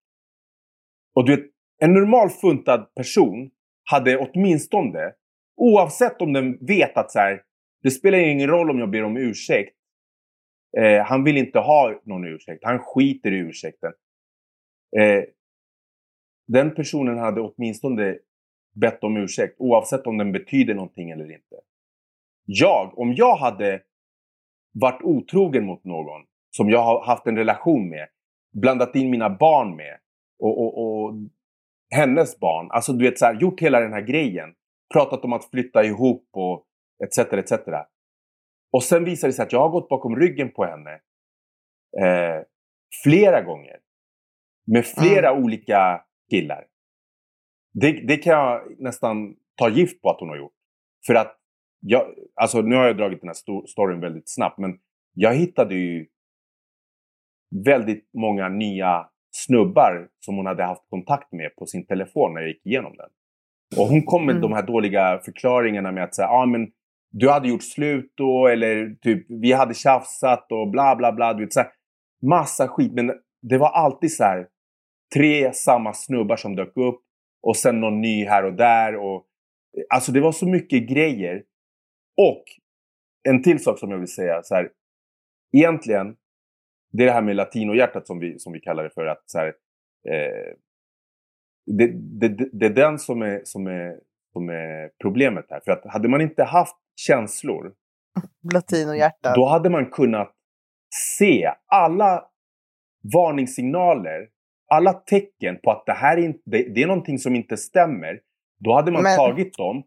Och 1.15 1.25
du 1.25 1.35
vet, 1.35 1.45
en 1.77 1.93
normal 1.93 2.29
funtad 2.29 2.95
person 2.95 3.51
hade 3.83 4.17
åtminstone, 4.17 5.13
oavsett 5.55 6.21
om 6.21 6.33
den 6.33 6.57
vet 6.65 6.97
att 6.97 7.11
så 7.11 7.19
här, 7.19 7.41
det 7.83 7.91
spelar 7.91 8.17
ingen 8.17 8.49
roll 8.49 8.69
om 8.69 8.79
jag 8.79 8.89
ber 8.89 9.03
om 9.03 9.17
ursäkt. 9.17 9.75
Eh, 10.77 11.03
han 11.05 11.23
vill 11.23 11.37
inte 11.37 11.59
ha 11.59 12.01
någon 12.03 12.25
ursäkt. 12.25 12.63
Han 12.63 12.79
skiter 12.79 13.31
i 13.31 13.37
ursäkten. 13.37 13.93
Eh, 14.97 15.23
den 16.47 16.75
personen 16.75 17.17
hade 17.17 17.41
åtminstone 17.41 18.17
bett 18.75 19.03
om 19.03 19.17
ursäkt 19.17 19.55
oavsett 19.57 20.07
om 20.07 20.17
den 20.17 20.31
betyder 20.31 20.73
någonting 20.73 21.11
eller 21.11 21.31
inte. 21.31 21.55
Jag, 22.45 22.99
om 22.99 23.13
jag 23.13 23.35
hade 23.35 23.81
varit 24.73 25.01
otrogen 25.03 25.65
mot 25.65 25.83
någon 25.83 26.21
som 26.51 26.69
jag 26.69 26.83
har 26.83 27.05
haft 27.05 27.27
en 27.27 27.37
relation 27.37 27.89
med, 27.89 28.07
blandat 28.53 28.95
in 28.95 29.09
mina 29.09 29.29
barn 29.29 29.75
med 29.75 29.97
och, 30.39 30.61
och, 30.61 31.03
och 31.05 31.13
hennes 31.89 32.39
barn, 32.39 32.71
alltså 32.71 32.93
du 32.93 33.05
vet 33.05 33.19
så 33.19 33.25
här, 33.25 33.41
gjort 33.41 33.59
hela 33.59 33.79
den 33.79 33.93
här 33.93 34.01
grejen, 34.01 34.53
pratat 34.93 35.23
om 35.23 35.33
att 35.33 35.49
flytta 35.49 35.83
ihop 35.83 36.29
och 36.31 36.65
etc. 37.03 37.17
etc. 37.17 37.51
Och 38.71 38.83
sen 38.83 39.05
visar 39.05 39.27
det 39.27 39.33
sig 39.33 39.43
att 39.43 39.51
jag 39.51 39.59
har 39.59 39.69
gått 39.69 39.89
bakom 39.89 40.15
ryggen 40.15 40.51
på 40.51 40.65
henne 40.65 40.93
eh, 42.01 42.43
flera 43.03 43.41
gånger. 43.41 43.79
Med 44.67 44.85
flera 44.85 45.29
mm. 45.29 45.43
olika 45.43 46.05
killar. 46.29 46.65
Det, 47.73 47.91
det 47.91 48.17
kan 48.17 48.33
jag 48.33 48.79
nästan 48.79 49.35
ta 49.55 49.69
gift 49.69 50.01
på 50.01 50.09
att 50.09 50.19
hon 50.19 50.29
har 50.29 50.37
gjort. 50.37 50.55
För 51.07 51.15
att, 51.15 51.37
jag, 51.79 52.15
alltså 52.33 52.61
nu 52.61 52.75
har 52.75 52.85
jag 52.85 52.97
dragit 52.97 53.21
den 53.21 53.27
här 53.27 53.67
storyn 53.67 53.99
väldigt 53.99 54.29
snabbt, 54.29 54.57
men 54.57 54.79
jag 55.13 55.35
hittade 55.35 55.75
ju 55.75 56.07
väldigt 57.65 58.09
många 58.13 58.49
nya 58.49 59.09
snubbar 59.31 60.09
som 60.19 60.35
hon 60.35 60.45
hade 60.45 60.63
haft 60.63 60.89
kontakt 60.89 61.31
med 61.31 61.55
på 61.55 61.65
sin 61.65 61.85
telefon 61.85 62.33
när 62.33 62.41
jag 62.41 62.49
gick 62.49 62.65
igenom 62.65 62.97
den. 62.97 63.09
Och 63.77 63.87
hon 63.87 64.03
kom 64.03 64.25
med 64.25 64.35
mm. 64.35 64.41
de 64.41 64.53
här 64.53 64.63
dåliga 64.63 65.19
förklaringarna 65.25 65.91
med 65.91 66.03
att 66.03 66.15
säga, 66.15 66.27
ah, 66.27 66.45
men 66.45 66.67
du 67.11 67.29
hade 67.29 67.49
gjort 67.49 67.63
slut 67.63 68.13
då 68.17 68.47
eller 68.47 68.95
typ 69.01 69.25
vi 69.29 69.51
hade 69.51 69.73
tjafsat 69.73 70.51
och 70.51 70.69
bla 70.69 70.95
bla 70.95 71.11
bla. 71.11 71.33
Du 71.33 71.43
vet, 71.43 71.53
så 71.53 71.59
här, 71.59 71.69
massa 72.21 72.67
skit. 72.67 72.93
Men 72.93 73.11
det 73.41 73.57
var 73.57 73.69
alltid 73.69 74.13
så 74.13 74.23
här 74.23 74.47
tre 75.15 75.53
samma 75.53 75.93
snubbar 75.93 76.35
som 76.35 76.55
dök 76.55 76.77
upp 76.77 77.01
och 77.47 77.57
sen 77.57 77.79
någon 77.79 78.01
ny 78.01 78.25
här 78.25 78.45
och 78.45 78.53
där. 78.53 78.95
Och, 78.95 79.25
alltså 79.89 80.11
det 80.11 80.21
var 80.21 80.31
så 80.31 80.47
mycket 80.47 80.89
grejer. 80.89 81.43
Och 82.17 82.43
en 83.29 83.43
till 83.43 83.63
sak 83.63 83.79
som 83.79 83.91
jag 83.91 83.97
vill 83.97 84.13
säga. 84.13 84.43
Så 84.43 84.55
här, 84.55 84.69
egentligen, 85.57 86.15
det 86.91 87.03
är 87.03 87.07
det 87.07 87.13
här 87.13 87.21
med 87.21 87.35
latinohjärtat 87.35 88.07
som 88.07 88.19
vi, 88.19 88.39
som 88.39 88.53
vi 88.53 88.59
kallar 88.59 88.83
det 88.83 88.89
för. 88.89 89.05
att 89.05 89.23
så 89.25 89.39
här, 89.39 89.47
eh, 90.09 90.53
det, 91.65 91.87
det, 92.19 92.49
det, 92.53 92.65
är 92.65 92.73
den 92.73 92.99
som 92.99 93.21
är, 93.21 93.41
som, 93.43 93.67
är, 93.67 93.99
som 94.33 94.49
är 94.49 94.89
problemet 95.01 95.45
här. 95.49 95.61
För 95.65 95.71
att 95.71 95.85
hade 95.85 96.07
man 96.07 96.21
inte 96.21 96.43
haft 96.43 96.75
känslor. 96.95 97.73
Latinohjärtat. 98.53 99.35
Då 99.35 99.45
hade 99.45 99.69
man 99.69 99.85
kunnat 99.85 100.31
se 101.17 101.53
alla 101.67 102.23
varningssignaler 103.13 104.27
alla 104.67 104.93
tecken 104.93 105.59
på 105.63 105.71
att 105.71 105.85
det 105.85 105.93
här 105.93 106.17
är, 106.17 106.33
det, 106.45 106.73
det 106.75 106.83
är 106.83 106.87
någonting 106.87 107.19
som 107.19 107.35
inte 107.35 107.57
stämmer, 107.57 108.19
då 108.59 108.73
hade 108.73 108.91
man 108.91 109.03
Men... 109.03 109.17
tagit 109.17 109.57
dem 109.57 109.83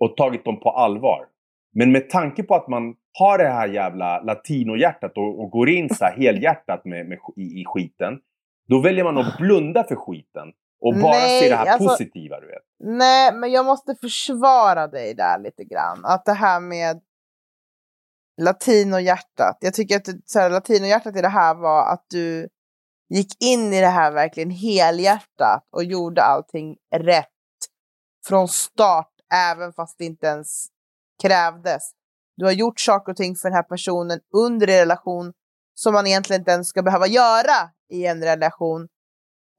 och 0.00 0.16
tagit 0.16 0.44
dem 0.44 0.60
på 0.60 0.70
allvar. 0.70 1.26
Men 1.72 1.92
med 1.92 2.10
tanke 2.10 2.42
på 2.42 2.54
att 2.54 2.68
man 2.68 2.94
har 3.18 3.38
det 3.38 3.48
här 3.48 3.68
jävla 3.68 4.20
latinohjärtat 4.22 5.16
och, 5.16 5.40
och 5.40 5.50
går 5.50 5.68
in 5.68 5.88
så 5.88 6.04
här 6.04 6.16
helhjärtat 6.16 6.84
med, 6.84 7.08
med, 7.08 7.18
i, 7.36 7.60
i 7.60 7.64
skiten, 7.66 8.20
då 8.68 8.80
väljer 8.80 9.04
man 9.04 9.18
att 9.18 9.38
blunda 9.38 9.84
för 9.84 9.96
skiten 9.96 10.52
och 10.84 10.94
bara 10.94 11.12
nej, 11.12 11.40
se 11.40 11.48
det 11.48 11.56
här 11.56 11.66
alltså, 11.66 11.88
positiva. 11.88 12.40
Du 12.40 12.46
vet. 12.46 12.62
Nej, 12.78 13.34
men 13.34 13.52
jag 13.52 13.64
måste 13.64 13.94
försvara 13.94 14.86
dig 14.86 15.14
där 15.14 15.38
lite 15.38 15.64
grann. 15.64 16.04
Att 16.04 16.24
det 16.24 16.32
här 16.32 16.60
med 16.60 17.00
latinohjärtat. 18.42 19.58
Jag 19.60 19.74
tycker 19.74 19.96
att 19.96 20.08
så 20.26 20.38
här, 20.38 20.50
latinohjärtat 20.50 21.16
i 21.16 21.20
det 21.20 21.28
här 21.28 21.54
var 21.54 21.92
att 21.92 22.04
du 22.08 22.48
gick 23.08 23.42
in 23.42 23.72
i 23.72 23.80
det 23.80 23.86
här 23.86 24.12
verkligen 24.12 24.50
helhjärtat 24.50 25.68
och 25.70 25.84
gjorde 25.84 26.22
allting 26.22 26.76
rätt 26.96 27.28
från 28.26 28.48
start, 28.48 29.10
även 29.32 29.72
fast 29.72 29.98
det 29.98 30.04
inte 30.04 30.26
ens 30.26 30.66
krävdes. 31.22 31.90
Du 32.36 32.44
har 32.44 32.52
gjort 32.52 32.80
saker 32.80 33.12
och 33.12 33.16
ting 33.16 33.36
för 33.36 33.48
den 33.48 33.56
här 33.56 33.62
personen 33.62 34.20
under 34.34 34.68
en 34.68 34.76
relation 34.76 35.32
som 35.74 35.94
man 35.94 36.06
egentligen 36.06 36.40
inte 36.40 36.50
ens 36.50 36.68
ska 36.68 36.82
behöva 36.82 37.06
göra 37.06 37.70
i 37.92 38.06
en 38.06 38.24
relation. 38.24 38.88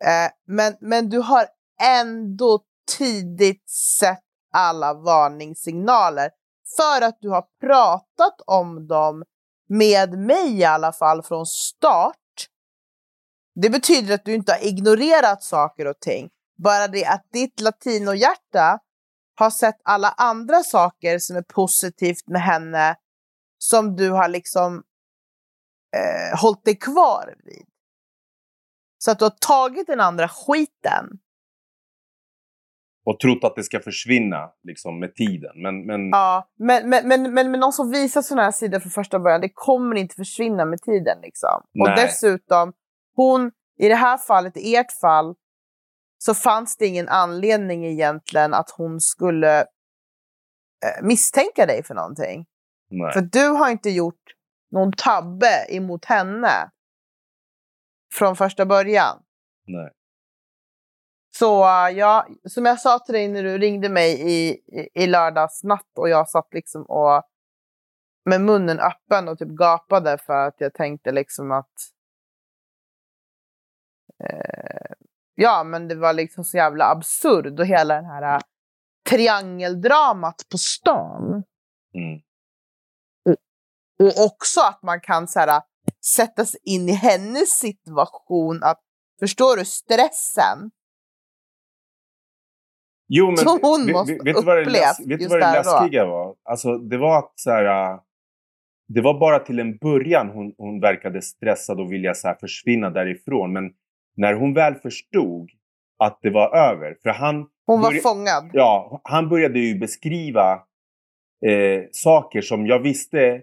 Eh, 0.04 0.32
men, 0.48 0.76
men 0.80 1.10
du 1.10 1.20
har 1.20 1.48
ändå 1.82 2.60
tidigt 2.98 3.70
sett 4.00 4.24
alla 4.54 4.94
varningssignaler 4.94 6.30
för 6.78 7.02
att 7.02 7.18
du 7.22 7.30
har 7.30 7.46
pratat 7.62 8.42
om 8.48 8.88
dem 8.88 9.24
med 9.70 10.20
mig 10.20 10.60
i 10.60 10.64
alla 10.64 10.94
fall 10.94 11.24
från 11.24 11.46
start 11.46 12.16
det 13.56 13.70
betyder 13.70 14.16
att 14.16 14.26
du 14.26 14.34
inte 14.34 14.52
har 14.52 14.68
ignorerat 14.68 15.44
saker 15.44 15.88
och 15.88 16.00
ting. 16.00 16.30
Bara 16.58 16.88
det 16.88 17.06
att 17.06 17.28
ditt 17.34 17.62
latinohjärta 17.62 18.80
har 19.36 19.50
sett 19.50 19.82
alla 19.84 20.10
andra 20.10 20.64
saker 20.64 21.20
som 21.20 21.36
är 21.36 21.42
positivt 21.42 22.28
med 22.28 22.42
henne 22.42 22.96
som 23.58 23.96
du 23.96 24.10
har 24.10 24.28
liksom 24.28 24.84
eh, 25.96 26.40
hållit 26.40 26.66
dig 26.66 26.76
kvar 26.76 27.36
vid. 27.44 27.66
Så 29.06 29.12
att 29.12 29.20
du 29.20 29.26
har 29.26 29.36
tagit 29.48 29.88
den 29.88 30.00
andra 30.00 30.28
skiten. 30.28 31.20
Och 33.06 33.20
trott 33.20 33.44
att 33.44 33.56
det 33.56 33.64
ska 33.64 33.80
försvinna 33.80 34.52
liksom, 34.64 35.00
med 35.00 35.16
tiden. 35.16 35.52
Men, 35.56 35.86
men... 35.86 36.10
Ja, 36.10 36.50
men, 36.60 36.90
men, 36.90 37.08
men, 37.08 37.34
men, 37.34 37.52
men 37.52 37.60
någon 37.60 37.74
som 37.74 37.92
visar 37.92 38.22
sådana 38.22 38.44
här 38.44 38.52
sidor 38.52 38.80
från 38.80 38.92
första 38.92 39.20
början, 39.20 39.42
det 39.42 39.52
kommer 39.54 39.96
inte 39.96 40.16
försvinna 40.16 40.66
med 40.66 40.82
tiden. 40.82 41.18
Liksom. 41.22 41.62
Och 41.80 41.90
dessutom, 41.96 42.74
hon, 43.16 43.52
i 43.80 43.88
det 43.88 43.96
här 43.96 44.18
fallet, 44.18 44.58
i 44.58 44.76
ert 44.76 44.92
fall, 45.02 45.36
så 46.18 46.34
fanns 46.34 46.78
det 46.78 46.86
ingen 46.86 47.10
anledning 47.10 47.86
egentligen 47.86 48.54
att 48.54 48.70
hon 48.70 49.00
skulle 49.00 49.60
eh, 49.60 51.04
misstänka 51.04 51.66
dig 51.66 51.84
för 51.84 51.94
någonting. 51.94 52.46
Nej. 52.90 53.14
För 53.14 53.22
du 53.22 53.48
har 53.48 53.70
inte 53.70 53.90
gjort 53.90 54.24
någon 54.72 54.92
tabbe 54.92 55.66
emot 55.70 56.06
henne 56.06 56.72
från 58.14 58.36
första 58.36 58.66
början. 58.66 59.24
Nej. 59.68 59.92
Så 61.38 61.46
ja, 61.96 62.28
som 62.50 62.66
jag 62.66 62.80
sa 62.80 63.00
till 63.00 63.14
dig 63.14 63.28
när 63.28 63.44
du 63.44 63.58
ringde 63.58 63.90
mig 63.90 64.22
i, 64.22 64.50
i, 64.50 64.90
i 64.94 65.08
lördags 65.08 65.64
natt 65.64 65.98
och 65.98 66.10
jag 66.10 66.30
satt 66.30 66.54
liksom 66.54 66.84
och 66.84 67.24
med 68.30 68.42
munnen 68.42 68.80
öppen 68.80 69.28
och 69.28 69.40
typ 69.40 69.50
gapade 69.50 70.18
för 70.18 70.48
att 70.48 70.56
jag 70.58 70.74
tänkte 70.74 71.12
liksom 71.12 71.52
att 71.52 71.74
eh, 74.24 74.96
ja, 75.36 75.64
men 75.64 75.88
det 75.88 75.96
var 75.96 76.14
liksom 76.14 76.44
så 76.44 76.58
jävla 76.58 76.86
absurd 76.86 77.60
och 77.60 77.66
hela 77.66 77.96
den 77.96 78.06
här 78.06 78.36
uh, 78.36 78.42
triangeldramat 79.10 80.36
på 80.52 80.58
stan. 80.58 81.44
Mm. 81.94 82.22
Och, 83.30 83.36
och 84.00 84.26
också 84.26 84.62
att 84.62 84.84
man 84.84 85.02
kan 85.02 85.28
så 85.28 85.40
här, 85.40 85.62
sätta 86.16 86.46
sig 86.46 86.60
in 86.64 86.90
i 86.90 86.92
hennes 86.92 87.50
situation. 87.50 88.64
Att, 88.64 88.80
förstår 89.20 89.58
du 89.58 89.66
stressen? 89.66 90.72
Jo, 93.08 93.28
men 93.28 93.38
Som 93.38 93.60
hon 93.62 93.92
måste 93.92 94.14
vet, 94.14 94.26
vet 94.26 94.36
upplevt 94.36 94.72
läs, 94.72 95.00
vet 95.08 95.20
du 95.20 95.28
vad 95.28 95.40
det 95.40 95.60
och 95.60 95.66
då. 95.66 95.72
läskiga 95.72 96.06
var? 96.06 96.36
Alltså, 96.44 96.78
det 96.78 96.98
var 96.98 97.20
att 97.20 97.32
så 97.36 97.52
här, 97.52 98.00
Det 98.88 99.02
var 99.02 99.20
bara 99.20 99.40
till 99.40 99.60
en 99.60 99.78
början 99.78 100.30
hon, 100.30 100.54
hon 100.58 100.80
verkade 100.82 101.22
stressad 101.22 101.80
och 101.80 101.92
vilja 101.94 102.14
så 102.14 102.28
här, 102.28 102.36
försvinna 102.40 102.90
därifrån. 102.90 103.54
Men 103.54 103.72
när 104.18 104.34
hon 104.34 104.54
väl 104.54 104.76
förstod 104.76 105.50
att 106.00 106.20
det 106.22 106.30
var 106.30 106.56
över. 106.58 106.98
För 107.04 107.10
han, 107.10 107.48
Hon 107.66 107.82
var 107.82 107.92
fångad. 107.92 108.50
ja, 108.54 109.02
han 109.04 109.30
började 109.30 109.60
ju 109.60 109.80
beskriva 109.80 110.54
eh, 111.46 111.84
saker 111.92 112.42
som 112.42 112.68
jag 112.68 112.80
visste 112.80 113.42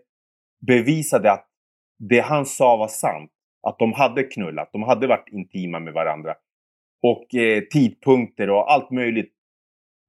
bevisade 0.66 1.32
att 1.32 1.48
det 2.08 2.20
han 2.20 2.46
sa 2.46 2.76
var 2.76 2.88
sant. 2.88 3.30
Att 3.62 3.78
de 3.78 3.92
hade 3.92 4.22
knullat, 4.22 4.70
de 4.72 4.82
hade 4.82 5.06
varit 5.06 5.28
intima 5.28 5.80
med 5.80 5.92
varandra. 5.92 6.34
Och 7.02 7.34
eh, 7.34 7.60
tidpunkter 7.60 8.50
och 8.50 8.72
allt 8.72 8.90
möjligt. 8.90 9.32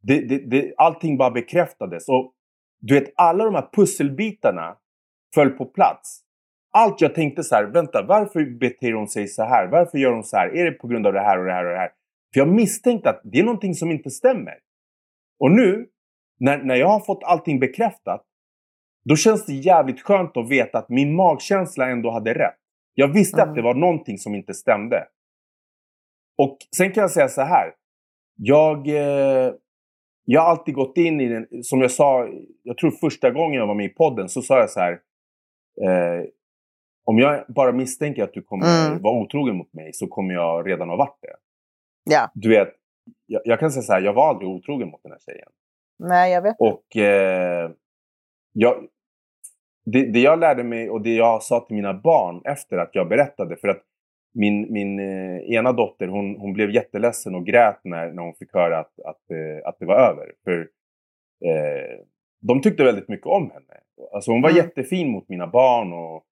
Det, 0.02 0.22
det, 0.22 0.38
det, 0.38 0.74
allting 0.78 1.18
bara 1.18 1.32
bekräftades. 1.32 2.10
Och 2.10 2.34
du 2.80 3.00
vet, 3.00 3.14
alla 3.16 3.46
de 3.46 3.56
här 3.56 3.70
pusselbitarna 3.74 4.78
föll 5.36 5.50
på 5.50 5.66
plats. 5.66 6.20
Allt 6.72 7.02
jag 7.02 7.16
tänkte 7.16 7.44
så 7.44 7.56
här, 7.56 7.64
vänta, 7.64 8.02
varför 8.02 8.60
beter 8.60 8.94
hon 8.94 9.08
sig 9.08 9.28
så 9.28 9.44
här? 9.44 9.68
Varför 9.68 9.98
gör 9.98 10.14
hon 10.14 10.24
så 10.24 10.38
här? 10.38 10.56
Är 10.56 10.66
det 10.66 10.72
på 10.72 10.88
grund 10.88 11.08
av 11.08 11.14
det 11.14 11.22
här 11.22 11.40
och 11.40 11.46
det 11.46 11.54
här 11.54 11.66
och 11.66 11.72
det 11.72 11.80
här? 11.80 11.92
För 12.34 12.40
jag 12.40 12.48
misstänkte 12.48 13.10
att 13.10 13.22
det 13.24 13.40
är 13.40 13.44
någonting 13.44 13.74
som 13.74 13.92
inte 13.92 14.10
stämmer. 14.10 14.58
Och 15.40 15.52
nu, 15.52 15.88
när, 16.40 16.58
när 16.58 16.76
jag 16.76 16.88
har 16.88 17.00
fått 17.00 17.24
allting 17.24 17.60
bekräftat, 17.60 18.26
då 19.10 19.16
känns 19.16 19.46
det 19.46 19.54
jävligt 19.54 20.02
skönt 20.02 20.38
att 20.38 20.50
veta 20.50 20.78
att 20.78 20.90
min 20.90 21.16
magkänsla 21.16 21.90
ändå 21.90 22.12
hade 22.12 22.34
rätt. 22.34 22.58
Jag 22.94 23.08
visste 23.08 23.38
Mm. 23.42 23.50
att 23.50 23.56
det 23.56 23.62
var 23.62 23.74
någonting 23.74 24.18
som 24.18 24.36
inte 24.36 24.54
stämde. 24.54 25.08
Och 26.38 26.58
sen 26.78 26.92
kan 26.92 27.02
jag 27.02 27.12
säga 27.12 27.28
så 27.28 27.42
här. 27.42 27.74
Jag, 28.36 28.88
eh, 28.88 29.54
jag 30.26 30.42
har 30.42 30.50
alltid 30.50 30.74
gått 30.76 30.98
in 30.98 31.22
i 31.22 31.28
den, 31.28 31.64
som 31.64 31.82
jag 31.82 31.92
sa, 31.92 32.28
jag 32.64 32.78
tror 32.78 32.92
första 32.92 33.32
gången 33.32 33.60
jag 33.60 33.68
var 33.68 33.76
med 33.76 33.86
i 33.86 33.90
podden 33.90 34.30
så 34.30 34.42
sa 34.42 34.60
jag 34.60 34.70
så 34.70 34.80
här. 34.80 34.92
Eh, 35.82 36.26
om 37.06 37.20
jag 37.20 37.46
bara 37.48 37.72
misstänker 37.72 38.24
att 38.24 38.34
du 38.34 38.42
kommer 38.42 38.88
Mm. 38.88 39.02
vara 39.02 39.20
otrogen 39.22 39.56
mot 39.58 39.74
mig 39.74 39.94
så 39.94 40.08
kommer 40.08 40.34
jag 40.34 40.68
redan 40.70 40.90
ha 40.90 40.96
varit 40.96 41.18
det. 41.22 41.36
Ja. 42.04 42.32
Du 42.34 42.50
vet, 42.50 42.70
jag, 43.26 43.42
jag 43.46 43.60
kan 43.60 43.72
säga 43.72 43.84
så 43.84 43.94
här, 43.94 44.02
jag 44.02 44.14
var 44.14 44.30
aldrig 44.30 44.50
otrogen 44.50 44.90
mot 44.90 45.04
den 45.04 45.12
här 45.12 45.20
tjejen. 45.20 45.50
Nej, 46.00 46.34
jag 46.34 46.42
vet. 46.42 46.56
Och 46.60 46.98
eh, 46.98 47.72
jag, 48.54 48.88
det, 49.86 50.12
det 50.12 50.20
jag 50.20 50.40
lärde 50.40 50.64
mig 50.64 50.90
och 50.90 51.02
det 51.02 51.16
jag 51.16 51.44
sa 51.44 51.60
till 51.60 51.76
mina 51.76 51.94
barn 51.94 52.42
efter 52.46 52.78
att 52.78 52.90
jag 52.96 53.10
berättade. 53.10 53.56
För 53.56 53.68
att 53.68 53.82
min, 54.34 54.74
min 54.74 55.00
eh, 55.00 55.38
ena 55.38 55.72
dotter 55.72 56.08
hon, 56.08 56.36
hon 56.36 56.54
blev 56.54 56.70
jätteledsen 56.70 57.36
och 57.36 57.46
grät 57.46 57.80
när, 57.84 58.12
när 58.12 58.24
hon 58.24 58.34
fick 58.34 58.54
höra 58.54 58.80
att, 58.80 59.00
att, 59.00 59.32
eh, 59.32 59.68
att 59.68 59.80
det 59.80 59.86
var 59.86 59.96
över. 59.96 60.32
För 60.44 60.60
eh, 61.46 62.00
de 62.42 62.62
tyckte 62.62 62.84
väldigt 62.84 63.08
mycket 63.10 63.28
om 63.28 63.52
henne. 63.52 63.80
Alltså 64.14 64.32
hon 64.32 64.42
var 64.42 64.50
Mm. 64.50 64.66
jättefin 64.66 65.10
mot 65.12 65.30
mina 65.30 65.48
barn 65.48 65.94
och 65.94 66.24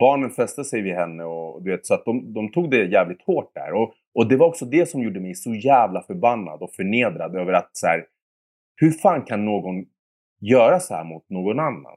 barnen 0.00 0.30
fäste 0.30 0.64
sig 0.64 0.82
vid 0.82 0.94
henne. 0.94 1.24
Och, 1.24 1.62
du 1.62 1.70
vet, 1.70 1.86
så 1.86 1.94
att 1.94 2.04
de, 2.04 2.32
de 2.32 2.52
tog 2.52 2.70
det 2.70 2.84
jävligt 2.84 3.22
hårt 3.22 3.54
där. 3.54 3.72
Och, 3.72 3.94
och 4.14 4.28
det 4.28 4.36
var 4.36 4.46
också 4.46 4.64
det 4.64 4.88
som 4.88 5.02
gjorde 5.02 5.20
mig 5.20 5.34
så 5.34 5.54
jävla 5.54 6.02
förbannad 6.02 6.62
och 6.62 6.72
förnedrad 6.72 7.36
över 7.36 7.52
att 7.52 7.70
så 7.72 7.86
här, 7.86 8.06
hur 8.76 8.90
fan 8.90 9.22
kan 9.22 9.44
någon 9.44 9.84
göra 10.40 10.80
så 10.80 10.94
här 10.94 11.04
mot 11.04 11.30
någon 11.30 11.60
annan? 11.60 11.96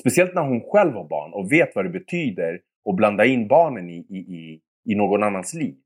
Speciellt 0.00 0.34
när 0.34 0.42
hon 0.42 0.60
själv 0.60 0.92
har 0.92 1.08
barn 1.08 1.32
och 1.32 1.52
vet 1.52 1.74
vad 1.74 1.84
det 1.84 1.90
betyder 1.90 2.60
att 2.90 2.96
blanda 2.96 3.24
in 3.24 3.48
barnen 3.48 3.90
i, 3.90 4.06
i, 4.08 4.18
i, 4.18 4.60
i 4.92 4.94
någon 4.94 5.22
annans 5.22 5.54
liv. 5.54 5.76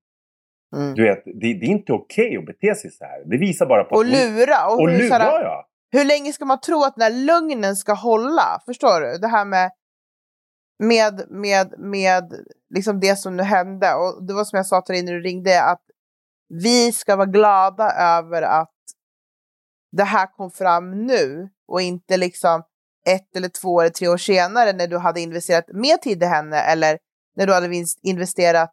Mm. 0.77 0.95
Du 0.95 1.03
vet, 1.03 1.25
det, 1.25 1.33
det 1.35 1.67
är 1.67 1.71
inte 1.71 1.93
okej 1.93 2.37
att 2.37 2.47
bete 2.47 2.75
sig 2.75 2.91
så 2.91 3.05
här. 3.05 3.25
Det 3.25 3.37
visar 3.37 3.67
bara 3.67 3.85
på 3.85 3.95
Och 3.97 4.05
lura. 4.05 4.67
Och, 4.67 4.81
Och 4.81 4.91
hur, 4.91 4.99
lura, 4.99 5.09
såhär, 5.09 5.43
ja. 5.43 5.69
hur 5.91 6.05
länge 6.05 6.33
ska 6.33 6.45
man 6.45 6.61
tro 6.61 6.85
att 6.85 6.95
den 6.97 7.03
här 7.03 7.25
lögnen 7.27 7.77
ska 7.77 7.93
hålla? 7.93 8.63
Förstår 8.67 9.01
du? 9.01 9.19
Det 9.19 9.29
här 9.29 9.45
med, 9.45 9.71
med, 10.79 11.23
med, 11.31 11.75
med 11.79 12.33
liksom 12.75 13.01
det 13.01 13.17
som 13.17 13.37
nu 13.37 13.43
hände. 13.43 13.95
Och 13.95 14.27
det 14.27 14.35
var 14.35 14.45
som 14.45 14.57
jag 14.57 14.67
sa 14.67 14.81
till 14.81 14.95
dig 14.95 15.05
när 15.05 15.13
du 15.13 15.21
ringde, 15.21 15.63
att 15.63 15.83
vi 16.49 16.93
ska 16.93 17.17
vara 17.17 17.27
glada 17.27 17.91
över 17.93 18.43
att 18.43 18.75
det 19.97 20.05
här 20.05 20.27
kom 20.27 20.51
fram 20.51 21.07
nu 21.07 21.49
och 21.69 21.81
inte 21.81 22.17
liksom 22.17 22.63
ett 23.09 23.37
eller 23.37 23.49
två 23.49 23.81
eller 23.81 23.91
tre 23.91 24.09
år 24.09 24.17
senare 24.17 24.73
när 24.73 24.87
du 24.87 24.99
hade 24.99 25.21
investerat 25.21 25.65
mer 25.73 25.97
tid 25.97 26.23
i 26.23 26.27
henne 26.27 26.61
eller 26.61 26.99
när 27.37 27.47
du 27.47 27.53
hade 27.53 27.85
investerat 28.03 28.71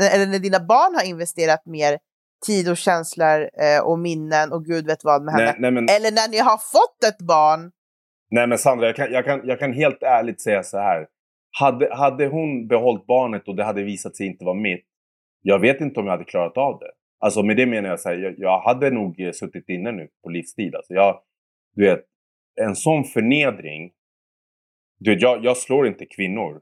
eh, 0.00 0.14
eller 0.14 0.26
när 0.26 0.38
dina 0.38 0.60
barn 0.60 0.94
har 0.94 1.04
investerat 1.04 1.66
mer 1.66 1.98
tid 2.46 2.70
och 2.70 2.76
känslor 2.76 3.50
eh, 3.60 3.82
och 3.82 3.98
minnen 3.98 4.52
och 4.52 4.64
gud 4.64 4.86
vet 4.86 5.04
vad 5.04 5.22
med 5.22 5.34
henne. 5.34 5.44
Nej, 5.44 5.56
nej, 5.58 5.70
men, 5.70 5.88
Eller 5.88 6.12
när 6.12 6.30
ni 6.30 6.38
har 6.38 6.56
fått 6.56 7.04
ett 7.08 7.26
barn. 7.26 7.70
nej 8.30 8.46
men 8.46 8.58
Sandra, 8.58 8.86
jag 8.86 8.96
kan, 8.96 9.12
jag, 9.12 9.24
kan, 9.24 9.40
jag 9.44 9.58
kan 9.58 9.72
helt 9.72 10.02
ärligt 10.02 10.40
säga 10.40 10.62
så 10.62 10.78
här. 10.78 11.06
Hade, 11.58 11.94
hade 11.94 12.26
hon 12.26 12.66
behållit 12.68 13.06
barnet 13.06 13.48
och 13.48 13.56
det 13.56 13.64
hade 13.64 13.82
visat 13.82 14.16
sig 14.16 14.26
inte 14.26 14.44
vara 14.44 14.54
mitt. 14.54 14.86
Jag 15.42 15.58
vet 15.58 15.80
inte 15.80 16.00
om 16.00 16.06
jag 16.06 16.12
hade 16.12 16.24
klarat 16.24 16.56
av 16.56 16.78
det. 16.78 16.90
Alltså 17.20 17.42
med 17.42 17.56
det 17.56 17.66
menar 17.66 17.88
jag 17.88 18.00
så 18.00 18.08
här, 18.08 18.16
jag, 18.16 18.34
jag 18.38 18.60
hade 18.60 18.90
nog 18.90 19.20
eh, 19.20 19.32
suttit 19.32 19.68
inne 19.68 19.92
nu 19.92 20.08
på 20.22 20.30
livstid. 20.30 20.74
Alltså 20.74 20.94
jag, 20.94 21.20
du 21.74 21.84
vet, 21.84 22.04
en 22.60 22.76
sån 22.76 23.04
förnedring. 23.04 23.92
Du 24.98 25.14
vet, 25.14 25.22
jag, 25.22 25.44
jag 25.44 25.56
slår 25.56 25.86
inte 25.86 26.06
kvinnor. 26.06 26.60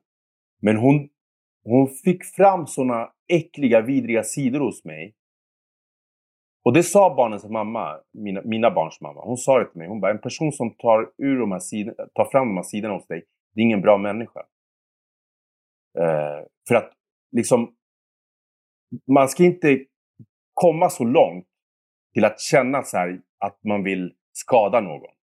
Men 0.60 0.76
hon, 0.76 1.08
hon 1.64 1.88
fick 1.88 2.24
fram 2.24 2.66
såna 2.66 3.12
äckliga, 3.28 3.80
vidriga 3.80 4.24
sidor 4.24 4.60
hos 4.60 4.84
mig. 4.84 5.14
Och 6.64 6.72
det 6.72 6.82
sa 6.82 7.14
barnens 7.14 7.44
mamma, 7.44 8.00
mina, 8.12 8.42
mina 8.42 8.70
barns 8.70 9.00
mamma. 9.00 9.20
Hon 9.20 9.36
sa 9.36 9.58
det 9.58 9.70
till 9.70 9.78
mig. 9.78 9.88
Hon 9.88 10.00
bara, 10.00 10.12
en 10.12 10.20
person 10.20 10.52
som 10.52 10.70
tar, 10.70 11.10
ur 11.18 11.38
de 11.38 11.52
här 11.52 11.58
sidorna, 11.58 12.08
tar 12.14 12.30
fram 12.30 12.48
de 12.48 12.56
här 12.56 12.62
sidorna 12.62 12.94
hos 12.94 13.06
dig, 13.06 13.24
det 13.54 13.60
är 13.60 13.64
ingen 13.64 13.80
bra 13.80 13.98
människa. 13.98 14.40
Eh, 15.98 16.44
för 16.68 16.74
att 16.74 16.92
liksom, 17.32 17.74
man 19.06 19.28
ska 19.28 19.44
inte 19.44 19.84
komma 20.54 20.90
så 20.90 21.04
långt 21.04 21.46
till 22.14 22.24
att 22.24 22.40
känna 22.40 22.82
så 22.82 22.96
här 22.96 23.20
att 23.38 23.64
man 23.64 23.82
vill 23.82 24.14
skada 24.32 24.80
någon. 24.80 25.17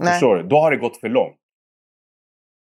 Nej. 0.00 0.12
Förstår 0.12 0.36
du? 0.36 0.42
Då 0.42 0.56
har 0.56 0.70
det 0.70 0.76
gått 0.76 0.96
för 0.96 1.08
långt. 1.08 1.36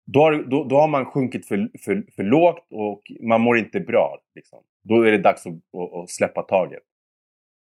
Då 0.06 0.20
har, 0.20 0.34
då, 0.34 0.64
då 0.64 0.76
har 0.76 0.88
man 0.88 1.06
sjunkit 1.06 1.48
för, 1.48 1.70
för, 1.86 2.04
för 2.16 2.24
lågt 2.24 2.68
och 2.72 3.02
man 3.30 3.42
mår 3.42 3.58
inte 3.58 3.80
bra. 3.80 4.18
Liksom. 4.36 4.64
Då 4.84 5.02
är 5.02 5.12
det 5.12 5.18
dags 5.18 5.46
att, 5.46 5.54
att, 5.54 5.94
att 5.94 6.10
släppa 6.10 6.42
taget. 6.42 6.84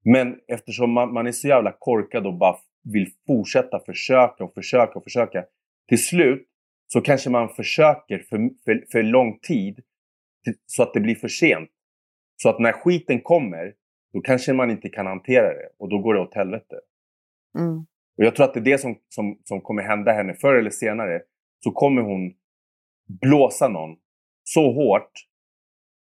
Men 0.03 0.39
eftersom 0.47 0.91
man, 0.91 1.13
man 1.13 1.27
är 1.27 1.31
så 1.31 1.47
jävla 1.47 1.75
korkad 1.79 2.27
och 2.27 2.37
bara 2.37 2.55
vill 2.93 3.07
fortsätta 3.27 3.79
försöka 3.79 4.43
och 4.43 4.53
försöka 4.53 4.93
och 4.93 5.03
försöka. 5.03 5.45
Till 5.89 6.05
slut 6.05 6.47
så 6.87 7.01
kanske 7.01 7.29
man 7.29 7.49
försöker 7.49 8.19
för, 8.19 8.49
för, 8.65 8.85
för 8.91 9.03
lång 9.03 9.39
tid 9.39 9.79
så 10.65 10.83
att 10.83 10.93
det 10.93 10.99
blir 10.99 11.15
för 11.15 11.27
sent. 11.27 11.69
Så 12.35 12.49
att 12.49 12.59
när 12.59 12.71
skiten 12.71 13.21
kommer, 13.21 13.73
då 14.13 14.21
kanske 14.21 14.53
man 14.53 14.71
inte 14.71 14.89
kan 14.89 15.05
hantera 15.05 15.47
det 15.47 15.69
och 15.77 15.89
då 15.89 15.99
går 15.99 16.13
det 16.13 16.19
åt 16.19 16.33
helvete. 16.33 16.75
Mm. 17.59 17.85
Och 18.17 18.23
jag 18.25 18.35
tror 18.35 18.45
att 18.45 18.53
det 18.53 18.59
är 18.59 18.63
det 18.63 18.77
som, 18.77 18.95
som, 19.09 19.39
som 19.43 19.61
kommer 19.61 19.83
hända 19.83 20.11
henne. 20.11 20.33
Förr 20.33 20.55
eller 20.55 20.69
senare 20.69 21.21
så 21.63 21.71
kommer 21.71 22.01
hon 22.01 22.33
blåsa 23.21 23.67
någon 23.67 23.95
så 24.43 24.73
hårt 24.73 25.11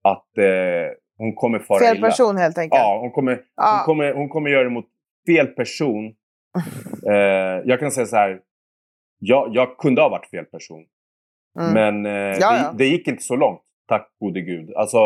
att 0.03 0.37
eh, 0.37 0.91
hon 1.17 1.35
kommer 1.35 1.59
fara 1.59 1.79
Fel 1.79 1.97
illa. 1.97 2.07
person 2.07 2.37
helt 2.37 2.57
enkelt. 2.57 2.79
Ja, 2.79 2.99
hon 3.01 3.11
kommer, 3.11 3.31
hon, 3.35 3.43
Ja. 3.55 3.83
kommer, 3.85 4.13
hon 4.13 4.29
kommer 4.29 4.49
göra 4.49 4.63
det 4.63 4.69
mot 4.69 4.87
fel 5.27 5.47
person. 5.47 6.13
Eh, 7.07 7.61
jag 7.65 7.79
kan 7.79 7.91
säga 7.91 8.05
så 8.05 8.15
här. 8.15 8.41
Jag, 9.19 9.55
jag 9.55 9.77
kunde 9.77 10.01
ha 10.01 10.09
varit 10.09 10.29
fel 10.29 10.45
person. 10.45 10.85
Mm. 11.59 11.73
Men 11.73 12.05
eh, 12.05 12.37
Ja, 12.39 12.57
ja. 12.57 12.71
Det, 12.71 12.77
det 12.77 12.85
gick 12.85 13.07
inte 13.07 13.23
så 13.23 13.35
långt. 13.35 13.61
Tack 13.87 14.11
gode 14.19 14.41
gud. 14.41 14.73
Alltså, 14.75 14.97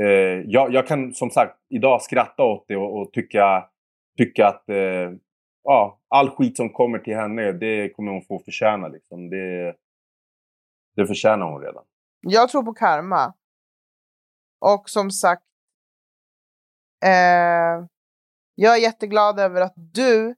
eh, 0.00 0.40
jag, 0.46 0.74
jag 0.74 0.86
kan 0.86 1.12
som 1.14 1.30
sagt 1.30 1.56
idag 1.70 2.02
skratta 2.02 2.42
åt 2.42 2.64
det 2.68 2.76
och, 2.76 3.00
och 3.00 3.12
tycka, 3.12 3.64
tycka 4.18 4.46
att 4.46 4.68
eh, 4.68 5.10
ja, 5.66 6.00
all 6.08 6.30
skit 6.30 6.56
som 6.56 6.72
kommer 6.72 6.98
till 6.98 7.16
henne, 7.16 7.52
det 7.52 7.88
kommer 7.88 8.12
hon 8.12 8.22
få 8.22 8.38
förtjäna. 8.38 8.88
Liksom. 8.88 9.30
Det, 9.30 9.76
det 10.96 11.06
förtjänar 11.06 11.46
hon 11.46 11.62
redan. 11.62 11.84
Jag 12.20 12.48
tror 12.48 12.62
på 12.62 12.74
karma. 12.74 13.34
Och 14.60 14.90
som 14.90 15.10
sagt, 15.10 15.42
eh, 17.04 17.86
jag 18.54 18.76
är 18.76 18.80
jätteglad 18.82 19.40
över 19.40 19.60
att 19.60 19.74
du, 19.76 20.34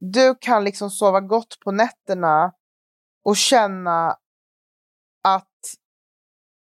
du 0.00 0.34
kan 0.40 0.64
liksom 0.64 0.90
sova 0.90 1.20
gott 1.20 1.60
på 1.64 1.72
nätterna 1.72 2.52
och 3.24 3.36
känna 3.36 4.16
att 5.24 5.58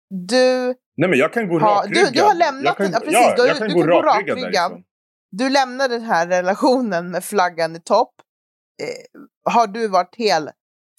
du... 0.09 0.75
Nej 0.97 1.11
men 1.11 1.19
jag 1.19 1.33
kan 1.33 1.49
gå 1.49 1.59
rakryggad. 1.59 2.07
du, 2.07 2.11
du 2.11 2.23
har 2.23 2.35
lämnat 2.35 2.77
kan, 2.77 2.85
den, 2.87 2.93
ja, 2.93 3.01
precis, 3.01 3.15
ja, 3.15 3.35
du, 3.37 3.47
jag 3.47 3.59
kan 3.59 3.69
du 3.69 3.75
gå 3.75 3.81
kan 3.81 3.91
gå 3.91 4.03
rakryggad. 4.03 4.85
Du 5.31 5.51
lämnar 5.51 5.89
den 5.89 6.03
här 6.03 6.27
relationen 6.27 7.11
med 7.11 7.25
flaggan 7.25 7.77
i 7.77 7.81
topp. 7.81 8.15
Eh, 8.83 9.21
har 9.53 9.67
du 9.67 9.89
varit 9.89 10.15
helt 10.19 10.51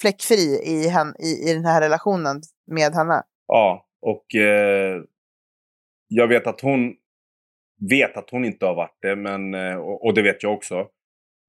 fläckfri 0.02 0.62
i, 0.66 0.88
hen, 0.88 1.16
i, 1.20 1.50
i 1.50 1.54
den 1.54 1.66
här 1.66 1.82
relationen 1.82 2.42
med 2.68 2.94
henne? 2.94 3.24
Ja, 3.48 3.86
och 4.02 4.36
eh, 4.36 5.02
jag 6.08 6.28
vet 6.28 6.48
att 6.48 6.62
hon 6.62 6.94
vet 7.90 8.18
att 8.18 8.30
hon 8.30 8.46
inte 8.46 8.66
har 8.66 8.76
varit 8.76 8.98
det, 9.02 9.16
men, 9.16 9.54
eh, 9.54 9.76
och, 9.76 10.06
och 10.06 10.14
det 10.14 10.22
vet 10.22 10.44
jag 10.44 10.54
också. 10.54 10.88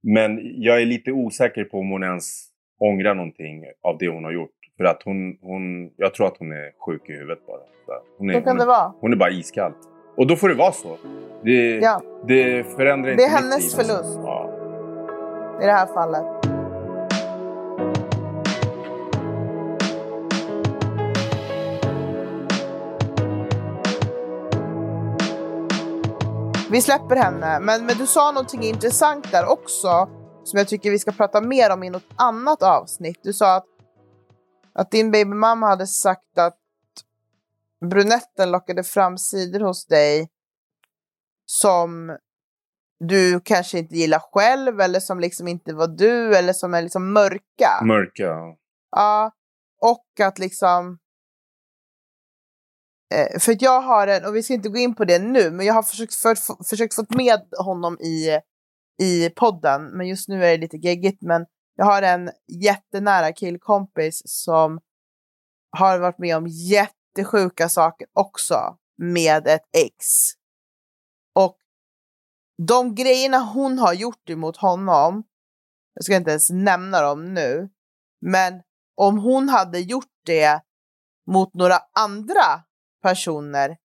Men 0.03 0.41
jag 0.63 0.83
är 0.83 0.87
lite 0.87 1.13
osäker 1.13 1.65
på 1.65 1.79
om 1.79 1.91
hon 1.91 2.03
ens 2.03 2.49
ångrar 2.81 3.15
någonting 3.15 3.65
av 3.83 3.99
det 3.99 4.09
hon 4.09 4.25
har 4.25 4.33
gjort. 4.33 4.51
För 4.77 4.85
att 4.85 5.03
hon, 5.03 5.39
hon 5.41 5.91
jag 5.97 6.15
tror 6.15 6.27
att 6.27 6.37
hon 6.39 6.53
är 6.53 6.73
sjuk 6.87 7.09
i 7.09 7.13
huvudet 7.13 7.47
bara. 7.47 7.61
Hon 8.19 8.31
är, 8.31 8.35
Så 8.35 8.41
kan 8.41 8.49
hon, 8.49 8.59
det 8.59 8.67
vara. 8.67 8.95
hon 9.01 9.13
är 9.13 9.17
bara 9.17 9.31
iskall. 9.31 9.73
Och 10.17 10.27
då 10.27 10.37
får 10.37 10.49
det 10.49 10.55
vara 10.55 10.73
så. 10.73 10.97
Det, 11.45 11.79
Ja, 11.79 12.03
det 12.29 12.67
förändrar 12.77 13.07
Det 13.07 13.13
inte 13.13 13.25
är 13.25 13.29
mitt 13.29 13.39
hennes 13.53 13.59
liv, 13.59 13.81
alltså. 13.81 13.95
förlust. 13.95 14.19
Ja. 14.25 14.51
i 15.63 15.67
det 15.67 15.73
här 15.73 15.87
fallet. 15.87 16.25
Vi 26.71 26.83
släpper 26.83 27.17
henne, 27.17 27.61
men, 27.61 27.87
men 27.87 27.97
du 27.99 28.07
sa 28.07 28.33
någonting 28.33 28.63
intressant 28.63 29.33
där 29.33 29.53
också 29.53 30.09
som 30.45 30.59
jag 30.59 30.69
tycker 30.69 30.91
vi 30.91 30.99
ska 30.99 31.13
prata 31.13 31.41
mer 31.41 31.73
om 31.73 31.83
i 31.83 31.91
något 31.91 32.09
annat 32.17 32.63
avsnitt. 32.63 33.21
Du 33.23 33.33
sa 33.33 33.57
att, 33.57 33.67
att 34.75 34.91
din 34.91 35.11
babymamma 35.11 35.67
hade 35.67 35.87
sagt 35.87 36.39
att 36.39 36.57
brunetten 37.91 38.51
lockade 38.51 38.85
fram 38.85 39.19
sidor 39.19 39.61
hos 39.61 39.87
dig 39.87 40.29
som 41.47 42.19
du 43.09 43.41
kanske 43.41 43.79
inte 43.79 43.95
gillar 43.95 44.23
själv 44.33 44.81
eller 44.81 45.01
som 45.01 45.21
liksom 45.21 45.49
inte 45.49 45.75
var 45.75 45.87
du 45.87 46.37
eller 46.37 46.53
som 46.53 46.75
är 46.75 46.83
liksom 46.83 47.13
mörka. 47.13 47.85
Mörka. 47.85 48.57
ja. 48.91 49.33
Och 49.81 50.21
att 50.21 50.39
liksom... 50.39 50.99
Eh, 53.15 53.39
för 53.39 53.53
att 53.53 53.63
jag 53.63 53.81
har 53.81 54.07
en, 54.07 54.25
och 54.25 54.37
vi 54.37 54.43
ska 54.43 54.55
inte 54.55 54.69
gå 54.69 54.79
in 54.79 54.95
på 54.95 55.05
det 55.05 55.19
nu, 55.19 55.51
men 55.51 55.67
jag 55.67 55.75
har 55.75 55.83
försökt, 55.83 56.15
för, 56.15 56.35
för, 56.35 56.65
försökt 56.65 56.95
få 56.95 57.05
med 57.09 57.41
honom 57.59 57.99
i, 58.01 58.41
i 59.03 59.31
podden, 59.31 59.85
men 59.85 60.09
just 60.09 60.29
nu 60.29 60.45
är 60.45 60.51
det 60.51 60.57
lite 60.57 60.77
geggigt. 60.77 61.23
Men 61.23 61.47
jag 61.77 61.85
har 61.85 62.03
en 62.03 62.31
jättenära 62.63 63.33
killkompis 63.33 64.23
som 64.25 64.81
har 65.71 65.99
varit 65.99 66.19
med 66.19 66.37
om 66.37 66.47
jättesjuka 67.17 67.69
saker 67.69 68.07
också 68.13 68.79
med 68.99 69.47
ett 69.47 69.65
ex. 69.77 70.07
Och 71.35 71.59
de 72.67 72.95
grejerna 72.95 73.39
hon 73.39 73.79
har 73.79 73.93
gjort 73.93 74.31
emot 74.31 74.57
honom, 74.57 75.25
jag 75.95 76.05
ska 76.05 76.17
inte 76.17 76.31
ens 76.31 76.51
nämna 76.51 77.01
dem 77.01 77.35
nu, 77.35 77.69
men 78.21 78.63
om 78.97 79.19
hon 79.19 79.49
hade 79.49 79.79
gjort 79.79 80.13
det 80.27 80.61
mot 81.27 81.55
några 81.55 81.79
andra 81.99 82.65
personer 83.03 83.77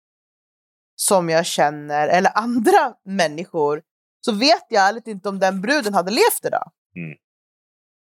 som 0.95 1.29
jag 1.29 1.45
känner, 1.45 2.07
eller 2.07 2.37
andra 2.37 2.95
människor, 3.05 3.83
så 4.25 4.31
vet 4.31 4.65
jag 4.69 4.87
ärligt 4.87 5.07
inte 5.07 5.29
om 5.29 5.39
den 5.39 5.61
bruden 5.61 5.93
hade 5.93 6.11
levt 6.11 6.45
idag. 6.45 6.71
Mm. 6.95 7.17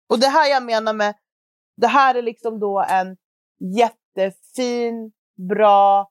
Och 0.09 0.19
det 0.19 0.27
här 0.27 0.49
jag 0.49 0.63
menar 0.63 0.93
med, 0.93 1.15
det 1.77 1.87
här 1.87 2.15
är 2.15 2.21
liksom 2.21 2.59
då 2.59 2.85
en 2.89 3.17
jättefin, 4.15 5.11
bra 5.49 6.09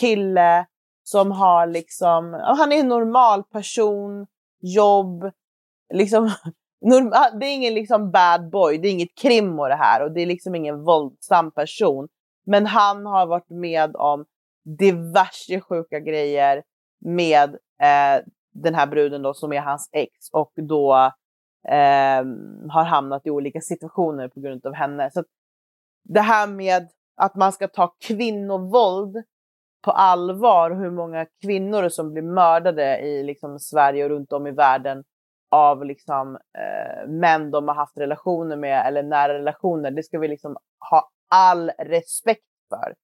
kille 0.00 0.66
som 1.02 1.32
har 1.32 1.66
liksom, 1.66 2.32
han 2.32 2.72
är 2.72 2.80
en 2.80 2.88
normal 2.88 3.44
person, 3.44 4.26
jobb, 4.60 5.30
liksom 5.94 6.30
normal, 6.80 7.38
det 7.40 7.46
är 7.46 7.54
ingen 7.54 7.74
liksom 7.74 8.10
bad 8.10 8.50
boy, 8.50 8.78
det 8.78 8.88
är 8.88 8.92
inget 8.92 9.14
krim 9.14 9.58
och 9.58 9.68
det 9.68 9.74
här 9.74 10.02
och 10.04 10.12
det 10.12 10.22
är 10.22 10.26
liksom 10.26 10.54
ingen 10.54 10.84
våldsam 10.84 11.50
person. 11.50 12.08
Men 12.46 12.66
han 12.66 13.06
har 13.06 13.26
varit 13.26 13.50
med 13.50 13.96
om 13.96 14.24
diverse 14.78 15.60
sjuka 15.60 16.00
grejer 16.00 16.62
med 17.00 17.50
eh, 17.80 18.24
den 18.52 18.74
här 18.74 18.86
bruden 18.86 19.22
då 19.22 19.34
som 19.34 19.52
är 19.52 19.60
hans 19.60 19.88
ex 19.92 20.10
och 20.32 20.52
då 20.54 20.94
eh, 21.68 22.24
har 22.70 22.84
hamnat 22.84 23.26
i 23.26 23.30
olika 23.30 23.60
situationer 23.60 24.28
på 24.28 24.40
grund 24.40 24.66
av 24.66 24.74
henne. 24.74 25.10
Så 25.10 25.24
det 26.04 26.20
här 26.20 26.46
med 26.46 26.88
att 27.16 27.34
man 27.34 27.52
ska 27.52 27.68
ta 27.68 27.94
kvinnovåld 28.00 29.16
på 29.84 29.90
allvar 29.90 30.70
och 30.70 30.76
hur 30.76 30.90
många 30.90 31.26
kvinnor 31.42 31.88
som 31.88 32.12
blir 32.12 32.22
mördade 32.22 32.98
i 32.98 33.22
liksom, 33.22 33.58
Sverige 33.58 34.04
och 34.04 34.10
runt 34.10 34.32
om 34.32 34.46
i 34.46 34.50
världen 34.50 35.04
av 35.50 35.84
liksom, 35.84 36.36
eh, 36.58 37.08
män 37.08 37.50
de 37.50 37.68
har 37.68 37.74
haft 37.74 37.98
relationer 37.98 38.56
med 38.56 38.86
eller 38.86 39.02
nära 39.02 39.34
relationer. 39.34 39.90
Det 39.90 40.02
ska 40.02 40.18
vi 40.18 40.28
liksom 40.28 40.56
ha 40.90 41.10
all 41.30 41.70
respekt 41.70 42.42
för. 42.68 42.94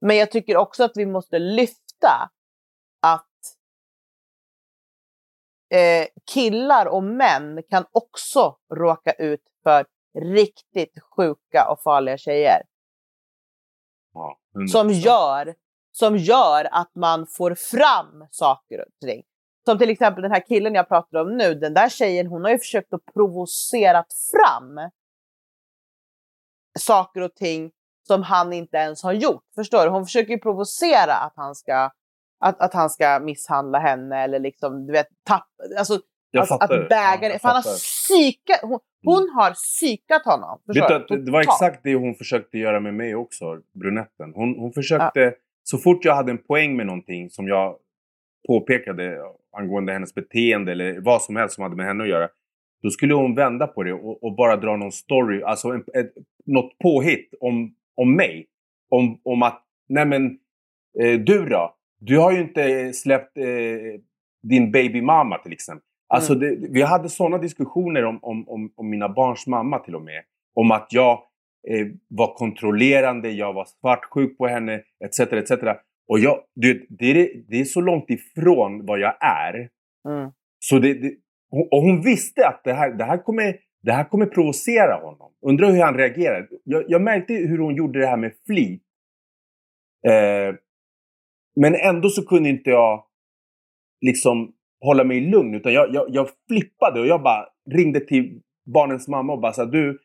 Men 0.00 0.16
jag 0.16 0.30
tycker 0.30 0.56
också 0.56 0.84
att 0.84 0.92
vi 0.94 1.06
måste 1.06 1.38
lyfta 1.38 2.30
att 3.02 3.26
eh, 5.74 6.06
killar 6.34 6.86
och 6.86 7.04
män 7.04 7.62
kan 7.68 7.84
också 7.92 8.56
råka 8.74 9.12
ut 9.12 9.42
för 9.62 9.86
riktigt 10.18 11.02
sjuka 11.16 11.68
och 11.70 11.82
farliga 11.82 12.16
tjejer. 12.18 12.62
Ja, 14.14 14.38
Som 14.72 14.88
100%. 14.90 14.92
gör, 14.92 15.54
som 15.92 16.16
gör 16.16 16.68
att 16.72 16.94
man 16.94 17.26
får 17.26 17.54
fram 17.54 18.26
saker 18.30 18.78
och 18.80 19.06
ting. 19.06 19.22
Som 19.64 19.78
till 19.78 19.90
exempel 19.90 20.22
den 20.22 20.32
här 20.32 20.46
killen 20.46 20.74
jag 20.74 20.88
pratar 20.88 21.18
om 21.18 21.36
nu. 21.36 21.54
Den 21.54 21.74
där 21.74 21.88
tjejen 21.88 22.26
hon 22.26 22.44
har 22.44 22.50
ju 22.50 22.58
försökt 22.58 22.92
att 22.92 23.04
provocera 23.14 24.04
fram 24.32 24.90
saker 26.78 27.20
och 27.20 27.34
ting 27.34 27.70
som 28.06 28.22
han 28.22 28.52
inte 28.52 28.76
ens 28.76 29.02
har 29.02 29.12
gjort. 29.12 29.44
Förstår 29.54 29.84
du? 29.84 29.90
Hon 29.90 30.04
försöker 30.04 30.32
ju 30.32 30.38
provocera 30.38 31.14
att 31.14 31.32
han 31.36 31.54
ska, 31.54 31.90
att, 32.40 32.60
att 32.60 32.74
han 32.74 32.90
ska 32.90 33.20
misshandla 33.20 33.78
henne 33.78 34.22
eller 34.22 34.38
liksom, 34.38 34.86
du 34.86 34.92
vet, 34.92 35.06
tappa... 35.24 35.46
Alltså, 35.78 36.00
Jag 36.34 36.42
att, 36.42 36.48
fattar. 36.48 36.78
att 36.78 36.88
bäga 36.88 37.18
Ja, 37.22 37.28
det. 37.28 37.28
jag 37.28 37.40
För 37.40 37.48
han 37.48 37.56
har 37.56 37.62
psykat, 37.62 38.60
hon, 38.62 38.78
hon 39.04 39.28
har 39.34 39.50
psykat 39.50 40.24
honom. 40.24 40.58
Du, 40.66 41.16
det 41.24 41.30
var 41.30 41.40
exakt 41.40 41.80
det 41.82 41.94
hon 41.94 42.14
försökte 42.14 42.58
göra 42.58 42.80
med 42.80 42.94
mig 42.94 43.14
också, 43.14 43.44
brunetten. 43.74 44.32
Hon, 44.34 44.58
hon 44.58 44.72
försökte, 44.72 45.34
så 45.62 45.78
fort 45.78 46.04
jag 46.04 46.14
hade 46.14 46.30
en 46.30 46.38
poäng 46.38 46.76
med 46.76 46.86
någonting 46.86 47.30
som 47.30 47.48
jag 47.48 47.76
påpekade 48.48 49.18
angående 49.56 49.92
hennes 49.92 50.14
beteende 50.14 50.72
eller 50.72 51.00
vad 51.00 51.22
som 51.22 51.36
helst 51.36 51.54
som 51.54 51.62
hade 51.62 51.76
med 51.76 51.86
henne 51.86 52.02
att 52.02 52.10
göra. 52.10 52.28
Då 52.82 52.90
skulle 52.90 53.14
hon 53.14 53.34
vända 53.34 53.66
på 53.66 53.82
det 53.82 53.92
och, 53.92 54.24
och 54.24 54.36
bara 54.36 54.56
dra 54.56 54.76
någon 54.76 54.92
story, 54.92 55.42
alltså 55.42 55.68
en, 55.68 55.84
ett, 55.94 56.12
något 56.46 56.78
påhitt 56.78 57.34
om, 57.40 57.74
om 57.96 58.16
mig. 58.16 58.46
Om, 58.90 59.20
om 59.24 59.42
att, 59.42 59.62
nej 59.88 60.06
men, 60.06 60.38
eh, 61.00 61.20
du 61.20 61.48
då? 61.48 61.74
Du 62.00 62.18
har 62.18 62.32
ju 62.32 62.40
inte 62.40 62.92
släppt 62.92 63.38
eh, 63.38 63.44
din 64.42 64.72
baby 64.72 65.02
mamma 65.02 65.38
till 65.38 65.52
exempel. 65.52 65.86
Alltså 66.14 66.34
det, 66.34 66.56
vi 66.70 66.82
hade 66.82 67.08
sådana 67.08 67.38
diskussioner 67.38 68.04
om, 68.04 68.18
om, 68.22 68.48
om, 68.48 68.72
om 68.76 68.90
mina 68.90 69.08
barns 69.08 69.46
mamma 69.46 69.78
till 69.78 69.94
och 69.94 70.02
med. 70.02 70.22
Om 70.54 70.70
att 70.70 70.86
jag 70.90 71.12
eh, 71.68 71.86
var 72.08 72.34
kontrollerande, 72.34 73.30
jag 73.30 73.52
var 73.52 73.64
svartsjuk 73.64 74.38
på 74.38 74.46
henne, 74.46 74.82
etc. 75.04 75.20
etc. 75.20 75.52
Och 76.08 76.18
jag, 76.18 76.40
det, 76.54 77.10
är, 77.10 77.42
det 77.48 77.60
är 77.60 77.64
så 77.64 77.80
långt 77.80 78.10
ifrån 78.10 78.86
vad 78.86 79.00
jag 79.00 79.14
är. 79.20 79.68
Mm. 80.08 80.30
Så 80.58 80.78
det, 80.78 80.94
det, 80.94 81.14
och 81.70 81.82
hon 81.82 82.00
visste 82.00 82.48
att 82.48 82.64
det 82.64 82.72
här, 82.72 82.90
det, 82.90 83.04
här 83.04 83.18
kommer, 83.18 83.56
det 83.82 83.92
här 83.92 84.04
kommer 84.04 84.26
provocera 84.26 84.94
honom. 84.94 85.32
Undrar 85.46 85.70
hur 85.70 85.82
han 85.82 85.96
reagerar. 85.96 86.48
Jag, 86.64 86.84
jag 86.88 87.02
märkte 87.02 87.34
hur 87.34 87.58
hon 87.58 87.74
gjorde 87.74 88.00
det 88.00 88.06
här 88.06 88.16
med 88.16 88.32
flit. 88.46 88.82
Eh, 90.06 90.54
men 91.56 91.74
ändå 91.74 92.08
så 92.08 92.26
kunde 92.26 92.48
inte 92.48 92.70
jag 92.70 93.04
liksom 94.00 94.52
hålla 94.82 95.04
mig 95.04 95.20
lugn. 95.20 95.54
Utan 95.54 95.72
jag, 95.72 95.94
jag, 95.94 96.06
jag 96.08 96.28
flippade 96.48 97.00
och 97.00 97.06
jag 97.06 97.22
bara 97.22 97.46
ringde 97.70 98.00
till 98.00 98.40
barnens 98.74 99.08
mamma 99.08 99.32
och 99.32 99.40
bara 99.40 99.52
sa 99.52 99.64
du, 99.64 99.98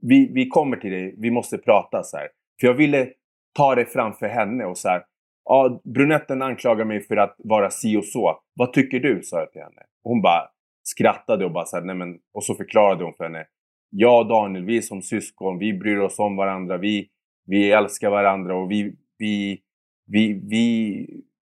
vi, 0.00 0.30
vi 0.32 0.48
kommer 0.48 0.76
till 0.76 0.90
dig, 0.90 1.14
vi 1.18 1.30
måste 1.30 1.58
prata 1.58 2.02
så 2.02 2.16
här. 2.16 2.28
För 2.60 2.66
jag 2.66 2.74
ville 2.74 3.08
ta 3.56 3.74
det 3.74 3.86
framför 3.86 4.26
henne 4.26 4.64
och 4.64 4.78
så 4.78 4.88
här. 4.88 5.02
Ja, 5.44 5.80
brunetten 5.84 6.42
anklagar 6.42 6.84
mig 6.84 7.00
för 7.00 7.16
att 7.16 7.36
vara 7.38 7.70
si 7.70 7.96
och 7.96 8.04
så. 8.04 8.40
Vad 8.54 8.72
tycker 8.72 9.00
du? 9.00 9.22
sa 9.22 9.38
jag 9.38 9.52
till 9.52 9.62
henne. 9.62 9.82
Och 10.04 10.10
hon 10.10 10.22
bara 10.22 10.48
skrattade 10.82 11.44
och 11.44 11.52
bara 11.52 11.64
så 11.64 11.76
här, 11.76 11.84
nej 11.84 11.96
men, 11.96 12.18
och 12.34 12.44
så 12.44 12.54
förklarade 12.54 13.04
hon 13.04 13.14
för 13.14 13.24
henne. 13.24 13.46
Jag 13.90 14.20
och 14.20 14.28
Daniel, 14.28 14.64
vi 14.64 14.76
är 14.76 14.80
som 14.80 15.02
syskon, 15.02 15.58
vi 15.58 15.72
bryr 15.72 15.98
oss 15.98 16.18
om 16.18 16.36
varandra, 16.36 16.76
vi, 16.78 17.08
vi 17.46 17.70
älskar 17.70 18.10
varandra 18.10 18.56
och 18.56 18.70
vi, 18.70 18.96
vi, 19.18 19.60
vi, 20.06 20.40
vi, 20.50 21.06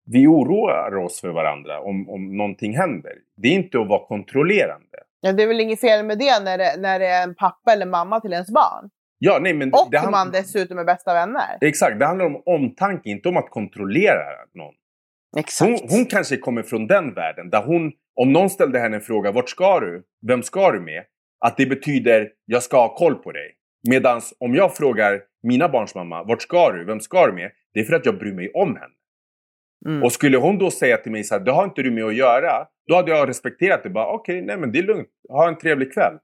vi 0.07 0.27
oroar 0.27 0.97
oss 0.97 1.21
för 1.21 1.29
varandra 1.29 1.81
om, 1.81 2.09
om 2.09 2.37
någonting 2.37 2.77
händer. 2.77 3.13
Det 3.37 3.49
är 3.49 3.53
inte 3.53 3.81
att 3.81 3.89
vara 3.89 4.07
kontrollerande. 4.07 4.99
Ja, 5.21 5.33
det 5.33 5.43
är 5.43 5.47
väl 5.47 5.61
inget 5.61 5.81
fel 5.81 6.05
med 6.05 6.19
det 6.19 6.45
när 6.45 6.59
det, 6.59 6.77
när 6.79 6.99
det 6.99 7.07
är 7.07 7.23
en 7.23 7.35
pappa 7.35 7.73
eller 7.73 7.87
mamma 7.87 8.21
till 8.21 8.33
ens 8.33 8.51
barn. 8.51 8.91
Ja, 9.19 9.39
nej, 9.41 9.55
men 9.55 9.73
Och 9.73 9.89
det 9.91 10.11
man 10.11 10.31
dessutom 10.31 10.79
är 10.79 10.85
bästa 10.85 11.15
vänner. 11.15 11.59
Exakt, 11.61 11.99
det 11.99 12.07
handlar 12.07 12.27
om 12.27 12.43
omtanke, 12.47 13.11
inte 13.11 13.29
om 13.29 13.37
att 13.37 13.51
kontrollera 13.51 14.25
någon. 14.55 14.75
Exakt. 15.37 15.71
Hon, 15.71 15.89
hon 15.91 16.07
kanske 16.07 16.37
kommer 16.37 16.63
från 16.63 16.87
den 16.87 17.15
världen 17.15 17.51
där 17.51 17.63
hon, 17.63 17.93
om 18.21 18.33
någon 18.33 18.51
ställde 18.51 18.79
henne 18.79 18.97
en 18.97 19.03
fråga, 19.03 19.33
vart 19.33 19.49
ska 19.49 19.81
du? 19.81 20.03
Vem 20.27 20.43
ska 20.43 20.73
du 20.73 20.81
med? 20.81 21.05
Att 21.41 21.57
det 21.57 21.67
betyder, 21.67 22.31
jag 22.45 22.63
ska 22.63 22.77
ha 22.77 22.97
koll 22.97 23.15
på 23.15 23.33
dig. 23.33 23.55
Medan 23.89 24.21
om 24.41 24.55
jag 24.55 24.77
frågar 24.77 25.21
mina 25.43 25.69
barns 25.69 25.95
mamma, 25.95 26.25
vart 26.25 26.43
ska 26.43 26.73
du? 26.73 26.85
Vem 26.85 27.01
ska 27.01 27.27
du 27.27 27.33
med? 27.33 27.51
Det 27.75 27.81
är 27.81 27.85
för 27.85 27.95
att 27.95 28.07
jag 28.07 28.19
bryr 28.19 28.33
mig 28.33 28.51
om 28.55 28.69
henne. 28.77 28.95
Mm. 29.87 30.03
Och 30.03 30.13
skulle 30.13 30.37
hon 30.37 30.59
då 30.59 30.71
säga 30.71 30.97
till 30.97 31.13
mig 31.13 31.25
så 31.25 31.35
här, 31.35 31.45
det 31.45 31.53
har 31.53 31.65
inte 31.65 31.83
du 31.83 31.91
med 31.91 32.05
att 32.05 32.15
göra. 32.15 32.67
Då 32.89 32.97
hade 32.97 33.11
jag 33.11 33.29
respekterat 33.29 33.83
det. 33.83 33.91
Bara 33.91 34.07
okej, 34.07 34.43
nej 34.43 34.57
men 34.57 34.73
det 34.73 34.79
är 34.79 34.83
lugnt. 34.83 35.09
Ha 35.29 35.49
en 35.49 35.59
trevlig 35.59 35.93
kväll. 35.93 36.19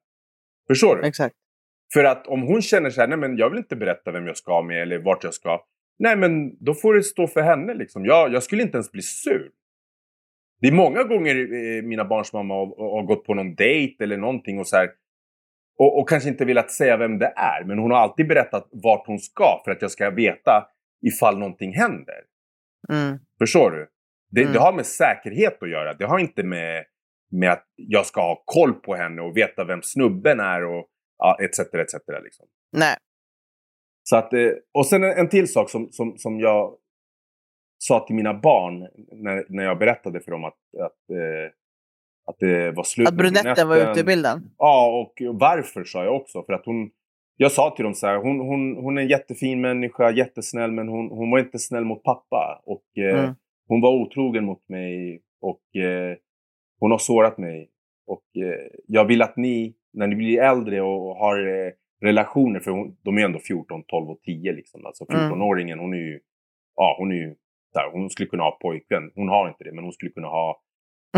Förstår 0.68 0.96
du? 0.96 1.06
Exakt. 1.08 1.34
För 1.92 2.04
att 2.04 2.26
om 2.26 2.42
hon 2.42 2.62
känner 2.62 2.90
så 2.90 3.00
här, 3.00 3.08
nej 3.08 3.18
men 3.18 3.36
jag 3.36 3.50
vill 3.50 3.58
inte 3.58 3.76
berätta 3.76 4.12
vem 4.12 4.26
jag 4.26 4.36
ska 4.36 4.62
med 4.62 4.82
eller 4.82 4.98
vart 4.98 5.24
jag 5.24 5.34
ska. 5.34 5.60
Nej 5.98 6.16
men 6.16 6.64
då 6.64 6.74
får 6.74 6.94
det 6.94 7.02
stå 7.02 7.26
för 7.26 7.40
henne 7.40 7.74
liksom. 7.74 8.04
Jag, 8.04 8.32
jag 8.32 8.42
skulle 8.42 8.62
inte 8.62 8.76
ens 8.76 8.92
bli 8.92 9.02
sur. 9.02 9.50
Det 10.60 10.68
är 10.68 10.72
många 10.72 11.04
gånger 11.04 11.36
eh, 11.36 11.82
mina 11.82 12.04
barns 12.04 12.32
mamma 12.32 12.54
har, 12.54 12.66
har 12.66 13.02
gått 13.02 13.24
på 13.24 13.34
någon 13.34 13.54
dejt 13.54 14.04
eller 14.04 14.16
någonting 14.16 14.58
och 14.58 14.66
så 14.66 14.76
här. 14.76 14.90
Och, 15.78 15.98
och 15.98 16.08
kanske 16.08 16.28
inte 16.28 16.44
velat 16.44 16.70
säga 16.70 16.96
vem 16.96 17.18
det 17.18 17.32
är. 17.36 17.64
Men 17.64 17.78
hon 17.78 17.90
har 17.90 17.98
alltid 17.98 18.28
berättat 18.28 18.68
vart 18.72 19.06
hon 19.06 19.18
ska 19.18 19.62
för 19.64 19.70
att 19.70 19.82
jag 19.82 19.90
ska 19.90 20.10
veta 20.10 20.66
ifall 21.06 21.38
någonting 21.38 21.74
händer. 21.74 22.29
Mm. 22.88 23.18
Förstår 23.38 23.70
du? 23.70 23.88
Det, 24.30 24.40
Mm. 24.40 24.52
det 24.52 24.58
har 24.58 24.72
med 24.72 24.86
säkerhet 24.86 25.62
att 25.62 25.70
göra. 25.70 25.94
Det 25.94 26.04
har 26.04 26.18
inte 26.18 26.42
med, 26.42 26.84
med 27.30 27.52
att 27.52 27.66
jag 27.76 28.06
ska 28.06 28.20
ha 28.20 28.42
koll 28.44 28.72
på 28.72 28.94
henne 28.94 29.22
och 29.22 29.36
veta 29.36 29.64
vem 29.64 29.82
snubben 29.82 30.40
är 30.40 30.64
och 30.64 30.86
ja, 31.18 31.38
etc. 31.40 31.58
etc 31.58 31.94
liksom. 32.24 32.46
Nej. 32.72 32.96
Så 34.02 34.16
att, 34.16 34.32
eh, 34.32 34.50
och 34.74 34.86
sen 34.86 35.04
en, 35.04 35.10
en 35.10 35.28
till 35.28 35.52
sak 35.52 35.70
som, 35.70 35.88
som, 35.92 36.18
som 36.18 36.40
jag 36.40 36.76
sa 37.78 38.06
till 38.06 38.16
mina 38.16 38.34
barn 38.34 38.88
när, 39.12 39.44
när 39.48 39.64
jag 39.64 39.78
berättade 39.78 40.20
för 40.20 40.30
dem 40.30 40.44
att, 40.44 40.58
att, 40.80 41.10
eh, 41.10 41.52
att 42.26 42.36
det 42.38 42.70
var 42.70 42.84
slut 42.84 43.08
Att 43.08 43.14
brunetten 43.14 43.68
var 43.68 43.76
ute 43.90 44.00
i 44.00 44.04
bilden. 44.04 44.50
Ja, 44.58 45.00
och 45.00 45.34
varför 45.34 45.84
sa 45.84 46.04
jag 46.04 46.16
också. 46.16 46.42
För 46.42 46.52
att 46.52 46.66
hon... 46.66 46.90
Jag 47.42 47.52
sa 47.52 47.70
till 47.70 47.84
dem 47.84 47.94
så 47.94 48.06
här, 48.06 48.16
hon, 48.16 48.40
hon, 48.40 48.76
hon 48.76 48.98
är 48.98 49.02
en 49.02 49.08
jättefin 49.08 49.60
människa, 49.60 50.10
jättesnäll, 50.10 50.72
men 50.72 50.88
hon, 50.88 51.08
hon 51.10 51.30
var 51.30 51.38
inte 51.38 51.58
snäll 51.58 51.84
mot 51.84 52.02
pappa. 52.02 52.62
Och 52.66 52.98
eh, 52.98 53.18
Mm. 53.24 53.34
hon 53.68 53.80
var 53.80 53.90
otrogen 53.92 54.44
mot 54.44 54.68
mig 54.68 55.20
och 55.40 55.76
eh, 55.82 56.16
hon 56.80 56.90
har 56.90 56.98
sårat 56.98 57.38
mig. 57.38 57.70
Och 58.06 58.42
eh, 58.42 58.66
jag 58.86 59.04
vill 59.04 59.22
att 59.22 59.36
ni, 59.36 59.74
när 59.92 60.06
ni 60.06 60.14
blir 60.16 60.40
äldre 60.42 60.80
och 60.82 61.16
har 61.16 61.38
eh, 61.66 61.72
relationer, 62.02 62.60
för 62.60 62.70
hon, 62.70 62.96
de 63.02 63.18
är 63.18 63.24
ändå 63.24 63.38
14, 63.38 63.82
12 63.86 64.10
och 64.10 64.20
10 64.22 64.52
liksom. 64.52 64.86
Alltså 64.86 65.04
Mm. 65.10 65.32
14-åringen, 65.32 65.78
hon 65.78 65.94
är 65.94 65.98
ju, 65.98 66.20
ja 66.76 66.94
hon 66.98 67.10
är 67.12 67.16
ju, 67.16 67.34
så 67.72 67.78
här, 67.78 67.90
hon 67.92 68.10
skulle 68.10 68.28
kunna 68.28 68.42
ha 68.42 68.58
pojkvän. 68.60 69.10
Hon 69.14 69.28
har 69.28 69.48
inte 69.48 69.64
det, 69.64 69.72
men 69.72 69.84
hon 69.84 69.92
skulle 69.92 70.12
kunna 70.12 70.28
ha, 70.28 70.60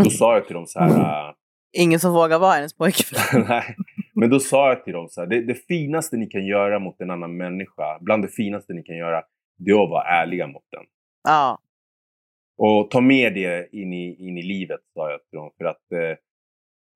då 0.03 0.09
sa 0.09 0.33
jag 0.33 0.45
till 0.45 0.55
dem 0.55 0.67
så 0.67 0.79
här, 0.79 1.33
Ingen 1.77 1.99
som 1.99 2.13
vågar 2.13 2.39
vara 2.39 2.51
hennes 2.53 2.77
pojkvän. 2.77 3.45
Nej, 3.49 3.75
men 4.15 4.29
då 4.29 4.39
sa 4.39 4.69
jag 4.69 4.83
till 4.83 4.93
dem 4.93 5.07
så 5.09 5.21
här, 5.21 5.27
det, 5.27 5.41
det 5.41 5.55
finaste 5.55 6.17
ni 6.17 6.25
kan 6.25 6.45
göra 6.45 6.79
mot 6.79 7.01
en 7.01 7.11
annan 7.11 7.37
människa, 7.37 7.99
bland 8.01 8.23
det 8.23 8.27
finaste 8.27 8.73
ni 8.73 8.83
kan 8.83 8.97
göra, 8.97 9.23
det 9.57 9.71
är 9.71 9.83
att 9.83 9.89
vara 9.89 10.03
ärliga 10.03 10.47
mot 10.47 10.63
den. 10.71 10.83
Ja. 11.23 11.59
Och 12.57 12.91
ta 12.91 13.01
med 13.01 13.33
det 13.33 13.69
in 13.71 13.93
i, 13.93 14.27
in 14.27 14.37
i 14.37 14.41
livet, 14.41 14.79
sa 14.93 15.11
jag 15.11 15.19
till 15.29 15.37
dem. 15.37 15.51
För 15.57 15.65
att 15.65 15.91
eh, 15.91 16.17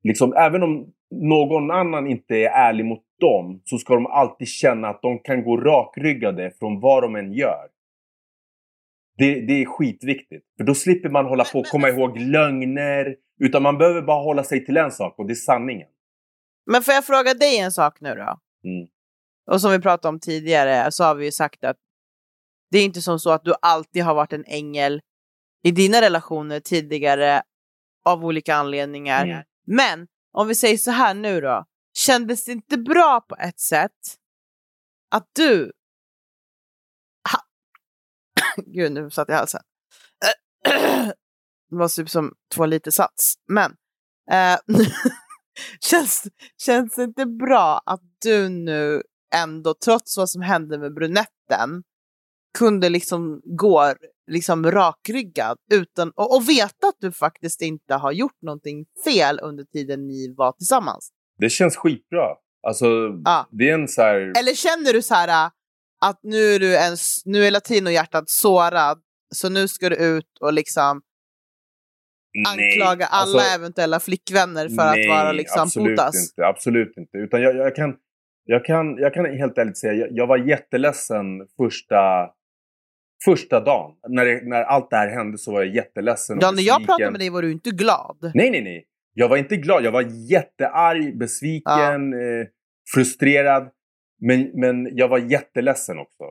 liksom, 0.03 0.33
även 0.33 0.63
om 0.63 0.93
någon 1.11 1.71
annan 1.71 2.07
inte 2.07 2.35
är 2.35 2.49
ärlig 2.49 2.85
mot 2.85 3.03
dem, 3.19 3.61
så 3.63 3.77
ska 3.77 3.93
de 3.93 4.05
alltid 4.05 4.47
känna 4.47 4.87
att 4.87 5.01
de 5.01 5.19
kan 5.19 5.43
gå 5.43 5.57
rakryggade 5.57 6.51
från 6.59 6.79
vad 6.79 7.03
de 7.03 7.15
än 7.15 7.33
gör. 7.33 7.67
Det, 9.17 9.41
det 9.41 9.61
är 9.61 9.65
skitviktigt. 9.65 10.45
För 10.57 10.63
då 10.63 10.73
slipper 10.73 11.09
man 11.09 11.25
hålla 11.25 11.43
på 11.43 11.59
och 11.59 11.65
komma 11.65 11.89
ihåg 11.89 12.17
lögner. 12.17 13.15
Utan 13.39 13.63
man 13.63 13.77
behöver 13.77 14.01
bara 14.01 14.23
hålla 14.23 14.43
sig 14.43 14.65
till 14.65 14.77
en 14.77 14.91
sak 14.91 15.19
och 15.19 15.25
det 15.25 15.33
är 15.33 15.35
sanningen. 15.35 15.87
Men 16.71 16.83
får 16.83 16.93
jag 16.93 17.05
fråga 17.05 17.33
dig 17.33 17.57
en 17.57 17.71
sak 17.71 18.01
nu 18.01 18.15
då? 18.15 18.39
Mm. 18.63 18.87
Och 19.51 19.61
som 19.61 19.71
vi 19.71 19.79
pratade 19.79 20.09
om 20.09 20.19
tidigare 20.19 20.91
så 20.91 21.03
har 21.03 21.15
vi 21.15 21.25
ju 21.25 21.31
sagt 21.31 21.63
att 21.63 21.77
det 22.71 22.77
är 22.77 22.85
inte 22.85 23.01
som 23.01 23.19
så 23.19 23.29
att 23.31 23.43
du 23.43 23.53
alltid 23.61 24.03
har 24.03 24.15
varit 24.15 24.33
en 24.33 24.45
ängel 24.45 25.01
i 25.63 25.71
dina 25.71 26.01
relationer 26.01 26.59
tidigare 26.59 27.43
av 28.05 28.25
olika 28.25 28.55
anledningar. 28.55 29.25
Mm. 29.25 29.43
Men 29.67 30.07
om 30.31 30.47
vi 30.47 30.55
säger 30.55 30.77
så 30.77 30.91
här 30.91 31.13
nu 31.13 31.41
då. 31.41 31.65
Kändes 31.93 32.45
det 32.45 32.51
inte 32.51 32.77
bra 32.77 33.21
på 33.29 33.35
ett 33.35 33.59
sätt 33.59 34.17
att 35.11 35.27
du... 35.35 35.71
Ha... 37.31 37.39
Gud, 38.65 38.91
nu 38.91 39.09
satt 39.09 39.29
jag 39.29 39.35
i 39.35 39.39
halsen. 39.39 39.61
det 41.69 41.75
var 41.75 41.87
typ 41.87 42.09
som 42.09 42.33
två 42.55 42.65
liter 42.65 42.91
sats. 42.91 43.33
Men 43.47 43.71
eh, 44.31 44.59
känns, 45.79 46.27
känns 46.65 46.95
det 46.95 47.03
inte 47.03 47.25
bra 47.25 47.81
att 47.85 48.01
du 48.23 48.49
nu 48.49 49.01
ändå, 49.35 49.73
trots 49.85 50.17
vad 50.17 50.29
som 50.29 50.41
hände 50.41 50.77
med 50.77 50.93
brunetten, 50.93 51.83
kunde 52.57 52.89
liksom 52.89 53.41
gå 53.45 53.93
liksom 54.31 54.71
rakryggad 54.71 55.57
utan, 55.71 56.11
och, 56.15 56.35
och 56.35 56.49
veta 56.49 56.87
att 56.87 56.95
du 56.99 57.11
faktiskt 57.11 57.61
inte 57.61 57.93
har 57.93 58.11
gjort 58.11 58.41
någonting 58.41 58.85
fel 59.03 59.39
under 59.43 59.63
tiden 59.63 60.07
ni 60.07 60.33
var 60.37 60.51
tillsammans? 60.51 61.09
Det 61.39 61.49
känns 61.49 61.77
skitbra. 61.77 62.27
Alltså, 62.67 62.85
Ja. 63.25 63.47
det 63.51 63.69
är 63.69 63.73
en 63.73 63.87
så 63.87 64.01
här... 64.01 64.17
Eller 64.39 64.55
känner 64.55 64.93
du 64.93 65.01
så 65.01 65.13
här 65.13 65.45
äh, 65.45 65.51
att 66.01 66.19
nu 66.23 66.55
är, 66.55 66.59
du 66.59 66.77
en, 66.77 66.97
nu 67.25 67.45
är 67.45 67.51
latinohjärtat 67.51 68.29
sårad, 68.29 69.01
så 69.35 69.49
nu 69.49 69.67
ska 69.67 69.89
du 69.89 69.95
ut 69.95 70.37
och 70.41 70.53
liksom 70.53 71.01
anklaga 72.45 73.05
alla 73.05 73.21
alltså, 73.21 73.55
eventuella 73.55 73.99
flickvänner 73.99 74.69
för 74.69 74.83
att 74.83 75.07
vara 75.09 75.31
liksom 75.31 75.61
absolut 75.61 75.87
putas? 75.87 76.15
inte. 76.15 76.47
Absolut 76.47 76.97
inte. 76.97 77.17
Utan 77.17 77.41
jag, 77.41 77.55
jag, 77.55 77.75
kan, 77.75 77.95
jag, 78.45 78.65
kan, 78.65 78.97
jag 78.97 79.13
kan 79.13 79.25
helt 79.25 79.57
ärligt 79.57 79.77
säga, 79.77 79.93
jag, 79.93 80.07
jag 80.11 80.27
var 80.27 80.37
jätteledsen 80.37 81.25
första, 81.57 82.29
första 83.25 83.59
dagen. 83.59 83.91
När, 84.07 84.25
det, 84.25 84.41
när 84.43 84.63
allt 84.63 84.89
det 84.89 84.97
här 84.97 85.09
hände 85.09 85.37
så 85.37 85.51
var 85.51 85.63
jag 85.63 85.75
jätteledsen 85.75 86.37
Ja, 86.41 86.51
när 86.51 86.63
jag 86.63 86.85
pratade 86.85 87.11
med 87.11 87.19
dig 87.19 87.29
var 87.29 87.41
du 87.41 87.51
inte 87.51 87.69
glad. 87.69 88.17
Nej, 88.33 88.51
nej, 88.51 88.61
nej. 88.61 88.85
Jag 89.13 89.29
var 89.29 89.37
inte 89.37 89.57
glad. 89.57 89.83
Jag 89.83 89.91
var 89.91 90.05
jättearg, 90.31 91.17
besviken, 91.17 92.13
eh, 92.13 92.47
frustrerad. 92.93 93.69
Men, 94.21 94.51
men 94.53 94.97
jag 94.97 95.07
var 95.07 95.17
jätteledsen 95.17 95.99
också. 95.99 96.23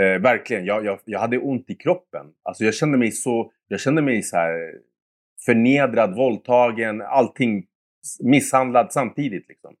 Eh, 0.00 0.22
verkligen. 0.22 0.64
Jag, 0.64 0.84
jag, 0.84 0.98
jag 1.04 1.20
hade 1.20 1.38
ont 1.38 1.70
i 1.70 1.74
kroppen. 1.74 2.26
Alltså 2.42 2.64
jag 2.64 2.74
kände 2.74 2.98
mig 2.98 3.10
så... 3.10 3.52
Jag 3.68 3.80
kände 3.80 4.02
mig 4.02 4.22
så 4.22 4.36
här 4.36 4.72
förnedrad, 5.46 6.16
våldtagen, 6.16 7.02
allting 7.02 7.64
misshandlad 8.22 8.92
samtidigt. 8.92 9.48
Liksom. 9.48 9.74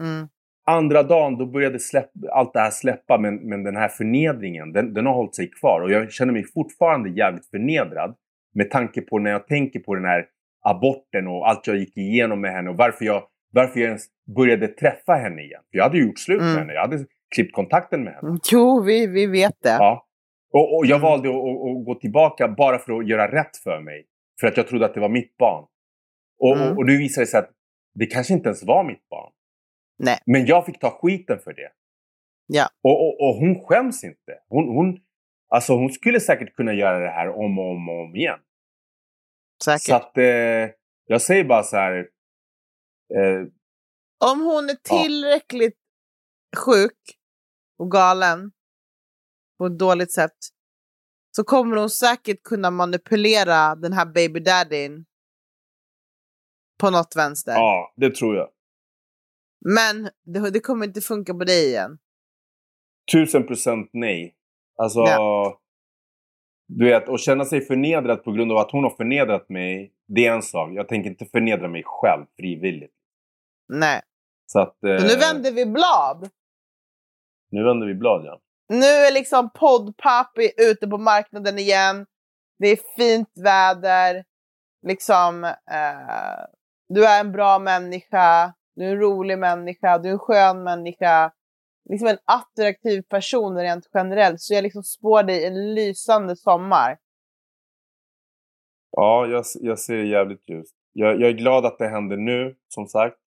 Mm. 0.00 0.28
Andra 0.66 1.02
dagen 1.02 1.38
då 1.38 1.46
började 1.46 1.78
släpp, 1.78 2.10
allt 2.30 2.52
det 2.52 2.60
här 2.60 2.70
släppa 2.70 3.18
men, 3.18 3.34
men 3.36 3.62
den 3.64 3.76
här 3.76 3.88
förnedringen 3.88 4.72
den, 4.72 4.94
den 4.94 5.06
har 5.06 5.14
hållit 5.14 5.34
sig 5.34 5.50
kvar. 5.50 5.80
Och 5.80 5.90
jag 5.90 6.12
känner 6.12 6.32
mig 6.32 6.44
fortfarande 6.54 7.10
jävligt 7.10 7.46
förnedrad 7.50 8.14
med 8.54 8.70
tanke 8.70 9.00
på 9.00 9.18
när 9.18 9.30
jag 9.30 9.46
tänker 9.46 9.80
på 9.80 9.94
den 9.94 10.04
här 10.04 10.26
aborten 10.64 11.26
och 11.28 11.48
allt 11.48 11.66
jag 11.66 11.76
gick 11.76 11.96
igenom 11.96 12.40
med 12.40 12.52
henne 12.52 12.70
och 12.70 12.76
varför 12.76 13.04
jag, 13.04 13.22
varför 13.52 13.80
jag 13.80 13.86
ens 13.86 14.06
började 14.36 14.68
träffa 14.68 15.12
henne 15.12 15.42
igen. 15.42 15.60
För 15.70 15.78
jag 15.78 15.84
hade 15.84 15.98
gjort 15.98 16.18
slut 16.18 16.40
med 16.40 16.48
Mm. 16.50 16.58
henne. 16.58 16.72
Jag 16.72 16.80
hade 16.80 17.04
klippt 17.34 17.54
kontakten 17.54 18.04
med 18.04 18.14
henne. 18.14 18.38
Jo, 18.52 18.82
vi, 18.82 19.06
vi 19.06 19.26
vet 19.26 19.62
det. 19.62 19.68
Ja. 19.68 20.06
Och, 20.52 20.76
och 20.76 20.86
jag 20.86 20.96
Mm. 20.96 21.10
valde 21.10 21.28
att, 21.28 21.34
att, 21.34 21.78
att 21.78 21.84
gå 21.84 21.94
tillbaka 21.94 22.48
bara 22.48 22.78
för 22.78 22.92
att 22.98 23.08
göra 23.08 23.32
rätt 23.32 23.56
för 23.56 23.80
mig. 23.80 24.04
För 24.42 24.48
att 24.48 24.56
jag 24.56 24.68
trodde 24.68 24.86
att 24.86 24.94
det 24.94 25.00
var 25.00 25.08
mitt 25.08 25.36
barn. 25.36 25.66
Och, 26.38 26.56
Mm. 26.56 26.68
och, 26.72 26.78
och 26.78 26.88
visade 26.88 27.22
det 27.24 27.30
sig 27.30 27.40
att 27.40 27.50
det 27.94 28.06
kanske 28.06 28.32
inte 28.34 28.48
ens 28.48 28.62
var 28.64 28.84
mitt 28.84 29.08
barn. 29.08 29.32
Nej. 29.98 30.18
Men 30.26 30.46
jag 30.46 30.66
fick 30.66 30.80
ta 30.80 30.90
skiten 30.90 31.38
för 31.38 31.52
det. 31.52 31.72
Ja. 32.46 32.68
Och, 32.82 33.06
och, 33.06 33.20
och 33.28 33.34
hon 33.34 33.64
skäms 33.66 34.04
inte. 34.04 34.42
Hon, 34.48 34.68
hon, 34.68 35.00
alltså 35.48 35.72
hon 35.72 35.92
skulle 35.92 36.20
säkert 36.20 36.54
kunna 36.54 36.72
göra 36.72 36.98
det 36.98 37.10
här 37.10 37.28
om 37.28 37.58
och 37.58 37.70
om, 37.70 37.88
och 37.88 38.00
om 38.00 38.16
igen. 38.16 38.38
Säkert. 39.64 39.82
Så 39.82 39.94
att 39.94 40.18
eh, 40.18 40.70
jag 41.06 41.22
säger 41.22 41.44
bara 41.44 41.62
så 41.62 41.76
här. 41.76 41.96
Eh, 43.14 43.46
Om 44.32 44.40
hon 44.40 44.70
är 44.70 45.02
tillräckligt 45.02 45.78
sjuk 46.66 46.98
och 47.78 47.90
galen 47.90 48.52
på 49.58 49.66
ett 49.66 49.78
dåligt 49.78 50.12
sätt 50.12 50.36
så 51.36 51.44
kommer 51.44 51.76
hon 51.76 51.90
säkert 51.90 52.42
kunna 52.42 52.70
manipulera 52.70 53.74
den 53.74 53.92
här 53.92 54.06
baby 54.06 54.40
daddyn 54.40 55.04
på 56.80 56.90
något 56.90 57.16
vänster. 57.16 57.52
ja, 57.52 57.92
det 57.96 58.14
tror 58.14 58.36
jag. 58.36 58.48
Men 59.64 60.10
det, 60.24 60.50
det 60.50 60.60
kommer 60.60 60.86
inte 60.86 61.00
funka 61.00 61.34
på 61.34 61.44
dig 61.44 61.68
igen. 61.68 61.98
Tusen 63.12 63.46
procent 63.46 63.90
nej. 63.92 64.34
Alltså, 64.76 65.04
du 66.68 66.84
vet, 66.84 67.08
att 67.08 67.20
känna 67.20 67.44
sig 67.44 67.60
förnedrad 67.60 68.24
på 68.24 68.32
grund 68.32 68.52
av 68.52 68.58
att 68.58 68.70
hon 68.70 68.84
har 68.84 68.90
förnedrat 68.90 69.48
mig, 69.48 69.92
det 70.06 70.26
är 70.26 70.34
en 70.34 70.42
sak. 70.42 70.70
Jag 70.72 70.88
tänker 70.88 71.10
inte 71.10 71.24
förnedra 71.24 71.68
mig 71.68 71.82
själv 71.86 72.24
frivilligt. 72.36 72.94
Nej. 73.68 74.02
Så 74.46 74.60
att... 74.60 74.84
Eh, 74.84 74.90
nu 74.90 75.16
vänder 75.20 75.52
vi 75.52 75.66
blad. 75.66 76.30
Nu 77.50 77.64
vänder 77.64 77.86
vi 77.86 77.94
blad, 77.94 78.24
ja. 78.24 78.40
Nu 78.72 78.86
är 78.86 79.12
liksom 79.12 79.50
poddpappi 79.54 80.52
ute 80.58 80.86
på 80.86 80.98
marknaden 80.98 81.58
igen. 81.58 82.06
Det 82.58 82.68
är 82.68 82.78
fint 82.96 83.32
väder. 83.34 84.24
Liksom, 84.86 85.44
eh, 85.44 86.44
du 86.88 87.06
är 87.06 87.20
en 87.20 87.32
bra 87.32 87.58
människa. 87.58 88.54
Du 88.74 88.84
är 88.84 88.92
en 88.92 89.00
rolig 89.00 89.38
människa. 89.38 89.98
Du 89.98 90.08
är 90.08 90.12
en 90.12 90.18
skön 90.18 90.62
människa. 90.62 91.32
Liksom 91.90 92.08
en 92.08 92.18
attraktiv 92.24 93.02
person 93.02 93.56
rent 93.56 93.90
generellt. 93.94 94.40
Så 94.40 94.54
jag 94.54 94.62
liksom 94.62 94.82
spår 94.82 95.22
dig 95.22 95.46
en 95.46 95.74
lysande 95.74 96.36
sommar. 96.36 96.98
Ja, 98.90 99.26
jag, 99.26 99.44
jag 99.60 99.78
ser 99.78 99.96
det 99.96 100.06
jävligt 100.06 100.48
ljust. 100.48 100.74
Jag, 100.92 101.20
jag 101.20 101.28
är 101.28 101.34
glad 101.34 101.66
att 101.66 101.78
det 101.78 101.88
händer 101.88 102.16
nu, 102.16 102.56
som 102.68 102.86
sagt. 102.86 103.18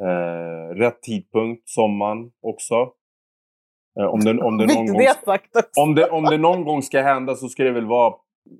Eh, 0.00 0.74
rätt 0.74 1.02
tidpunkt, 1.02 1.68
sommaren 1.68 2.32
också. 2.40 2.92
Eh, 4.00 4.06
om, 4.06 4.20
det, 4.20 4.30
om, 4.30 4.58
det 4.58 4.66
någon 4.66 4.86
gång, 4.86 5.06
om, 5.76 5.94
det, 5.94 6.10
om 6.10 6.24
det 6.24 6.38
någon 6.38 6.64
gång 6.64 6.82
ska 6.82 7.02
hända 7.02 7.34
så 7.34 7.48
ska 7.48 7.64
det 7.64 7.72
väl 7.72 7.86
vara 7.86 8.14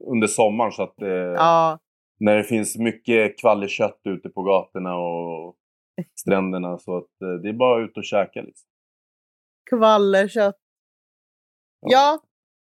under 0.06 0.26
sommaren. 0.26 0.72
Så 0.72 0.82
att, 0.82 1.02
eh, 1.02 1.08
Ja, 1.08 1.78
När 2.20 2.36
det 2.36 2.44
finns 2.44 2.78
mycket 2.78 3.38
kvallerkött 3.40 4.00
ute 4.04 4.28
på 4.28 4.42
gatorna 4.42 4.96
och 4.96 5.56
stränderna. 6.20 6.78
Så 6.78 6.96
att, 6.96 7.22
eh, 7.22 7.42
det 7.42 7.48
är 7.48 7.52
bara 7.52 7.84
ut 7.84 7.96
och 7.96 8.04
käka. 8.04 8.42
Liksom. 8.42 8.68
kvallerkött. 9.70 10.58
Ja, 11.86 12.18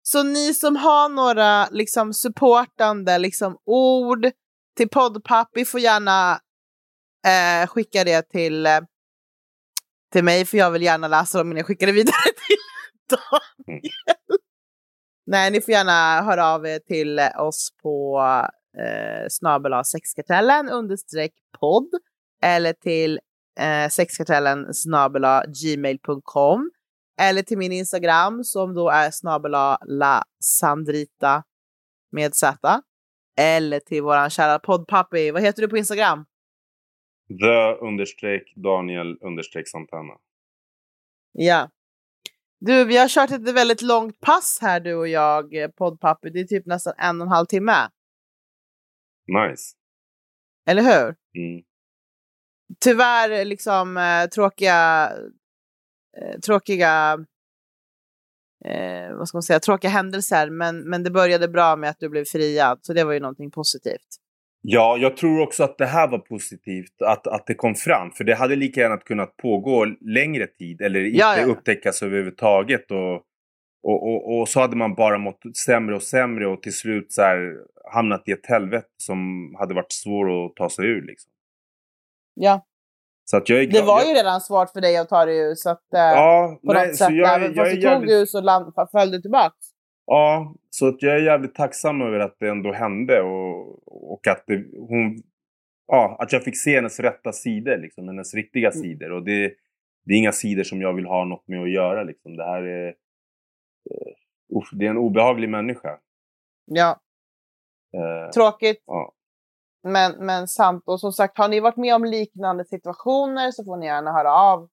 så 0.02 0.22
ni 0.22 0.54
som 0.54 0.76
har 0.76 1.08
några 1.08 1.66
liksom 1.70 2.12
supportande 2.12 3.18
liksom, 3.18 3.58
ord 3.64 4.30
till 4.76 4.88
poddpappi 4.88 5.64
får 5.64 5.80
gärna 5.80 6.32
eh, 7.26 7.66
skicka 7.66 8.04
det 8.04 8.22
till, 8.22 8.66
eh, 8.66 8.80
till 10.12 10.24
mig, 10.24 10.44
för 10.44 10.58
jag 10.58 10.70
vill 10.70 10.82
gärna 10.82 11.08
läsa 11.08 11.38
dem 11.38 11.46
innan 11.46 11.56
jag 11.56 11.66
skickar 11.66 11.86
det 11.86 11.92
vidare 11.92 12.14
till 12.46 13.18
Daniel. 13.66 13.92
Nej, 15.26 15.50
ni 15.50 15.60
får 15.60 15.72
gärna 15.72 16.22
höra 16.22 16.46
av 16.46 16.66
er 16.66 16.78
till 16.78 17.20
oss 17.38 17.68
på 17.82 18.20
eh, 18.78 19.26
snabel 19.30 19.84
sexkartellen 19.84 20.68
understreck 20.68 21.32
podd 21.60 21.88
eller 22.42 22.72
till 22.72 23.20
eh, 23.60 23.88
sexkartellen 23.88 24.74
snabel 24.74 25.22
gmail.com 25.62 26.70
eller 27.20 27.42
till 27.42 27.58
min 27.58 27.72
Instagram 27.72 28.44
som 28.44 28.74
då 28.74 28.88
är 28.88 29.10
snabel 29.10 29.50
la 29.86 30.22
sandrita 30.40 31.42
med 32.12 32.34
z 32.34 32.56
eller 33.38 33.80
till 33.80 34.02
våran 34.02 34.30
kära 34.30 34.58
poddpappi. 34.58 35.30
Vad 35.30 35.42
heter 35.42 35.62
du 35.62 35.68
på 35.68 35.78
Instagram? 35.78 36.24
Rö 37.28 37.74
understreck 37.74 38.52
Daniel 38.56 39.18
understreck 39.20 39.68
Santana. 39.68 40.14
Ja. 41.32 41.70
Du, 42.60 42.84
vi 42.84 42.96
har 42.96 43.08
kört 43.08 43.30
ett 43.30 43.54
väldigt 43.54 43.82
långt 43.82 44.20
pass 44.20 44.58
här 44.60 44.80
du 44.80 44.94
och 44.94 45.08
jag, 45.08 45.54
eh, 45.54 45.68
poddpappi. 45.68 46.30
Det 46.30 46.40
är 46.40 46.44
typ 46.44 46.66
nästan 46.66 46.92
en 46.98 47.20
och 47.20 47.26
en 47.26 47.32
halv 47.32 47.46
timme. 47.46 47.88
Nice. 49.26 49.74
Eller 50.66 50.82
hur? 50.82 51.16
Mm. 51.42 51.64
Tyvärr 52.80 53.44
liksom 53.44 53.96
eh, 53.96 54.28
tråkiga, 54.28 55.12
eh, 56.18 56.40
tråkiga, 56.40 57.12
eh, 58.64 59.16
vad 59.16 59.28
ska 59.28 59.36
man 59.36 59.42
säga, 59.42 59.60
tråkiga 59.60 59.90
händelser. 59.90 60.50
Men, 60.50 60.90
men 60.90 61.02
det 61.02 61.10
började 61.10 61.48
bra 61.48 61.76
med 61.76 61.90
att 61.90 62.00
du 62.00 62.08
blev 62.08 62.24
friad, 62.24 62.78
så 62.82 62.92
det 62.92 63.04
var 63.04 63.12
ju 63.12 63.20
någonting 63.20 63.50
positivt. 63.50 64.27
Ja, 64.60 64.96
jag 64.96 65.16
tror 65.16 65.40
också 65.40 65.64
att 65.64 65.78
det 65.78 65.86
här 65.86 66.08
var 66.08 66.18
positivt 66.18 67.02
att, 67.02 67.26
att 67.26 67.46
det 67.46 67.54
kom 67.54 67.74
fram. 67.74 68.10
För 68.10 68.24
det 68.24 68.34
hade 68.34 68.56
lika 68.56 68.80
gärna 68.80 68.96
kunnat 68.96 69.36
pågå 69.36 69.84
längre 70.00 70.46
tid 70.46 70.80
eller 70.80 71.04
inte 71.04 71.18
Ja, 71.18 71.38
ja, 71.38 71.44
upptäckas 71.44 72.02
överhuvudtaget. 72.02 72.90
Och, 72.90 73.14
och, 73.82 74.08
och, 74.08 74.40
och 74.40 74.48
så 74.48 74.60
hade 74.60 74.76
man 74.76 74.94
bara 74.94 75.18
mått 75.18 75.56
sämre 75.66 75.94
och 75.94 76.02
sämre 76.02 76.46
och 76.46 76.62
till 76.62 76.76
slut 76.76 77.12
så 77.12 77.22
här, 77.22 77.54
hamnat 77.92 78.28
i 78.28 78.32
ett 78.32 78.46
helvete 78.46 78.88
som 78.96 79.18
hade 79.58 79.74
varit 79.74 79.92
svår 79.92 80.46
att 80.46 80.56
ta 80.56 80.70
sig 80.70 80.86
ur. 80.86 81.02
Liksom. 81.02 81.30
Ja, 82.34 82.66
Så 83.24 83.36
att 83.36 83.48
jag 83.48 83.62
är 83.62 83.66
det 83.66 83.82
var 83.82 84.00
jag, 84.00 84.08
ju 84.08 84.14
redan 84.14 84.40
svårt 84.40 84.70
för 84.70 84.80
dig 84.80 84.96
att 84.96 85.08
ta 85.08 85.24
dig 85.24 85.38
ur, 85.38 85.54
så 85.54 85.70
att 85.70 85.94
eh, 85.94 86.00
ja, 86.00 86.58
på 86.66 86.72
nej, 86.72 86.86
något 86.86 86.96
så 86.96 87.04
sätt, 87.04 87.14
jag, 87.14 87.34
även 87.34 87.54
jag, 87.54 87.66
fast 87.66 87.76
är 87.76 87.76
du 87.76 87.96
tog 87.96 88.06
dig 88.06 88.22
ur 88.22 88.26
så 88.26 88.40
land, 88.40 88.72
föll 88.92 89.10
du 89.10 89.20
tillbaka. 89.20 89.54
Ja, 90.10 90.54
så 90.70 90.88
att 90.88 91.02
jag 91.02 91.14
är 91.16 91.22
jävligt 91.22 91.54
tacksam 91.54 92.02
över 92.02 92.18
att 92.20 92.36
det 92.38 92.48
ändå 92.48 92.72
hände 92.72 93.22
och, 93.22 94.12
och 94.12 94.26
att, 94.26 94.44
det, 94.46 94.64
hon, 94.78 95.22
ja, 95.86 96.16
att 96.20 96.32
jag 96.32 96.44
fick 96.44 96.56
se 96.58 96.74
hennes 96.74 97.00
rätta 97.00 97.32
sidor, 97.32 97.76
liksom, 97.76 98.08
hennes 98.08 98.34
riktiga 98.34 98.70
Mm. 98.70 98.82
sidor. 98.82 99.12
Och 99.12 99.22
det, 99.22 99.54
det 100.04 100.12
är 100.14 100.18
inga 100.18 100.32
sidor 100.32 100.62
som 100.62 100.80
jag 100.80 100.92
vill 100.92 101.06
ha 101.06 101.24
något 101.24 101.48
med 101.48 101.62
att 101.62 101.70
göra. 101.70 102.02
Liksom. 102.02 102.36
Det 102.36 102.44
här 102.44 102.62
är, 102.62 102.94
usch, 104.56 104.70
det 104.72 104.86
är 104.86 104.90
en 104.90 104.98
obehaglig 104.98 105.48
människa. 105.48 105.98
Ja, 106.64 107.00
Eh, 107.94 108.30
tråkigt. 108.30 108.82
ja. 108.86 109.12
Men, 109.82 110.26
men 110.26 110.48
sant. 110.48 110.82
Och 110.86 111.00
som 111.00 111.12
sagt, 111.12 111.38
har 111.38 111.48
ni 111.48 111.60
varit 111.60 111.76
med 111.76 111.94
om 111.94 112.04
liknande 112.04 112.64
situationer 112.64 113.50
så 113.50 113.64
får 113.64 113.76
ni 113.76 113.86
gärna 113.86 114.12
höra 114.12 114.32
av 114.32 114.68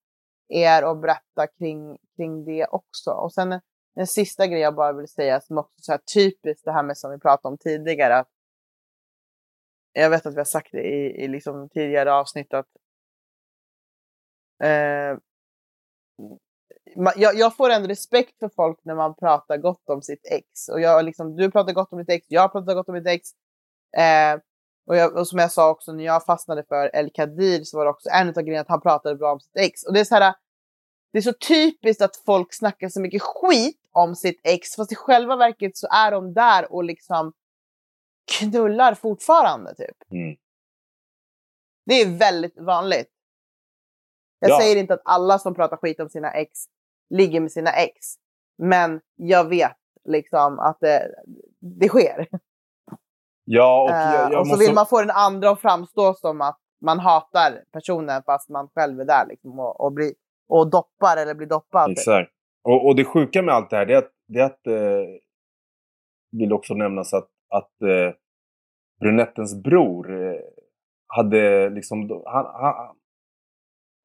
er 0.50 0.86
och 0.90 0.98
berätta 0.98 1.48
kring, 1.58 1.98
kring 2.16 2.46
det 2.46 2.66
också. 2.66 3.12
Och 3.12 3.34
sen 3.34 3.62
en, 3.96 4.08
sista 4.08 4.48
grej 4.48 4.60
jag 4.60 4.76
bara 4.76 4.94
vill 4.94 5.08
säga 5.08 5.42
som 5.42 5.58
också 5.58 5.74
är 5.78 5.84
så 5.84 5.92
här 5.92 6.00
typiskt 6.14 6.66
det 6.66 6.72
här 6.72 6.84
med 6.84 6.98
som 6.98 7.12
vi 7.12 7.20
pratade 7.20 7.52
om 7.52 7.58
tidigare. 7.58 8.18
Att 8.18 8.30
jag 9.94 10.10
vet 10.10 10.26
att 10.26 10.34
vi 10.34 10.38
har 10.38 10.46
sagt 10.46 10.72
det 10.72 10.84
i, 10.84 11.24
i 11.24 11.28
liksom 11.28 11.70
tidigare 11.70 12.14
avsnitt 12.14 12.54
att 12.54 12.68
eh, 14.64 15.18
jag, 17.16 17.36
jag 17.36 17.56
får 17.56 17.70
en 17.70 17.88
respekt 17.88 18.40
för 18.40 18.50
folk 18.50 18.80
när 18.84 18.96
man 18.96 19.16
pratar 19.16 19.58
gott 19.58 19.90
om 19.90 20.02
sitt 20.02 20.26
ex. 20.32 20.70
Och 20.70 20.82
jag, 20.82 21.06
liksom, 21.06 21.36
du 21.36 21.52
pratar 21.52 21.74
gott 21.74 21.94
om 21.94 22.00
ditt 22.00 22.10
ex, 22.10 22.26
jag 22.30 22.52
pratar 22.52 22.74
gott 22.74 22.90
om 22.90 22.96
mitt 22.96 23.08
ex. 23.08 23.30
Eh, 23.98 24.40
och, 24.88 24.96
jag, 24.96 25.18
och 25.18 25.28
som 25.28 25.40
jag 25.40 25.52
sa 25.52 25.70
också, 25.70 25.92
när 25.92 26.04
jag 26.04 26.26
fastnade 26.26 26.64
för 26.64 26.96
El 26.96 27.10
Kadir 27.14 27.64
så 27.64 27.78
var 27.78 27.86
det 27.86 27.92
också 27.92 28.10
en 28.10 28.28
av 28.28 28.34
grejerna 28.34 28.62
att 28.62 28.70
han 28.70 28.82
pratade 28.82 29.16
bra 29.16 29.34
om 29.34 29.40
sitt 29.40 29.58
ex. 29.58 29.84
Och 29.84 29.94
det 29.94 30.00
är 30.00 30.06
så 30.06 30.16
här, 30.16 30.34
det 31.12 31.18
är 31.18 31.22
så 31.22 31.34
typiskt 31.34 32.02
att 32.02 32.16
folk 32.16 32.54
snackar 32.54 32.90
så 32.90 33.02
mycket 33.02 33.22
skit 33.22 33.80
om 33.96 34.16
sitt 34.16 34.42
ex, 34.44 34.76
fast 34.76 34.92
i 34.92 34.96
själva 34.96 35.36
verket 35.36 35.78
så 35.78 35.88
är 35.92 36.12
de 36.12 36.34
där 36.34 36.74
och 36.74 36.84
liksom 36.84 37.34
knullar 38.40 38.94
fortfarande 38.96 39.76
typ. 39.76 40.12
Mm. 40.12 40.36
Det 41.86 41.94
är 42.02 42.18
väldigt 42.18 42.58
vanligt. 42.60 43.10
Jag 44.40 44.50
Ja. 44.52 44.60
säger 44.60 44.76
inte 44.76 44.94
att 44.94 45.02
alla 45.06 45.40
som 45.40 45.54
pratar 45.56 45.78
skit 45.78 46.00
om 46.00 46.10
sina 46.10 46.32
ex 46.32 46.60
ligger 47.10 47.40
med 47.40 47.52
sina 47.52 47.72
ex. 47.72 47.96
Men 48.58 49.02
jag 49.16 49.50
vet 49.50 49.78
liksom 50.10 50.60
att 50.60 50.78
det, 50.80 51.16
det 51.60 51.88
sker. 51.90 52.28
Ja, 53.44 53.84
och 53.84 53.90
Eh, 53.90 54.14
jag, 54.14 54.32
jag 54.32 54.40
och 54.40 54.48
så 54.48 54.52
måste... 54.54 54.66
vill 54.66 54.76
man 54.76 54.86
få 54.86 55.00
den 55.02 55.12
andra 55.12 55.50
att 55.50 55.62
framstå 55.62 56.14
som 56.14 56.42
att 56.42 56.60
man 56.82 57.00
hatar 57.00 57.64
personen 57.72 58.24
fast 58.26 58.50
man 58.50 58.70
själv 58.76 59.00
är 59.00 59.06
där 59.06 59.26
liksom, 59.28 59.60
och, 59.60 59.82
och, 59.82 59.94
blir, 59.94 60.14
och 60.48 60.70
doppar 60.70 61.18
eller 61.18 61.34
blir 61.34 61.48
doppad. 61.48 61.88
typ. 61.90 61.98
Exakt. 61.98 62.32
Och, 62.66 62.86
och 62.88 62.96
det 62.96 63.06
sjuka 63.06 63.42
med 63.42 63.54
allt 63.56 63.70
det 63.70 63.76
här 63.78 63.86
det 63.86 63.94
är 63.94 63.98
att, 63.98 64.12
det 64.28 64.40
är 64.40 64.46
att 64.46 64.68
eh, 64.68 65.08
vill 66.32 66.54
också 66.54 66.74
nämnas 66.74 67.14
att, 67.14 67.30
att 67.50 67.82
eh, 67.82 68.14
brunettens 69.00 69.64
bror 69.64 70.24
eh, 70.24 70.40
hade 71.08 71.70
liksom, 71.70 72.24
han, 72.26 72.46
han, 72.46 72.98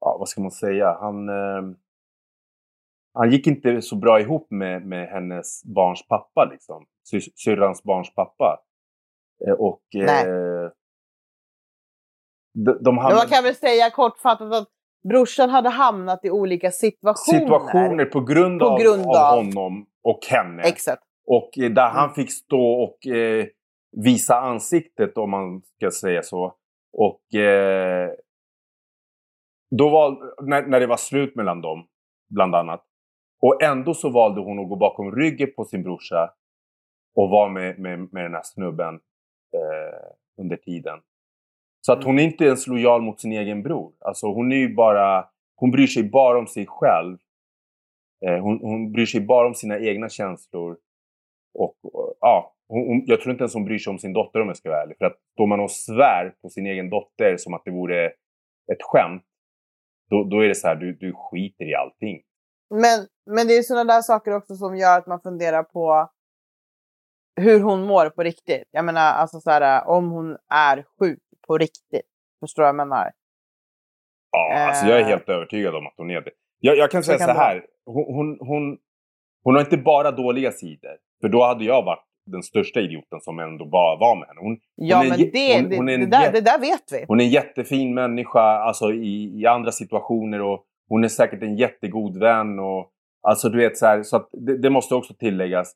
ja 0.00 0.16
vad 0.18 0.28
ska 0.28 0.40
man 0.40 0.50
säga, 0.50 0.98
han, 1.00 1.28
eh, 1.28 1.76
han 3.14 3.30
gick 3.30 3.46
inte 3.46 3.82
så 3.82 3.96
bra 3.96 4.20
ihop 4.20 4.50
med, 4.50 4.86
med 4.86 5.08
hennes 5.08 5.64
barns 5.64 6.08
pappa 6.08 6.44
liksom. 6.44 6.86
Sy- 7.10 7.32
Syrrans 7.44 7.82
barns 7.82 8.14
pappa. 8.14 8.62
Eh, 9.46 9.52
och 9.54 9.82
Nej. 9.94 10.26
eh, 10.28 10.70
de, 12.54 12.78
de 12.82 12.98
hamnade, 12.98 13.14
man 13.14 13.26
kan 13.28 13.44
väl 13.44 13.54
säga 13.54 13.90
kortfattat 13.90 14.52
att 14.52 14.68
brorsan 15.09 15.51
hade 15.51 15.68
hamnat 15.68 16.24
i 16.24 16.31
olika 16.31 16.70
situationer. 16.70 17.39
situationer 17.40 18.05
på 18.05 18.20
grund, 18.20 18.60
På 18.60 18.66
av, 18.66 18.81
grund 18.81 19.06
av 19.06 19.16
av- 19.16 19.44
honom 19.44 19.86
och 20.02 20.20
henne. 20.31 20.62
Exakt. 20.62 21.02
Och 21.27 21.59
eh, 21.59 21.70
där 21.70 21.89
han 21.90 22.05
Mm. 22.05 22.14
fick 22.14 22.32
stå 22.32 22.72
och 22.82 23.06
eh, 23.06 23.47
visa 24.05 24.36
ansiktet 24.40 25.18
om 25.18 25.31
man 25.31 25.62
ska 25.77 25.90
säga 25.90 26.22
så. 26.22 26.55
Och 26.93 27.35
eh, 27.35 28.10
då 29.78 29.89
var, 29.89 30.32
när, 30.47 30.62
när 30.66 30.81
det 30.81 30.86
var 30.86 30.97
slut 30.97 31.36
mellan 31.36 31.60
dem, 31.60 31.86
bland 32.35 32.55
annat. 32.55 32.85
Och 33.43 33.62
ändå 33.62 33.94
så 33.94 34.10
valde 34.10 34.40
hon 34.40 34.59
att 34.59 34.68
gå 34.68 34.77
bakom 34.77 35.12
ryggen 35.16 35.48
på 35.56 35.64
sin 35.64 35.82
brorsa 35.82 36.31
och 37.16 37.28
vara 37.31 37.48
med, 37.48 37.78
med, 37.78 38.12
med 38.12 38.24
den 38.24 38.35
här 38.35 38.43
snubben 38.44 38.94
eh, 39.55 40.43
under 40.43 40.56
tiden. 40.56 40.98
Så 41.81 41.93
att 41.93 42.05
hon 42.05 42.19
är 42.19 42.23
inte 42.23 42.44
ens 42.44 42.66
lojal 42.66 43.02
mot 43.02 43.20
sin 43.20 43.32
egen 43.32 43.62
bror. 43.62 43.93
Alltså 44.01 44.27
hon 44.27 44.52
är 44.52 44.57
ju 44.57 44.74
bara, 44.74 45.28
hon 45.57 45.70
bryr 45.70 45.86
sig 45.86 46.02
bara 46.02 46.39
om 46.39 46.47
sig 46.47 46.66
själv. 46.69 47.19
Eh, 48.27 48.43
hon, 48.43 48.59
hon 48.62 48.93
bryr 48.93 49.07
sig 49.07 49.20
bara 49.20 49.47
om 49.47 49.55
sina 49.55 49.78
egna 49.78 50.09
känslor. 50.09 50.77
Och, 51.55 51.77
och 51.82 52.15
ja, 52.20 52.55
hon, 52.69 53.02
jag 53.07 53.20
tror 53.20 53.32
inte 53.32 53.43
ens 53.43 53.55
hon 53.55 53.65
bryr 53.65 53.78
sig 53.78 53.90
om 53.90 53.98
sin 53.98 54.12
dotter 54.12 54.40
om 54.40 54.48
jag 54.48 54.57
ska 54.57 54.70
vara 54.70 54.82
ärlig. 54.82 54.97
För 54.98 55.05
att 55.05 55.16
står 55.32 55.47
man 55.47 55.61
och 55.61 55.70
svär 55.70 56.35
på 56.43 56.48
sin 56.48 56.66
egen 56.66 56.90
dotter 56.90 57.36
som 57.36 57.55
att 57.55 57.62
det 57.65 57.70
vore 57.70 58.07
ett 58.73 58.82
skämt. 58.82 59.23
Då, 60.11 60.24
då 60.24 60.40
är 60.44 60.48
det 60.48 60.55
så 60.55 60.69
här, 60.69 60.77
du, 60.77 60.93
du 60.93 61.12
skiter 61.12 61.65
i 61.65 61.74
allting. 61.74 62.23
Men, 62.70 63.07
men 63.27 63.47
det 63.47 63.57
är 63.57 63.62
sådana 63.62 63.94
där 63.94 64.02
saker 64.02 64.32
också 64.32 64.55
som 64.55 64.77
gör 64.77 64.98
att 64.98 65.07
man 65.07 65.20
funderar 65.20 65.62
på 65.62 66.11
hur 67.36 67.61
hon 67.61 67.86
mår 67.86 68.11
på 68.11 68.23
riktigt. 68.23 68.69
Jag 68.70 68.85
menar, 68.85 69.12
alltså 69.12 69.40
så 69.40 69.51
här, 69.51 69.89
om 69.89 70.11
hon 70.11 70.36
är 70.55 70.85
sjuk 70.98 71.19
på 71.51 71.59
riktigt. 71.59 72.10
Förstår 72.40 72.62
du 72.62 72.64
vad 72.64 72.68
jag 72.68 72.77
menar? 72.77 73.10
Ja, 74.31 74.66
alltså 74.68 74.86
jag 74.86 75.01
är 75.01 75.05
helt 75.05 75.28
övertygad 75.28 75.74
om 75.74 75.86
att 75.86 75.94
hon 75.97 76.10
är 76.10 76.20
det. 76.20 76.31
Jag, 76.60 76.77
jag 76.77 76.90
kan 76.90 77.02
säga 77.02 77.18
så, 77.18 77.24
så 77.24 77.31
här. 77.31 77.66
Hon, 77.86 78.05
hon, 78.14 78.39
hon, 78.40 78.78
hon 79.44 79.55
har 79.55 79.60
inte 79.60 79.77
bara 79.77 80.10
dåliga 80.10 80.52
sidor. 80.52 80.97
För 81.20 81.28
då 81.28 81.44
hade 81.44 81.64
jag 81.64 81.82
varit 81.85 82.05
den 82.27 82.43
största 82.43 82.81
idioten 82.81 83.20
som 83.20 83.39
ändå 83.39 83.64
bara 83.64 83.97
var 83.97 84.16
med 84.16 84.28
henne. 84.28 84.40
Hon, 84.40 84.59
ja, 84.74 84.97
hon 84.97 85.09
men 85.09 85.20
en, 85.20 85.31
det, 85.32 85.60
hon, 85.60 85.70
det, 85.70 85.77
hon 85.77 85.89
är 85.89 85.98
det, 85.98 86.05
en 86.05 86.10
där, 86.10 86.32
det 86.32 86.40
där 86.40 86.60
vet 86.60 86.93
vi. 86.93 87.05
Hon 87.09 87.20
är 87.20 87.24
en 87.24 87.31
jättefin 87.31 87.94
människa 87.94 88.40
alltså, 88.40 88.93
i, 88.93 89.40
i 89.40 89.47
andra 89.47 89.72
situationer 89.72 90.40
och 90.43 90.64
hon 90.89 91.05
är 91.05 91.09
säkert 91.09 91.43
en 91.43 91.56
jättegod 91.56 92.16
vän. 92.16 92.59
Och, 92.59 92.90
alltså 93.22 93.48
du 93.48 93.59
vet 93.59 93.78
så 93.78 93.86
här, 93.86 94.02
så 94.02 94.28
det, 94.32 94.59
det 94.59 94.70
måste 94.70 94.94
också 94.94 95.14
tilläggas. 95.14 95.72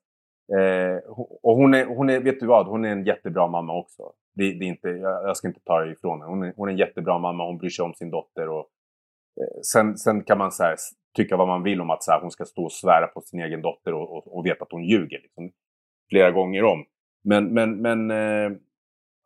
Eh, 0.59 1.11
och 1.43 1.57
hon 1.57 1.75
är, 1.75 1.85
hon 1.85 2.11
är, 2.11 2.21
vet 2.21 2.41
du 2.41 2.47
vad, 2.47 2.67
hon 2.67 2.85
är 2.85 2.93
en 2.93 3.05
jättebra 3.05 3.49
mamma 3.49 3.79
också. 3.79 4.03
Det, 4.35 4.53
det 4.53 4.65
är 4.65 4.69
inte, 4.69 4.89
jag, 4.89 5.29
jag 5.29 5.37
ska 5.37 5.49
inte 5.49 5.61
ta 5.61 5.81
det 5.81 5.93
ifrån 5.93 6.21
henne. 6.21 6.31
Hon 6.31 6.43
är, 6.43 6.53
hon 6.57 6.69
är 6.69 6.73
en 6.73 6.79
jättebra 6.79 7.19
mamma, 7.19 7.47
hon 7.47 7.59
bryr 7.59 7.71
sig 7.71 7.85
om 7.85 7.95
sin 7.95 8.11
dotter. 8.11 8.49
Och, 8.49 8.67
eh, 9.41 9.61
sen, 9.73 9.97
sen 9.97 10.25
kan 10.25 10.39
man 10.39 10.53
så 10.53 10.63
här, 10.63 10.77
tycka 11.17 11.37
vad 11.37 11.49
man 11.49 11.63
vill 11.63 11.81
om 11.81 11.91
att 11.91 12.03
så 12.03 12.13
här, 12.13 12.21
hon 12.21 12.31
ska 12.31 12.45
stå 12.45 12.65
och 12.65 12.73
svära 12.73 13.07
på 13.07 13.21
sin 13.21 13.41
egen 13.41 13.63
dotter 13.63 13.95
och, 13.95 14.17
och, 14.17 14.37
och 14.37 14.47
veta 14.47 14.65
att 14.65 14.73
hon 14.73 14.85
ljuger. 14.85 15.21
Liksom, 15.21 15.51
flera 16.11 16.31
gånger 16.31 16.65
om. 16.65 16.85
Men, 17.25 17.55
men, 17.55 17.77
men 17.77 18.11
eh, 18.11 18.59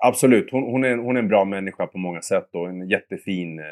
absolut, 0.05 0.51
hon, 0.51 0.62
hon, 0.62 0.85
är, 0.85 0.97
hon 0.97 1.16
är 1.16 1.20
en 1.20 1.28
bra 1.28 1.44
människa 1.44 1.86
på 1.86 1.98
många 1.98 2.22
sätt 2.22 2.48
och 2.52 2.68
en 2.68 2.89
jättefin... 2.89 3.59
Eh, 3.59 3.64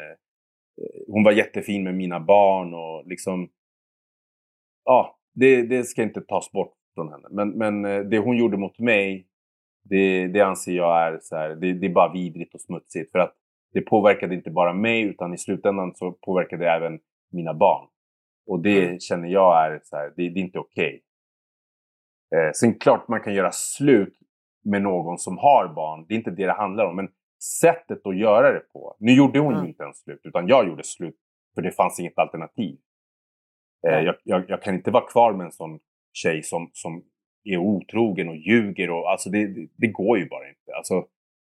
eh, 0.81 1.01
hon 1.07 1.23
var 1.23 1.31
jättefin 1.31 1.83
med 1.83 1.95
mina 1.95 2.19
barn 2.19 2.73
och 2.73 3.07
liksom... 3.07 3.49
Ja, 4.85 5.19
det, 5.33 5.61
det 5.61 5.83
ska 5.83 6.03
inte 6.03 6.21
tas 6.21 6.51
bort 6.51 6.73
från 6.95 7.09
henne. 7.09 7.27
Men, 7.31 7.49
men 7.49 7.85
eh, 7.85 7.99
det 7.99 8.17
hon 8.17 8.37
gjorde 8.37 8.57
mot 8.57 8.79
mig, 8.79 9.27
det, 9.89 10.27
det 10.27 10.41
anser 10.41 10.71
jag 10.71 11.07
är 11.07 11.19
så 11.21 11.35
här, 11.35 11.49
det, 11.49 11.73
det 11.73 11.85
är 11.87 11.93
bara 11.93 12.13
vidrigt 12.13 12.53
och 12.55 12.61
smutsigt. 12.61 13.11
För 13.11 13.19
att 13.19 13.33
det 13.73 13.81
påverkade 13.81 14.35
inte 14.35 14.51
bara 14.51 14.73
mig 14.73 15.01
utan 15.01 15.33
i 15.33 15.37
slutändan 15.37 15.95
så 15.95 16.11
påverkade 16.11 16.63
det 16.63 16.71
även 16.71 16.99
mina 17.31 17.53
barn. 17.53 17.87
Och 18.47 18.59
det 18.59 19.01
känner 19.01 19.27
jag 19.27 19.65
är 19.65 19.79
så 19.83 19.95
här, 19.95 20.13
det, 20.15 20.29
det 20.29 20.39
är 20.39 20.43
inte 20.43 20.59
okej. 20.59 21.03
Eh, 22.35 22.51
sen 22.53 22.79
klart 22.79 23.07
man 23.07 23.21
kan 23.21 23.33
göra 23.33 23.51
slut 23.51 24.17
med 24.65 24.81
någon 24.81 25.17
som 25.17 25.37
har 25.37 25.73
barn. 25.75 26.05
Det 26.07 26.13
är 26.13 26.17
inte 26.17 26.31
det 26.31 26.45
det 26.45 26.53
handlar 26.53 26.85
om. 26.85 26.95
Men 26.95 27.09
sättet 27.61 28.07
att 28.07 28.17
göra 28.17 28.51
det 28.51 28.59
på. 28.59 28.95
Nu 28.99 29.13
gjorde 29.13 29.39
hon 29.39 29.53
Mm. 29.53 29.63
ju 29.63 29.69
inte 29.69 29.83
ens 29.83 29.97
slut. 29.97 30.21
Utan 30.23 30.47
jag 30.47 30.67
gjorde 30.67 30.83
slut. 30.83 31.15
För 31.55 31.61
det 31.61 31.71
fanns 31.71 31.99
inget 31.99 32.17
alternativ. 32.17 32.77
Eh, 33.87 33.99
jag, 33.99 34.15
jag, 34.23 34.43
jag 34.49 34.61
kan 34.61 34.75
inte 34.75 34.91
vara 34.91 35.07
kvar 35.07 35.33
med 35.33 35.45
en 35.45 35.51
sån 35.51 35.79
tjej 36.13 36.43
som, 36.43 36.69
som 36.73 37.03
är 37.53 37.57
otrogen 37.57 38.29
och 38.29 38.35
ljuger. 38.35 38.89
Och, 38.91 39.11
alltså 39.11 39.29
det, 39.29 39.47
det, 39.47 39.67
det 39.75 39.87
går 39.87 40.17
ju 40.17 40.29
bara 40.29 40.49
inte. 40.49 40.75
Alltså, 40.75 41.05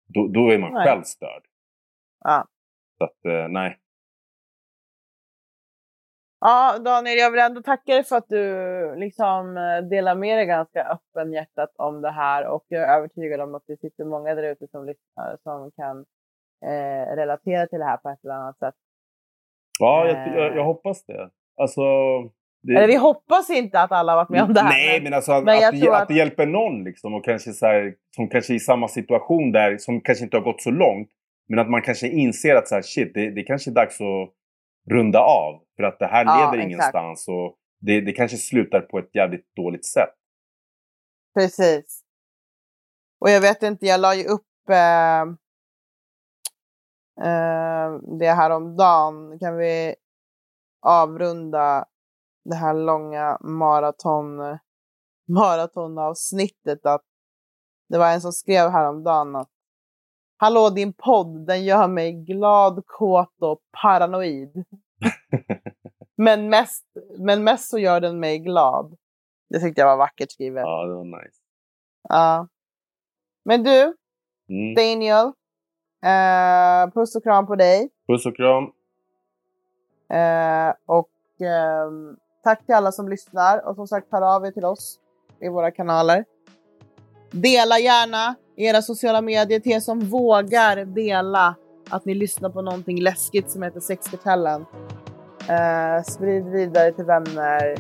då, 0.08 0.28
då 0.28 0.50
är 0.50 0.58
man 0.58 0.74
Nej. 0.74 0.86
själv 0.88 1.04
störd. 1.04 1.44
Ja. 2.24 2.48
Så 2.98 3.04
att, 3.04 3.26
eh, 3.26 3.48
nej. 3.50 3.80
Ja, 6.40 6.80
Daniel, 6.80 7.18
jag 7.18 7.32
vill 7.32 7.40
ändå 7.40 7.62
tacka 7.62 7.94
dig 7.94 8.04
för 8.04 8.16
att 8.16 8.30
du 8.30 8.96
liksom 8.96 9.58
eh, 9.58 9.90
delar 9.90 10.16
med 10.16 10.38
dig 10.38 10.46
ganska 10.46 10.84
öppenhjärtat 10.84 11.72
om 11.76 12.02
det 12.02 12.12
här 12.12 12.48
och 12.48 12.66
jag 12.68 12.84
är 12.84 12.98
övertygad 12.98 13.42
om 13.42 13.56
att 13.56 13.64
det 13.68 13.78
sitter 13.78 14.06
många 14.06 14.36
där 14.36 14.44
ute 14.44 14.68
som 14.68 14.86
lyssnar 14.86 15.38
som 15.44 15.72
kan 15.72 16.06
eh, 16.66 17.16
relatera 17.16 17.68
till 17.68 17.80
det 17.80 17.86
här 17.86 17.98
på 17.98 18.10
ett 18.10 18.24
eller 18.24 18.34
annat 18.34 18.58
sätt. 18.60 18.76
Ja, 19.80 20.08
jag, 20.08 20.28
Eh. 20.28 20.36
jag, 20.36 20.56
jag 20.58 20.64
hoppas 20.64 21.06
det. 21.06 21.30
Alltså... 21.58 21.82
Det, 22.64 22.74
Eller 22.74 22.88
vi 22.88 22.96
hoppas 22.96 23.50
inte 23.50 23.80
att 23.82 23.92
alla 23.92 24.12
har 24.12 24.18
varit 24.18 24.30
med 24.30 24.44
om 24.44 24.54
det 24.54 24.62
här. 24.62 24.70
Nej, 24.70 24.98
men- 24.98 25.04
men 25.04 25.14
alltså 25.14 25.32
att, 25.32 25.44
men 25.44 25.64
att, 25.68 25.82
det, 25.82 25.90
att... 25.90 26.02
att- 26.02 26.08
det 26.08 26.14
hjälper 26.14 26.46
någon 26.46 26.84
liksom. 26.84 27.14
Och 27.14 27.26
kanske 27.26 27.54
så 27.54 27.66
här, 27.66 27.94
som 28.16 28.30
kanske 28.30 28.54
är 28.54 28.56
i 28.56 28.60
samma 28.60 28.88
situation 28.88 29.52
där, 29.52 29.78
som 29.78 30.02
kanske 30.02 30.24
inte 30.24 30.38
har 30.38 30.44
gått 30.44 30.62
så 30.62 30.72
långt. 30.72 31.10
Men 31.50 31.60
att 31.60 31.70
man 31.70 31.82
kanske 31.82 32.08
inser 32.08 32.56
att 32.56 32.68
så 32.68 32.76
här, 32.76 32.82
shit, 32.82 33.14
det, 33.14 33.30
det 33.32 33.44
kanske 33.44 33.72
är 33.72 33.74
dags 33.74 34.02
att 34.02 34.30
runda 34.94 35.20
av. 35.20 35.62
För 35.78 35.84
att 35.84 36.00
det 36.00 36.06
här 36.08 36.26
Ja, 36.26 36.36
leder 36.38 36.58
exakt. 36.58 36.64
ingenstans. 36.72 37.28
Och 37.28 37.56
det, 37.82 38.02
det 38.02 38.12
kanske 38.12 38.38
slutar 38.38 38.82
på 38.82 39.00
ett 39.00 39.16
jävligt 39.16 39.56
dåligt 39.56 39.86
sätt. 39.86 40.14
Precis. 41.40 42.02
Och 43.22 43.30
jag 43.30 43.42
vet 43.42 43.64
inte, 43.64 43.86
jag 43.86 44.00
la 44.00 44.16
ju 44.16 44.24
upp 44.24 44.70
eh, 44.70 45.22
eh, 47.28 47.94
det 48.20 48.32
här 48.32 48.50
om 48.50 48.76
dagen. 48.78 49.40
Kan 49.40 49.58
vi 49.58 49.96
avrunda 50.86 51.86
det 52.44 52.56
här 52.56 52.74
långa 52.74 53.38
maraton 53.42 54.58
maratonavsnittet 55.28 56.86
att 56.86 57.04
det 57.90 57.98
var 57.98 58.12
en 58.12 58.22
som 58.22 58.32
skrev 58.32 58.70
häromdagen 58.70 59.36
att 59.36 59.50
Hallå 60.38 60.70
din 60.70 60.94
podd, 60.94 61.48
den 61.48 61.64
gör 61.64 61.88
mig 61.88 62.12
glad, 62.12 62.84
kåt 62.86 63.42
och 63.42 63.60
paranoid. 63.82 64.66
men, 66.18 66.50
mest, 66.50 66.86
men 67.20 67.44
mest 67.44 67.70
så 67.70 67.80
gör 67.80 68.02
den 68.02 68.20
mig 68.20 68.40
glad. 68.40 68.98
Det 69.50 69.60
tyckte 69.60 69.82
jag 69.82 69.88
var 69.88 69.98
vackert 69.98 70.32
skrivet. 70.32 70.62
Ja, 70.62 70.86
det 70.86 70.94
var 70.94 71.04
nice. 71.04 71.38
Ja. 72.10 72.48
Men 73.46 73.64
du, 73.64 73.96
Mm. 74.50 74.76
Daniel. 74.76 75.26
Eh, 76.06 76.92
puss 76.94 77.16
och 77.16 77.24
kram 77.24 77.48
på 77.48 77.56
dig. 77.56 77.90
Puss 78.08 78.26
och 78.26 78.36
kram. 78.36 78.64
Eh, 80.10 80.74
och 80.86 81.42
ehm, 81.42 82.18
tack 82.44 82.66
till 82.66 82.76
alla 82.76 82.92
som 82.92 83.10
lyssnar. 83.10 83.68
Och 83.68 83.76
som 83.76 83.88
sagt, 83.88 84.08
hör 84.12 84.36
av 84.36 84.46
er 84.46 84.52
till 84.52 84.66
oss 84.66 85.00
i 85.42 85.50
våra 85.50 85.72
kanaler. 85.72 86.26
Dela 87.32 87.80
gärna 87.80 88.36
i 88.56 88.66
era 88.66 88.82
sociala 88.82 89.22
medier 89.22 89.60
till 89.60 89.72
er 89.72 89.80
som 89.80 90.00
vågar 90.00 90.86
dela 90.86 91.56
att 91.90 92.06
ni 92.06 92.14
lyssnar 92.14 92.50
på 92.50 92.62
någonting 92.62 93.02
läskigt 93.02 93.52
som 93.52 93.64
heter 93.64 93.80
Sexkartellen. 93.80 94.66
Eh, 95.50 96.04
sprid 96.04 96.46
vidare 96.46 96.92
till 96.92 97.06
vänner. 97.06 97.78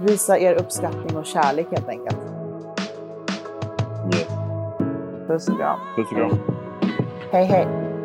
Visa 0.00 0.38
er 0.38 0.54
uppskattning 0.54 1.16
och 1.16 1.26
kärlek 1.26 1.66
helt 1.70 1.88
enkelt. 1.88 2.18
Puss 5.26 5.48
och 5.48 5.58
kram. 5.58 5.78
Puss 5.96 6.10
och 6.10 6.16
kram. 6.16 6.38
Hej 7.32 7.44
hej! 7.44 7.95